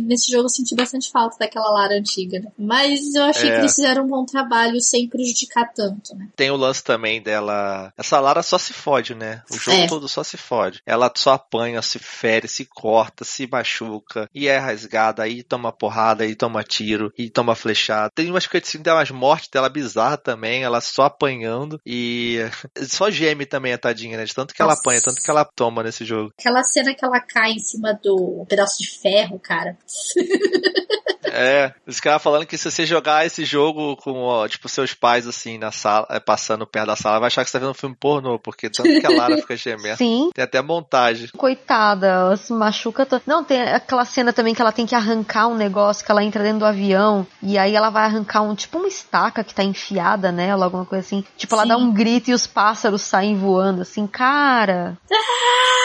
nesse 0.02 0.30
jogo 0.30 0.44
eu 0.44 0.48
senti 0.48 0.74
bastante 0.74 1.10
falta 1.10 1.36
daquela 1.38 1.70
Lara 1.70 1.94
antiga, 1.94 2.40
né? 2.40 2.50
Mas 2.58 3.14
eu 3.14 3.22
achei 3.22 3.50
é. 3.50 3.52
que 3.52 3.58
eles 3.60 3.74
fizeram 3.74 4.04
um 4.04 4.08
bom 4.08 4.24
trabalho 4.24 4.80
sem 4.80 5.08
prejudicar 5.08 5.72
tanto, 5.72 6.14
né? 6.16 6.28
Tem 6.36 6.50
o 6.50 6.56
lance 6.56 6.82
também 6.82 7.22
dela. 7.22 7.92
Essa 7.96 8.20
Lara 8.20 8.42
só 8.42 8.58
se 8.58 8.72
fode, 8.72 9.14
né? 9.14 9.42
O 9.50 9.58
jogo 9.58 9.76
é. 9.76 9.86
todo 9.86 10.08
só 10.08 10.22
se 10.22 10.36
fode. 10.36 10.82
Ela 10.86 11.10
só 11.14 11.32
apanha, 11.32 11.80
se 11.82 11.98
fere, 11.98 12.48
se 12.48 12.64
corta, 12.64 13.24
se 13.24 13.46
machuca, 13.46 14.28
e 14.34 14.48
é 14.48 14.58
rasgada, 14.58 15.22
aí 15.22 15.42
toma 15.42 15.72
porrada, 15.72 16.24
aí 16.24 16.34
toma 16.34 16.62
tiro, 16.62 17.12
e 17.16 17.30
toma 17.30 17.54
flechada. 17.54 18.10
Tem 18.14 18.30
umas 18.30 18.46
cutscenes 18.46 18.84
dela, 18.84 18.98
umas 19.00 19.10
mortes 19.10 19.48
dela 19.48 19.68
bizarra 19.68 20.16
também, 20.16 20.62
ela 20.62 20.80
só 20.80 21.04
apanhando, 21.04 21.80
e 21.84 22.38
só 22.88 23.10
geme 23.14 23.46
também 23.46 23.72
a 23.72 23.78
tadinha, 23.78 24.16
né? 24.16 24.24
De 24.24 24.34
tanto 24.34 24.52
que 24.52 24.62
Nossa. 24.62 24.72
ela 24.72 24.80
apanha, 24.80 25.02
tanto 25.02 25.22
que 25.22 25.30
ela 25.30 25.44
toma 25.44 25.82
nesse 25.82 26.04
jogo. 26.04 26.32
Aquela 26.38 26.62
cena 26.62 26.94
que 26.94 27.04
ela 27.04 27.20
cai 27.20 27.52
em 27.52 27.58
cima 27.58 27.98
do 28.02 28.44
pedaço 28.48 28.82
de 28.82 28.90
ferro, 28.90 29.38
cara. 29.38 29.78
É, 31.34 31.74
os 31.84 31.98
caras 31.98 32.22
falando 32.22 32.46
que 32.46 32.56
se 32.56 32.70
você 32.70 32.86
jogar 32.86 33.26
esse 33.26 33.44
jogo 33.44 33.96
com, 33.96 34.22
ó, 34.22 34.46
tipo, 34.46 34.68
seus 34.68 34.94
pais, 34.94 35.26
assim, 35.26 35.58
na 35.58 35.72
sala, 35.72 36.06
é, 36.08 36.20
passando 36.20 36.64
perto 36.64 36.86
da 36.86 36.96
sala, 36.96 37.18
vai 37.18 37.26
achar 37.26 37.44
que 37.44 37.50
você 37.50 37.58
tá 37.58 37.58
vendo 37.58 37.72
um 37.72 37.74
filme 37.74 37.96
pornô, 37.98 38.38
porque 38.38 38.70
tanto 38.70 38.88
que 39.00 39.06
a 39.06 39.10
Lara 39.10 39.36
fica 39.38 39.56
gemendo. 39.56 39.96
Sim. 39.98 40.30
Tem 40.32 40.44
até 40.44 40.62
montagem. 40.62 41.28
Coitada, 41.36 42.06
ela 42.06 42.36
se 42.36 42.52
machuca. 42.52 43.04
To... 43.04 43.20
Não, 43.26 43.42
tem 43.42 43.60
aquela 43.62 44.04
cena 44.04 44.32
também 44.32 44.54
que 44.54 44.62
ela 44.62 44.70
tem 44.70 44.86
que 44.86 44.94
arrancar 44.94 45.48
um 45.48 45.56
negócio, 45.56 46.04
que 46.04 46.12
ela 46.12 46.22
entra 46.22 46.42
dentro 46.44 46.60
do 46.60 46.66
avião, 46.66 47.26
e 47.42 47.58
aí 47.58 47.74
ela 47.74 47.90
vai 47.90 48.04
arrancar 48.04 48.42
um, 48.42 48.54
tipo, 48.54 48.78
uma 48.78 48.86
estaca 48.86 49.42
que 49.42 49.54
tá 49.54 49.64
enfiada 49.64 50.30
nela, 50.30 50.66
alguma 50.66 50.86
coisa 50.86 51.04
assim. 51.04 51.24
Tipo, 51.36 51.56
ela 51.56 51.64
Sim. 51.64 51.68
dá 51.68 51.76
um 51.76 51.92
grito 51.92 52.30
e 52.30 52.34
os 52.34 52.46
pássaros 52.46 53.02
saem 53.02 53.36
voando, 53.36 53.82
assim, 53.82 54.06
cara. 54.06 54.96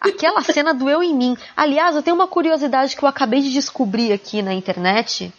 Aquela 0.00 0.42
cena 0.42 0.72
doeu 0.72 1.02
em 1.02 1.14
mim. 1.14 1.36
Aliás, 1.56 1.96
eu 1.96 2.02
tenho 2.02 2.14
uma 2.14 2.28
curiosidade 2.28 2.96
que 2.96 3.02
eu 3.02 3.08
acabei 3.08 3.40
de 3.40 3.52
descobrir 3.52 4.12
aqui 4.12 4.42
na 4.42 4.54
internet. 4.54 4.87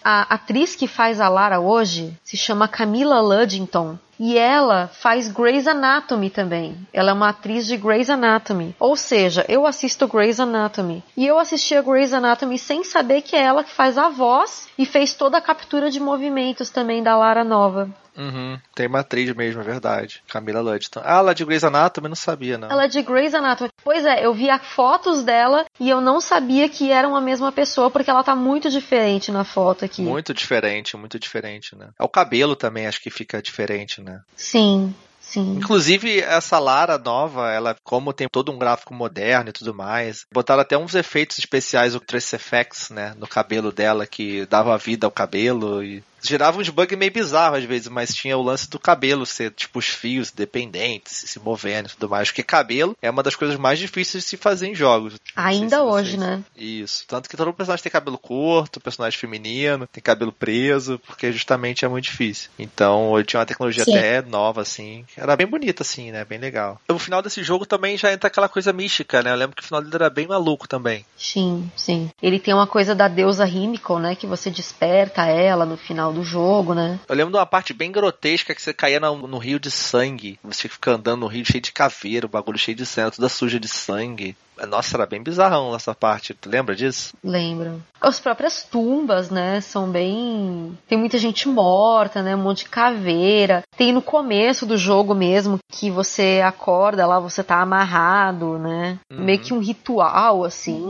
A 0.04 0.22
atriz 0.34 0.76
que 0.76 0.88
faz 0.88 1.20
a 1.20 1.30
Lara 1.30 1.60
hoje 1.60 2.18
se 2.24 2.38
chama 2.38 2.68
Camila 2.68 3.20
Luddington. 3.22 3.98
E 4.20 4.38
ela 4.38 4.90
faz 4.90 5.30
Grey's 5.30 5.66
Anatomy 5.66 6.30
também. 6.30 6.76
Ela 6.92 7.12
é 7.12 7.14
uma 7.14 7.30
atriz 7.30 7.66
de 7.66 7.78
Grey's 7.78 8.10
Anatomy. 8.10 8.76
Ou 8.78 8.98
seja, 8.98 9.46
eu 9.48 9.66
assisto 9.66 10.10
Grey's 10.10 10.42
Anatomy. 10.42 11.02
E 11.16 11.26
eu 11.26 11.40
assisti 11.40 11.74
a 11.74 11.82
Grey's 11.82 12.14
Anatomy 12.14 12.60
sem 12.60 12.84
saber 12.84 13.22
que 13.22 13.38
é 13.38 13.44
ela 13.44 13.64
que 13.64 13.72
faz 13.72 13.98
a 13.98 14.10
voz 14.10 14.68
e 14.78 14.86
fez 14.86 15.14
toda 15.14 15.38
a 15.38 15.42
captura 15.42 15.90
de 15.90 16.02
movimentos 16.02 16.70
também 16.70 17.02
da 17.02 17.16
Lara 17.16 17.46
nova. 17.46 17.90
Uhum. 18.20 18.60
Tem 18.76 18.88
uma 18.88 19.00
atriz 19.00 19.34
mesmo, 19.34 19.62
é 19.62 19.64
verdade. 19.64 20.22
Camila 20.28 20.60
Luddington. 20.60 21.02
Ah, 21.04 21.20
ela 21.20 21.32
é 21.32 21.34
de 21.34 21.46
Grey's 21.46 21.64
Anatomy? 21.64 22.10
Não 22.10 22.16
sabia, 22.16 22.58
não. 22.58 22.70
Ela 22.70 22.84
é 22.84 22.88
de 22.90 23.02
Grey's 23.02 23.34
Anatomy. 23.34 23.70
Pois 23.82 24.06
é, 24.06 24.26
eu 24.26 24.34
via 24.34 24.60
fotos 24.60 25.24
dela 25.24 25.66
e 25.80 25.90
eu 25.90 26.02
não 26.02 26.20
sabia 26.20 26.68
que 26.68 26.92
eram 26.92 27.16
a 27.16 27.22
mesma 27.22 27.50
pessoa, 27.50 27.90
porque 27.90 28.10
ela 28.10 28.24
tá 28.24 28.36
muito 28.36 28.70
diferente 28.70 29.32
na 29.32 29.46
foto 29.46 29.86
aqui. 29.86 30.02
Muito 30.02 30.34
diferente, 30.34 30.98
muito 30.98 31.18
diferente, 31.18 31.76
né? 31.76 31.90
É 31.98 32.04
o 32.04 32.10
cabelo 32.10 32.58
também, 32.58 32.88
acho 32.88 33.02
que 33.02 33.10
fica 33.10 33.42
diferente, 33.42 34.02
né? 34.02 34.22
Sim. 34.36 34.94
Sim. 35.22 35.58
Inclusive, 35.58 36.22
essa 36.22 36.58
Lara 36.58 36.98
nova, 36.98 37.52
ela, 37.52 37.76
como 37.84 38.12
tem 38.12 38.28
todo 38.28 38.52
um 38.52 38.58
gráfico 38.58 38.96
moderno 38.96 39.50
e 39.50 39.54
tudo 39.54 39.76
mais, 39.76 40.26
botaram 40.34 40.62
até 40.62 40.76
uns 40.76 40.96
efeitos 40.96 41.38
especiais, 41.38 41.94
o 41.94 42.00
Trace 42.00 42.36
Effects, 42.36 42.90
né, 42.90 43.14
no 43.16 43.28
cabelo 43.28 43.72
dela, 43.72 44.08
que 44.08 44.48
dava 44.48 44.76
vida 44.80 45.06
ao 45.06 45.12
cabelo 45.12 45.84
e 45.84 46.04
gerava 46.22 46.60
uns 46.60 46.70
bugs 46.70 46.98
meio 46.98 47.12
bizarros 47.12 47.60
às 47.60 47.64
vezes, 47.66 47.88
mas 47.88 48.14
tinha 48.14 48.38
o 48.38 48.42
lance 48.42 48.70
do 48.70 48.80
cabelo 48.80 49.26
ser, 49.26 49.52
tipo, 49.52 49.80
os 49.80 49.88
fios 49.88 50.32
dependentes, 50.32 51.14
se 51.14 51.40
movendo 51.40 51.88
e 51.88 51.94
tudo 51.94 52.10
mais. 52.10 52.30
Porque 52.30 52.44
cabelo 52.44 52.96
é 53.02 53.10
uma 53.10 53.24
das 53.24 53.36
coisas 53.36 53.58
mais 53.58 53.80
difíceis 53.80 54.24
de 54.24 54.30
se 54.30 54.38
fazer 54.38 54.68
em 54.68 54.76
jogos. 54.76 55.16
Ainda 55.36 55.84
hoje, 55.84 56.18
vocês... 56.18 56.20
né? 56.20 56.44
Isso. 56.56 57.06
Tanto 57.08 57.30
que 57.30 57.38
todo 57.38 57.54
personagem 57.54 57.84
tem 57.84 57.92
cabelo 57.92 58.18
curto, 58.18 58.80
personagem 58.80 59.20
feminino, 59.20 59.88
tem 59.88 60.02
cabelo 60.02 60.32
preso, 60.32 61.00
porque 61.06 61.32
justamente 61.32 61.86
é 61.86 61.88
muito 61.88 62.06
difícil. 62.06 62.50
Então, 62.58 63.18
eu 63.18 63.24
tinha 63.24 63.40
uma 63.40 63.46
tecnologia 63.46 63.84
Sim. 63.84 63.98
até 63.98 64.22
nova, 64.22 64.62
assim, 64.62 65.06
que 65.08 65.20
Era 65.20 65.36
bem 65.36 65.48
bonito, 65.48 65.82
assim, 65.82 66.12
né? 66.12 66.26
Bem 66.26 66.40
legal. 66.40 66.80
O 66.88 67.00
final 67.00 67.22
desse 67.22 67.44
jogo 67.44 67.66
também 67.66 67.98
já 67.98 68.12
entra 68.12 68.28
aquela 68.28 68.50
coisa 68.50 68.72
mística, 68.74 69.22
né? 69.22 69.32
Eu 69.32 69.36
lembro 69.36 69.56
que 69.56 69.62
o 69.62 69.66
final 69.66 69.82
dele 69.82 69.96
era 69.96 70.10
bem 70.10 70.28
maluco 70.28 70.68
também. 70.68 71.06
Sim, 71.18 71.70
sim. 71.76 72.10
Ele 72.22 72.40
tem 72.40 72.54
uma 72.54 72.68
coisa 72.68 72.96
da 72.96 73.08
deusa 73.08 73.46
Rimiko, 73.46 74.00
né? 74.00 74.16
Que 74.16 74.28
você 74.28 74.50
desperta 74.50 75.26
ela 75.26 75.66
no 75.66 75.78
final 75.78 76.09
do 76.14 76.24
jogo, 76.24 76.74
né? 76.74 77.00
Eu 77.08 77.16
lembro 77.16 77.32
de 77.32 77.38
uma 77.38 77.46
parte 77.46 77.74
bem 77.74 77.92
grotesca 77.92 78.54
que 78.54 78.62
você 78.62 78.74
caía 78.74 79.00
no, 79.00 79.28
no 79.28 79.38
rio 79.38 79.60
de 79.60 79.72
sangue. 79.72 80.40
Você 80.44 80.68
fica 80.68 80.92
andando 80.92 81.22
no 81.22 81.28
rio 81.28 81.46
cheio 81.46 81.62
de 81.62 81.72
caveira, 81.72 82.26
o 82.26 82.30
bagulho 82.30 82.58
cheio 82.58 82.78
de 82.78 82.86
sangue, 82.86 83.16
toda 83.16 83.30
suja 83.30 83.60
de 83.60 83.68
sangue. 83.68 84.36
Nossa, 84.68 84.98
era 84.98 85.06
bem 85.06 85.22
bizarrão 85.22 85.76
essa 85.76 85.94
parte. 85.94 86.34
Tu 86.34 86.50
lembra 86.50 86.76
disso? 86.76 87.14
Lembro. 87.24 87.82
As 88.02 88.20
próprias 88.20 88.64
tumbas, 88.64 89.30
né, 89.30 89.60
são 89.62 89.90
bem. 89.90 90.78
Tem 90.88 90.98
muita 90.98 91.18
gente 91.18 91.48
morta, 91.48 92.22
né? 92.22 92.36
Um 92.36 92.44
monte 92.44 92.64
de 92.64 92.70
caveira. 92.70 93.64
Tem 93.78 93.92
no 93.92 94.02
começo 94.02 94.66
do 94.66 94.78
jogo 94.78 95.14
mesmo 95.14 95.60
que 95.72 95.92
você 95.92 96.42
acorda 96.44 97.06
lá, 97.06 97.20
você 97.20 97.44
tá 97.44 97.62
amarrado, 97.62 98.58
né? 98.58 98.98
Uhum. 99.12 99.24
Meio 99.24 99.40
que 99.40 99.54
um 99.54 99.60
ritual, 99.60 100.44
assim. 100.44 100.84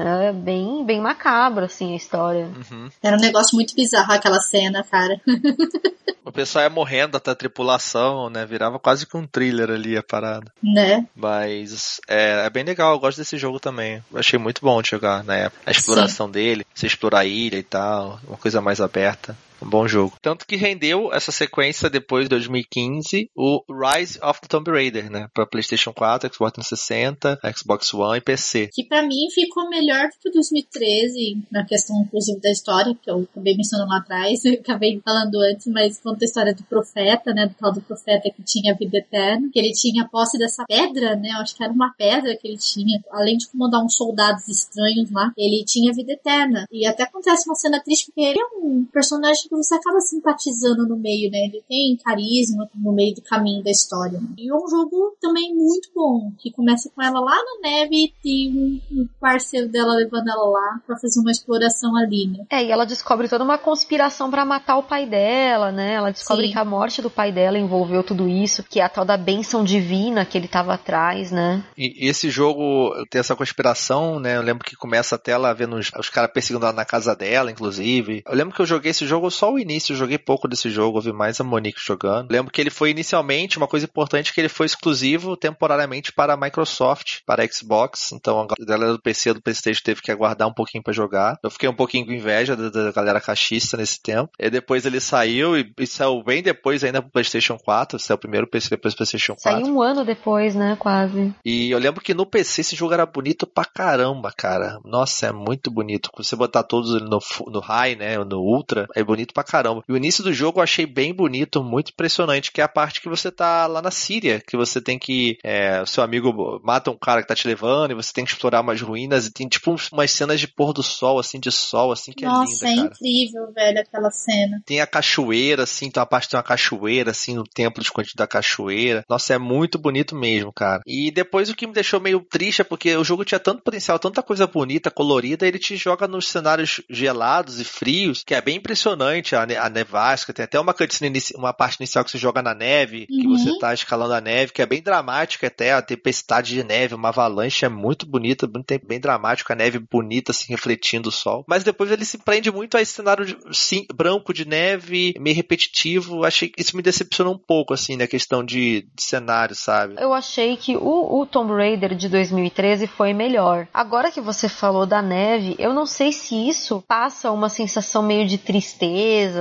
É 0.00 0.32
bem, 0.32 0.84
bem 0.84 1.00
macabro, 1.00 1.64
assim, 1.64 1.92
a 1.92 1.96
história. 1.96 2.48
Uhum. 2.70 2.88
Era 3.02 3.16
um 3.16 3.20
negócio 3.20 3.54
muito 3.54 3.74
bizarro 3.74 4.12
aquela 4.12 4.40
cena, 4.40 4.84
cara. 4.84 5.20
o 6.28 6.32
pessoal 6.32 6.64
ia 6.64 6.70
morrendo 6.70 7.16
até 7.16 7.30
a 7.30 7.34
tripulação, 7.34 8.28
né? 8.28 8.44
Virava 8.44 8.78
quase 8.78 9.06
que 9.06 9.16
um 9.16 9.26
thriller 9.26 9.70
ali 9.70 9.96
a 9.96 10.02
parada. 10.02 10.52
Né? 10.62 11.06
Mas 11.16 12.00
é, 12.06 12.44
é 12.46 12.50
bem 12.50 12.64
legal, 12.64 12.92
eu 12.92 13.00
gosto 13.08 13.18
desse 13.18 13.38
jogo 13.38 13.58
também. 13.58 14.02
Eu 14.12 14.18
achei 14.18 14.38
muito 14.38 14.60
bom 14.60 14.80
de 14.82 14.90
jogar 14.90 15.24
na 15.24 15.34
época. 15.34 15.62
A 15.64 15.70
exploração 15.70 16.26
Sim. 16.26 16.32
dele, 16.32 16.66
você 16.74 16.86
explorar 16.86 17.20
a 17.20 17.24
ilha 17.24 17.56
e 17.56 17.62
tal, 17.62 18.20
uma 18.26 18.36
coisa 18.36 18.60
mais 18.60 18.80
aberta. 18.80 19.36
Um 19.62 19.68
bom 19.68 19.88
jogo. 19.88 20.16
Tanto 20.22 20.46
que 20.46 20.56
rendeu 20.56 21.12
essa 21.12 21.32
sequência 21.32 21.90
depois 21.90 22.24
de 22.24 22.30
2015, 22.30 23.30
o 23.36 23.62
Rise 23.68 24.18
of 24.22 24.40
the 24.40 24.48
Tomb 24.48 24.70
Raider, 24.70 25.10
né? 25.10 25.28
Pra 25.34 25.46
PlayStation 25.46 25.92
4, 25.92 26.32
Xbox 26.32 26.52
360, 26.52 27.38
Xbox 27.56 27.94
One 27.94 28.18
e 28.18 28.20
PC. 28.20 28.70
Que 28.72 28.84
para 28.84 29.02
mim 29.02 29.28
ficou 29.34 29.68
melhor 29.68 30.08
do 30.08 30.18
que 30.22 30.28
o 30.28 30.32
2013, 30.32 31.42
na 31.50 31.64
questão 31.64 32.00
inclusive 32.02 32.40
da 32.40 32.50
história, 32.50 32.96
que 33.02 33.10
eu 33.10 33.26
acabei 33.30 33.56
mencionando 33.56 33.90
lá 33.90 33.98
atrás, 33.98 34.40
acabei 34.46 35.00
falando 35.04 35.40
antes, 35.40 35.66
mas 35.66 36.00
conta 36.00 36.24
a 36.24 36.26
história 36.26 36.54
do 36.54 36.62
profeta, 36.64 37.32
né? 37.32 37.46
Do 37.46 37.54
tal 37.54 37.72
do 37.72 37.80
profeta 37.80 38.30
que 38.30 38.42
tinha 38.42 38.74
vida 38.74 38.98
eterna, 38.98 39.48
que 39.52 39.58
ele 39.58 39.72
tinha 39.72 40.08
posse 40.08 40.38
dessa 40.38 40.64
pedra, 40.66 41.16
né? 41.16 41.30
Eu 41.30 41.42
acho 41.42 41.56
que 41.56 41.64
era 41.64 41.72
uma 41.72 41.92
pedra 41.96 42.36
que 42.36 42.46
ele 42.46 42.58
tinha, 42.58 43.00
além 43.10 43.36
de 43.36 43.48
comandar 43.48 43.84
uns 43.84 43.96
soldados 43.96 44.48
estranhos 44.48 45.10
lá, 45.10 45.32
ele 45.36 45.64
tinha 45.64 45.92
vida 45.92 46.12
eterna. 46.12 46.66
E 46.70 46.86
até 46.86 47.02
acontece 47.02 47.48
uma 47.48 47.54
cena 47.54 47.80
triste 47.80 48.06
porque 48.06 48.20
ele 48.20 48.40
é 48.40 48.46
um 48.56 48.86
personagem 48.92 49.47
que 49.48 49.56
você 49.56 49.74
acaba 49.74 50.00
simpatizando 50.00 50.86
no 50.86 50.96
meio, 50.96 51.30
né? 51.30 51.38
Ele 51.38 51.62
tem 51.68 51.96
carisma 52.04 52.68
no 52.74 52.92
meio 52.92 53.14
do 53.14 53.22
caminho 53.22 53.62
da 53.62 53.70
história. 53.70 54.18
Né? 54.20 54.28
E 54.38 54.50
é 54.50 54.54
um 54.54 54.68
jogo 54.68 55.16
também 55.20 55.54
muito 55.54 55.90
bom, 55.94 56.32
que 56.38 56.52
começa 56.52 56.90
com 56.94 57.02
ela 57.02 57.20
lá 57.20 57.36
na 57.36 57.70
neve 57.70 58.12
e 58.24 58.48
um, 58.50 58.80
um 58.92 59.08
parceiro 59.20 59.68
dela 59.68 59.94
levando 59.94 60.28
ela 60.28 60.48
lá 60.48 60.80
para 60.86 60.98
fazer 60.98 61.20
uma 61.20 61.30
exploração 61.30 61.96
ali, 61.96 62.26
né? 62.26 62.44
É, 62.50 62.64
e 62.64 62.70
ela 62.70 62.84
descobre 62.84 63.28
toda 63.28 63.44
uma 63.44 63.58
conspiração 63.58 64.30
para 64.30 64.44
matar 64.44 64.76
o 64.78 64.82
pai 64.82 65.06
dela, 65.06 65.72
né? 65.72 65.94
Ela 65.94 66.10
descobre 66.10 66.46
Sim. 66.46 66.52
que 66.52 66.58
a 66.58 66.64
morte 66.64 67.02
do 67.02 67.10
pai 67.10 67.32
dela 67.32 67.58
envolveu 67.58 68.02
tudo 68.02 68.28
isso, 68.28 68.62
que 68.62 68.80
é 68.80 68.84
a 68.84 68.88
tal 68.88 69.04
da 69.04 69.16
benção 69.16 69.64
divina 69.64 70.24
que 70.24 70.36
ele 70.36 70.48
tava 70.48 70.74
atrás, 70.74 71.30
né? 71.30 71.64
E 71.76 72.08
esse 72.08 72.30
jogo 72.30 72.92
tem 73.10 73.20
essa 73.20 73.36
conspiração, 73.36 74.18
né? 74.20 74.36
Eu 74.36 74.42
lembro 74.42 74.64
que 74.64 74.76
começa 74.76 75.14
até 75.14 75.32
ela 75.32 75.52
vendo 75.52 75.76
os, 75.76 75.90
os 75.98 76.08
caras 76.08 76.30
perseguindo 76.32 76.64
ela 76.64 76.74
na 76.74 76.84
casa 76.84 77.14
dela, 77.14 77.50
inclusive. 77.50 78.22
Eu 78.26 78.34
lembro 78.34 78.54
que 78.54 78.60
eu 78.60 78.66
joguei 78.66 78.90
esse 78.90 79.06
jogo 79.06 79.30
só 79.38 79.52
o 79.52 79.58
início, 79.58 79.94
joguei 79.94 80.18
pouco 80.18 80.48
desse 80.48 80.68
jogo, 80.68 80.96
ouvi 80.96 81.12
mais 81.12 81.40
a 81.40 81.44
Monique 81.44 81.78
jogando. 81.80 82.28
Lembro 82.28 82.50
que 82.50 82.60
ele 82.60 82.70
foi 82.70 82.90
inicialmente, 82.90 83.56
uma 83.56 83.68
coisa 83.68 83.86
importante, 83.86 84.34
que 84.34 84.40
ele 84.40 84.48
foi 84.48 84.66
exclusivo 84.66 85.36
temporariamente 85.36 86.12
para 86.12 86.32
a 86.32 86.36
Microsoft, 86.36 87.20
para 87.24 87.44
a 87.44 87.46
Xbox. 87.46 88.10
Então 88.10 88.40
a 88.40 88.46
galera 88.58 88.92
do 88.92 89.00
PC 89.00 89.34
do 89.34 89.40
Playstation 89.40 89.82
teve 89.84 90.02
que 90.02 90.10
aguardar 90.10 90.48
um 90.48 90.52
pouquinho 90.52 90.82
para 90.82 90.92
jogar. 90.92 91.38
Eu 91.40 91.50
fiquei 91.52 91.68
um 91.68 91.74
pouquinho 91.74 92.04
com 92.04 92.12
inveja 92.12 92.56
da, 92.56 92.68
da 92.68 92.90
galera 92.90 93.20
cachista 93.20 93.76
nesse 93.76 94.02
tempo. 94.02 94.32
E 94.40 94.50
depois 94.50 94.84
ele 94.84 94.98
saiu 94.98 95.56
e, 95.56 95.72
e 95.78 95.86
saiu 95.86 96.20
bem 96.24 96.42
depois 96.42 96.82
ainda 96.82 97.00
pro 97.00 97.12
Playstation 97.12 97.56
4. 97.56 97.96
Saiu 98.00 98.16
o 98.16 98.20
primeiro 98.20 98.48
PC, 98.48 98.70
depois 98.70 98.92
pro 98.92 99.04
Playstation 99.04 99.36
4. 99.40 99.60
Saiu 99.60 99.72
um 99.72 99.80
ano 99.80 100.04
depois, 100.04 100.56
né? 100.56 100.76
Quase. 100.80 101.32
E 101.44 101.70
eu 101.70 101.78
lembro 101.78 102.02
que 102.02 102.12
no 102.12 102.26
PC 102.26 102.62
esse 102.62 102.74
jogo 102.74 102.92
era 102.92 103.06
bonito 103.06 103.46
pra 103.46 103.64
caramba, 103.64 104.32
cara. 104.36 104.80
Nossa, 104.84 105.28
é 105.28 105.32
muito 105.32 105.70
bonito. 105.70 106.10
Você 106.16 106.34
botar 106.34 106.64
todos 106.64 107.00
no, 107.00 107.20
no 107.46 107.60
high, 107.60 107.94
né? 107.94 108.18
No 108.18 108.40
ultra, 108.40 108.88
é 108.96 109.04
bonito 109.04 109.27
pra 109.32 109.44
caramba. 109.44 109.82
E 109.88 109.92
o 109.92 109.96
início 109.96 110.22
do 110.22 110.32
jogo 110.32 110.58
eu 110.58 110.62
achei 110.62 110.86
bem 110.86 111.12
bonito, 111.12 111.62
muito 111.62 111.90
impressionante, 111.90 112.52
que 112.52 112.60
é 112.60 112.64
a 112.64 112.68
parte 112.68 113.00
que 113.00 113.08
você 113.08 113.30
tá 113.30 113.66
lá 113.66 113.82
na 113.82 113.90
Síria, 113.90 114.42
que 114.46 114.56
você 114.56 114.80
tem 114.80 114.98
que. 114.98 115.38
É, 115.42 115.80
o 115.82 115.86
seu 115.86 116.02
amigo 116.02 116.60
mata 116.64 116.90
um 116.90 116.96
cara 116.96 117.22
que 117.22 117.28
tá 117.28 117.34
te 117.34 117.46
levando 117.46 117.92
e 117.92 117.94
você 117.94 118.12
tem 118.12 118.24
que 118.24 118.32
explorar 118.32 118.60
umas 118.60 118.80
ruínas 118.80 119.26
e 119.26 119.32
tem 119.32 119.48
tipo 119.48 119.76
umas 119.92 120.10
cenas 120.10 120.40
de 120.40 120.48
pôr 120.48 120.72
do 120.72 120.82
sol, 120.82 121.18
assim, 121.18 121.38
de 121.38 121.50
sol, 121.50 121.92
assim, 121.92 122.12
que 122.12 122.24
Nossa, 122.24 122.66
é 122.66 122.70
linda. 122.70 122.84
Nossa, 122.84 123.02
é 123.02 123.06
incrível, 123.06 123.52
velho, 123.52 123.80
aquela 123.80 124.10
cena. 124.10 124.62
Tem 124.64 124.80
a 124.80 124.86
cachoeira, 124.86 125.62
assim, 125.62 125.86
então 125.86 126.02
a 126.02 126.06
parte 126.06 126.28
tem 126.28 126.38
uma 126.38 126.42
cachoeira, 126.42 127.10
assim, 127.10 127.34
no 127.34 127.44
templo 127.44 127.82
escondido 127.82 128.16
da 128.16 128.26
cachoeira. 128.26 129.04
Nossa, 129.08 129.34
é 129.34 129.38
muito 129.38 129.78
bonito 129.78 130.14
mesmo, 130.14 130.52
cara. 130.52 130.82
E 130.86 131.10
depois 131.10 131.48
o 131.48 131.54
que 131.54 131.66
me 131.66 131.72
deixou 131.72 132.00
meio 132.00 132.20
triste 132.20 132.62
é 132.62 132.64
porque 132.64 132.96
o 132.96 133.04
jogo 133.04 133.24
tinha 133.24 133.38
tanto 133.38 133.62
potencial, 133.62 133.98
tanta 133.98 134.22
coisa 134.22 134.46
bonita, 134.46 134.90
colorida, 134.90 135.46
ele 135.46 135.58
te 135.58 135.76
joga 135.76 136.06
nos 136.08 136.28
cenários 136.28 136.80
gelados 136.88 137.60
e 137.60 137.64
frios, 137.64 138.22
que 138.24 138.34
é 138.34 138.40
bem 138.40 138.56
impressionante 138.56 139.17
a, 139.34 139.42
a 139.42 139.68
nevasca. 139.68 140.32
Tem 140.32 140.44
até 140.44 140.58
uma 140.58 140.74
cutscene, 140.74 141.20
uma 141.34 141.52
parte 141.52 141.76
inicial 141.76 142.04
que 142.04 142.10
você 142.10 142.18
joga 142.18 142.42
na 142.42 142.54
neve, 142.54 143.06
uhum. 143.10 143.20
que 143.20 143.28
você 143.28 143.58
tá 143.58 143.74
escalando 143.74 144.14
a 144.14 144.20
neve, 144.20 144.52
que 144.52 144.62
é 144.62 144.66
bem 144.66 144.82
dramática 144.82 145.46
até, 145.46 145.72
a 145.72 145.82
tempestade 145.82 146.54
de 146.54 146.64
neve, 146.64 146.94
uma 146.94 147.08
avalanche 147.08 147.64
é 147.64 147.68
muito 147.68 148.06
bonita, 148.06 148.48
bem, 148.84 149.00
dramática, 149.00 149.52
a 149.52 149.56
neve 149.56 149.78
bonita, 149.78 150.32
assim, 150.32 150.46
refletindo 150.48 151.08
o 151.08 151.12
sol. 151.12 151.44
Mas 151.46 151.64
depois 151.64 151.90
ele 151.90 152.04
se 152.04 152.18
prende 152.18 152.50
muito 152.50 152.76
a 152.76 152.82
esse 152.82 152.92
cenário 152.92 153.24
de, 153.24 153.36
sim, 153.52 153.86
branco 153.94 154.32
de 154.32 154.46
neve, 154.46 155.14
meio 155.18 155.36
repetitivo. 155.36 156.24
Achei 156.24 156.48
que 156.48 156.60
isso 156.60 156.76
me 156.76 156.82
decepcionou 156.82 157.34
um 157.34 157.38
pouco, 157.38 157.74
assim, 157.74 157.96
na 157.96 158.06
questão 158.06 158.44
de, 158.44 158.88
de 158.94 159.02
cenário, 159.02 159.54
sabe? 159.54 159.94
Eu 159.98 160.12
achei 160.12 160.56
que 160.56 160.76
o, 160.76 161.20
o 161.20 161.26
Tomb 161.26 161.52
Raider 161.52 161.94
de 161.94 162.08
2013 162.08 162.86
foi 162.86 163.12
melhor. 163.12 163.68
Agora 163.72 164.10
que 164.10 164.20
você 164.20 164.48
falou 164.48 164.86
da 164.86 165.02
neve, 165.02 165.54
eu 165.58 165.72
não 165.72 165.86
sei 165.86 166.12
se 166.12 166.48
isso 166.48 166.82
passa 166.86 167.30
uma 167.30 167.48
sensação 167.48 168.02
meio 168.02 168.26
de 168.26 168.38
tristeza, 168.38 168.88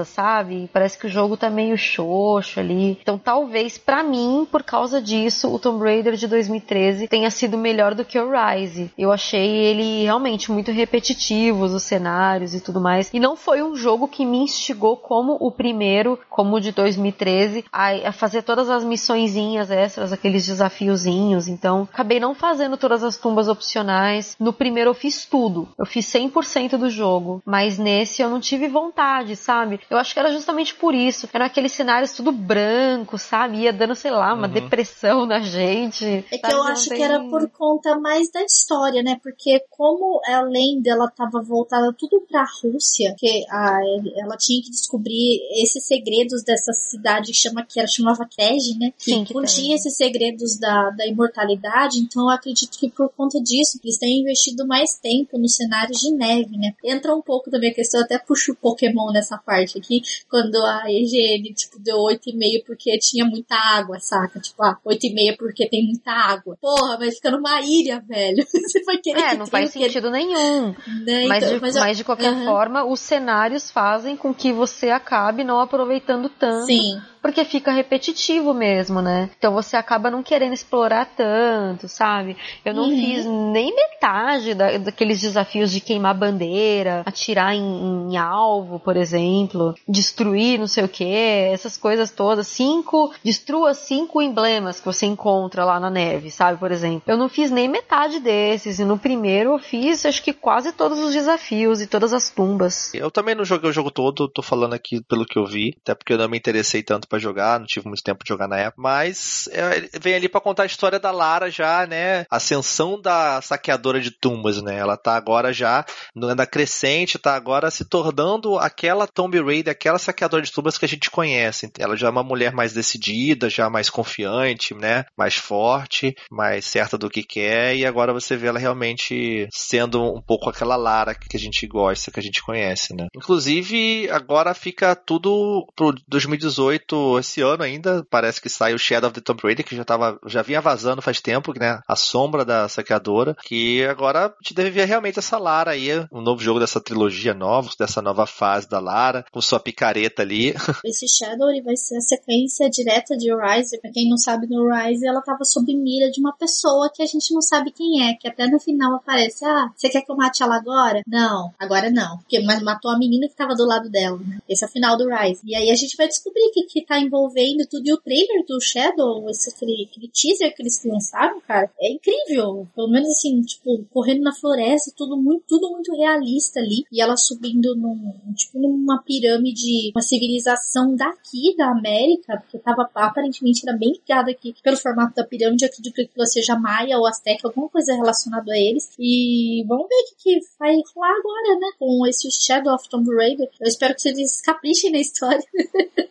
sabe? 0.05 0.69
Parece 0.71 0.97
que 0.97 1.07
o 1.07 1.09
jogo 1.09 1.37
tá 1.37 1.49
meio 1.49 1.77
xoxo 1.77 2.59
ali. 2.59 2.97
Então 3.01 3.17
talvez 3.17 3.77
para 3.77 4.03
mim, 4.03 4.47
por 4.49 4.63
causa 4.63 5.01
disso, 5.01 5.53
o 5.53 5.59
Tomb 5.59 5.83
Raider 5.83 6.15
de 6.15 6.27
2013 6.27 7.07
tenha 7.07 7.29
sido 7.29 7.57
melhor 7.57 7.93
do 7.93 8.05
que 8.05 8.19
o 8.19 8.29
Rise. 8.29 8.91
Eu 8.97 9.11
achei 9.11 9.49
ele 9.49 10.03
realmente 10.03 10.51
muito 10.51 10.71
repetitivo, 10.71 11.65
os 11.65 11.83
cenários 11.83 12.53
e 12.53 12.61
tudo 12.61 12.79
mais. 12.79 13.09
E 13.13 13.19
não 13.19 13.35
foi 13.35 13.61
um 13.61 13.75
jogo 13.75 14.07
que 14.07 14.25
me 14.25 14.37
instigou 14.37 14.97
como 14.97 15.37
o 15.39 15.51
primeiro, 15.51 16.19
como 16.29 16.55
o 16.55 16.61
de 16.61 16.71
2013, 16.71 17.65
a, 17.71 18.09
a 18.09 18.11
fazer 18.11 18.43
todas 18.43 18.69
as 18.69 18.83
missõezinhas 18.83 19.71
extras, 19.71 20.13
aqueles 20.13 20.45
desafiozinhos. 20.45 21.47
Então, 21.47 21.87
acabei 21.91 22.19
não 22.19 22.33
fazendo 22.33 22.77
todas 22.77 23.03
as 23.03 23.17
tumbas 23.17 23.47
opcionais. 23.47 24.35
No 24.39 24.53
primeiro 24.53 24.91
eu 24.91 24.93
fiz 24.93 25.25
tudo. 25.25 25.67
Eu 25.77 25.85
fiz 25.85 26.05
100% 26.05 26.77
do 26.77 26.89
jogo. 26.89 27.41
Mas 27.45 27.77
nesse 27.77 28.21
eu 28.21 28.29
não 28.29 28.39
tive 28.39 28.67
vontade, 28.67 29.35
sabe? 29.35 29.56
Eu 29.89 29.97
acho 29.97 30.13
que 30.13 30.19
era 30.19 30.31
justamente 30.31 30.75
por 30.75 30.93
isso. 30.93 31.29
Eram 31.33 31.45
aqueles 31.45 31.71
cenários 31.71 32.13
tudo 32.13 32.31
branco, 32.31 33.17
sabe? 33.17 33.57
Ia 33.57 33.73
dando, 33.73 33.95
sei 33.95 34.11
lá, 34.11 34.33
uma 34.33 34.47
uhum. 34.47 34.53
depressão 34.53 35.25
na 35.25 35.39
gente. 35.39 36.25
É 36.31 36.37
que 36.37 36.53
eu 36.53 36.63
acho 36.63 36.89
tem... 36.89 36.97
que 36.97 37.03
era 37.03 37.19
por 37.19 37.49
conta 37.49 37.99
mais 37.99 38.31
da 38.31 38.41
história, 38.43 39.03
né? 39.03 39.19
Porque 39.21 39.63
como 39.69 40.21
além 40.25 40.81
dela 40.81 41.09
tava 41.09 41.41
voltada 41.41 41.93
tudo 41.93 42.21
pra 42.27 42.45
Rússia, 42.61 43.15
que 43.17 43.45
a, 43.49 43.79
ela 44.17 44.35
tinha 44.37 44.61
que 44.61 44.69
descobrir 44.69 45.41
esses 45.61 45.85
segredos 45.85 46.43
dessa 46.43 46.73
cidade 46.73 47.31
que 47.31 47.37
chama 47.37 47.65
que 47.65 47.79
era 47.79 47.87
chamava 47.87 48.25
Krej, 48.25 48.77
né? 48.79 48.93
Sim, 48.97 49.23
que 49.23 49.33
continha 49.33 49.75
esses 49.75 49.95
segredos 49.95 50.57
da, 50.57 50.89
da 50.91 51.07
imortalidade, 51.07 51.99
então 51.99 52.23
eu 52.23 52.29
acredito 52.29 52.77
que 52.77 52.89
por 52.89 53.09
conta 53.09 53.39
disso 53.41 53.79
eles 53.83 53.97
têm 53.97 54.21
investido 54.21 54.65
mais 54.67 54.97
tempo 54.97 55.37
nos 55.37 55.55
cenários 55.55 55.99
de 55.99 56.11
neve, 56.11 56.57
né? 56.57 56.73
Entra 56.83 57.15
um 57.15 57.21
pouco 57.21 57.49
também 57.49 57.71
a 57.71 57.73
questão, 57.73 58.01
até 58.01 58.17
puxo 58.17 58.51
o 58.51 58.55
Pokémon 58.55 59.11
nessa 59.11 59.36
parte 59.37 59.77
aqui, 59.77 60.01
quando 60.29 60.55
a 60.57 60.83
EGN, 60.87 61.53
tipo, 61.53 61.79
deu 61.79 61.97
8,5 61.97 62.63
porque 62.65 62.97
tinha 62.97 63.25
muita 63.25 63.55
água, 63.55 63.99
saca? 63.99 64.39
Tipo, 64.39 64.63
ah, 64.63 64.77
8,5 64.85 65.37
porque 65.37 65.67
tem 65.67 65.85
muita 65.85 66.11
água. 66.11 66.57
Porra, 66.61 66.97
vai 66.97 67.11
ficar 67.11 67.31
numa 67.31 67.61
ilha, 67.61 68.03
velho. 68.07 68.43
Você 68.47 68.83
vai 68.83 68.97
querer 68.97 69.21
É, 69.21 69.37
não 69.37 69.45
faz 69.45 69.71
sentido 69.71 70.09
nenhum. 70.09 70.75
Né? 71.05 71.25
Mas, 71.27 71.43
então, 71.43 71.55
de, 71.55 71.61
mas, 71.61 71.75
eu... 71.75 71.81
mas, 71.81 71.97
de, 71.97 72.03
qualquer 72.03 72.33
uhum. 72.33 72.45
forma, 72.45 72.85
os 72.85 72.99
cenários 72.99 73.71
fazem 73.71 74.15
com 74.15 74.33
que 74.33 74.51
você 74.51 74.89
acabe 74.89 75.43
não 75.43 75.59
aproveitando 75.59 76.29
tanto. 76.29 76.65
Sim 76.65 76.99
porque 77.27 77.43
fica 77.43 77.73
repetitivo 77.73 78.53
mesmo, 78.53 79.01
né? 79.01 79.29
Então 79.37 79.53
você 79.53 79.75
acaba 79.75 80.09
não 80.09 80.23
querendo 80.23 80.53
explorar 80.53 81.05
tanto, 81.05 81.89
sabe? 81.89 82.37
Eu 82.63 82.73
não 82.73 82.85
uhum. 82.85 82.97
fiz 82.97 83.25
nem 83.25 83.75
metade 83.75 84.53
da, 84.53 84.77
daqueles 84.77 85.19
desafios 85.19 85.69
de 85.69 85.81
queimar 85.81 86.15
bandeira, 86.15 87.03
atirar 87.05 87.53
em, 87.53 88.13
em 88.13 88.15
alvo, 88.15 88.79
por 88.79 88.95
exemplo, 88.95 89.75
destruir 89.85 90.57
não 90.57 90.67
sei 90.67 90.85
o 90.85 90.87
que, 90.87 91.03
essas 91.03 91.75
coisas 91.75 92.11
todas. 92.11 92.47
Cinco, 92.47 93.13
destrua 93.21 93.73
cinco 93.73 94.21
emblemas 94.21 94.79
que 94.79 94.85
você 94.85 95.05
encontra 95.05 95.65
lá 95.65 95.81
na 95.81 95.89
neve, 95.89 96.31
sabe? 96.31 96.57
Por 96.57 96.71
exemplo. 96.71 97.03
Eu 97.05 97.17
não 97.17 97.27
fiz 97.27 97.51
nem 97.51 97.67
metade 97.67 98.21
desses, 98.21 98.79
e 98.79 98.85
no 98.85 98.97
primeiro 98.97 99.51
eu 99.51 99.59
fiz 99.59 100.05
acho 100.05 100.23
que 100.23 100.31
quase 100.31 100.71
todos 100.71 100.97
os 100.97 101.11
desafios 101.11 101.81
e 101.81 101.87
todas 101.87 102.13
as 102.13 102.29
tumbas. 102.29 102.93
Eu 102.93 103.11
também 103.11 103.35
não 103.35 103.43
joguei 103.43 103.69
o 103.69 103.73
jogo 103.73 103.91
todo, 103.91 104.29
tô 104.29 104.41
falando 104.41 104.75
aqui 104.75 105.01
pelo 105.03 105.25
que 105.25 105.37
eu 105.37 105.45
vi, 105.45 105.75
até 105.81 105.93
porque 105.93 106.13
eu 106.13 106.17
não 106.17 106.29
me 106.29 106.37
interessei 106.37 106.81
tanto 106.81 107.05
para 107.17 107.19
jogar, 107.19 107.59
não 107.59 107.65
tive 107.65 107.87
muito 107.87 108.03
tempo 108.03 108.23
de 108.23 108.29
jogar 108.29 108.47
na 108.47 108.57
época, 108.57 108.81
mas 108.81 109.49
é, 109.51 109.89
vem 109.99 110.13
ali 110.13 110.29
para 110.29 110.39
contar 110.39 110.63
a 110.63 110.67
história 110.67 110.99
da 110.99 111.11
Lara 111.11 111.49
já, 111.49 111.85
né? 111.85 112.25
Ascensão 112.29 113.01
da 113.01 113.41
saqueadora 113.41 113.99
de 113.99 114.11
tumbas, 114.11 114.61
né? 114.61 114.77
Ela 114.77 114.95
tá 114.95 115.15
agora 115.15 115.51
já 115.51 115.83
na 116.15 116.45
crescente, 116.45 117.17
tá 117.17 117.35
agora 117.35 117.71
se 117.71 117.85
tornando 117.85 118.57
aquela 118.57 119.07
Tomb 119.07 119.41
Raider, 119.41 119.71
aquela 119.71 119.97
saqueadora 119.97 120.43
de 120.43 120.51
tumbas 120.51 120.77
que 120.77 120.85
a 120.85 120.87
gente 120.87 121.09
conhece. 121.09 121.71
Ela 121.79 121.95
já 121.97 122.07
é 122.07 122.09
uma 122.09 122.23
mulher 122.23 122.53
mais 122.53 122.73
decidida, 122.73 123.49
já 123.49 123.69
mais 123.69 123.89
confiante, 123.89 124.73
né? 124.73 125.05
Mais 125.17 125.35
forte, 125.35 126.15
mais 126.31 126.65
certa 126.65 126.97
do 126.97 127.09
que 127.09 127.23
quer, 127.23 127.75
e 127.75 127.85
agora 127.85 128.13
você 128.13 128.37
vê 128.37 128.47
ela 128.47 128.59
realmente 128.59 129.47
sendo 129.51 130.03
um 130.13 130.21
pouco 130.21 130.49
aquela 130.49 130.75
Lara 130.75 131.15
que 131.15 131.35
a 131.35 131.39
gente 131.39 131.65
gosta, 131.65 132.11
que 132.11 132.19
a 132.19 132.23
gente 132.23 132.41
conhece, 132.43 132.93
né? 132.93 133.07
Inclusive, 133.15 134.09
agora 134.11 134.53
fica 134.53 134.95
tudo 134.95 135.65
pro 135.75 135.95
2018, 136.07 136.96
esse 137.19 137.41
ano 137.41 137.63
ainda, 137.63 138.05
parece 138.09 138.41
que 138.41 138.49
sai 138.49 138.73
o 138.73 138.79
Shadow 138.79 139.09
of 139.09 139.19
the 139.19 139.21
Tomb 139.21 139.41
Raider, 139.43 139.65
que 139.65 139.75
já 139.75 139.83
tava, 139.83 140.19
já 140.25 140.41
vinha 140.41 140.61
vazando 140.61 141.01
faz 141.01 141.21
tempo, 141.21 141.53
né? 141.57 141.79
A 141.87 141.95
sombra 141.95 142.43
da 142.43 142.67
saqueadora, 142.67 143.35
que 143.43 143.83
agora 143.85 144.33
gente 144.47 144.53
deve 144.53 144.69
ver 144.69 144.85
realmente 144.85 145.19
essa 145.19 145.37
Lara 145.37 145.71
aí, 145.71 145.89
um 146.11 146.21
novo 146.21 146.41
jogo 146.41 146.59
dessa 146.59 146.79
trilogia 146.79 147.33
nova, 147.33 147.69
dessa 147.77 148.01
nova 148.01 148.25
fase 148.25 148.69
da 148.69 148.79
Lara, 148.79 149.25
com 149.31 149.41
sua 149.41 149.59
picareta 149.59 150.21
ali. 150.21 150.53
Esse 150.85 151.07
Shadow 151.07 151.49
ele 151.49 151.61
vai 151.61 151.75
ser 151.75 151.97
a 151.97 152.01
sequência 152.01 152.69
direta 152.69 153.17
de 153.17 153.33
Rise. 153.33 153.79
Pra 153.79 153.91
quem 153.91 154.09
não 154.09 154.17
sabe, 154.17 154.47
no 154.47 154.69
Rise 154.73 155.05
ela 155.05 155.21
tava 155.21 155.43
sob 155.43 155.73
mira 155.73 156.09
de 156.09 156.19
uma 156.19 156.35
pessoa 156.35 156.89
que 156.93 157.03
a 157.03 157.05
gente 157.05 157.33
não 157.33 157.41
sabe 157.41 157.71
quem 157.71 158.07
é, 158.07 158.13
que 158.13 158.27
até 158.27 158.47
no 158.47 158.59
final 158.59 158.95
aparece, 158.95 159.45
ah, 159.45 159.69
você 159.75 159.89
quer 159.89 160.01
que 160.01 160.11
eu 160.11 160.15
mate 160.15 160.41
ela 160.41 160.55
agora? 160.55 161.01
Não, 161.05 161.53
agora 161.59 161.89
não, 161.89 162.17
porque 162.17 162.39
matou 162.63 162.91
a 162.91 162.97
menina 162.97 163.27
que 163.27 163.35
tava 163.35 163.55
do 163.55 163.65
lado 163.65 163.89
dela, 163.89 164.19
né? 164.25 164.39
Esse 164.47 164.63
é 164.63 164.67
o 164.67 164.71
final 164.71 164.97
do 164.97 165.09
Rise. 165.09 165.41
E 165.45 165.55
aí 165.55 165.69
a 165.69 165.75
gente 165.75 165.97
vai 165.97 166.07
descobrir 166.07 166.51
que, 166.53 166.63
que 166.63 166.85
tá 166.87 166.99
envolvendo 166.99 167.67
tudo. 167.69 167.85
E 167.85 167.93
o 167.93 167.97
trailer 167.97 168.45
do 168.47 168.59
Shadow, 168.61 169.29
esse, 169.29 169.49
aquele, 169.49 169.87
aquele 169.89 170.09
teaser 170.09 170.55
que 170.55 170.63
eles 170.63 170.83
lançaram, 170.85 171.39
cara, 171.41 171.69
é 171.79 171.91
incrível. 171.91 172.67
Pelo 172.73 172.89
menos 172.89 173.09
assim, 173.09 173.41
tipo, 173.41 173.85
correndo 173.91 174.21
na 174.21 174.33
floresta, 174.33 174.93
tudo 174.95 175.17
muito, 175.17 175.43
tudo 175.47 175.69
muito 175.71 175.95
realista 175.95 176.59
ali. 176.59 176.83
E 176.91 177.01
ela 177.01 177.17
subindo 177.17 177.75
num, 177.75 178.33
tipo, 178.35 178.59
numa 178.59 179.01
pirâmide, 179.03 179.91
uma 179.95 180.01
civilização 180.01 180.95
daqui, 180.95 181.55
da 181.57 181.71
América, 181.71 182.37
porque 182.41 182.57
tava 182.59 182.89
aparentemente 182.95 183.67
era 183.67 183.77
bem 183.77 183.91
ligada 183.91 184.31
aqui 184.31 184.55
pelo 184.63 184.77
formato 184.77 185.15
da 185.15 185.25
pirâmide, 185.25 185.65
acredito 185.65 185.95
que 185.95 186.25
seja 186.27 186.57
maia 186.57 186.97
ou 186.97 187.05
azteca, 187.05 187.47
alguma 187.47 187.69
coisa 187.69 187.93
relacionada 187.93 188.51
a 188.51 188.57
eles. 188.57 188.89
E 188.97 189.63
vamos 189.67 189.87
ver 189.87 189.95
o 189.95 190.05
que, 190.05 190.39
que 190.39 190.39
vai 190.59 190.75
rolar 190.95 191.17
agora, 191.17 191.59
né? 191.59 191.67
Com 191.77 192.07
esse 192.07 192.29
Shadow 192.31 192.73
of 192.73 192.89
Tomb 192.89 193.13
Raider. 193.13 193.49
Eu 193.59 193.67
espero 193.67 193.95
que 193.95 194.07
eles 194.07 194.41
caprichem 194.41 194.91
na 194.91 194.99
história. 194.99 195.43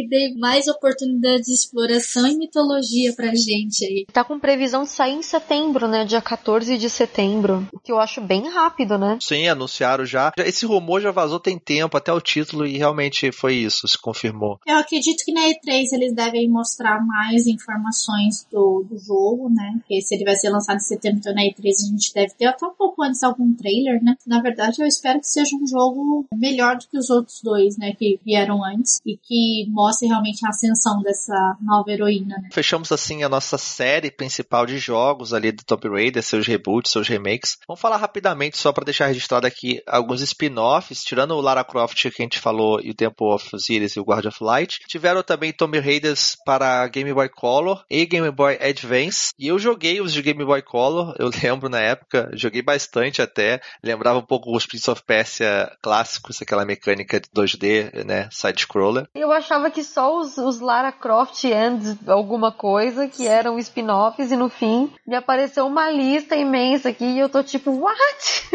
e 0.00 0.08
dê 0.08 0.34
mais 0.38 0.68
oportunidades 0.68 1.46
de 1.46 1.54
exploração 1.54 2.26
e 2.26 2.36
mitologia 2.36 3.12
pra 3.14 3.34
gente 3.34 3.84
aí. 3.84 4.06
Tá 4.12 4.24
com 4.24 4.38
previsão 4.38 4.82
de 4.84 4.90
sair 4.90 5.14
em 5.14 5.22
setembro, 5.22 5.88
né? 5.88 6.04
Dia 6.04 6.20
14 6.20 6.76
de 6.76 6.90
setembro. 6.90 7.66
O 7.72 7.78
que 7.78 7.92
eu 7.92 7.98
acho 7.98 8.20
bem 8.20 8.48
rápido, 8.48 8.98
né? 8.98 9.18
Sim, 9.20 9.48
anunciaram 9.48 10.04
já. 10.04 10.32
Esse 10.38 10.66
rumor 10.66 11.00
já 11.00 11.10
vazou 11.10 11.40
tem 11.40 11.58
tempo, 11.58 11.96
até 11.96 12.12
o 12.12 12.20
título, 12.20 12.66
e 12.66 12.76
realmente 12.76 13.30
foi 13.32 13.54
isso, 13.54 13.86
se 13.86 13.98
confirmou. 13.98 14.58
Eu 14.66 14.78
acredito 14.78 15.24
que 15.24 15.32
na 15.32 15.42
E3 15.42 15.92
eles 15.92 16.14
devem 16.14 16.48
mostrar 16.48 17.04
mais 17.04 17.46
informações 17.46 18.46
do, 18.50 18.84
do 18.88 18.98
jogo, 18.98 19.48
né? 19.50 19.72
Porque 19.78 20.00
se 20.00 20.14
ele 20.14 20.24
vai 20.24 20.34
ser 20.36 20.50
lançado 20.50 20.76
em 20.76 20.80
setembro, 20.80 21.18
então 21.18 21.34
na 21.34 21.42
E3 21.42 21.68
a 21.68 21.90
gente 21.90 22.14
deve 22.14 22.34
ter 22.34 22.46
até 22.46 22.66
um 22.66 22.74
pouco 22.74 23.02
antes 23.02 23.22
algum 23.22 23.54
trailer, 23.54 24.02
né? 24.02 24.16
Na 24.26 24.40
verdade, 24.40 24.80
eu 24.80 24.86
espero 24.86 25.20
que 25.20 25.26
seja 25.26 25.56
um 25.56 25.66
jogo 25.66 26.26
melhor 26.34 26.76
do 26.76 26.86
que 26.86 26.98
os 26.98 27.10
outros 27.10 27.40
dois, 27.42 27.76
né? 27.76 27.92
Que 27.92 28.18
vieram 28.24 28.64
antes 28.64 29.00
e 29.04 29.16
que 29.16 29.66
mostre 29.68 29.83
realmente 30.06 30.44
a 30.44 30.50
ascensão 30.50 31.02
dessa 31.02 31.56
nova 31.60 31.90
heroína, 31.90 32.36
né? 32.38 32.48
Fechamos 32.52 32.92
assim 32.92 33.22
a 33.22 33.28
nossa 33.28 33.58
série 33.58 34.10
principal 34.10 34.66
de 34.66 34.78
jogos 34.78 35.32
ali 35.32 35.52
do 35.52 35.64
Tomb 35.64 35.88
Raider, 35.88 36.22
seus 36.22 36.46
reboots, 36.46 36.92
seus 36.92 37.08
remakes. 37.08 37.58
Vamos 37.66 37.80
falar 37.80 37.96
rapidamente 37.96 38.58
só 38.58 38.72
para 38.72 38.84
deixar 38.84 39.06
registrado 39.06 39.46
aqui 39.46 39.82
alguns 39.86 40.20
spin-offs, 40.22 41.04
tirando 41.04 41.32
o 41.32 41.40
Lara 41.40 41.64
Croft 41.64 42.02
que 42.10 42.22
a 42.22 42.24
gente 42.24 42.38
falou 42.38 42.80
e 42.82 42.90
o 42.90 42.94
Temple 42.94 43.26
of 43.26 43.54
Osiris 43.54 43.96
e 43.96 44.00
o 44.00 44.04
Guard 44.04 44.26
of 44.26 44.42
Light. 44.42 44.80
Tiveram 44.86 45.22
também 45.22 45.52
Tomb 45.52 45.78
Raiders 45.78 46.36
para 46.44 46.86
Game 46.88 47.12
Boy 47.12 47.28
Color 47.28 47.84
e 47.90 48.06
Game 48.06 48.30
Boy 48.30 48.58
Advance. 48.60 49.32
E 49.38 49.48
eu 49.48 49.58
joguei 49.58 50.00
os 50.00 50.12
de 50.12 50.22
Game 50.22 50.44
Boy 50.44 50.62
Color, 50.62 51.14
eu 51.18 51.30
lembro 51.42 51.68
na 51.68 51.80
época, 51.80 52.30
joguei 52.34 52.62
bastante 52.62 53.22
até. 53.22 53.60
Lembrava 53.82 54.18
um 54.18 54.26
pouco 54.26 54.54
os 54.54 54.66
Prince 54.66 54.90
of 54.90 55.02
Persia 55.04 55.70
clássicos, 55.82 56.40
aquela 56.40 56.64
mecânica 56.64 57.20
de 57.20 57.28
2D, 57.28 58.04
né, 58.04 58.28
side-scroller. 58.30 59.08
Eu 59.14 59.32
achava 59.32 59.70
que 59.74 59.82
só 59.82 60.20
os, 60.20 60.38
os 60.38 60.60
Lara 60.60 60.92
Croft 60.92 61.44
and 61.44 61.98
alguma 62.06 62.52
coisa 62.52 63.08
que 63.08 63.26
eram 63.26 63.58
spin-offs 63.58 64.30
e 64.30 64.36
no 64.36 64.48
fim 64.48 64.90
me 65.06 65.16
apareceu 65.16 65.66
uma 65.66 65.90
lista 65.90 66.36
imensa 66.36 66.90
aqui 66.90 67.04
e 67.04 67.18
eu 67.18 67.28
tô 67.28 67.42
tipo, 67.42 67.72
what? 67.72 68.50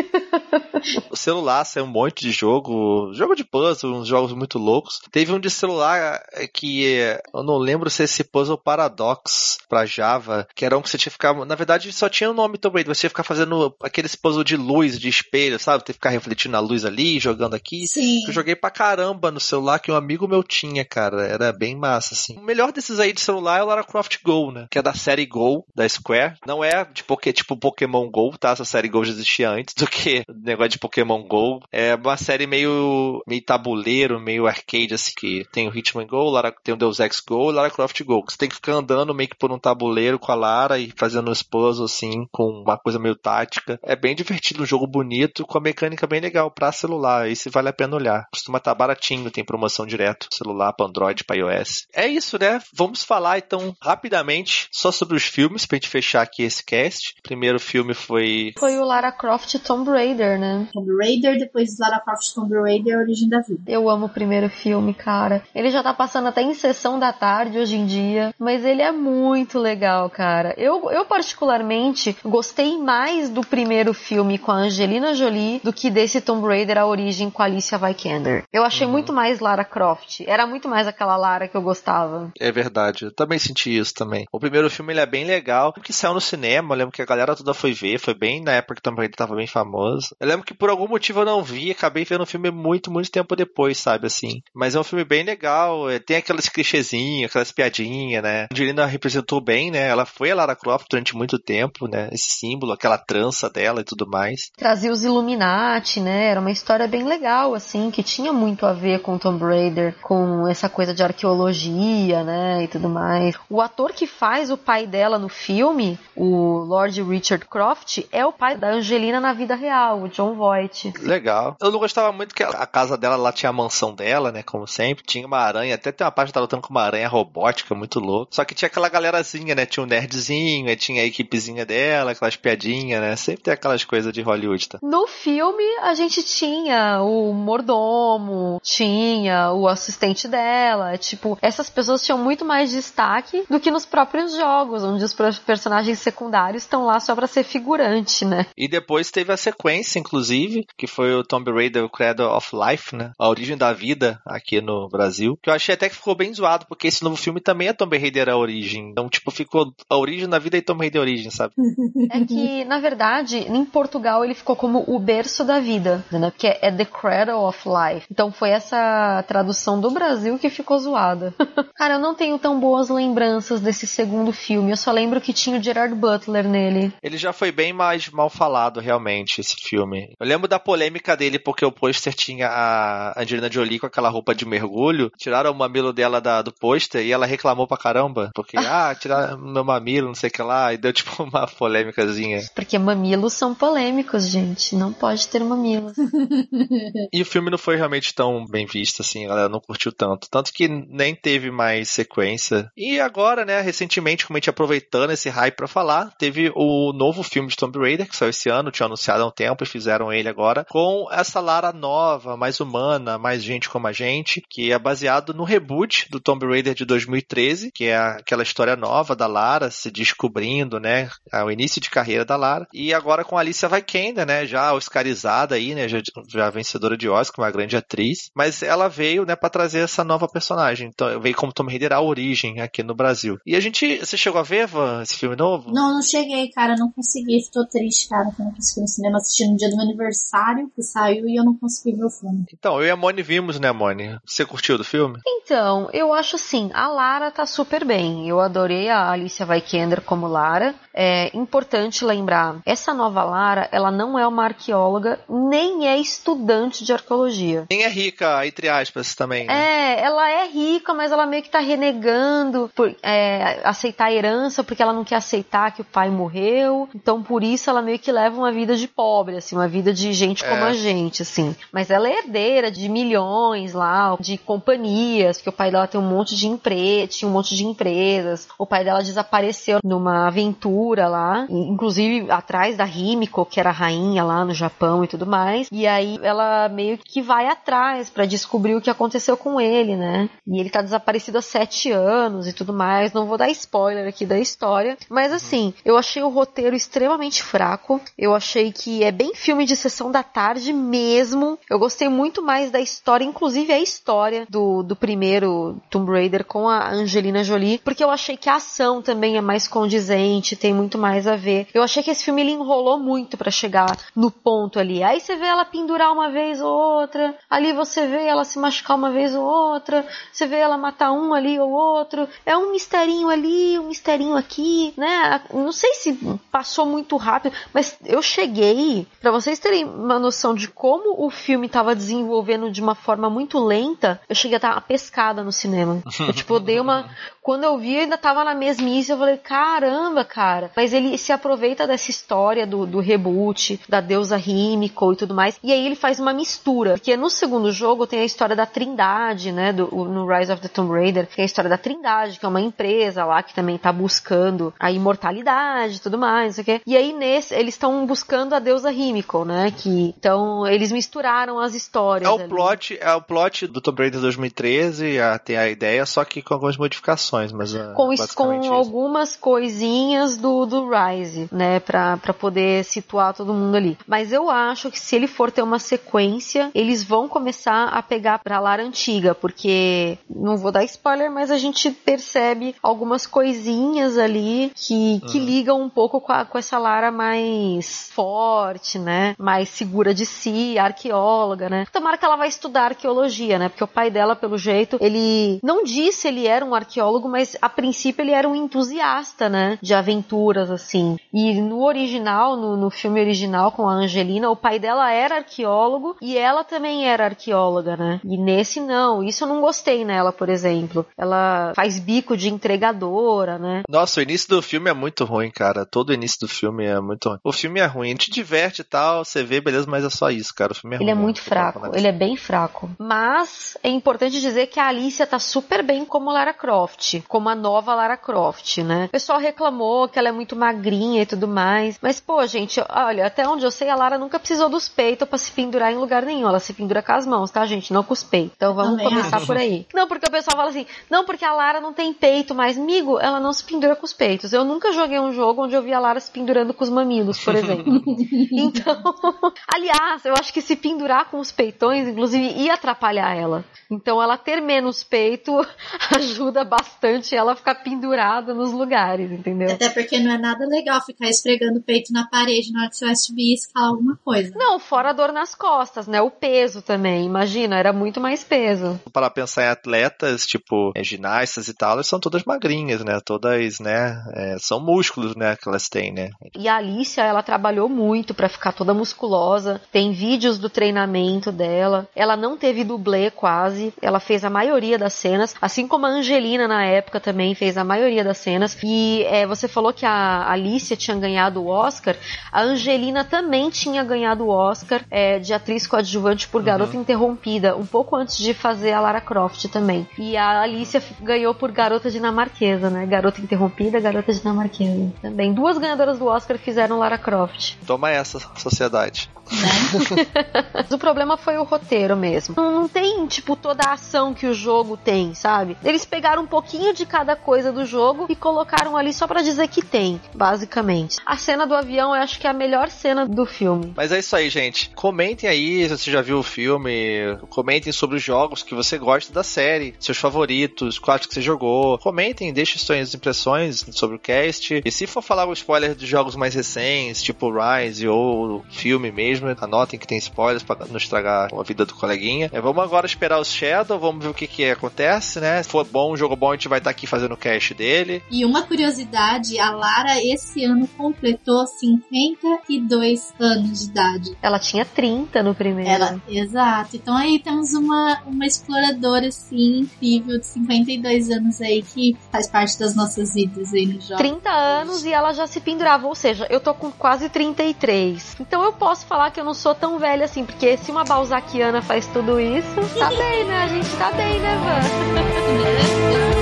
o 1.11 1.15
celular 1.15 1.65
saiu 1.65 1.83
um 1.83 1.89
monte 1.89 2.21
de 2.21 2.31
jogo, 2.31 3.11
jogo 3.13 3.35
de 3.35 3.43
puzzle, 3.43 3.93
uns 3.93 4.07
jogos 4.07 4.33
muito 4.33 4.57
loucos. 4.57 5.01
Teve 5.11 5.33
um 5.33 5.39
de 5.39 5.49
celular 5.49 6.23
eh, 6.33 6.47
que 6.47 6.85
eu 7.33 7.43
não 7.43 7.57
lembro 7.57 7.89
se 7.89 8.03
é 8.03 8.05
esse 8.05 8.23
Puzzle 8.23 8.57
Paradox 8.57 9.57
pra 9.67 9.85
Java, 9.85 10.47
que 10.55 10.65
era 10.65 10.77
um 10.77 10.81
que 10.81 10.89
você 10.89 10.97
tinha 10.97 11.11
que 11.11 11.15
ficar, 11.15 11.33
na 11.45 11.55
verdade 11.55 11.91
só 11.91 12.07
tinha 12.07 12.29
o 12.29 12.33
nome 12.33 12.57
Raider, 12.71 12.93
você 12.93 13.07
ia 13.07 13.09
ficar 13.09 13.23
fazendo 13.23 13.75
aqueles 13.81 14.15
puzzle 14.15 14.43
de 14.43 14.55
luz, 14.55 14.99
de 14.99 15.09
espelho, 15.09 15.59
sabe? 15.59 15.83
Ter 15.83 15.93
que 15.93 15.99
ficar 15.99 16.09
refletindo 16.09 16.55
a 16.55 16.59
luz 16.59 16.85
ali, 16.85 17.19
jogando 17.19 17.55
aqui. 17.55 17.87
Sim. 17.87 18.25
Eu 18.27 18.33
joguei 18.33 18.55
pra 18.55 18.69
caramba 18.69 19.31
no 19.31 19.39
celular 19.39 19.79
que 19.79 19.91
um 19.91 19.95
amigo 19.95 20.27
meu 20.27 20.43
tinha, 20.43 20.85
cara. 20.85 21.08
Era 21.17 21.51
bem 21.51 21.75
massa, 21.75 22.13
assim. 22.13 22.37
O 22.37 22.43
melhor 22.43 22.71
desses 22.71 22.99
aí 22.99 23.13
de 23.13 23.21
celular 23.21 23.59
é 23.59 23.63
o 23.63 23.65
Lara 23.65 23.83
Croft 23.83 24.17
Go, 24.23 24.51
né? 24.51 24.67
Que 24.69 24.79
é 24.79 24.81
da 24.81 24.93
série 24.93 25.25
Go, 25.25 25.65
da 25.75 25.87
Square. 25.87 26.35
Não 26.45 26.63
é 26.63 26.85
de 26.85 27.03
porque, 27.03 27.33
tipo 27.33 27.57
Pokémon 27.57 28.09
Go, 28.09 28.37
tá? 28.37 28.51
Essa 28.51 28.65
série 28.65 28.89
Go 28.89 29.03
já 29.03 29.11
existia 29.11 29.49
antes 29.49 29.73
do 29.73 29.87
que 29.87 30.23
o 30.29 30.33
negócio 30.33 30.71
de 30.71 30.79
Pokémon 30.79 31.23
Go. 31.23 31.61
É 31.71 31.95
uma 31.95 32.17
série 32.17 32.47
meio, 32.47 33.23
meio 33.27 33.41
tabuleiro, 33.41 34.19
meio 34.19 34.47
arcade, 34.47 34.93
assim, 34.93 35.13
que 35.15 35.45
tem 35.51 35.67
o 35.67 35.75
Hitman 35.75 36.07
Go, 36.07 36.29
Lara, 36.29 36.53
tem 36.63 36.73
o 36.73 36.77
Deus 36.77 36.99
Ex 36.99 37.19
Go 37.19 37.51
e 37.51 37.53
Lara 37.53 37.69
Croft 37.69 38.01
Go. 38.03 38.23
Você 38.27 38.37
tem 38.37 38.49
que 38.49 38.55
ficar 38.55 38.73
andando 38.73 39.13
meio 39.13 39.29
que 39.29 39.37
por 39.37 39.51
um 39.51 39.59
tabuleiro 39.59 40.19
com 40.19 40.31
a 40.31 40.35
Lara 40.35 40.79
e 40.79 40.93
fazendo 40.95 41.31
os 41.31 41.43
puzzles, 41.43 41.91
assim, 41.91 42.27
com 42.31 42.43
uma 42.43 42.77
coisa 42.77 42.99
meio 42.99 43.15
tática. 43.15 43.79
É 43.83 43.95
bem 43.95 44.15
divertido, 44.15 44.63
um 44.63 44.65
jogo 44.65 44.87
bonito, 44.87 45.45
com 45.45 45.57
a 45.57 45.61
mecânica 45.61 46.07
bem 46.07 46.19
legal 46.19 46.51
pra 46.51 46.71
celular. 46.71 47.29
Esse 47.29 47.49
vale 47.49 47.69
a 47.69 47.73
pena 47.73 47.95
olhar. 47.95 48.27
Costuma 48.31 48.57
estar 48.57 48.71
tá 48.71 48.75
baratinho, 48.77 49.31
tem 49.31 49.43
promoção 49.43 49.85
direto. 49.85 50.27
Celular 50.31 50.73
para 50.73 50.85
Android, 50.99 51.23
para 51.23 51.37
iOS. 51.37 51.87
É 51.93 52.07
isso, 52.07 52.37
né? 52.37 52.59
Vamos 52.73 53.03
falar 53.03 53.37
então 53.37 53.73
rapidamente 53.81 54.67
só 54.71 54.91
sobre 54.91 55.15
os 55.15 55.23
filmes 55.23 55.65
pra 55.65 55.77
gente 55.77 55.87
fechar 55.87 56.21
aqui 56.21 56.43
esse 56.43 56.63
cast. 56.63 57.15
O 57.19 57.23
primeiro 57.23 57.59
filme 57.59 57.93
foi. 57.93 58.53
Foi 58.57 58.77
o 58.77 58.83
Lara 58.83 59.11
Croft 59.11 59.55
Tomb 59.59 59.89
Raider, 59.89 60.37
né? 60.37 60.67
Tomb 60.73 60.91
Raider, 61.01 61.37
depois 61.37 61.77
Lara 61.79 61.99
Croft 61.99 62.33
Tomb 62.33 62.53
Raider, 62.59 62.97
Origem 62.97 63.29
da 63.29 63.39
Vida. 63.39 63.63
Eu 63.67 63.89
amo 63.89 64.07
o 64.07 64.09
primeiro 64.09 64.49
filme, 64.49 64.93
cara. 64.93 65.41
Ele 65.55 65.71
já 65.71 65.81
tá 65.81 65.93
passando 65.93 66.27
até 66.27 66.41
em 66.41 66.53
sessão 66.53 66.99
da 66.99 67.13
tarde 67.13 67.57
hoje 67.57 67.75
em 67.75 67.85
dia, 67.85 68.33
mas 68.37 68.65
ele 68.65 68.81
é 68.81 68.91
muito 68.91 69.57
legal, 69.57 70.09
cara. 70.09 70.53
Eu, 70.57 70.91
eu 70.91 71.05
particularmente 71.05 72.17
gostei 72.25 72.77
mais 72.77 73.29
do 73.29 73.41
primeiro 73.41 73.93
filme 73.93 74.37
com 74.37 74.51
a 74.51 74.55
Angelina 74.55 75.13
Jolie 75.13 75.61
do 75.63 75.71
que 75.71 75.89
desse 75.89 76.19
Tomb 76.19 76.45
Raider 76.45 76.77
A 76.77 76.85
Origem 76.85 77.29
com 77.29 77.41
a 77.41 77.45
Alicia 77.45 77.77
Vikander. 77.77 78.43
Eu 78.51 78.63
achei 78.63 78.85
uhum. 78.85 78.91
muito 78.91 79.13
mais 79.13 79.39
Lara 79.39 79.63
Croft. 79.63 80.21
Era 80.27 80.45
muito 80.45 80.67
mais 80.67 80.88
aquela 80.89 81.15
Lara 81.15 81.47
que 81.47 81.55
eu 81.55 81.61
gostava. 81.61 82.31
É 82.39 82.51
verdade. 82.51 83.05
Eu 83.05 83.11
também 83.13 83.39
senti 83.39 83.75
isso 83.75 83.93
também. 83.93 84.25
O 84.31 84.39
primeiro 84.39 84.69
filme 84.69 84.93
ele 84.93 84.99
é 84.99 85.05
bem 85.05 85.25
legal, 85.25 85.73
porque 85.73 85.91
saiu 85.91 86.13
no 86.13 86.21
cinema. 86.21 86.73
Eu 86.73 86.79
lembro 86.79 86.93
que 86.93 87.01
a 87.01 87.05
galera 87.05 87.35
toda 87.35 87.53
foi 87.53 87.73
ver. 87.73 87.99
Foi 87.99 88.13
bem 88.13 88.41
na 88.41 88.53
época 88.53 88.75
que 88.75 88.81
Tomb 88.81 88.97
Raider 88.97 89.15
tava 89.15 89.35
bem 89.35 89.47
famoso. 89.47 90.15
Eu 90.19 90.27
lembro 90.27 90.45
que 90.45 90.53
por 90.53 90.69
algum 90.69 90.87
motivo 90.87 91.21
eu 91.21 91.25
não 91.25 91.43
vi. 91.43 91.71
Acabei 91.71 92.05
vendo 92.05 92.21
o 92.21 92.27
filme 92.27 92.51
muito, 92.51 92.91
muito 92.91 93.11
tempo 93.11 93.35
depois, 93.35 93.77
sabe 93.77 94.07
assim. 94.07 94.41
Mas 94.53 94.75
é 94.75 94.79
um 94.79 94.83
filme 94.83 95.03
bem 95.03 95.23
legal. 95.23 95.89
É, 95.89 95.99
tem 95.99 96.17
aquelas 96.17 96.47
clichêzinhos, 96.47 97.29
aquelas 97.29 97.51
piadinhas, 97.51 98.23
né? 98.23 98.43
A 98.43 98.53
Angelina 98.53 98.85
representou 98.85 99.41
bem, 99.41 99.71
né? 99.71 99.87
Ela 99.87 100.05
foi 100.05 100.31
a 100.31 100.35
Lara 100.35 100.55
Croft 100.55 100.87
durante 100.89 101.15
muito 101.15 101.39
tempo, 101.39 101.87
né? 101.87 102.09
Esse 102.11 102.31
símbolo, 102.31 102.73
aquela 102.73 102.97
trança 102.97 103.49
dela 103.49 103.81
e 103.81 103.85
tudo 103.85 104.07
mais. 104.07 104.51
Trazia 104.57 104.91
os 104.91 105.03
Illuminati, 105.03 105.99
né? 105.99 106.29
Era 106.29 106.39
uma 106.39 106.51
história 106.51 106.87
bem 106.87 107.03
legal, 107.03 107.53
assim, 107.53 107.91
que 107.91 108.03
tinha 108.03 108.31
muito 108.31 108.65
a 108.65 108.73
ver 108.73 109.01
com 109.01 109.17
Tomb 109.17 109.43
Raider, 109.43 109.95
com 110.01 110.19
com 110.19 110.47
essa 110.47 110.69
coisa 110.79 110.93
de 110.93 111.03
arqueologia, 111.03 112.23
né, 112.23 112.63
e 112.63 112.67
tudo 112.69 112.87
mais. 112.87 113.35
O 113.49 113.59
ator 113.59 113.91
que 113.91 114.07
faz 114.07 114.49
o 114.49 114.55
pai 114.55 114.87
dela 114.87 115.19
no 115.19 115.27
filme, 115.27 115.99
o 116.15 116.59
Lord 116.59 117.03
Richard 117.03 117.45
Croft, 117.45 118.07
é 118.13 118.25
o 118.25 118.31
pai 118.31 118.55
da 118.55 118.69
Angelina 118.69 119.19
na 119.19 119.33
vida 119.33 119.55
real, 119.55 120.03
o 120.03 120.07
John 120.07 120.35
Voight. 120.35 120.93
Legal. 121.01 121.57
Eu 121.59 121.69
não 121.69 121.79
gostava 121.79 122.13
muito 122.13 122.33
que 122.33 122.41
a 122.41 122.65
casa 122.65 122.97
dela 122.97 123.17
lá 123.17 123.33
tinha 123.33 123.49
a 123.49 123.53
mansão 123.53 123.93
dela, 123.93 124.31
né, 124.31 124.41
como 124.41 124.65
sempre. 124.65 125.03
Tinha 125.05 125.27
uma 125.27 125.39
aranha, 125.39 125.75
até 125.75 125.91
tem 125.91 126.05
uma 126.05 126.11
parte 126.11 126.29
que 126.29 126.35
tá 126.35 126.39
lutando 126.39 126.61
com 126.61 126.69
uma 126.69 126.83
aranha 126.83 127.09
robótica, 127.09 127.75
muito 127.75 127.99
louco. 127.99 128.33
Só 128.33 128.45
que 128.45 128.55
tinha 128.55 128.67
aquela 128.67 128.87
galerazinha, 128.87 129.53
né, 129.53 129.65
tinha 129.65 129.83
um 129.83 129.85
nerdzinho, 129.85 130.73
tinha 130.77 131.01
a 131.01 131.05
equipezinha 131.05 131.65
dela, 131.65 132.11
aquelas 132.11 132.37
piadinhas, 132.37 133.01
né, 133.01 133.17
sempre 133.17 133.43
tem 133.43 133.53
aquelas 133.53 133.83
coisas 133.83 134.13
de 134.13 134.21
Hollywood, 134.21 134.69
tá? 134.69 134.79
No 134.81 135.07
filme, 135.07 135.65
a 135.81 135.93
gente 135.93 136.23
tinha 136.23 137.01
o 137.01 137.33
mordomo, 137.33 138.61
tinha 138.63 139.51
o 139.51 139.67
assistente 139.67 140.25
dela, 140.25 140.58
tipo, 140.99 141.37
essas 141.41 141.69
pessoas 141.69 142.03
tinham 142.03 142.17
muito 142.17 142.45
mais 142.45 142.71
destaque 142.71 143.43
do 143.49 143.59
que 143.59 143.71
nos 143.71 143.85
próprios 143.85 144.35
jogos, 144.35 144.83
onde 144.83 145.03
os 145.03 145.13
personagens 145.39 145.99
secundários 145.99 146.63
estão 146.63 146.85
lá 146.85 146.99
só 146.99 147.15
pra 147.15 147.27
ser 147.27 147.43
figurante, 147.43 148.25
né? 148.25 148.45
E 148.57 148.67
depois 148.67 149.11
teve 149.11 149.31
a 149.31 149.37
sequência, 149.37 149.99
inclusive, 149.99 150.65
que 150.77 150.87
foi 150.87 151.13
o 151.13 151.23
Tomb 151.23 151.51
Raider 151.51 151.83
o 151.83 151.89
Cradle 151.89 152.35
of 152.35 152.49
Life, 152.53 152.95
né? 152.95 153.11
A 153.17 153.27
origem 153.27 153.57
da 153.57 153.73
vida 153.73 154.21
aqui 154.25 154.61
no 154.61 154.87
Brasil. 154.89 155.37
Que 155.41 155.49
eu 155.49 155.53
achei 155.53 155.75
até 155.75 155.89
que 155.89 155.95
ficou 155.95 156.15
bem 156.15 156.33
zoado, 156.33 156.65
porque 156.67 156.87
esse 156.87 157.03
novo 157.03 157.15
filme 157.15 157.39
também 157.39 157.67
é 157.67 157.73
Tomb 157.73 157.97
Raider 157.97 158.29
a 158.29 158.37
origem. 158.37 158.89
Então, 158.89 159.09
tipo, 159.09 159.31
ficou 159.31 159.73
a 159.89 159.97
origem 159.97 160.27
da 160.27 160.39
vida 160.39 160.57
e 160.57 160.61
Tomb 160.61 160.81
Raider 160.81 161.01
a 161.01 161.03
origem, 161.03 161.31
sabe? 161.31 161.53
É 162.11 162.25
que, 162.25 162.65
na 162.65 162.79
verdade, 162.79 163.37
em 163.37 163.65
Portugal 163.65 164.23
ele 164.23 164.33
ficou 164.33 164.55
como 164.55 164.83
o 164.87 164.99
berço 164.99 165.43
da 165.43 165.59
vida, 165.59 166.03
né? 166.11 166.31
Porque 166.31 166.47
é 166.47 166.71
The 166.71 166.85
Cradle 166.85 167.47
of 167.47 167.59
Life. 167.67 168.07
Então 168.11 168.31
foi 168.31 168.49
essa 168.49 169.23
tradução 169.27 169.79
do 169.79 169.91
Brasil 169.91 170.37
que 170.39 170.48
ficou 170.49 170.79
zoada. 170.79 171.33
Cara, 171.75 171.95
eu 171.95 171.99
não 171.99 172.15
tenho 172.15 172.37
tão 172.37 172.59
boas 172.59 172.89
lembranças 172.89 173.61
desse 173.61 173.87
segundo 173.87 174.31
filme. 174.31 174.71
Eu 174.71 174.77
só 174.77 174.91
lembro 174.91 175.21
que 175.21 175.33
tinha 175.33 175.59
o 175.59 175.63
Gerard 175.63 175.93
Butler 175.95 176.47
nele. 176.47 176.93
Ele 177.01 177.17
já 177.17 177.31
foi 177.31 177.51
bem 177.51 177.71
mais 177.73 178.09
mal 178.09 178.29
falado, 178.29 178.79
realmente, 178.79 179.41
esse 179.41 179.55
filme. 179.55 180.13
Eu 180.19 180.27
lembro 180.27 180.47
da 180.47 180.59
polêmica 180.59 181.15
dele, 181.15 181.39
porque 181.39 181.65
o 181.65 181.71
pôster 181.71 182.13
tinha 182.13 182.47
a 182.47 183.21
Angelina 183.21 183.51
Jolie 183.51 183.79
com 183.79 183.85
aquela 183.85 184.09
roupa 184.09 184.35
de 184.35 184.45
mergulho. 184.45 185.11
Tiraram 185.17 185.51
o 185.51 185.55
mamilo 185.55 185.93
dela 185.93 186.19
da, 186.19 186.41
do 186.41 186.51
pôster 186.53 187.05
e 187.05 187.11
ela 187.11 187.25
reclamou 187.25 187.67
pra 187.67 187.77
caramba. 187.77 188.31
Porque, 188.33 188.57
ah, 188.57 188.95
tiraram 188.99 189.37
meu 189.37 189.63
mamilo, 189.63 190.07
não 190.07 190.15
sei 190.15 190.29
o 190.29 190.33
que 190.33 190.41
lá. 190.41 190.73
E 190.73 190.77
deu 190.77 190.93
tipo 190.93 191.11
uma 191.23 191.47
polêmicazinha. 191.47 192.41
Porque 192.53 192.77
mamilos 192.77 193.33
são 193.33 193.53
polêmicos, 193.53 194.27
gente. 194.27 194.75
Não 194.75 194.91
pode 194.91 195.27
ter 195.27 195.43
mamilos. 195.43 195.93
e 197.13 197.21
o 197.21 197.25
filme 197.25 197.49
não 197.49 197.57
foi 197.57 197.75
realmente 197.75 198.13
tão 198.13 198.45
bem 198.45 198.65
visto, 198.65 199.01
assim. 199.01 199.25
A 199.25 199.29
galera 199.29 199.49
não 199.49 199.59
curtiu 199.59 199.91
tanto. 199.91 200.29
Tanto 200.39 200.53
que 200.53 200.69
nem 200.69 201.13
teve 201.13 201.51
mais 201.51 201.89
sequência. 201.89 202.71
E 202.77 202.97
agora, 202.97 203.43
né, 203.43 203.59
recentemente, 203.59 204.25
como 204.25 204.37
a 204.37 204.39
gente 204.39 204.49
aproveitando 204.49 205.11
esse 205.11 205.27
hype 205.27 205.55
pra 205.57 205.67
falar, 205.67 206.13
teve 206.17 206.49
o 206.55 206.93
novo 206.93 207.23
filme 207.23 207.49
de 207.49 207.57
Tomb 207.57 207.77
Raider, 207.77 208.07
que 208.07 208.15
saiu 208.15 208.29
esse 208.29 208.47
ano, 208.47 208.71
tinha 208.71 208.85
anunciado 208.85 209.21
há 209.21 209.27
um 209.27 209.31
tempo 209.31 209.65
e 209.65 209.67
fizeram 209.67 210.13
ele 210.13 210.29
agora, 210.29 210.65
com 210.69 211.07
essa 211.11 211.41
Lara 211.41 211.73
nova, 211.73 212.37
mais 212.37 212.61
humana, 212.61 213.17
mais 213.17 213.43
gente 213.43 213.67
como 213.67 213.87
a 213.87 213.91
gente, 213.91 214.41
que 214.49 214.71
é 214.71 214.79
baseado 214.79 215.33
no 215.33 215.43
reboot 215.43 216.07
do 216.09 216.21
Tomb 216.21 216.45
Raider 216.45 216.73
de 216.73 216.85
2013, 216.85 217.71
que 217.73 217.87
é 217.87 217.97
aquela 217.97 218.43
história 218.43 218.77
nova 218.77 219.17
da 219.17 219.27
Lara 219.27 219.69
se 219.69 219.91
descobrindo, 219.91 220.79
né, 220.79 221.09
o 221.43 221.51
início 221.51 221.81
de 221.81 221.89
carreira 221.89 222.23
da 222.23 222.37
Lara. 222.37 222.65
E 222.73 222.93
agora 222.93 223.25
com 223.25 223.37
a 223.37 223.41
Alicia 223.41 223.67
Vikander, 223.67 224.25
né, 224.25 224.45
já 224.45 224.71
oscarizada 224.71 225.55
aí, 225.55 225.75
né, 225.75 225.89
já, 225.89 225.97
já 226.29 226.49
vencedora 226.49 226.95
de 226.95 227.09
Oscar, 227.09 227.43
uma 227.43 227.51
grande 227.51 227.75
atriz, 227.75 228.29
mas 228.33 228.63
ela 228.63 228.87
veio, 228.87 229.25
né, 229.25 229.35
para 229.35 229.49
trazer 229.49 229.79
essa 229.79 230.03
nova 230.05 230.28
personagem. 230.29 230.89
Então, 230.89 231.19
veio 231.19 231.35
como 231.35 231.53
Tomb 231.53 231.71
Raider 231.71 231.93
a 231.93 232.01
origem 232.01 232.61
aqui 232.61 232.83
no 232.83 232.95
Brasil. 232.95 233.37
E 233.45 233.55
a 233.55 233.59
gente, 233.59 233.97
você 233.97 234.17
chegou 234.17 234.39
a 234.39 234.43
ver, 234.43 234.67
Van, 234.67 235.01
esse 235.01 235.15
filme 235.15 235.35
novo? 235.35 235.71
Não, 235.71 235.93
não 235.93 236.01
cheguei, 236.01 236.49
cara, 236.51 236.75
não 236.75 236.91
consegui, 236.91 237.37
estou 237.37 237.65
triste, 237.65 238.07
cara, 238.09 238.31
que 238.35 238.41
eu 238.41 238.45
não 238.45 238.53
consegui 238.53 238.81
no 238.81 238.87
cinema 238.87 239.17
assistir 239.17 239.47
no 239.47 239.57
dia 239.57 239.69
do 239.69 239.75
meu 239.75 239.85
aniversário 239.85 240.69
que 240.75 240.81
saiu 240.81 241.27
e 241.27 241.39
eu 241.39 241.43
não 241.43 241.55
consegui 241.55 241.95
ver 241.95 242.05
o 242.05 242.09
filme. 242.09 242.45
Então, 242.53 242.79
eu 242.79 242.87
e 242.87 242.91
a 242.91 242.95
Moni 242.95 243.21
vimos, 243.21 243.59
né, 243.59 243.71
Moni? 243.71 244.17
Você 244.25 244.45
curtiu 244.45 244.77
do 244.77 244.83
filme? 244.83 245.19
Então, 245.27 245.89
eu 245.93 246.13
acho 246.13 246.35
assim, 246.35 246.69
a 246.73 246.87
Lara 246.87 247.31
tá 247.31 247.45
super 247.45 247.85
bem. 247.85 248.27
Eu 248.27 248.39
adorei 248.39 248.89
a 248.89 249.11
Alicia 249.11 249.45
Vikander 249.45 250.01
como 250.01 250.27
Lara. 250.27 250.75
É 250.93 251.35
importante 251.35 252.03
lembrar, 252.03 252.61
essa 252.65 252.93
nova 252.93 253.23
Lara, 253.23 253.69
ela 253.71 253.91
não 253.91 254.17
é 254.17 254.27
uma 254.27 254.43
arqueóloga, 254.43 255.19
nem 255.29 255.87
é 255.87 255.97
estudante 255.97 256.83
de 256.83 256.91
arqueologia. 256.91 257.65
Nem 257.69 257.83
é 257.83 257.89
rica, 257.89 258.45
entre 258.45 258.67
aspas, 258.67 259.15
também, 259.15 259.45
né? 259.45 259.53
É, 259.53 260.03
ela 260.03 260.18
é 260.27 260.47
rica, 260.47 260.93
mas 260.93 261.11
ela 261.11 261.25
meio 261.25 261.43
que 261.43 261.49
tá 261.49 261.59
renegando 261.59 262.69
por 262.75 262.95
é, 263.03 263.59
aceitar 263.63 264.05
a 264.05 264.13
herança, 264.13 264.63
porque 264.63 264.81
ela 264.81 264.93
não 264.93 265.03
quer 265.03 265.15
aceitar 265.15 265.71
que 265.71 265.81
o 265.81 265.85
pai 265.85 266.09
morreu. 266.09 266.89
Então, 266.95 267.21
por 267.21 267.43
isso, 267.43 267.69
ela 267.69 267.81
meio 267.81 267.99
que 267.99 268.11
leva 268.11 268.37
uma 268.37 268.51
vida 268.51 268.75
de 268.75 268.87
pobre, 268.87 269.37
assim, 269.37 269.55
uma 269.55 269.67
vida 269.67 269.93
de 269.93 270.11
gente 270.13 270.43
como 270.43 270.63
é. 270.63 270.69
a 270.69 270.73
gente, 270.73 271.21
assim. 271.21 271.55
Mas 271.71 271.89
ela 271.89 272.07
é 272.07 272.19
herdeira 272.19 272.71
de 272.71 272.89
milhões 272.89 273.73
lá, 273.73 274.15
de 274.19 274.37
companhias, 274.37 275.37
porque 275.37 275.49
o 275.49 275.53
pai 275.53 275.71
dela 275.71 275.87
tem 275.87 275.99
um 275.99 276.09
monte 276.09 276.35
de 276.35 276.47
empresa, 276.47 277.07
tinha 277.07 277.29
um 277.29 277.33
monte 277.33 277.55
de 277.55 277.65
empresas. 277.65 278.47
O 278.57 278.65
pai 278.65 278.83
dela 278.83 279.01
desapareceu 279.01 279.79
numa 279.83 280.27
aventura 280.27 281.07
lá, 281.07 281.45
inclusive 281.49 282.29
atrás 282.31 282.77
da 282.77 282.85
Himiko, 282.85 283.45
que 283.45 283.59
era 283.59 283.71
rainha 283.71 284.23
lá 284.23 284.43
no 284.43 284.53
Japão 284.53 285.03
e 285.03 285.07
tudo 285.07 285.25
mais. 285.25 285.67
E 285.71 285.85
aí 285.87 286.19
ela 286.21 286.69
meio 286.69 286.97
que 286.97 287.21
vai 287.21 287.47
atrás 287.47 288.09
para 288.09 288.25
descobrir 288.25 288.75
o 288.75 288.81
que 288.81 288.89
aconteceu 288.89 289.37
com 289.37 289.59
ele, 289.59 289.95
né? 289.95 290.08
E 290.47 290.59
ele 290.59 290.69
tá 290.69 290.81
desaparecido 290.81 291.37
há 291.37 291.41
sete 291.41 291.91
anos 291.91 292.47
e 292.47 292.53
tudo 292.53 292.73
mais. 292.73 293.13
Não 293.13 293.25
vou 293.25 293.37
dar 293.37 293.49
spoiler 293.49 294.07
aqui 294.07 294.25
da 294.25 294.39
história, 294.39 294.97
mas 295.09 295.31
assim, 295.31 295.73
eu 295.85 295.97
achei 295.97 296.23
o 296.23 296.29
roteiro 296.29 296.75
extremamente 296.75 297.43
fraco. 297.43 298.01
Eu 298.17 298.33
achei 298.35 298.71
que 298.71 299.03
é 299.03 299.11
bem 299.11 299.33
filme 299.35 299.65
de 299.65 299.75
sessão 299.75 300.11
da 300.11 300.23
tarde 300.23 300.73
mesmo. 300.73 301.57
Eu 301.69 301.79
gostei 301.79 302.09
muito 302.09 302.41
mais 302.41 302.71
da 302.71 302.79
história, 302.79 303.25
inclusive 303.25 303.71
a 303.71 303.79
história 303.79 304.45
do, 304.49 304.83
do 304.83 304.95
primeiro 304.95 305.81
Tomb 305.89 306.11
Raider 306.11 306.45
com 306.45 306.67
a 306.67 306.89
Angelina 306.91 307.43
Jolie, 307.43 307.79
porque 307.83 308.03
eu 308.03 308.09
achei 308.09 308.37
que 308.37 308.49
a 308.49 308.55
ação 308.55 309.01
também 309.01 309.37
é 309.37 309.41
mais 309.41 309.67
condizente, 309.67 310.55
tem 310.55 310.73
muito 310.73 310.97
mais 310.97 311.27
a 311.27 311.35
ver. 311.35 311.67
Eu 311.73 311.83
achei 311.83 312.03
que 312.03 312.11
esse 312.11 312.23
filme 312.23 312.41
ele 312.41 312.51
enrolou 312.51 312.99
muito 312.99 313.37
para 313.37 313.51
chegar 313.51 313.97
no 314.15 314.31
ponto 314.31 314.79
ali. 314.79 315.03
Aí 315.03 315.19
você 315.19 315.35
vê 315.35 315.45
ela 315.45 315.65
pendurar 315.65 316.11
uma 316.11 316.29
vez 316.29 316.61
ou 316.61 316.71
outra, 316.71 317.35
ali 317.49 317.73
você 317.73 318.07
vê 318.07 318.25
ela 318.25 318.43
se 318.43 318.59
machucar 318.59 318.97
uma 318.97 319.11
vez 319.11 319.35
ou 319.35 319.43
outra, 319.43 319.98
você 320.31 320.45
vê 320.47 320.57
ela 320.57 320.77
matar 320.77 321.11
um 321.11 321.33
ali 321.33 321.59
ou 321.59 321.71
outro. 321.71 322.27
É 322.45 322.57
um 322.57 322.71
misterinho 322.71 323.29
ali, 323.29 323.77
um 323.79 323.87
misterinho 323.87 324.35
aqui, 324.35 324.93
né? 324.97 325.41
Não 325.53 325.71
sei 325.71 325.93
se 325.93 326.13
passou 326.51 326.85
muito 326.85 327.15
rápido, 327.17 327.55
mas 327.73 327.97
eu 328.05 328.21
cheguei, 328.21 329.07
para 329.21 329.31
vocês 329.31 329.59
terem 329.59 329.85
uma 329.85 330.19
noção 330.19 330.53
de 330.53 330.67
como 330.67 331.25
o 331.25 331.29
filme 331.29 331.67
estava 331.67 331.95
desenvolvendo 331.95 332.71
de 332.71 332.81
uma 332.81 332.95
forma 332.95 333.29
muito 333.29 333.59
lenta, 333.59 334.21
eu 334.27 334.35
cheguei 334.35 334.57
a 334.57 334.59
dar 334.59 334.71
uma 334.73 334.81
pescada 334.81 335.43
no 335.43 335.51
cinema. 335.51 336.01
Eu, 336.19 336.33
tipo, 336.33 336.59
dei 336.59 336.79
uma. 336.79 337.09
Quando 337.49 337.63
eu 337.63 337.79
vi, 337.79 337.95
eu 337.95 338.01
ainda 338.01 338.15
tava 338.15 338.43
na 338.43 338.53
mesmice, 338.53 339.11
eu 339.11 339.17
falei, 339.17 339.35
caramba, 339.35 340.23
cara. 340.23 340.69
Mas 340.75 340.93
ele 340.93 341.17
se 341.17 341.31
aproveita 341.31 341.87
dessa 341.87 342.11
história 342.11 342.67
do, 342.67 342.85
do 342.85 342.99
reboot, 342.99 343.81
da 343.89 343.99
deusa 343.99 344.37
Himiko 344.37 345.13
e 345.13 345.15
tudo 345.15 345.33
mais, 345.33 345.59
e 345.63 345.73
aí 345.73 345.83
ele 345.83 345.95
faz 345.95 346.19
uma 346.19 346.31
mistura. 346.31 346.91
Porque 346.91 347.17
no 347.17 347.27
segundo 347.27 347.71
jogo 347.71 348.05
tem 348.05 348.19
a 348.19 348.23
história 348.23 348.55
da 348.55 348.67
Trindade, 348.67 349.51
né? 349.51 349.73
Do, 349.73 349.87
no 349.87 350.27
Rise 350.27 350.51
of 350.51 350.61
the 350.61 350.67
Tomb 350.67 350.93
Raider, 350.93 351.25
tem 351.25 351.41
a 351.41 351.45
história 351.47 351.67
da 351.67 351.75
Trindade, 351.75 352.37
que 352.37 352.45
é 352.45 352.47
uma 352.47 352.61
empresa 352.61 353.25
lá 353.25 353.41
que 353.41 353.55
também 353.55 353.79
tá 353.79 353.91
buscando 353.91 354.71
a 354.79 354.91
imortalidade 354.91 355.95
e 355.95 355.99
tudo 356.01 356.19
mais, 356.19 356.49
não 356.49 356.53
sei 356.53 356.61
o 356.61 356.65
quê. 356.65 356.81
E 356.85 356.95
aí 356.95 357.13
nesse, 357.13 357.55
eles 357.55 357.73
estão 357.73 358.05
buscando 358.05 358.53
a 358.53 358.59
deusa 358.59 358.91
Himiko, 358.91 359.43
né? 359.43 359.73
Que, 359.75 360.13
então, 360.15 360.67
eles 360.67 360.91
misturaram 360.91 361.59
as 361.59 361.73
histórias. 361.73 362.29
É 362.29 362.31
o 362.31 362.37
ali. 362.41 362.47
plot, 362.47 362.95
é 363.01 363.11
o 363.11 363.21
plot 363.23 363.65
do 363.65 363.81
Tomb 363.81 364.03
Raider 364.03 364.21
2013, 364.21 365.19
a, 365.19 365.39
tem 365.39 365.57
a 365.57 365.67
ideia, 365.67 366.05
só 366.05 366.23
que 366.23 366.43
com 366.43 366.53
algumas 366.53 366.77
modificações, 366.77 367.38
mas 367.53 367.75
ah, 367.75 367.93
com, 367.95 368.09
com 368.35 368.73
algumas 368.73 369.35
coisinhas 369.35 370.37
do, 370.37 370.65
do 370.65 370.89
Rise, 370.89 371.49
né, 371.51 371.79
pra, 371.79 372.17
pra 372.17 372.33
poder 372.33 372.83
situar 372.85 373.33
todo 373.33 373.53
mundo 373.53 373.75
ali. 373.75 373.97
Mas 374.07 374.31
eu 374.31 374.49
acho 374.49 374.89
que 374.89 374.99
se 374.99 375.15
ele 375.15 375.27
for 375.27 375.51
ter 375.51 375.61
uma 375.61 375.79
sequência, 375.79 376.71
eles 376.73 377.03
vão 377.03 377.27
começar 377.27 377.89
a 377.89 378.01
pegar 378.01 378.39
pra 378.39 378.59
Lara 378.59 378.83
antiga, 378.83 379.35
porque 379.35 380.17
não 380.29 380.57
vou 380.57 380.71
dar 380.71 380.83
spoiler, 380.83 381.31
mas 381.31 381.51
a 381.51 381.57
gente 381.57 381.91
percebe 381.91 382.75
algumas 382.81 383.27
coisinhas 383.27 384.17
ali 384.17 384.71
que, 384.75 385.21
que 385.31 385.37
uhum. 385.37 385.45
ligam 385.45 385.81
um 385.81 385.89
pouco 385.89 386.21
com, 386.21 386.31
a, 386.31 386.45
com 386.45 386.57
essa 386.57 386.77
Lara 386.77 387.11
mais 387.11 388.09
forte, 388.13 388.97
né, 388.97 389.35
mais 389.37 389.69
segura 389.69 390.13
de 390.13 390.25
si, 390.25 390.77
arqueóloga, 390.77 391.69
né. 391.69 391.85
Tomara 391.91 392.17
que 392.17 392.25
ela 392.25 392.35
vai 392.35 392.47
estudar 392.47 392.85
arqueologia, 392.85 393.59
né, 393.59 393.69
porque 393.69 393.83
o 393.83 393.87
pai 393.87 394.09
dela, 394.09 394.35
pelo 394.35 394.57
jeito, 394.57 394.97
ele 395.01 395.59
não 395.61 395.83
disse 395.83 396.27
ele 396.27 396.47
era 396.47 396.63
um 396.63 396.73
arqueólogo, 396.73 397.18
mas 397.27 397.57
a 397.61 397.67
princípio 397.67 398.21
ele 398.21 398.31
era 398.31 398.47
um 398.47 398.55
entusiasta, 398.55 399.49
né, 399.49 399.77
de 399.81 399.93
aventuras, 399.93 400.71
assim. 400.71 401.17
E 401.33 401.59
no 401.59 401.83
original, 401.83 402.55
no, 402.55 402.77
no 402.77 402.89
filme 402.89 403.19
original 403.19 403.71
com 403.71 403.87
a 403.87 403.93
Angelina, 403.93 404.49
o 404.49 404.55
pai 404.55 404.79
dela 404.79 405.11
era 405.11 405.37
arqueólogo 405.37 406.15
e 406.21 406.37
ela 406.37 406.63
também 406.63 407.07
era 407.07 407.25
arqueóloga, 407.25 407.97
né. 407.97 408.21
E 408.23 408.37
nesse 408.37 408.79
não, 408.79 408.99
não. 408.99 409.23
Isso 409.23 409.43
eu 409.43 409.47
não 409.47 409.61
gostei 409.61 410.05
nela, 410.05 410.31
por 410.31 410.49
exemplo. 410.49 411.05
Ela 411.17 411.73
faz 411.75 411.99
bico 411.99 412.35
de 412.35 412.49
entregadora, 412.49 413.57
né? 413.57 413.83
Nossa, 413.87 414.19
o 414.19 414.23
início 414.23 414.49
do 414.49 414.61
filme 414.61 414.89
é 414.89 414.93
muito 414.93 415.25
ruim, 415.25 415.49
cara. 415.49 415.85
Todo 415.85 416.09
o 416.09 416.13
início 416.13 416.39
do 416.41 416.47
filme 416.47 416.85
é 416.85 416.99
muito 416.99 417.29
ruim. 417.29 417.39
O 417.43 417.51
filme 417.51 417.79
é 417.79 417.85
ruim, 417.85 418.15
te 418.15 418.29
diverte 418.29 418.81
e 418.81 418.83
tal, 418.83 419.25
você 419.25 419.43
vê, 419.43 419.61
beleza, 419.61 419.87
mas 419.89 420.03
é 420.03 420.09
só 420.09 420.29
isso, 420.29 420.53
cara. 420.53 420.73
O 420.73 420.75
filme 420.75 420.95
é 420.95 420.99
ele 420.99 421.11
ruim. 421.11 421.19
é 421.19 421.23
muito 421.23 421.41
fraco, 421.41 421.95
ele 421.95 422.07
é 422.07 422.11
bem 422.11 422.35
fraco. 422.35 422.89
Mas 422.99 423.77
é 423.83 423.89
importante 423.89 424.39
dizer 424.41 424.67
que 424.67 424.79
a 424.79 424.87
Alicia 424.87 425.25
tá 425.25 425.39
super 425.39 425.83
bem 425.83 426.05
como 426.05 426.31
Lara 426.31 426.53
Croft, 426.53 427.08
como 427.27 427.49
a 427.49 427.55
nova 427.55 427.95
Lara 427.95 428.17
Croft, 428.17 428.77
né? 428.79 429.05
O 429.05 429.09
pessoal 429.09 429.39
reclamou 429.39 430.07
que 430.07 430.19
ela 430.19 430.29
é 430.29 430.31
muito 430.31 430.55
magrinha 430.55 431.21
e 431.21 431.25
tudo 431.25 431.47
mais. 431.47 431.97
Mas, 432.01 432.19
pô, 432.19 432.45
gente, 432.45 432.81
olha, 432.89 433.25
até 433.25 433.47
onde 433.47 433.65
eu 433.65 433.71
sei, 433.71 433.89
a 433.89 433.95
Lara 433.95 434.17
nunca 434.17 434.39
precisou 434.39 434.69
dos 434.69 434.87
peitos 434.87 435.27
para 435.27 435.37
se 435.37 435.51
pendurar 435.51 435.91
em 435.91 435.97
lugar 435.97 436.23
nenhum. 436.23 436.47
Ela 436.47 436.59
se 436.59 436.73
pendura 436.73 437.01
com 437.01 437.11
as 437.11 437.25
mãos, 437.25 437.51
tá, 437.51 437.65
gente? 437.65 437.91
Não 437.91 438.03
com 438.03 438.13
os 438.13 438.23
peitos. 438.23 438.53
Então 438.55 438.73
vamos 438.73 438.91
Também 438.91 439.09
começar 439.09 439.37
acho. 439.37 439.47
por 439.47 439.57
aí. 439.57 439.87
Não, 439.93 440.07
porque 440.07 440.27
o 440.27 440.31
pessoal 440.31 440.55
fala 440.55 440.69
assim, 440.69 440.85
não, 441.09 441.25
porque 441.25 441.43
a 441.43 441.53
Lara 441.53 441.81
não 441.81 441.93
tem 441.93 442.13
peito, 442.13 442.53
mas, 442.53 442.77
amigo, 442.77 443.19
ela 443.19 443.39
não 443.39 443.51
se 443.51 443.63
pendura 443.63 443.95
com 443.95 444.05
os 444.05 444.13
peitos. 444.13 444.53
Eu 444.53 444.63
nunca 444.63 444.91
joguei 444.91 445.19
um 445.19 445.33
jogo 445.33 445.63
onde 445.63 445.75
eu 445.75 445.81
vi 445.81 445.93
a 445.93 445.99
Lara 445.99 446.19
se 446.19 446.31
pendurando 446.31 446.73
com 446.73 446.83
os 446.83 446.89
mamilos, 446.89 447.43
por 447.43 447.55
exemplo. 447.55 448.01
então, 448.51 449.01
aliás, 449.73 450.25
eu 450.25 450.33
acho 450.33 450.53
que 450.53 450.61
se 450.61 450.75
pendurar 450.75 451.29
com 451.29 451.39
os 451.39 451.51
peitões, 451.51 452.07
inclusive, 452.07 452.53
ia 452.61 452.73
atrapalhar 452.73 453.35
ela. 453.35 453.65
Então, 453.89 454.21
ela 454.21 454.37
ter 454.37 454.61
menos 454.61 455.03
peito 455.03 455.51
ajuda 456.15 456.63
bastante 456.63 456.98
ela 457.31 457.53
a 457.53 457.55
ficar 457.55 457.75
pendurada 457.75 458.53
nos 458.53 458.71
lugares, 458.71 459.31
entendeu? 459.31 459.71
Até 459.71 459.89
porque 459.89 460.19
não 460.19 460.31
é 460.31 460.37
nada 460.37 460.65
legal 460.65 461.01
ficar 461.01 461.29
esfregando 461.29 461.79
o 461.79 461.83
peito 461.83 462.11
na 462.11 462.27
parede 462.27 462.71
na 462.71 462.81
hora 462.81 462.89
que 462.89 462.97
você 462.97 463.05
vai 463.05 463.15
subir 463.15 463.51
e 463.51 463.53
escalar 463.53 463.89
alguma 463.89 464.17
coisa. 464.23 464.51
Não, 464.55 464.79
fora 464.79 465.09
a 465.09 465.13
dor 465.13 465.31
nas 465.31 465.55
costas, 465.55 466.07
né? 466.07 466.21
O 466.21 466.31
peso 466.31 466.81
também. 466.81 467.25
Imagina, 467.25 467.77
era 467.77 467.93
muito 467.93 468.19
mais 468.19 468.43
peso. 468.43 468.99
Para 469.11 469.29
pensar 469.29 469.63
em 469.63 469.69
atletas, 469.69 470.45
tipo, 470.45 470.91
é, 470.95 471.03
ginastas 471.03 471.67
e 471.67 471.73
tal, 471.73 471.93
elas 471.93 472.07
são 472.07 472.19
todas 472.19 472.43
magrinhas, 472.43 473.03
né? 473.03 473.19
Todas, 473.23 473.79
né? 473.79 474.21
É, 474.33 474.57
são 474.59 474.79
músculos, 474.79 475.35
né? 475.35 475.55
Que 475.55 475.69
elas 475.69 475.87
têm, 475.89 476.11
né? 476.11 476.29
E 476.55 476.67
a 476.67 476.77
Alicia, 476.77 477.23
ela 477.23 477.43
trabalhou 477.43 477.89
muito 477.89 478.33
para 478.33 478.49
ficar 478.49 478.71
toda 478.71 478.93
musculosa. 478.93 479.81
Tem 479.91 480.11
vídeos 480.11 480.57
do 480.57 480.69
treinamento 480.69 481.51
dela. 481.51 482.07
Ela 482.15 482.35
não 482.35 482.57
teve 482.57 482.83
dublê 482.83 483.31
quase. 483.31 483.93
Ela 484.01 484.19
fez 484.19 484.43
a 484.43 484.49
maioria 484.49 484.97
das 484.97 485.13
cenas, 485.13 485.55
assim 485.61 485.87
como 485.87 486.05
a 486.05 486.09
Angelina 486.09 486.67
na 486.67 486.85
época 486.89 487.19
também 487.19 487.55
fez 487.55 487.77
a 487.77 487.83
maioria 487.83 488.23
das 488.23 488.37
cenas. 488.37 488.77
E 488.83 489.23
é, 489.27 489.45
você 489.45 489.67
falou 489.67 489.93
que 489.93 490.05
a 490.05 490.49
Alicia 490.49 490.97
tinha 490.97 491.15
ganhado 491.17 491.61
o 491.61 491.67
Oscar. 491.67 492.15
A 492.51 492.61
Angelina 492.61 493.23
também 493.23 493.69
tinha 493.69 494.03
ganhado 494.03 494.45
o 494.45 494.49
Oscar 494.49 495.01
é, 495.09 495.39
de 495.39 495.53
atriz 495.53 495.87
coadjuvante 495.87 496.47
por 496.47 496.61
Garota 496.61 496.95
uhum. 496.95 497.01
Interrompida, 497.01 497.75
um 497.75 497.85
pouco 497.85 498.15
antes 498.15 498.37
de 498.37 498.53
fazer 498.53 498.91
a 498.91 498.99
Lara 498.99 499.21
Croft 499.21 499.65
também. 499.69 500.07
E 500.17 500.35
a 500.35 500.61
Alicia 500.61 501.01
ganhou 501.21 501.53
por 501.53 501.71
Garota 501.71 502.11
Dinamarquesa, 502.11 502.89
né? 502.89 503.05
Garota 503.05 503.41
Interrompida, 503.41 503.99
Garota 503.99 504.33
Dinamarquesa. 504.33 505.11
Também. 505.21 505.53
Duas 505.53 505.77
ganhadoras 505.77 506.19
do 506.19 506.25
Oscar 506.25 506.57
fizeram 506.57 506.99
Lara 506.99 507.17
Croft. 507.17 507.75
Toma 507.85 508.09
essa, 508.09 508.39
sociedade. 508.57 509.29
Né? 509.51 510.85
o 510.89 510.97
problema 510.97 511.37
foi 511.37 511.57
o 511.57 511.63
roteiro 511.63 512.15
mesmo. 512.15 512.55
Não, 512.55 512.71
não 512.71 512.87
tem, 512.87 513.25
tipo, 513.27 513.55
toda 513.55 513.83
a 513.83 513.93
ação 513.93 514.33
que 514.33 514.45
o 514.45 514.53
jogo 514.53 514.95
tem, 514.95 515.33
sabe? 515.33 515.75
Eles 515.83 516.05
pegaram 516.05 516.43
um 516.43 516.47
pouquinho 516.47 516.78
de 516.93 517.05
cada 517.05 517.35
coisa 517.35 517.71
do 517.71 517.85
jogo 517.85 518.25
e 518.29 518.35
colocaram 518.35 518.95
ali 518.95 519.13
só 519.13 519.27
para 519.27 519.41
dizer 519.41 519.67
que 519.67 519.81
tem, 519.81 520.19
basicamente. 520.33 521.17
A 521.25 521.37
cena 521.37 521.65
do 521.65 521.75
avião 521.75 522.15
eu 522.15 522.21
acho 522.21 522.39
que 522.39 522.47
é 522.47 522.49
a 522.49 522.53
melhor 522.53 522.89
cena 522.89 523.27
do 523.27 523.45
filme. 523.45 523.93
Mas 523.95 524.11
é 524.11 524.19
isso 524.19 524.35
aí, 524.35 524.49
gente. 524.49 524.89
Comentem 524.95 525.49
aí 525.49 525.87
se 525.87 525.97
você 525.97 526.11
já 526.11 526.21
viu 526.21 526.39
o 526.39 526.43
filme. 526.43 527.37
Comentem 527.49 527.91
sobre 527.91 528.17
os 528.17 528.23
jogos 528.23 528.63
que 528.63 528.73
você 528.73 528.97
gosta 528.97 529.31
da 529.33 529.43
série, 529.43 529.93
seus 529.99 530.17
favoritos, 530.17 530.97
quais 530.97 531.25
que 531.25 531.33
você 531.33 531.41
jogou. 531.41 531.97
Comentem, 531.99 532.53
deixem 532.53 532.77
suas 532.77 533.13
impressões 533.13 533.85
sobre 533.91 534.15
o 534.15 534.19
cast. 534.19 534.81
E 534.83 534.91
se 534.91 535.05
for 535.05 535.21
falar 535.21 535.45
o 535.45 535.53
spoiler 535.53 535.95
de 535.95 536.05
jogos 536.05 536.35
mais 536.35 536.55
recentes, 536.55 537.21
tipo 537.21 537.51
Rise 537.51 538.07
ou 538.07 538.63
filme 538.69 539.11
mesmo, 539.11 539.47
anotem 539.59 539.99
que 539.99 540.07
tem 540.07 540.17
spoilers 540.17 540.63
para 540.63 540.85
não 540.85 540.97
estragar 540.97 541.49
a 541.53 541.63
vida 541.63 541.85
do 541.85 541.93
coleguinha. 541.93 542.49
É, 542.53 542.61
vamos 542.61 542.83
agora 542.83 543.05
esperar 543.05 543.39
os 543.39 543.51
Shadow, 543.51 543.99
vamos 543.99 544.23
ver 544.23 544.29
o 544.29 544.33
que 544.33 544.47
que 544.47 544.69
acontece, 544.69 545.39
né? 545.39 545.61
Se 545.63 545.69
for 545.69 545.85
bom, 545.85 546.15
jogo 546.15 546.35
bom, 546.35 546.51
a 546.51 546.55
gente 546.55 546.68
vai 546.69 546.79
estar 546.79 546.89
tá 546.89 546.91
aqui 546.91 547.07
fazendo 547.07 547.33
o 547.33 547.37
cast 547.37 547.73
dele. 547.73 548.23
E 548.31 548.45
uma 548.45 548.63
curiosidade, 548.63 549.59
a 549.59 549.71
Lara 549.71 550.17
esse 550.23 550.63
ano 550.63 550.87
completou 550.87 551.65
52 551.65 553.33
anos 553.39 553.79
de 553.79 553.85
idade. 553.91 554.37
Ela 554.41 554.59
tinha 554.59 554.85
30 554.85 555.43
no 555.43 555.55
primeiro. 555.55 555.89
Ela, 555.89 556.21
exato. 556.27 556.95
Então 556.95 557.15
aí 557.15 557.39
temos 557.39 557.73
uma, 557.73 558.21
uma 558.25 558.45
exploradora, 558.45 559.27
assim, 559.27 559.79
incrível, 559.79 560.39
de 560.39 560.45
52 560.45 561.29
anos 561.29 561.61
aí, 561.61 561.81
que 561.81 562.15
faz 562.31 562.47
parte 562.47 562.77
das 562.79 562.95
nossas 562.95 563.33
vidas 563.33 563.73
aí 563.73 563.85
no 563.85 563.99
jogo. 563.99 564.17
30 564.17 564.49
anos 564.49 565.05
e 565.05 565.11
ela 565.11 565.33
já 565.33 565.47
se 565.47 565.59
pendurava, 565.59 566.07
ou 566.07 566.15
seja, 566.15 566.47
eu 566.49 566.59
tô 566.59 566.73
com 566.73 566.91
quase 566.91 567.29
33. 567.29 568.37
Então 568.39 568.63
eu 568.63 568.73
posso 568.73 569.05
falar 569.05 569.31
que 569.31 569.39
eu 569.39 569.43
não 569.43 569.53
sou 569.53 569.73
tão 569.73 569.97
velha 569.97 570.25
assim, 570.25 570.45
porque 570.45 570.77
se 570.77 570.91
uma 570.91 571.03
Balzaquiana 571.03 571.81
faz 571.81 572.05
tudo 572.07 572.39
isso, 572.39 572.67
tá 572.97 573.09
bem, 573.09 573.45
né? 573.45 573.63
A 573.63 573.67
gente 573.67 573.89
tá 573.97 574.11
bem, 574.11 574.39
né, 574.39 574.57
Van? 574.57 576.38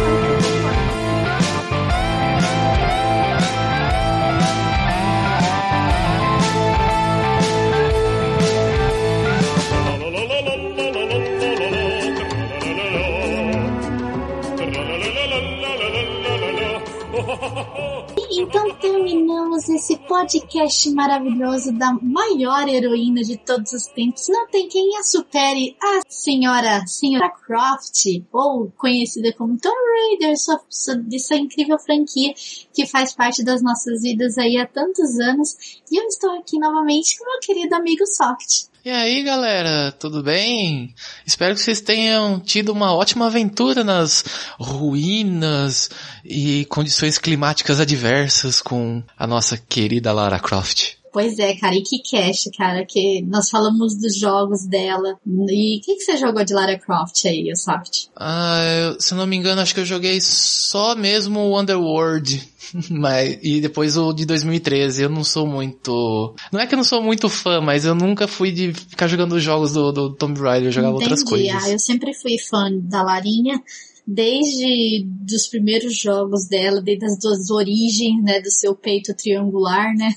Podcast 20.18 20.89
maravilhoso 20.94 21.72
da 21.73 21.94
maior 21.94 22.68
heroína 22.68 23.22
de 23.22 23.38
todos 23.38 23.72
os 23.72 23.85
tempos. 23.85 24.27
Não 24.27 24.48
tem 24.48 24.68
quem 24.68 24.98
a 24.98 25.03
supere 25.03 25.77
a 25.80 26.02
senhora, 26.10 26.84
senhora 26.88 27.30
Croft, 27.30 28.26
ou 28.34 28.72
conhecida 28.76 29.31
como 29.34 29.60
Tomb 29.60 29.76
Raider, 29.76 30.35
sua, 30.35 30.60
sua, 30.68 30.95
de 30.95 31.19
sua 31.19 31.38
incrível 31.38 31.77
franquia 31.77 32.34
que 32.73 32.88
faz 32.88 33.14
parte 33.14 33.44
das 33.44 33.61
nossas 33.61 34.02
vidas 34.02 34.39
aí 34.39 34.57
há 34.57 34.65
tantos 34.65 35.19
anos. 35.19 35.56
E 35.91 36.02
eu 36.02 36.07
estou 36.07 36.31
aqui 36.31 36.57
novamente 36.57 37.15
com 37.19 37.26
meu 37.26 37.39
querido 37.39 37.76
amigo 37.76 38.03
Soft. 38.07 38.66
E 38.88 38.90
aí, 38.90 39.22
galera, 39.22 39.92
tudo 39.92 40.24
bem? 40.24 40.96
Espero 41.26 41.54
que 41.54 41.60
vocês 41.60 41.82
tenham 41.82 42.40
tido 42.40 42.72
uma 42.72 42.96
ótima 42.96 43.26
aventura 43.26 43.84
nas 43.84 44.24
ruínas 44.58 45.90
e 46.24 46.64
condições 46.70 47.18
climáticas 47.18 47.82
adversas 47.82 48.62
com 48.62 49.04
a 49.20 49.28
nossa 49.28 49.58
querida 49.58 50.14
Lara 50.14 50.40
Croft. 50.40 50.97
Pois 51.18 51.39
é, 51.39 51.56
cara, 51.56 51.73
e 51.73 51.81
que 51.81 51.98
cash, 51.98 52.48
cara, 52.56 52.85
que 52.85 53.23
nós 53.23 53.49
falamos 53.49 53.95
dos 53.95 54.15
jogos 54.15 54.68
dela. 54.68 55.18
E 55.26 55.80
o 55.80 55.81
que, 55.81 55.95
que 55.95 56.02
você 56.02 56.15
jogou 56.15 56.45
de 56.45 56.53
Lara 56.53 56.77
Croft 56.77 57.26
aí, 57.26 57.52
Soft? 57.56 58.10
Ah, 58.15 58.61
eu, 58.84 59.02
se 59.02 59.15
não 59.15 59.26
me 59.26 59.35
engano, 59.35 59.60
acho 59.60 59.73
que 59.73 59.80
eu 59.80 59.85
joguei 59.85 60.22
só 60.22 60.95
mesmo 60.95 61.39
o 61.39 61.60
Underworld. 61.60 62.48
Mas, 62.91 63.39
e 63.41 63.60
depois 63.60 63.98
o 63.98 64.14
de 64.14 64.27
2013, 64.27 65.06
eu 65.06 65.10
não 65.10 65.23
sou 65.23 65.48
muito. 65.48 66.35
Não 66.52 66.60
é 66.60 66.68
que 66.68 66.76
eu 66.76 66.77
não 66.77 66.84
sou 66.84 67.02
muito 67.02 67.30
fã, 67.30 67.61
mas 67.61 67.85
eu 67.85 67.95
nunca 67.95 68.27
fui 68.27 68.52
de 68.52 68.73
ficar 68.73 69.07
jogando 69.07 69.34
os 69.34 69.41
jogos 69.41 69.72
do, 69.72 69.91
do 69.91 70.14
Tomb 70.14 70.39
Raider, 70.39 70.68
eu 70.68 70.72
jogava 70.72 70.95
Entendi. 70.95 71.11
outras 71.11 71.27
coisas. 71.27 71.64
Ah, 71.64 71.69
eu 71.69 71.80
sempre 71.80 72.14
fui 72.14 72.38
fã 72.38 72.69
da 72.73 73.02
Larinha 73.02 73.61
desde 74.08 75.06
dos 75.06 75.48
primeiros 75.48 75.98
jogos 75.98 76.48
dela, 76.48 76.82
desde 76.82 77.06
as 77.06 77.20
duas 77.20 77.50
origens, 77.50 78.24
né, 78.24 78.40
do 78.40 78.50
seu 78.50 78.74
peito 78.74 79.14
triangular, 79.14 79.94
né? 79.94 80.14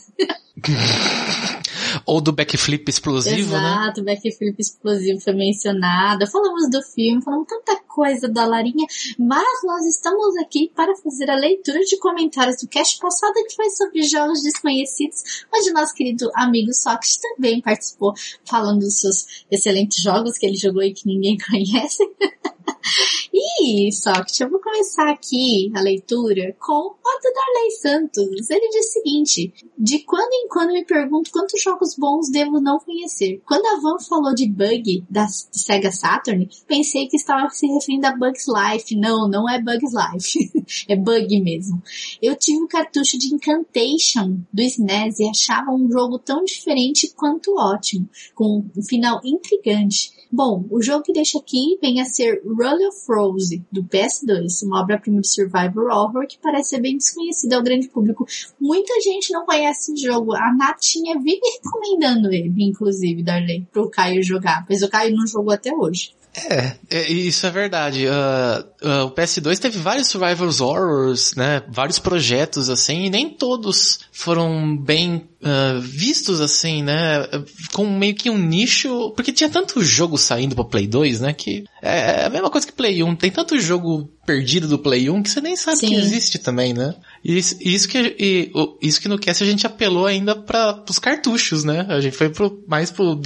Ou 2.06 2.20
do 2.20 2.32
backflip 2.32 2.88
explosivo, 2.88 3.40
Exato, 3.40 3.52
né? 3.52 3.82
Exato, 3.82 4.04
backflip 4.04 4.54
explosivo 4.60 5.20
foi 5.20 5.32
mencionado. 5.32 6.26
Falamos 6.28 6.70
do 6.70 6.80
filme, 6.82 7.22
falamos 7.22 7.48
tanta 7.48 7.80
coisa 7.88 8.28
da 8.28 8.46
Larinha, 8.46 8.86
mas 9.18 9.60
nós 9.64 9.84
estamos 9.86 10.36
aqui 10.36 10.70
para 10.74 10.94
fazer 10.96 11.28
a 11.28 11.34
leitura 11.34 11.80
de 11.80 11.98
comentários 11.98 12.58
do 12.62 12.68
cast 12.68 12.98
passado 13.00 13.34
que 13.48 13.56
foi 13.56 13.70
sobre 13.70 14.02
jogos 14.02 14.42
desconhecidos, 14.42 15.44
onde 15.52 15.72
nosso 15.72 15.94
querido 15.94 16.30
amigo 16.34 16.72
Sox 16.72 17.16
também 17.16 17.60
participou, 17.60 18.14
falando 18.44 18.80
dos 18.80 19.00
seus 19.00 19.44
excelentes 19.50 20.00
jogos 20.00 20.38
que 20.38 20.46
ele 20.46 20.56
jogou 20.56 20.82
e 20.82 20.92
que 20.92 21.06
ninguém 21.06 21.36
conhece. 21.44 22.04
E, 23.32 23.92
Socket, 23.92 24.40
eu 24.40 24.50
vou 24.50 24.58
começar 24.58 25.08
aqui 25.08 25.70
a 25.74 25.80
leitura 25.80 26.56
com 26.58 26.72
o 26.72 27.20
do 27.22 27.32
Darley 27.32 27.70
Santos. 27.80 28.50
Ele 28.50 28.68
diz 28.70 28.86
o 28.86 28.92
seguinte: 28.92 29.54
De 29.78 30.00
quando 30.00 30.32
em 30.32 30.48
quando 30.48 30.72
me 30.72 30.84
pergunto 30.84 31.30
quantos 31.30 31.62
jogos 31.62 31.94
bons 31.96 32.30
devo 32.30 32.60
não 32.60 32.78
conhecer. 32.78 33.40
Quando 33.46 33.66
a 33.66 33.80
Van 33.80 33.98
falou 34.00 34.34
de 34.34 34.48
Bug 34.48 35.04
da 35.08 35.28
Sega 35.28 35.92
Saturn, 35.92 36.48
pensei 36.66 37.06
que 37.06 37.16
estava 37.16 37.48
se 37.50 37.66
referindo 37.66 38.06
a 38.06 38.16
Bugs 38.16 38.46
Life. 38.48 38.96
Não, 38.96 39.28
não 39.28 39.48
é 39.48 39.60
Bugs 39.60 39.92
Life. 39.92 40.52
é 40.88 40.96
Bug 40.96 41.40
mesmo. 41.40 41.82
Eu 42.20 42.34
tive 42.36 42.58
um 42.58 42.68
cartucho 42.68 43.18
de 43.18 43.34
Incantation 43.34 44.40
do 44.52 44.62
SNES 44.62 45.20
e 45.20 45.28
achava 45.28 45.70
um 45.70 45.90
jogo 45.90 46.18
tão 46.18 46.44
diferente 46.44 47.12
quanto 47.14 47.54
ótimo, 47.56 48.08
com 48.34 48.64
um 48.76 48.82
final 48.82 49.20
intrigante 49.24 50.19
Bom, 50.32 50.64
o 50.70 50.80
jogo 50.80 51.02
que 51.02 51.12
deixa 51.12 51.38
aqui 51.38 51.76
vem 51.82 52.00
a 52.00 52.04
ser 52.04 52.40
Roll 52.44 52.88
of 52.88 52.98
Rose, 53.08 53.64
do 53.70 53.82
PS2, 53.82 54.62
uma 54.64 54.80
obra-prima 54.80 55.20
de 55.20 55.28
Survivor 55.28 55.90
Horror 55.90 56.26
que 56.28 56.38
parece 56.38 56.70
ser 56.70 56.80
bem 56.80 56.96
desconhecida 56.96 57.56
ao 57.56 57.62
grande 57.62 57.88
público. 57.88 58.24
Muita 58.60 59.00
gente 59.00 59.32
não 59.32 59.44
conhece 59.44 59.92
esse 59.92 60.06
jogo. 60.06 60.34
A 60.34 60.54
Natinha 60.54 61.18
vive 61.18 61.40
recomendando 61.62 62.32
ele, 62.32 62.54
inclusive, 62.58 63.24
Darley, 63.24 63.66
pro 63.72 63.90
Caio 63.90 64.22
jogar, 64.22 64.64
pois 64.66 64.82
o 64.82 64.88
Caio 64.88 65.16
não 65.16 65.26
jogou 65.26 65.52
até 65.52 65.74
hoje. 65.74 66.12
É, 66.32 66.76
é, 66.88 67.10
isso 67.10 67.44
é 67.46 67.50
verdade. 67.50 68.06
Uh, 68.06 68.88
uh, 68.88 69.04
o 69.06 69.10
PS2 69.10 69.58
teve 69.58 69.78
vários 69.78 70.06
Survivors 70.06 70.60
Horrors, 70.60 71.34
né? 71.34 71.62
Vários 71.68 71.98
projetos 71.98 72.70
assim, 72.70 73.06
e 73.06 73.10
nem 73.10 73.28
todos 73.28 74.00
foram 74.12 74.76
bem 74.76 75.28
uh, 75.42 75.80
vistos 75.80 76.40
assim, 76.40 76.82
né? 76.82 77.26
Com 77.72 77.86
meio 77.86 78.14
que 78.14 78.30
um 78.30 78.38
nicho, 78.38 79.12
porque 79.16 79.32
tinha 79.32 79.50
tanto 79.50 79.82
jogo 79.82 80.16
saindo 80.18 80.54
pra 80.54 80.64
Play 80.64 80.86
2, 80.86 81.20
né? 81.20 81.32
Que 81.32 81.64
é, 81.82 82.22
é 82.22 82.26
a 82.26 82.30
mesma 82.30 82.50
coisa 82.50 82.66
que 82.66 82.72
Play 82.72 83.02
1. 83.02 83.16
Tem 83.16 83.30
tanto 83.30 83.58
jogo 83.58 84.08
perdido 84.26 84.68
do 84.68 84.78
Play 84.78 85.10
1 85.10 85.22
que 85.22 85.30
você 85.30 85.40
nem 85.40 85.56
sabe 85.56 85.78
Sim. 85.78 85.88
que 85.88 85.94
existe 85.94 86.38
também, 86.38 86.72
né? 86.72 86.94
E 87.24 87.36
isso, 87.36 87.56
isso 87.60 87.88
que, 87.88 88.16
e, 88.18 88.52
isso 88.80 89.00
que 89.00 89.08
no 89.08 89.18
cast 89.18 89.42
a 89.42 89.46
gente 89.46 89.66
apelou 89.66 90.06
ainda 90.06 90.36
para 90.36 90.84
os 90.88 90.98
cartuchos, 90.98 91.64
né? 91.64 91.86
A 91.88 92.00
gente 92.00 92.16
foi 92.16 92.28
pro, 92.28 92.62
mais 92.68 92.90
pro 92.90 93.20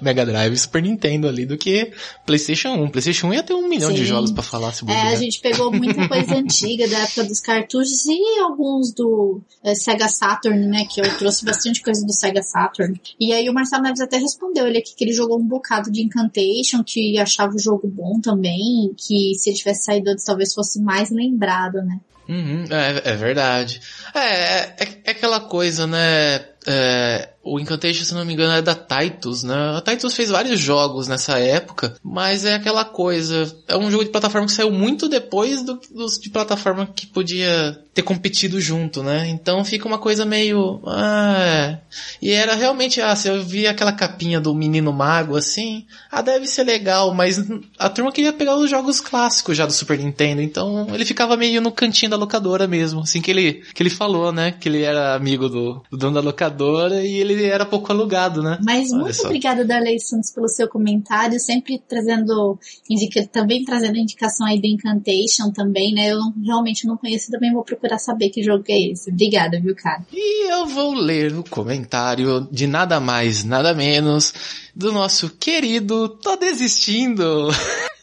Mega 0.00 0.24
Drive 0.24 0.54
e 0.54 0.58
Super 0.58 0.82
Nintendo 0.82 1.28
ali 1.28 1.44
do 1.44 1.58
que 1.58 1.92
PlayStation 2.24 2.70
1. 2.70 2.90
PlayStation 2.90 3.28
1 3.28 3.34
ia 3.34 3.42
ter 3.42 3.54
um 3.54 3.68
milhão 3.68 3.90
Sim. 3.90 3.96
de 3.96 4.06
jogos 4.06 4.30
para 4.30 4.42
falar 4.42 4.72
se 4.72 4.88
É, 4.88 5.08
a 5.08 5.16
gente 5.16 5.40
pegou 5.40 5.70
muita 5.70 6.08
coisa 6.08 6.34
antiga 6.38 6.88
da 6.88 7.00
época 7.00 7.24
dos 7.24 7.40
cartuchos 7.40 8.06
e 8.06 8.40
alguns 8.40 8.92
do 8.94 9.40
é, 9.62 9.74
Sega 9.74 10.08
Saturn, 10.08 10.66
né? 10.66 10.86
Que 10.88 11.00
eu 11.00 11.18
trouxe 11.18 11.44
bastante 11.44 11.55
coisa 11.82 12.04
do 12.04 12.12
Sega 12.12 12.42
Saturn. 12.42 13.00
E 13.18 13.32
aí 13.32 13.48
o 13.48 13.54
Marcelo 13.54 13.82
Neves 13.82 14.00
até 14.00 14.16
respondeu 14.16 14.66
ele 14.66 14.78
aqui 14.78 14.94
que 14.96 15.04
ele 15.04 15.12
jogou 15.12 15.38
um 15.38 15.46
bocado 15.46 15.90
de 15.90 16.02
Incantation, 16.02 16.82
que 16.84 17.18
achava 17.18 17.54
o 17.54 17.58
jogo 17.58 17.88
bom 17.88 18.20
também, 18.20 18.94
que 18.96 19.34
se 19.34 19.50
ele 19.50 19.58
tivesse 19.58 19.84
saído 19.84 20.10
antes 20.10 20.24
talvez 20.24 20.54
fosse 20.54 20.80
mais 20.80 21.10
lembrado, 21.10 21.82
né? 21.82 22.00
Uhum, 22.28 22.64
é, 22.70 23.12
é 23.12 23.16
verdade. 23.16 23.80
É, 24.14 24.20
é, 24.20 24.76
é 25.04 25.10
aquela 25.12 25.40
coisa, 25.40 25.86
né? 25.86 26.44
É, 26.66 27.28
o 27.46 27.60
Incantation, 27.60 28.04
se 28.04 28.14
não 28.14 28.24
me 28.24 28.32
engano, 28.32 28.52
é 28.52 28.60
da 28.60 28.74
Titus, 28.74 29.44
né? 29.44 29.54
A 29.76 29.80
Titus 29.80 30.14
fez 30.14 30.30
vários 30.30 30.58
jogos 30.58 31.06
nessa 31.06 31.38
época, 31.38 31.94
mas 32.02 32.44
é 32.44 32.54
aquela 32.54 32.84
coisa. 32.84 33.54
É 33.68 33.76
um 33.76 33.90
jogo 33.90 34.04
de 34.04 34.10
plataforma 34.10 34.46
que 34.46 34.52
saiu 34.52 34.72
muito 34.72 35.08
depois 35.08 35.62
do, 35.62 35.80
dos 35.90 36.18
de 36.18 36.28
plataforma 36.28 36.86
que 36.86 37.06
podia 37.06 37.80
ter 37.96 38.02
competido 38.02 38.60
junto, 38.60 39.02
né? 39.02 39.26
Então 39.28 39.64
fica 39.64 39.88
uma 39.88 39.96
coisa 39.96 40.26
meio. 40.26 40.82
Ah, 40.86 41.36
é. 41.38 41.80
E 42.20 42.30
era 42.30 42.54
realmente, 42.54 43.00
ah, 43.00 43.16
se 43.16 43.28
eu 43.28 43.42
vi 43.42 43.66
aquela 43.66 43.92
capinha 43.92 44.38
do 44.38 44.54
menino 44.54 44.92
mago 44.92 45.34
assim, 45.34 45.86
ah, 46.10 46.20
deve 46.20 46.46
ser 46.46 46.64
legal, 46.64 47.14
mas 47.14 47.42
a 47.78 47.88
turma 47.88 48.12
queria 48.12 48.34
pegar 48.34 48.56
os 48.56 48.68
jogos 48.68 49.00
clássicos 49.00 49.56
já 49.56 49.64
do 49.64 49.72
Super 49.72 49.98
Nintendo, 49.98 50.42
então 50.42 50.88
ele 50.92 51.06
ficava 51.06 51.38
meio 51.38 51.62
no 51.62 51.72
cantinho 51.72 52.10
da 52.10 52.18
locadora 52.18 52.66
mesmo, 52.66 53.00
assim 53.00 53.22
que 53.22 53.30
ele, 53.30 53.62
que 53.74 53.82
ele 53.82 53.88
falou, 53.88 54.30
né? 54.30 54.52
Que 54.52 54.68
ele 54.68 54.82
era 54.82 55.14
amigo 55.14 55.48
do, 55.48 55.82
do 55.90 55.96
dono 55.96 56.16
da 56.16 56.20
locadora 56.20 57.02
e 57.02 57.14
ele 57.14 57.35
era 57.44 57.66
pouco 57.66 57.92
alugado, 57.92 58.42
né? 58.42 58.58
Mas 58.64 58.92
Olha 58.92 59.02
muito 59.02 59.16
só. 59.16 59.26
obrigada, 59.26 59.64
Darley 59.64 59.98
Santos, 60.00 60.30
pelo 60.30 60.48
seu 60.48 60.68
comentário, 60.68 61.38
sempre 61.38 61.82
trazendo, 61.88 62.58
indica, 62.88 63.26
também 63.26 63.64
trazendo 63.64 63.98
indicação 63.98 64.46
aí 64.46 64.60
do 64.60 64.66
Incantation 64.66 65.50
também, 65.52 65.92
né? 65.94 66.12
Eu 66.12 66.20
realmente 66.44 66.86
não 66.86 66.96
conheço, 66.96 67.30
também 67.30 67.52
vou 67.52 67.64
procurar 67.64 67.98
saber 67.98 68.30
que 68.30 68.42
jogo 68.42 68.64
é 68.68 68.90
esse. 68.90 69.10
Obrigada, 69.10 69.60
viu, 69.60 69.74
cara? 69.74 70.04
E 70.12 70.52
eu 70.52 70.66
vou 70.66 70.94
ler 70.94 71.34
o 71.36 71.44
comentário 71.44 72.48
de 72.50 72.66
nada 72.66 73.00
mais, 73.00 73.44
nada 73.44 73.74
menos 73.74 74.32
do 74.74 74.92
nosso 74.92 75.30
querido 75.30 76.08
Tô 76.08 76.36
Desistindo. 76.36 77.48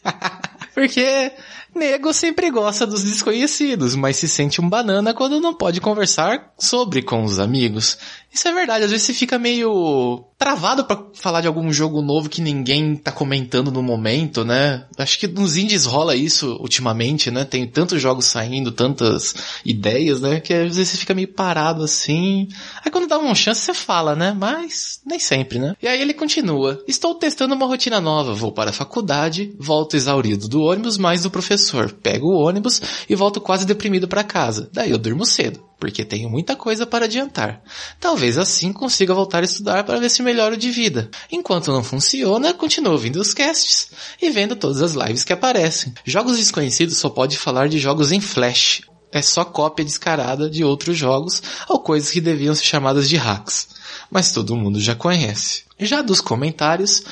Porque 0.74 1.32
Nego 1.76 2.14
sempre 2.14 2.52
gosta 2.52 2.86
dos 2.86 3.04
desconhecidos, 3.04 3.96
mas 3.96 4.18
se 4.18 4.28
sente 4.28 4.62
um 4.62 4.70
banana 4.70 5.14
quando 5.14 5.42
não 5.42 5.54
pode 5.54 5.82
conversar 5.82 6.54
sobre 6.58 7.02
com 7.02 7.24
os 7.24 7.40
amigos. 7.40 7.98
Isso 8.34 8.48
é 8.48 8.52
verdade, 8.52 8.84
às 8.84 8.90
vezes 8.90 9.06
você 9.06 9.14
fica 9.14 9.38
meio 9.38 10.26
travado 10.40 10.86
para 10.86 11.02
falar 11.14 11.40
de 11.40 11.48
algum 11.48 11.72
jogo 11.72 12.02
novo 12.02 12.28
que 12.28 12.42
ninguém 12.42 12.96
tá 12.96 13.12
comentando 13.12 13.72
no 13.72 13.84
momento, 13.84 14.44
né? 14.44 14.86
Acho 14.98 15.20
que 15.20 15.28
nos 15.28 15.56
indies 15.56 15.86
rola 15.86 16.16
isso 16.16 16.58
ultimamente, 16.60 17.30
né? 17.30 17.46
Tem 17.46 17.68
tantos 17.68 18.02
jogos 18.02 18.26
saindo, 18.26 18.72
tantas 18.72 19.36
ideias, 19.64 20.20
né? 20.20 20.40
Que 20.40 20.54
às 20.54 20.76
vezes 20.76 20.90
você 20.90 20.98
fica 20.98 21.14
meio 21.14 21.28
parado 21.28 21.84
assim. 21.84 22.48
Aí 22.84 22.92
quando 22.92 23.08
dá 23.08 23.20
uma 23.20 23.36
chance 23.36 23.62
você 23.62 23.74
fala, 23.74 24.16
né? 24.16 24.36
Mas 24.38 25.00
nem 25.06 25.20
sempre, 25.20 25.60
né? 25.60 25.76
E 25.82 25.88
aí 25.88 26.02
ele 26.02 26.14
continua. 26.14 26.84
Estou 26.88 27.14
testando 27.16 27.54
uma 27.54 27.68
rotina 27.68 28.02
nova, 28.02 28.34
vou 28.34 28.52
para 28.52 28.72
a 28.72 28.74
faculdade, 28.74 29.56
volto 29.60 29.96
exaurido 29.96 30.48
do 30.48 30.64
ônibus 30.64 30.98
mais 30.98 31.22
do 31.22 31.30
professor, 31.32 31.92
pego 31.92 32.28
o 32.28 32.42
ônibus 32.42 32.82
e 33.08 33.16
volto 33.16 33.40
quase 33.40 33.66
deprimido 33.66 34.08
para 34.08 34.24
casa. 34.24 34.70
Daí 34.74 34.90
eu 34.90 34.98
durmo 34.98 35.24
cedo 35.24 35.64
porque 35.80 36.06
tenho 36.06 36.30
muita 36.30 36.56
coisa 36.56 36.86
para 36.86 37.06
adiantar. 37.06 37.62
Talvez 38.00 38.38
assim 38.38 38.72
consiga 38.72 39.14
voltar 39.14 39.42
a 39.42 39.46
estudar 39.46 39.84
para 39.84 40.00
ver 40.00 40.10
se 40.10 40.24
melhoro 40.24 40.56
de 40.56 40.72
vida. 40.72 41.10
Enquanto 41.32 41.72
não 41.72 41.84
funciona, 41.84 42.54
continuo 42.54 42.94
ouvindo 42.94 43.20
os 43.20 43.34
casts 43.34 43.90
e 44.22 44.30
vendo 44.30 44.56
todas 44.56 44.82
as 44.82 44.94
lives 44.94 45.24
que 45.24 45.34
aparecem. 45.34 45.94
Jogos 46.06 46.38
desconhecidos 46.38 46.98
só 46.98 47.10
pode 47.10 47.38
falar 47.38 47.68
de 47.68 47.80
jogos 47.80 48.12
em 48.12 48.22
flash. 48.22 48.82
É 49.12 49.22
só 49.22 49.46
cópia 49.46 49.86
descarada 49.86 50.50
de 50.50 50.64
outros 50.64 50.98
jogos 50.98 51.42
ou 51.70 51.80
coisas 51.80 52.10
que 52.10 52.20
deviam 52.20 52.56
ser 52.56 52.64
chamadas 52.64 53.08
de 53.08 53.16
hacks. 53.16 53.68
Mas 54.10 54.32
todo 54.32 54.56
mundo 54.56 54.80
já 54.80 54.96
conhece. 54.96 55.64
Já 55.80 56.02
dos 56.02 56.20
comentários, 56.20 57.04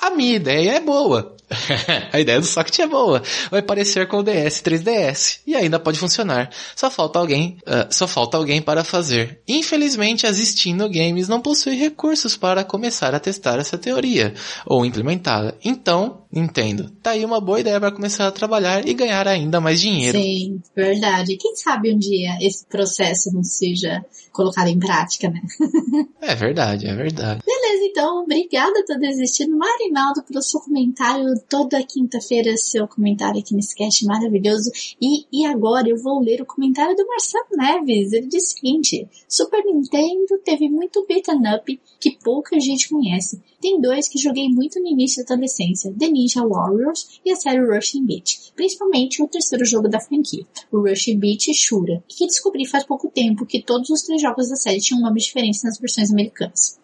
a 0.00 0.10
minha 0.10 0.36
ideia 0.36 0.72
é 0.72 0.80
boa. 0.80 1.36
a 2.12 2.20
ideia 2.20 2.40
do 2.40 2.46
socket 2.46 2.78
é 2.78 2.86
boa. 2.86 3.22
Vai 3.50 3.62
parecer 3.62 4.06
com 4.06 4.18
o 4.18 4.22
DS 4.22 4.62
3DS. 4.62 5.40
E 5.46 5.56
ainda 5.56 5.78
pode 5.78 5.98
funcionar. 5.98 6.50
Só 6.76 6.90
falta 6.90 7.18
alguém, 7.18 7.58
uh, 7.62 7.92
só 7.92 8.06
falta 8.06 8.36
alguém 8.36 8.62
para 8.62 8.84
fazer. 8.84 9.40
Infelizmente, 9.46 10.26
as 10.26 10.36
Steam 10.36 10.78
Games 10.90 11.28
não 11.28 11.40
possuem 11.40 11.78
recursos 11.78 12.36
para 12.36 12.64
começar 12.64 13.14
a 13.14 13.20
testar 13.20 13.58
essa 13.58 13.76
teoria 13.76 14.34
ou 14.64 14.84
implementá-la. 14.84 15.54
Então, 15.64 16.22
Nintendo, 16.32 16.90
tá 17.02 17.10
aí 17.10 17.24
uma 17.24 17.40
boa 17.40 17.58
ideia 17.58 17.80
para 17.80 17.90
começar 17.90 18.28
a 18.28 18.32
trabalhar 18.32 18.86
e 18.86 18.94
ganhar 18.94 19.26
ainda 19.26 19.60
mais 19.60 19.80
dinheiro. 19.80 20.16
Sim, 20.16 20.62
verdade. 20.74 21.36
Quem 21.36 21.56
sabe 21.56 21.92
um 21.92 21.98
dia 21.98 22.38
esse 22.40 22.64
processo 22.66 23.32
não 23.32 23.42
seja 23.42 24.04
colocado 24.32 24.68
em 24.68 24.78
prática, 24.78 25.28
né? 25.28 25.40
é 26.22 26.34
verdade, 26.36 26.86
é 26.86 26.94
verdade. 26.94 27.40
Beleza, 27.44 27.84
então, 27.84 28.22
obrigada 28.22 28.84
por 28.86 28.98
desistindo. 28.98 29.56
Marinaldo, 29.56 30.22
pelo 30.22 30.40
seu 30.40 30.60
comentário 30.60 31.26
toda 31.48 31.82
quinta-feira 31.82 32.56
seu 32.56 32.86
comentário 32.86 33.40
aqui 33.40 33.54
nesse 33.54 33.74
cast 33.74 34.04
maravilhoso. 34.04 34.70
E, 35.00 35.26
e 35.32 35.46
agora 35.46 35.88
eu 35.88 35.96
vou 35.96 36.20
ler 36.20 36.40
o 36.40 36.46
comentário 36.46 36.94
do 36.96 37.06
Marcelo 37.06 37.46
Neves. 37.56 38.12
Ele 38.12 38.26
diz 38.26 38.44
o 38.44 38.56
seguinte: 38.56 39.08
Super 39.28 39.64
Nintendo 39.64 40.38
teve 40.44 40.68
muito 40.68 41.04
beat'em 41.06 41.40
up 41.54 41.80
que 42.00 42.10
pouca 42.22 42.58
gente 42.60 42.88
conhece. 42.88 43.40
Tem 43.60 43.78
dois 43.78 44.08
que 44.08 44.18
joguei 44.18 44.48
muito 44.48 44.80
no 44.80 44.88
início 44.88 45.22
da 45.24 45.34
adolescência, 45.34 45.94
The 45.98 46.08
Ninja 46.08 46.46
Warriors 46.46 47.20
e 47.24 47.30
a 47.30 47.36
série 47.36 47.60
Rushing 47.60 48.06
Beat, 48.06 48.52
principalmente 48.56 49.22
o 49.22 49.28
terceiro 49.28 49.66
jogo 49.66 49.86
da 49.86 50.00
franquia, 50.00 50.46
o 50.72 50.80
Rushing 50.80 51.18
Beat 51.18 51.52
Shura, 51.52 52.02
que 52.08 52.26
descobri 52.26 52.66
faz 52.66 52.84
pouco 52.84 53.10
tempo 53.10 53.44
que 53.44 53.62
todos 53.62 53.90
os 53.90 54.02
três 54.02 54.22
jogos 54.22 54.48
da 54.48 54.56
série 54.56 54.80
tinham 54.80 55.00
um 55.00 55.04
nome 55.04 55.20
diferente 55.20 55.62
nas 55.62 55.78
versões 55.78 56.10
americanas. 56.10 56.80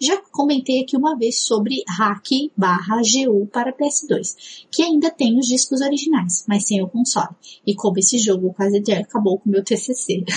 Já 0.00 0.20
comentei 0.32 0.82
aqui 0.82 0.96
uma 0.96 1.16
vez 1.16 1.42
sobre 1.42 1.84
Hack 1.88 2.50
barra 2.56 2.96
GU 2.96 3.46
para 3.46 3.72
PS2, 3.72 4.66
que 4.70 4.82
ainda 4.82 5.10
tem 5.10 5.38
os 5.38 5.46
discos 5.46 5.80
originais, 5.80 6.44
mas 6.48 6.66
sem 6.66 6.82
o 6.82 6.88
console, 6.88 7.28
e 7.64 7.74
como 7.74 7.98
esse 7.98 8.18
jogo 8.18 8.52
quase 8.52 8.82
acabou 8.92 9.38
com 9.38 9.48
o 9.48 9.52
meu 9.52 9.62
TCC. 9.62 10.24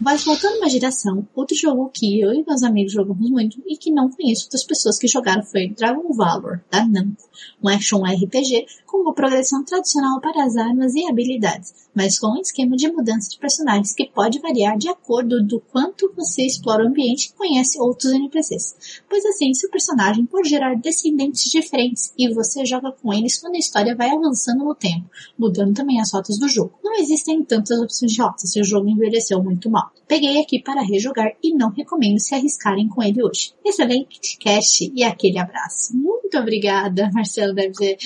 mas 0.00 0.24
voltando 0.24 0.56
uma 0.56 0.68
geração, 0.68 1.26
outro 1.34 1.56
jogo 1.56 1.90
que 1.94 2.20
eu 2.20 2.32
e 2.32 2.44
meus 2.44 2.62
amigos 2.62 2.92
jogamos 2.92 3.27
muito 3.28 3.62
e 3.66 3.76
que 3.76 3.90
não 3.90 4.10
conheço 4.10 4.44
outras 4.44 4.64
pessoas 4.64 4.98
que 4.98 5.08
jogaram 5.08 5.42
foi 5.42 5.68
Dragon 5.68 6.12
Valor, 6.14 6.62
da 6.70 6.86
Namco, 6.86 7.28
um 7.62 7.68
action 7.68 8.02
RPG 8.04 8.66
com 8.88 9.02
uma 9.02 9.14
progressão 9.14 9.62
tradicional 9.62 10.18
para 10.18 10.44
as 10.44 10.56
armas 10.56 10.94
e 10.94 11.06
habilidades, 11.06 11.74
mas 11.94 12.18
com 12.18 12.28
um 12.28 12.40
esquema 12.40 12.74
de 12.74 12.90
mudança 12.90 13.28
de 13.28 13.38
personagens 13.38 13.94
que 13.94 14.06
pode 14.06 14.40
variar 14.40 14.78
de 14.78 14.88
acordo 14.88 15.44
do 15.44 15.60
quanto 15.60 16.10
você 16.16 16.46
explora 16.46 16.82
o 16.82 16.88
ambiente 16.88 17.26
e 17.26 17.32
conhece 17.34 17.78
outros 17.78 18.12
NPCs, 18.12 19.02
pois 19.08 19.24
assim 19.26 19.52
seu 19.52 19.70
personagem 19.70 20.24
pode 20.24 20.48
gerar 20.48 20.74
descendentes 20.74 21.50
diferentes 21.50 22.12
e 22.16 22.32
você 22.32 22.64
joga 22.64 22.90
com 22.90 23.12
eles 23.12 23.38
quando 23.38 23.56
a 23.56 23.58
história 23.58 23.94
vai 23.94 24.08
avançando 24.08 24.64
no 24.64 24.74
tempo, 24.74 25.08
mudando 25.38 25.74
também 25.74 26.00
as 26.00 26.10
rotas 26.10 26.38
do 26.38 26.48
jogo. 26.48 26.78
Não 26.82 26.94
existem 26.98 27.44
tantas 27.44 27.78
opções 27.78 28.12
de 28.12 28.22
rotas 28.22 28.50
se 28.50 28.60
o 28.60 28.64
jogo 28.64 28.88
envelheceu 28.88 29.42
muito 29.42 29.70
mal. 29.70 29.90
Peguei 30.06 30.40
aqui 30.40 30.58
para 30.58 30.80
rejogar 30.80 31.30
e 31.42 31.54
não 31.54 31.70
recomendo 31.70 32.18
se 32.18 32.34
arriscarem 32.34 32.88
com 32.88 33.02
ele 33.02 33.22
hoje. 33.22 33.52
Excelente 33.62 34.38
cast 34.38 34.90
e 34.94 35.04
aquele 35.04 35.38
abraço. 35.38 35.94
Muito 36.28 36.38
obrigada, 36.38 37.08
Marcelo. 37.14 37.54
Deve 37.54 37.74
ser. 37.74 37.96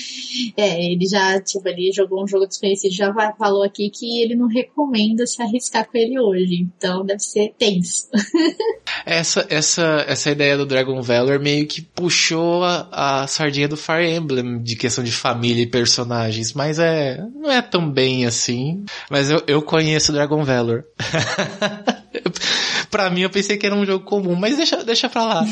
É, 0.55 0.91
ele 0.91 1.05
já, 1.05 1.39
tipo, 1.41 1.67
ele 1.67 1.91
jogou 1.91 2.23
um 2.23 2.27
jogo 2.27 2.47
desconhecido, 2.47 2.93
já 2.93 3.13
falou 3.37 3.63
aqui 3.63 3.89
que 3.89 4.21
ele 4.21 4.35
não 4.35 4.47
recomenda 4.47 5.27
se 5.27 5.41
arriscar 5.41 5.85
com 5.85 5.97
ele 5.97 6.17
hoje. 6.17 6.61
Então 6.61 7.05
deve 7.05 7.19
ser 7.19 7.53
tenso. 7.57 8.07
essa, 9.05 9.45
essa, 9.49 10.05
essa 10.07 10.31
ideia 10.31 10.57
do 10.57 10.65
Dragon 10.65 11.01
Valor 11.01 11.37
meio 11.39 11.67
que 11.67 11.81
puxou 11.81 12.63
a, 12.63 13.23
a 13.23 13.27
sardinha 13.27 13.67
do 13.67 13.75
Fire 13.75 14.09
Emblem 14.09 14.63
de 14.63 14.77
questão 14.77 15.03
de 15.03 15.11
família 15.11 15.63
e 15.63 15.67
personagens, 15.67 16.53
mas 16.53 16.79
é, 16.79 17.21
não 17.35 17.51
é 17.51 17.61
tão 17.61 17.91
bem 17.91 18.25
assim. 18.25 18.85
Mas 19.11 19.29
eu, 19.29 19.43
eu 19.47 19.61
conheço 19.61 20.13
Dragon 20.13 20.43
Valor. 20.45 20.85
pra 22.89 23.09
mim 23.09 23.21
eu 23.21 23.29
pensei 23.29 23.57
que 23.57 23.65
era 23.65 23.75
um 23.75 23.85
jogo 23.85 24.05
comum, 24.05 24.35
mas 24.35 24.55
deixa, 24.55 24.81
deixa 24.83 25.09
pra 25.09 25.25
lá. 25.25 25.45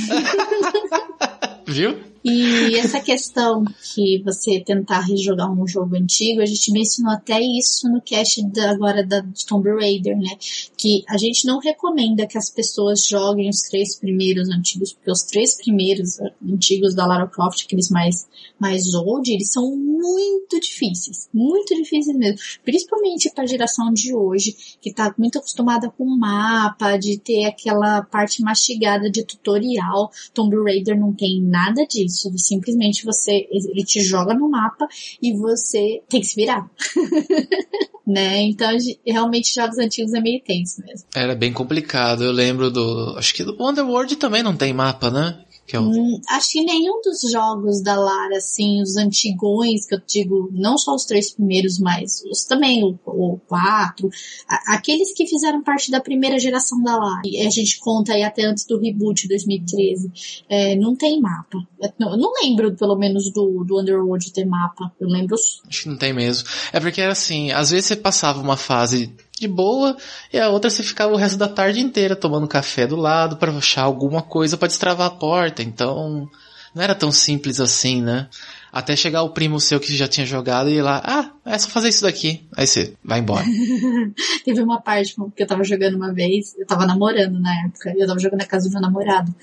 Viu? 1.67 2.10
E 2.23 2.75
essa 2.75 2.99
questão 2.99 3.63
que 3.95 4.21
você 4.23 4.59
tentar 4.59 4.99
rejogar 4.99 5.51
um 5.51 5.67
jogo 5.67 5.95
antigo, 5.95 6.39
a 6.39 6.45
gente 6.45 6.71
mencionou 6.71 7.13
até 7.13 7.41
isso 7.41 7.89
no 7.89 7.99
cast 7.99 8.45
da, 8.51 8.71
agora 8.71 9.03
da 9.03 9.25
Tomb 9.47 9.67
Raider, 9.71 10.15
né? 10.15 10.37
Que 10.77 11.03
a 11.09 11.17
gente 11.17 11.47
não 11.47 11.59
recomenda 11.59 12.27
que 12.27 12.37
as 12.37 12.47
pessoas 12.49 13.07
joguem 13.07 13.49
os 13.49 13.61
três 13.61 13.95
primeiros 13.95 14.49
antigos, 14.49 14.93
porque 14.93 15.11
os 15.11 15.23
três 15.23 15.57
primeiros 15.57 16.19
antigos 16.47 16.93
da 16.93 17.07
Lara 17.07 17.27
Croft, 17.27 17.65
aqueles 17.65 17.89
mais, 17.89 18.27
mais 18.59 18.93
old, 18.93 19.31
eles 19.31 19.51
são 19.51 19.75
muito 19.75 20.59
difíceis. 20.59 21.27
Muito 21.33 21.73
difíceis 21.75 22.15
mesmo. 22.15 22.37
Principalmente 22.63 23.31
para 23.33 23.45
a 23.45 23.47
geração 23.47 23.91
de 23.91 24.13
hoje, 24.13 24.55
que 24.79 24.93
tá 24.93 25.11
muito 25.17 25.39
acostumada 25.39 25.89
com 25.89 26.05
mapa, 26.05 26.97
de 26.97 27.17
ter 27.17 27.45
aquela 27.45 28.03
parte 28.03 28.43
mastigada 28.43 29.09
de 29.09 29.25
tutorial. 29.25 30.11
Tomb 30.35 30.55
Raider 30.63 30.99
não 30.99 31.13
tem 31.13 31.41
nada 31.41 31.83
disso 31.87 32.10
isso. 32.11 32.31
Simplesmente 32.37 33.05
você, 33.05 33.47
ele 33.51 33.83
te 33.83 34.01
joga 34.01 34.33
no 34.33 34.49
mapa 34.49 34.87
e 35.21 35.33
você 35.33 36.01
tem 36.09 36.21
que 36.21 36.27
se 36.27 36.35
virar. 36.35 36.69
né? 38.05 38.41
Então, 38.41 38.69
realmente, 39.05 39.53
jogos 39.53 39.77
antigos 39.77 40.13
é 40.13 40.21
meio 40.21 40.41
tenso 40.43 40.81
mesmo. 40.85 41.07
Era 41.15 41.35
bem 41.35 41.53
complicado. 41.53 42.23
Eu 42.23 42.31
lembro 42.31 42.69
do. 42.69 43.15
Acho 43.17 43.33
que 43.33 43.43
do 43.43 43.55
Underworld 43.59 44.15
também 44.17 44.43
não 44.43 44.55
tem 44.55 44.73
mapa, 44.73 45.09
né? 45.09 45.43
Que 45.71 45.77
é 45.77 45.79
o... 45.79 45.83
hum, 45.83 46.19
acho 46.27 46.51
que 46.51 46.65
nenhum 46.65 46.99
dos 47.01 47.21
jogos 47.31 47.81
da 47.81 47.95
Lara, 47.95 48.35
assim, 48.35 48.81
os 48.81 48.97
antigões, 48.97 49.85
que 49.85 49.95
eu 49.95 50.01
digo, 50.05 50.49
não 50.51 50.77
só 50.77 50.93
os 50.93 51.05
três 51.05 51.31
primeiros, 51.31 51.79
mas 51.79 52.21
os 52.29 52.43
também, 52.43 52.83
o, 52.83 52.99
o 53.05 53.39
quatro, 53.47 54.09
a, 54.49 54.75
aqueles 54.75 55.13
que 55.13 55.25
fizeram 55.25 55.63
parte 55.63 55.89
da 55.89 56.01
primeira 56.01 56.37
geração 56.39 56.83
da 56.83 56.97
Lara, 56.97 57.21
e 57.23 57.47
a 57.47 57.49
gente 57.49 57.79
conta 57.79 58.11
aí 58.11 58.21
até 58.21 58.43
antes 58.43 58.65
do 58.65 58.77
reboot 58.77 59.29
2013, 59.29 60.43
é, 60.49 60.75
não 60.75 60.93
tem 60.93 61.21
mapa. 61.21 61.57
Eu 61.79 62.17
não 62.17 62.33
lembro, 62.43 62.75
pelo 62.75 62.97
menos, 62.97 63.31
do, 63.31 63.63
do 63.63 63.79
Underworld 63.79 64.29
ter 64.33 64.45
mapa. 64.45 64.91
Eu 64.99 65.07
lembro. 65.07 65.37
Acho 65.69 65.83
que 65.83 65.87
não 65.89 65.97
tem 65.97 66.11
mesmo. 66.11 66.49
É 66.73 66.81
porque, 66.81 67.01
assim, 67.01 67.49
às 67.51 67.71
vezes 67.71 67.85
você 67.85 67.95
passava 67.95 68.41
uma 68.41 68.57
fase 68.57 69.15
de 69.41 69.47
boa, 69.47 69.97
e 70.31 70.39
a 70.39 70.49
outra 70.49 70.69
você 70.69 70.83
ficava 70.83 71.11
o 71.11 71.17
resto 71.17 71.37
da 71.37 71.47
tarde 71.47 71.79
inteira 71.79 72.15
tomando 72.15 72.47
café 72.47 72.85
do 72.85 72.95
lado 72.95 73.37
para 73.37 73.51
achar 73.51 73.81
alguma 73.81 74.21
coisa 74.21 74.55
para 74.55 74.67
destravar 74.67 75.07
a 75.07 75.11
porta. 75.11 75.63
Então, 75.63 76.29
não 76.73 76.83
era 76.83 76.95
tão 76.95 77.11
simples 77.11 77.59
assim, 77.59 78.01
né? 78.01 78.29
Até 78.71 78.95
chegar 78.95 79.23
o 79.23 79.31
primo 79.31 79.59
seu 79.59 79.79
que 79.79 79.95
já 79.95 80.07
tinha 80.07 80.25
jogado 80.25 80.69
e 80.69 80.75
ir 80.75 80.81
lá, 80.81 81.01
ah, 81.03 81.31
é 81.45 81.57
só 81.57 81.69
fazer 81.69 81.89
isso 81.89 82.03
daqui. 82.03 82.41
Aí 82.55 82.65
você 82.65 82.93
vai 83.03 83.19
embora. 83.19 83.43
Teve 84.45 84.61
uma 84.61 84.79
parte 84.79 85.15
que 85.35 85.43
eu 85.43 85.47
tava 85.47 85.63
jogando 85.63 85.95
uma 85.95 86.13
vez, 86.13 86.55
eu 86.57 86.65
tava 86.65 86.85
namorando 86.85 87.39
na 87.39 87.65
época, 87.65 87.93
eu 87.97 88.07
tava 88.07 88.19
jogando 88.19 88.39
na 88.39 88.45
casa 88.45 88.69
do 88.69 88.71
meu 88.71 88.81
namorado. 88.81 89.33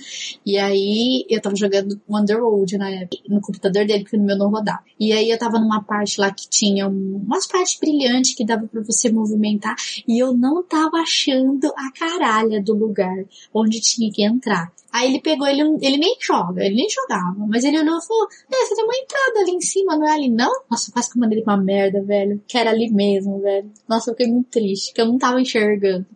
E 0.47 0.57
aí 0.59 1.27
eu 1.29 1.41
tava 1.41 1.57
jogando 1.57 2.01
Underworld 2.09 2.79
na 2.79 2.91
época, 2.91 3.23
no 3.29 3.41
computador 3.41 3.85
dele, 3.85 4.05
porque 4.05 4.17
no 4.17 4.25
meu 4.25 4.39
não 4.39 4.51
rodava. 4.51 4.83
E 4.99 5.13
aí 5.13 5.29
eu 5.29 5.39
tava 5.39 5.59
numa 5.59 5.83
parte 5.83 6.21
lá 6.21 6.31
que 6.31 6.49
tinha 6.49 6.89
umas 6.89 7.47
partes 7.47 7.79
brilhantes 7.79 8.35
que 8.35 8.47
dava 8.47 8.67
para 8.67 8.83
você 8.83 9.11
movimentar, 9.11 9.77
e 10.07 10.19
eu 10.19 10.33
não 10.33 10.63
tava 10.63 10.99
achando 10.99 11.67
a 11.77 11.93
caralha 11.93 12.63
do 12.63 12.75
lugar 12.75 13.25
onde 13.53 13.81
tinha 13.81 14.11
que 14.11 14.25
entrar. 14.25 14.73
Aí 14.91 15.11
ele 15.11 15.21
pegou, 15.21 15.47
ele, 15.47 15.61
ele 15.83 15.99
nem 15.99 16.17
joga, 16.21 16.65
ele 16.65 16.77
nem 16.77 16.89
jogava, 16.89 17.47
mas 17.47 17.63
ele 17.63 17.79
olhou 17.79 17.99
e 17.99 18.07
falou, 18.07 18.27
é, 18.51 18.65
você 18.65 18.75
tem 18.75 18.85
uma 18.85 18.97
entrada 18.97 19.41
ali 19.41 19.51
em 19.51 19.61
cima, 19.61 19.97
não 19.97 20.07
é 20.07 20.15
ali 20.15 20.31
não? 20.31 20.51
Nossa, 20.71 20.91
quase 20.91 21.11
que 21.11 21.19
eu 21.19 21.21
mandei 21.21 21.43
uma 21.43 21.57
merda, 21.59 22.03
velho, 22.03 22.43
que 22.49 22.57
era 22.57 22.71
ali 22.71 22.91
mesmo, 22.91 23.39
velho. 23.41 23.71
Nossa, 23.87 24.11
eu 24.11 24.15
fiquei 24.15 24.33
muito 24.33 24.49
triste, 24.49 24.95
que 24.95 25.01
eu 25.01 25.07
não 25.07 25.19
tava 25.19 25.41
enxergando. 25.41 26.07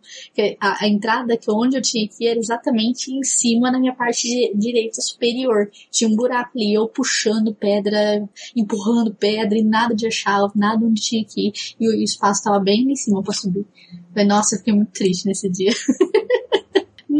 A, 0.59 0.85
a 0.85 0.87
entrada 0.87 1.37
que 1.37 1.51
onde 1.51 1.77
eu 1.77 1.81
tinha 1.81 2.07
que 2.07 2.25
ir 2.25 2.29
era 2.29 2.39
exatamente 2.39 3.11
em 3.11 3.23
cima 3.23 3.71
na 3.71 3.79
minha 3.79 3.93
parte 3.93 4.51
direita 4.55 5.01
superior. 5.01 5.69
Tinha 5.91 6.09
um 6.09 6.15
buraco 6.15 6.57
ali, 6.57 6.73
eu 6.73 6.87
puxando 6.87 7.53
pedra, 7.53 8.27
empurrando 8.55 9.13
pedra 9.13 9.57
e 9.57 9.63
nada 9.63 9.93
de 9.93 10.07
achar, 10.07 10.49
nada 10.55 10.83
onde 10.83 11.01
tinha 11.01 11.23
que 11.23 11.49
ir. 11.49 11.53
E 11.79 11.87
o 11.87 12.01
espaço 12.01 12.43
tava 12.43 12.59
bem 12.59 12.91
em 12.91 12.95
cima 12.95 13.21
pra 13.21 13.33
subir. 13.33 13.65
Falei, 14.11 14.27
nossa, 14.27 14.55
eu 14.55 14.59
fiquei 14.59 14.73
muito 14.73 14.91
triste 14.91 15.27
nesse 15.27 15.49
dia. 15.49 15.71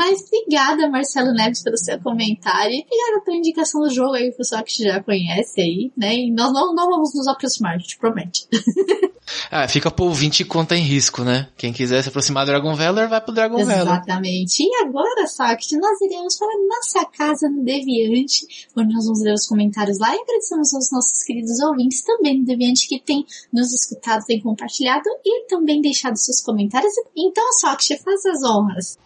Mas 0.06 0.22
obrigada, 0.28 0.90
Marcelo 0.90 1.32
Neves, 1.32 1.64
pelo 1.64 1.78
seu 1.78 1.98
comentário. 2.02 2.78
Obrigada 2.78 3.24
pela 3.24 3.38
indicação 3.38 3.80
do 3.80 3.90
jogo 3.90 4.16
aí, 4.16 4.34
pessoal 4.34 4.62
que 4.62 4.84
já 4.84 5.02
conhece 5.02 5.62
aí, 5.62 5.94
né? 5.96 6.14
E 6.14 6.30
nós 6.30 6.52
não, 6.52 6.76
não 6.76 6.90
vamos 6.90 7.16
nos 7.16 7.26
aproximar, 7.26 7.76
a 7.76 7.78
gente 7.78 7.98
promete. 7.98 8.46
ah, 9.52 9.68
fica 9.68 9.92
pro 9.92 10.06
ouvinte 10.06 10.44
conta 10.44 10.76
em 10.76 10.82
risco, 10.84 11.24
né? 11.24 11.50
Quem 11.58 11.74
quiser 11.74 12.02
se 12.02 12.10
aproximar 12.10 12.46
do 12.46 12.52
Dragon 12.52 12.76
Valor, 12.76 13.08
vai 13.08 13.22
pro 13.22 13.34
Dragon 13.34 13.64
Valor. 13.64 13.82
Exatamente. 13.82 14.64
E 14.64 14.76
agora, 14.86 15.28
Socket, 15.28 15.72
nós 15.74 16.02
iremos 16.02 16.38
para 16.38 16.48
a 16.48 16.68
nossa 16.68 17.06
casa 17.06 17.50
no 17.50 17.64
Deviante, 17.64 18.46
onde 18.76 18.94
nós 18.94 19.06
vamos 19.06 19.22
ler 19.22 19.34
os 19.34 19.48
comentários 19.48 20.00
lá 20.00 20.16
e 20.16 20.20
agradecemos 20.20 20.74
aos 20.74 20.92
nossos 20.92 21.24
queridos 21.24 21.60
ouvintes 21.62 22.04
também 22.04 22.40
no 22.40 22.46
Deviante 22.46 22.88
que 22.88 23.00
tem 23.00 23.26
nos 23.52 23.74
escutado, 23.74 24.26
tem 24.26 24.42
compartilhado 24.42 25.10
e 25.26 25.46
também 25.48 25.82
deixado 25.82 26.16
seus 26.18 26.42
comentários. 26.42 26.94
Então, 27.16 27.44
Socket, 27.54 28.02
faz 28.02 28.26
as 28.26 28.44
honras. 28.44 28.98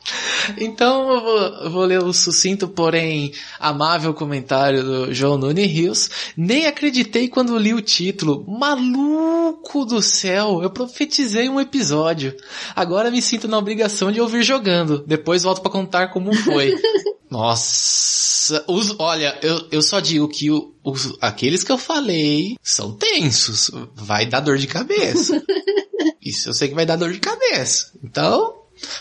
Então 0.58 1.12
eu 1.12 1.22
vou, 1.22 1.38
eu 1.38 1.72
vou, 1.72 1.86
ler 1.86 2.04
o 2.04 2.14
sucinto, 2.14 2.68
porém 2.68 3.34
amável 3.60 4.14
comentário 4.14 4.84
do 4.84 5.14
João 5.14 5.38
Nunes 5.38 5.70
Rios. 5.70 6.10
Nem 6.36 6.66
acreditei 6.66 7.28
quando 7.28 7.58
li 7.58 7.74
o 7.74 7.82
título. 7.82 8.45
Maluco 8.48 9.86
do 9.86 10.02
céu, 10.02 10.16
eu 10.26 10.69
profetizei 10.69 11.49
um 11.49 11.60
episódio. 11.60 12.35
Agora 12.76 13.11
me 13.11 13.22
sinto 13.22 13.48
na 13.48 13.57
obrigação 13.57 14.11
de 14.11 14.22
ouvir 14.22 14.44
jogando. 14.44 15.03
Depois 15.06 15.44
volto 15.44 15.61
para 15.61 15.72
contar 15.72 16.07
como 16.07 16.34
foi. 16.34 16.76
Nossa, 17.30 18.64
os, 18.68 18.95
olha, 18.98 19.38
eu, 19.41 19.68
eu 19.69 19.81
só 19.81 19.99
digo 19.99 20.27
que 20.30 20.49
o, 20.49 20.73
os, 20.84 21.18
aqueles 21.19 21.64
que 21.64 21.72
eu 21.72 21.77
falei 21.77 22.56
são 22.64 22.94
tensos. 22.94 23.69
Vai 23.94 24.26
dar 24.26 24.39
dor 24.39 24.57
de 24.57 24.68
cabeça. 24.68 25.44
Isso 26.23 26.49
eu 26.49 26.53
sei 26.53 26.69
que 26.69 26.76
vai 26.76 26.85
dar 26.85 26.95
dor 26.95 27.11
de 27.11 27.19
cabeça. 27.19 27.91
Então, 28.03 28.57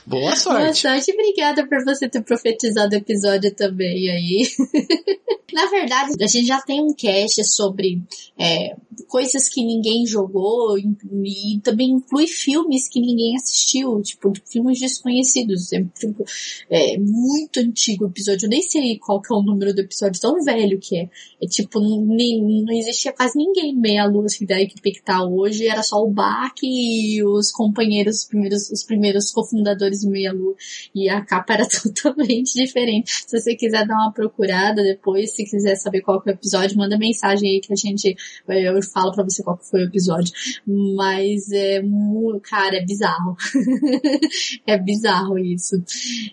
Boa 0.07 0.37
sorte. 0.37 0.63
Boa 0.63 0.75
sorte. 0.75 1.13
Obrigada 1.13 1.67
por 1.67 1.85
você 1.85 2.09
ter 2.09 2.23
profetizado 2.23 2.95
o 2.95 2.99
episódio 2.99 3.55
também 3.55 4.11
aí. 4.11 4.49
Na 5.53 5.67
verdade, 5.67 6.13
a 6.23 6.27
gente 6.27 6.47
já 6.47 6.61
tem 6.61 6.83
um 6.83 6.93
cast 6.93 7.43
sobre 7.45 8.03
é, 8.39 8.77
coisas 9.09 9.49
que 9.49 9.65
ninguém 9.65 10.07
jogou 10.07 10.77
e, 10.79 11.61
também 11.63 11.91
inclui 11.91 12.27
filmes 12.27 12.89
que 12.89 13.01
ninguém 13.01 13.37
assistiu, 13.37 14.03
tipo, 14.03 14.33
filmes 14.45 14.81
desconhecidos. 14.81 15.73
É, 15.73 15.85
tipo, 15.99 16.25
é 16.69 16.99
muito 16.99 17.61
antigo 17.61 18.05
o 18.05 18.09
episódio, 18.09 18.47
eu 18.47 18.51
nem 18.51 18.63
sei 18.63 18.99
qual 18.99 19.21
que 19.23 19.33
é 19.33 19.37
o 19.37 19.43
número 19.43 19.73
do 19.75 19.81
episódio, 19.81 20.21
tão 20.21 20.43
velho 20.43 20.79
que 20.79 20.97
é. 20.97 21.09
É 21.41 21.47
tipo, 21.47 21.81
nem, 21.81 22.65
não 22.65 22.75
existia 22.75 23.13
quase 23.13 23.39
ninguém 23.39 23.75
meia-lua 23.75 24.27
assim, 24.27 24.45
da 24.45 24.61
equipe 24.61 24.93
que 24.93 25.03
tá 25.03 25.25
hoje, 25.25 25.67
era 25.67 25.83
só 25.83 26.03
o 26.03 26.11
Bach 26.11 26.55
e 26.63 27.23
os 27.25 27.51
companheiros, 27.53 28.19
os 28.19 28.25
primeiros, 28.25 28.71
os 28.71 28.85
primeiros 28.85 29.31
cofundadores 29.67 30.03
do 30.03 30.11
Meia-Lua. 30.11 30.55
E 30.95 31.09
a 31.09 31.25
capa 31.25 31.55
era 31.55 31.67
totalmente 31.93 32.53
diferente. 32.55 33.13
Se 33.27 33.39
você 33.39 33.57
quiser 33.57 33.87
dar 33.87 33.95
uma 33.95 34.13
procurada 34.13 34.83
depois, 34.83 35.35
se 35.35 35.45
quiser 35.45 35.75
saber 35.77 36.01
qual 36.03 36.23
que 36.23 36.31
é 36.31 36.33
o 36.33 36.37
episódio, 36.37 36.79
manda 36.79 36.97
mensagem 36.97 37.51
aí 37.51 37.61
que 37.61 37.73
a 37.73 37.77
gente, 37.77 38.17
eu 38.49 38.83
falo 38.83 39.13
pra 39.13 39.25
você 39.25 39.43
qual 39.43 39.57
que 39.59 39.69
foi 39.69 39.81
o 39.83 39.87
episódio. 39.87 40.33
Mas 40.67 41.51
é, 41.53 41.83
cara, 42.43 42.77
é 42.77 42.85
bizarro. 42.85 43.37
é 44.67 44.79
bizarro 44.79 45.39
isso. 45.39 45.83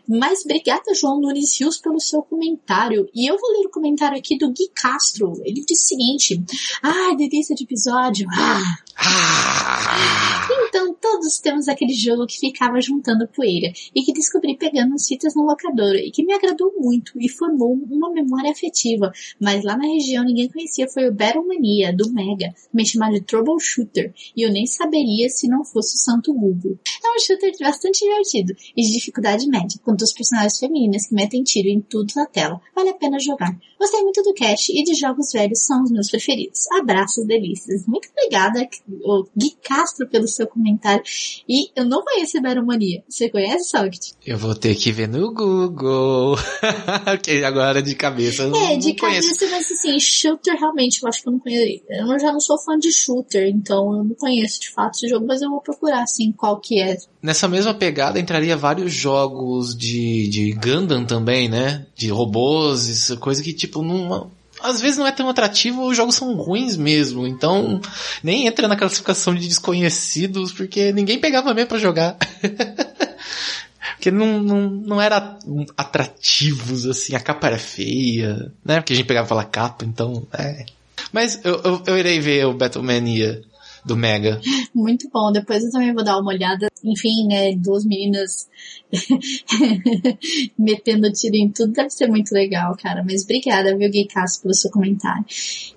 Mas 0.08 0.44
obrigada, 0.46 0.94
João 1.00 1.20
Nunes 1.20 1.60
Rios, 1.60 1.78
pelo 1.78 2.00
seu 2.00 2.22
comentário. 2.22 3.10
E 3.14 3.30
eu 3.30 3.38
vou 3.38 3.52
ler 3.52 3.68
o 3.68 3.72
comentário 3.72 4.18
aqui 4.18 4.38
do 4.38 4.52
Gui 4.52 4.70
Castro. 4.76 5.34
Ele 5.44 5.64
disse 5.66 5.86
o 5.86 5.88
seguinte, 5.88 6.44
ah, 6.82 7.16
delícia 7.16 7.56
de 7.56 7.64
episódio. 7.64 8.28
Ah. 8.32 8.62
Ah. 8.98 10.48
Então 10.68 10.94
todos 10.96 11.40
temos 11.40 11.68
aquele 11.68 11.94
jogo 11.94 12.26
que 12.26 12.40
ficava 12.40 12.82
juntando 12.82 13.28
poeira 13.28 13.72
e 13.94 14.02
que 14.02 14.12
descobri 14.12 14.58
pegando 14.58 14.96
as 14.96 15.08
fitas 15.08 15.36
na 15.36 15.44
locadora 15.44 16.00
e 16.00 16.12
que 16.12 16.26
me 16.26 16.34
agradou 16.34 16.74
muito 16.80 17.12
e 17.20 17.30
formou 17.30 17.74
uma 17.74 18.12
memória 18.12 18.52
afetiva, 18.52 19.12
mas 19.40 19.64
lá 19.64 19.78
na 19.78 19.86
região 19.86 20.24
ninguém 20.24 20.50
conhecia 20.50 20.88
foi 20.88 21.08
o 21.08 21.14
Battle 21.14 21.46
Mania 21.48 21.96
do 21.96 22.12
Mega, 22.12 22.54
me 22.74 22.86
chamado 22.86 23.14
de 23.14 23.22
Troubleshooter, 23.22 24.14
e 24.36 24.42
eu 24.42 24.52
nem 24.52 24.66
saberia 24.66 25.30
se 25.30 25.48
não 25.48 25.64
fosse 25.64 25.96
o 25.96 26.00
santo 26.00 26.34
Google. 26.34 26.80
É 27.04 27.10
um 27.16 27.20
shooter 27.20 27.52
bastante 27.60 28.04
divertido 28.04 28.54
e 28.76 28.82
de 28.82 28.94
dificuldade 28.94 29.48
média, 29.48 29.80
com 29.84 29.96
duas 29.96 30.12
personagens 30.12 30.58
femininas 30.58 31.08
que 31.08 31.14
metem 31.14 31.44
tiro 31.44 31.68
em 31.68 31.82
tudo 31.82 32.12
na 32.16 32.26
tela. 32.26 32.60
Vale 32.76 32.90
a 32.90 32.94
pena 32.94 33.20
jogar. 33.20 33.56
Gostei 33.84 34.02
muito 34.02 34.24
do 34.24 34.34
cast 34.34 34.72
e 34.72 34.82
de 34.82 34.94
jogos 34.94 35.34
velhos 35.34 35.66
são 35.66 35.84
os 35.84 35.92
meus 35.92 36.10
preferidos. 36.10 36.72
Abraços 36.72 37.28
delícias. 37.28 37.86
Muito 37.86 38.08
obrigada, 38.12 38.66
o 38.88 39.26
Gui 39.36 39.58
Castro, 39.62 40.08
pelo 40.08 40.26
seu 40.26 40.48
comentário. 40.48 41.04
E 41.50 41.70
eu 41.76 41.84
não 41.84 42.02
conheço 42.02 42.38
Mania. 42.66 43.04
Você 43.10 43.30
conhece, 43.30 43.72
Socket? 43.72 44.12
Eu 44.26 44.38
vou 44.38 44.56
ter 44.56 44.74
que 44.76 44.90
ver 44.90 45.10
no 45.10 45.34
Google. 45.34 46.38
que 47.22 47.44
agora 47.44 47.82
de 47.82 47.94
cabeça. 47.94 48.44
Eu 48.44 48.56
é, 48.56 48.78
de 48.78 48.90
não 48.90 48.96
cabeça, 48.96 49.38
conheço. 49.38 49.52
mas 49.52 49.70
assim, 49.70 50.00
shooter 50.00 50.58
realmente, 50.58 51.04
eu 51.04 51.10
acho 51.10 51.22
que 51.22 51.28
eu 51.28 51.34
não 51.34 51.40
conheço. 51.40 51.84
Eu 51.90 52.20
já 52.20 52.32
não 52.32 52.40
sou 52.40 52.58
fã 52.58 52.80
de 52.80 52.90
shooter, 52.90 53.50
então 53.50 53.98
eu 53.98 54.04
não 54.06 54.16
conheço 54.16 54.62
de 54.62 54.72
fato 54.72 54.96
esse 54.96 55.10
jogo, 55.10 55.28
mas 55.28 55.42
eu 55.42 55.50
vou 55.50 55.60
procurar 55.60 56.04
assim 56.04 56.32
qual 56.32 56.58
que 56.62 56.80
é. 56.80 56.98
Nessa 57.22 57.50
mesma 57.50 57.74
pegada 57.74 58.18
entraria 58.18 58.56
vários 58.56 58.94
jogos 58.94 59.76
de, 59.76 60.30
de 60.30 60.54
Gundam 60.54 61.06
também, 61.06 61.50
né? 61.50 61.86
De 61.94 62.08
robôs, 62.08 63.14
coisa 63.20 63.44
que 63.44 63.52
tipo 63.52 63.73
não 63.82 64.30
às 64.62 64.80
vezes 64.80 64.98
não 64.98 65.08
é 65.08 65.12
tão 65.12 65.28
atrativo, 65.28 65.86
os 65.86 65.98
jogos 65.98 66.16
são 66.16 66.34
ruins 66.36 66.78
mesmo, 66.78 67.28
então 67.28 67.82
nem 68.24 68.48
entra 68.48 68.68
na 68.68 68.78
classificação 68.78 69.36
de 69.36 69.48
desconhecidos, 69.48 70.54
porque 70.54 70.94
ninguém 70.94 71.20
pegava 71.20 71.54
mesmo 71.54 71.70
pra 71.70 71.78
jogar. 71.78 72.18
porque 73.96 74.10
não, 74.10 74.40
não, 74.42 74.70
não 74.70 75.02
era 75.02 75.38
atrativos, 75.76 76.86
assim, 76.86 77.16
a 77.16 77.20
capa 77.20 77.48
era 77.48 77.58
feia, 77.58 78.52
né? 78.64 78.80
Porque 78.80 78.94
a 78.94 78.96
gente 78.96 79.08
pegava 79.08 79.28
pela 79.28 79.44
capa, 79.44 79.84
então, 79.84 80.26
é. 80.32 80.66
Mas 81.12 81.40
eu, 81.44 81.62
eu, 81.64 81.84
eu 81.86 81.98
irei 81.98 82.20
ver 82.20 82.46
o 82.46 82.54
Battlemania 82.54 83.42
do 83.86 83.96
Mega. 83.96 84.40
Muito 84.74 85.10
bom, 85.12 85.32
depois 85.32 85.64
eu 85.64 85.72
também 85.72 85.94
vou 85.94 86.04
dar 86.04 86.20
uma 86.20 86.32
olhada. 86.32 86.68
Enfim, 86.84 87.28
né, 87.28 87.56
duas 87.56 87.86
meninas 87.86 88.48
metendo 90.58 91.12
tiro 91.12 91.36
em 91.36 91.50
tudo 91.50 91.74
deve 91.74 91.90
ser 91.90 92.08
muito 92.08 92.32
legal, 92.32 92.76
cara. 92.78 93.04
Mas 93.04 93.24
obrigada, 93.24 93.76
viu, 93.76 93.90
Gay 93.90 94.06
Castro, 94.06 94.44
pelo 94.44 94.54
seu 94.54 94.72
comentário. 94.72 95.26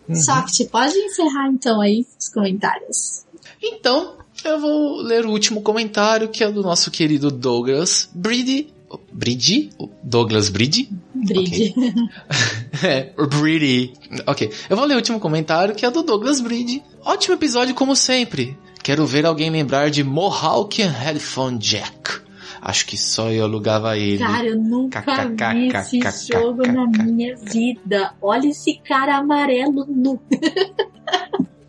Uhum. 0.08 0.14
Soft, 0.14 0.64
pode 0.70 0.96
encerrar 0.96 1.48
então 1.48 1.80
aí 1.80 2.06
os 2.18 2.28
comentários. 2.28 3.24
Então, 3.62 4.16
eu 4.44 4.60
vou 4.60 4.96
ler 5.02 5.24
o 5.24 5.30
último 5.30 5.62
comentário, 5.62 6.28
que 6.28 6.44
é 6.44 6.50
do 6.50 6.62
nosso 6.62 6.90
querido 6.90 7.30
Douglas 7.30 8.08
Brady. 8.14 8.68
Brady? 9.12 9.70
Douglas 10.02 10.48
Brady? 10.48 10.88
Brady. 11.14 11.74
Okay. 11.76 11.92
é, 12.88 13.12
Brady. 13.16 13.92
Ok. 14.26 14.52
Eu 14.70 14.76
vou 14.76 14.86
ler 14.86 14.94
o 14.94 14.98
último 14.98 15.18
comentário, 15.18 15.74
que 15.74 15.84
é 15.84 15.90
do 15.90 16.02
Douglas 16.02 16.40
Brady. 16.40 16.82
Ótimo 17.06 17.34
episódio, 17.34 17.72
como 17.72 17.94
sempre. 17.94 18.58
Quero 18.82 19.06
ver 19.06 19.24
alguém 19.24 19.48
lembrar 19.48 19.90
de 19.90 20.02
Mohawk 20.02 20.82
Headphone 20.82 21.56
Jack. 21.56 22.20
Acho 22.60 22.84
que 22.84 22.98
só 22.98 23.30
eu 23.30 23.44
alugava 23.44 23.96
ele. 23.96 24.18
Cara, 24.18 24.48
eu 24.48 24.58
nunca 24.60 25.04
vi 25.54 25.68
esse 25.68 26.32
jogo 26.32 26.66
na 26.66 26.84
minha 26.84 27.36
vida. 27.36 28.12
Olha 28.20 28.48
esse 28.48 28.80
cara 28.84 29.18
amarelo 29.18 29.86
nu. 29.88 30.20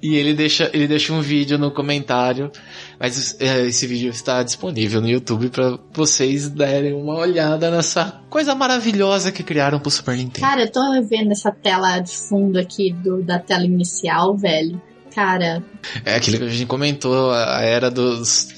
E 0.01 0.15
ele 0.15 0.34
deixa, 0.34 0.72
ele 0.73 0.88
deixa 0.88 1.14
um 1.14 1.22
vídeo 1.22 1.57
no 1.57 1.72
comentário, 1.72 2.51
mas 2.99 3.35
é, 3.39 3.65
esse 3.65 3.85
vídeo 3.85 4.09
está 4.09 4.41
disponível 4.41 5.01
no 5.01 5.09
YouTube 5.09 5.49
para 5.49 5.77
vocês 5.91 6.49
darem 6.49 6.93
uma 6.93 7.15
olhada 7.15 7.69
nessa 7.72 8.22
coisa 8.30 8.53
maravilhosa 8.55 9.31
que 9.31 9.43
criaram 9.43 9.80
pro 9.80 9.89
Super 9.89 10.15
Nintendo. 10.15 10.47
Cara, 10.47 10.61
eu 10.61 10.72
tô 10.72 10.81
vendo 11.03 11.31
essa 11.31 11.51
tela 11.51 11.99
de 11.99 12.15
fundo 12.15 12.57
aqui 12.57 12.93
do, 12.93 13.23
da 13.23 13.39
tela 13.39 13.65
inicial, 13.65 14.35
velho. 14.35 14.81
Cara. 15.18 15.64
É 16.06 16.14
aquilo 16.14 16.38
que 16.38 16.44
a 16.44 16.49
gente 16.49 16.68
comentou, 16.68 17.31
a 17.31 17.60
era 17.64 17.89
dos 17.89 18.49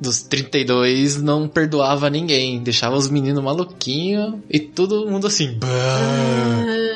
dos 0.00 0.22
32 0.22 1.20
não 1.20 1.46
perdoava 1.46 2.08
ninguém, 2.08 2.62
deixava 2.62 2.96
os 2.96 3.10
meninos 3.10 3.44
maluquinhos 3.44 4.36
e 4.48 4.58
todo 4.58 5.06
mundo 5.06 5.26
assim. 5.26 5.58
Ah, 5.62 6.86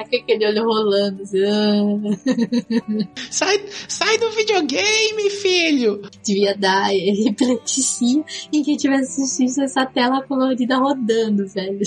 aquele 0.00 0.46
olho 0.46 0.64
rolando. 0.64 1.22
Assim, 1.22 1.44
ah. 1.44 3.08
sai, 3.30 3.62
sai 3.88 4.16
do 4.16 4.30
videogame, 4.30 5.30
filho! 5.30 6.02
Devia 6.24 6.56
dar 6.56 6.94
epilepsia 6.94 8.24
em 8.52 8.62
quem 8.62 8.76
tivesse 8.76 9.22
assistindo 9.22 9.64
essa 9.64 9.84
tela 9.84 10.22
colorida 10.22 10.78
rodando, 10.78 11.46
velho. 11.46 11.80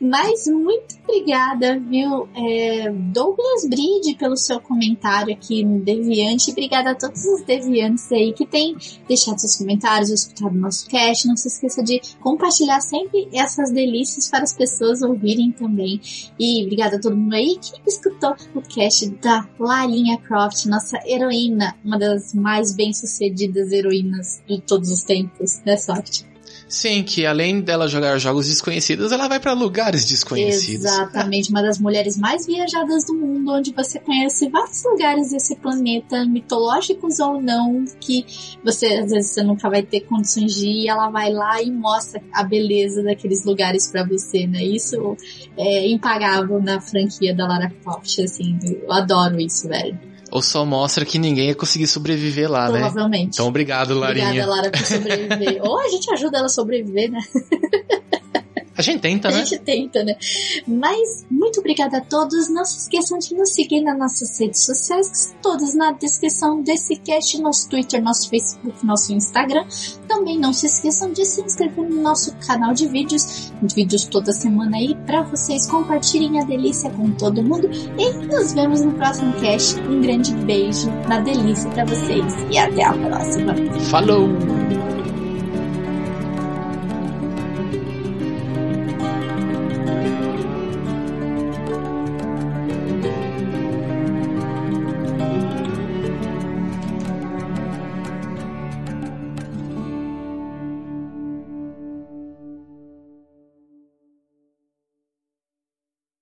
Mas 0.00 0.46
muito 0.46 0.96
obrigada, 1.02 1.78
viu, 1.78 2.28
é, 2.34 2.90
Douglas 2.90 3.68
Bride, 3.68 4.16
pelo 4.16 4.36
seu 4.36 4.60
comentário 4.60 5.32
aqui 5.32 5.64
no 5.64 5.80
Deviante. 5.80 6.50
Obrigada 6.50 6.90
a 6.90 6.94
todos 6.94 7.24
os 7.24 7.42
deviantes 7.42 8.10
aí 8.12 8.32
que 8.32 8.46
têm 8.46 8.76
deixado 9.06 9.38
seus 9.38 9.56
comentários, 9.56 10.10
escutado 10.10 10.54
nosso 10.54 10.88
cast. 10.88 11.26
Não 11.26 11.36
se 11.36 11.48
esqueça 11.48 11.82
de 11.82 12.00
compartilhar 12.20 12.80
sempre 12.80 13.28
essas 13.32 13.70
delícias 13.70 14.28
para 14.28 14.44
as 14.44 14.54
pessoas 14.54 15.02
ouvirem 15.02 15.52
também. 15.52 16.00
E 16.38 16.64
obrigada 16.64 16.96
a 16.96 17.00
todo 17.00 17.16
mundo 17.16 17.34
aí 17.34 17.58
que 17.58 17.72
escutou 17.86 18.34
o 18.54 18.60
cast 18.62 19.08
da 19.22 19.48
Larinha 19.58 20.18
Croft, 20.18 20.66
nossa 20.66 20.98
heroína, 21.06 21.76
uma 21.84 21.98
das 21.98 22.34
mais 22.34 22.74
bem-sucedidas 22.74 23.72
heroínas 23.72 24.42
de 24.48 24.60
todos 24.60 24.90
os 24.90 25.02
tempos, 25.04 25.60
né, 25.64 25.76
Soft? 25.76 26.33
Sim, 26.74 27.04
que 27.04 27.24
além 27.24 27.60
dela 27.60 27.86
jogar 27.86 28.18
jogos 28.18 28.48
desconhecidos, 28.48 29.12
ela 29.12 29.28
vai 29.28 29.38
para 29.38 29.52
lugares 29.52 30.04
desconhecidos. 30.04 30.86
Exatamente, 30.86 31.48
uma 31.50 31.62
das 31.62 31.78
mulheres 31.78 32.16
mais 32.18 32.46
viajadas 32.46 33.06
do 33.06 33.14
mundo, 33.14 33.52
onde 33.52 33.72
você 33.72 34.00
conhece 34.00 34.48
vários 34.48 34.82
lugares 34.82 35.30
desse 35.30 35.54
planeta, 35.54 36.26
mitológicos 36.26 37.20
ou 37.20 37.40
não, 37.40 37.84
que 38.00 38.26
você 38.64 38.86
às 38.86 39.12
vezes 39.12 39.30
você 39.30 39.44
nunca 39.44 39.70
vai 39.70 39.84
ter 39.84 40.00
condições 40.00 40.52
de 40.52 40.66
ir, 40.66 40.88
ela 40.88 41.10
vai 41.10 41.32
lá 41.32 41.62
e 41.62 41.70
mostra 41.70 42.20
a 42.32 42.42
beleza 42.42 43.04
daqueles 43.04 43.44
lugares 43.44 43.86
para 43.86 44.04
você, 44.04 44.44
né? 44.44 44.64
Isso 44.64 45.16
é 45.56 45.86
impagável 45.86 46.60
na 46.60 46.80
franquia 46.80 47.32
da 47.32 47.46
Lara 47.46 47.72
Croft, 47.84 48.18
assim, 48.18 48.58
eu 48.64 48.92
adoro 48.92 49.40
isso, 49.40 49.68
velho. 49.68 49.96
Ou 50.34 50.42
só 50.42 50.64
mostra 50.66 51.04
que 51.04 51.16
ninguém 51.16 51.46
ia 51.46 51.54
conseguir 51.54 51.86
sobreviver 51.86 52.50
lá, 52.50 52.64
Provavelmente. 52.64 52.82
né? 52.82 52.90
Provavelmente. 52.90 53.34
Então, 53.34 53.46
obrigado, 53.46 53.94
Larinha. 53.96 54.26
Obrigada, 54.26 54.50
Lara, 54.50 54.70
por 54.72 54.84
sobreviver. 54.84 55.60
Ou 55.62 55.78
a 55.78 55.88
gente 55.88 56.12
ajuda 56.12 56.38
ela 56.38 56.46
a 56.46 56.48
sobreviver, 56.48 57.08
né? 57.08 57.20
A 58.76 58.82
gente 58.82 59.00
tenta, 59.00 59.30
né? 59.30 59.40
A 59.40 59.44
gente 59.44 59.58
tenta, 59.60 60.04
né? 60.04 60.16
Mas 60.66 61.24
muito 61.30 61.60
obrigada 61.60 61.98
a 61.98 62.00
todos. 62.00 62.48
Não 62.50 62.64
se 62.64 62.78
esqueçam 62.78 63.18
de 63.18 63.34
nos 63.34 63.52
seguir 63.52 63.80
nas 63.80 63.96
nossas 63.96 64.38
redes 64.38 64.64
sociais, 64.64 65.08
que 65.08 65.16
estão 65.16 65.54
todas 65.54 65.74
na 65.74 65.92
descrição 65.92 66.62
desse 66.62 66.96
cast, 66.96 67.40
nosso 67.40 67.68
Twitter, 67.68 68.02
nosso 68.02 68.28
Facebook, 68.28 68.84
nosso 68.84 69.12
Instagram. 69.12 69.64
Também 70.08 70.38
não 70.38 70.52
se 70.52 70.66
esqueçam 70.66 71.12
de 71.12 71.24
se 71.24 71.40
inscrever 71.40 71.88
no 71.88 72.02
nosso 72.02 72.34
canal 72.46 72.74
de 72.74 72.88
vídeos, 72.88 73.52
vídeos 73.74 74.04
toda 74.04 74.32
semana 74.32 74.76
aí, 74.76 74.94
para 75.06 75.22
vocês 75.22 75.68
compartilhem 75.68 76.40
a 76.40 76.44
delícia 76.44 76.90
com 76.90 77.10
todo 77.12 77.42
mundo. 77.42 77.70
E 77.98 78.26
nos 78.26 78.52
vemos 78.52 78.80
no 78.82 78.92
próximo 78.94 79.32
cast. 79.40 79.78
Um 79.80 80.00
grande 80.00 80.34
beijo 80.34 80.90
na 81.08 81.20
delícia 81.20 81.70
para 81.70 81.84
vocês 81.84 82.32
e 82.50 82.58
até 82.58 82.84
a 82.84 82.92
próxima. 82.92 83.54
Falou! 83.90 85.03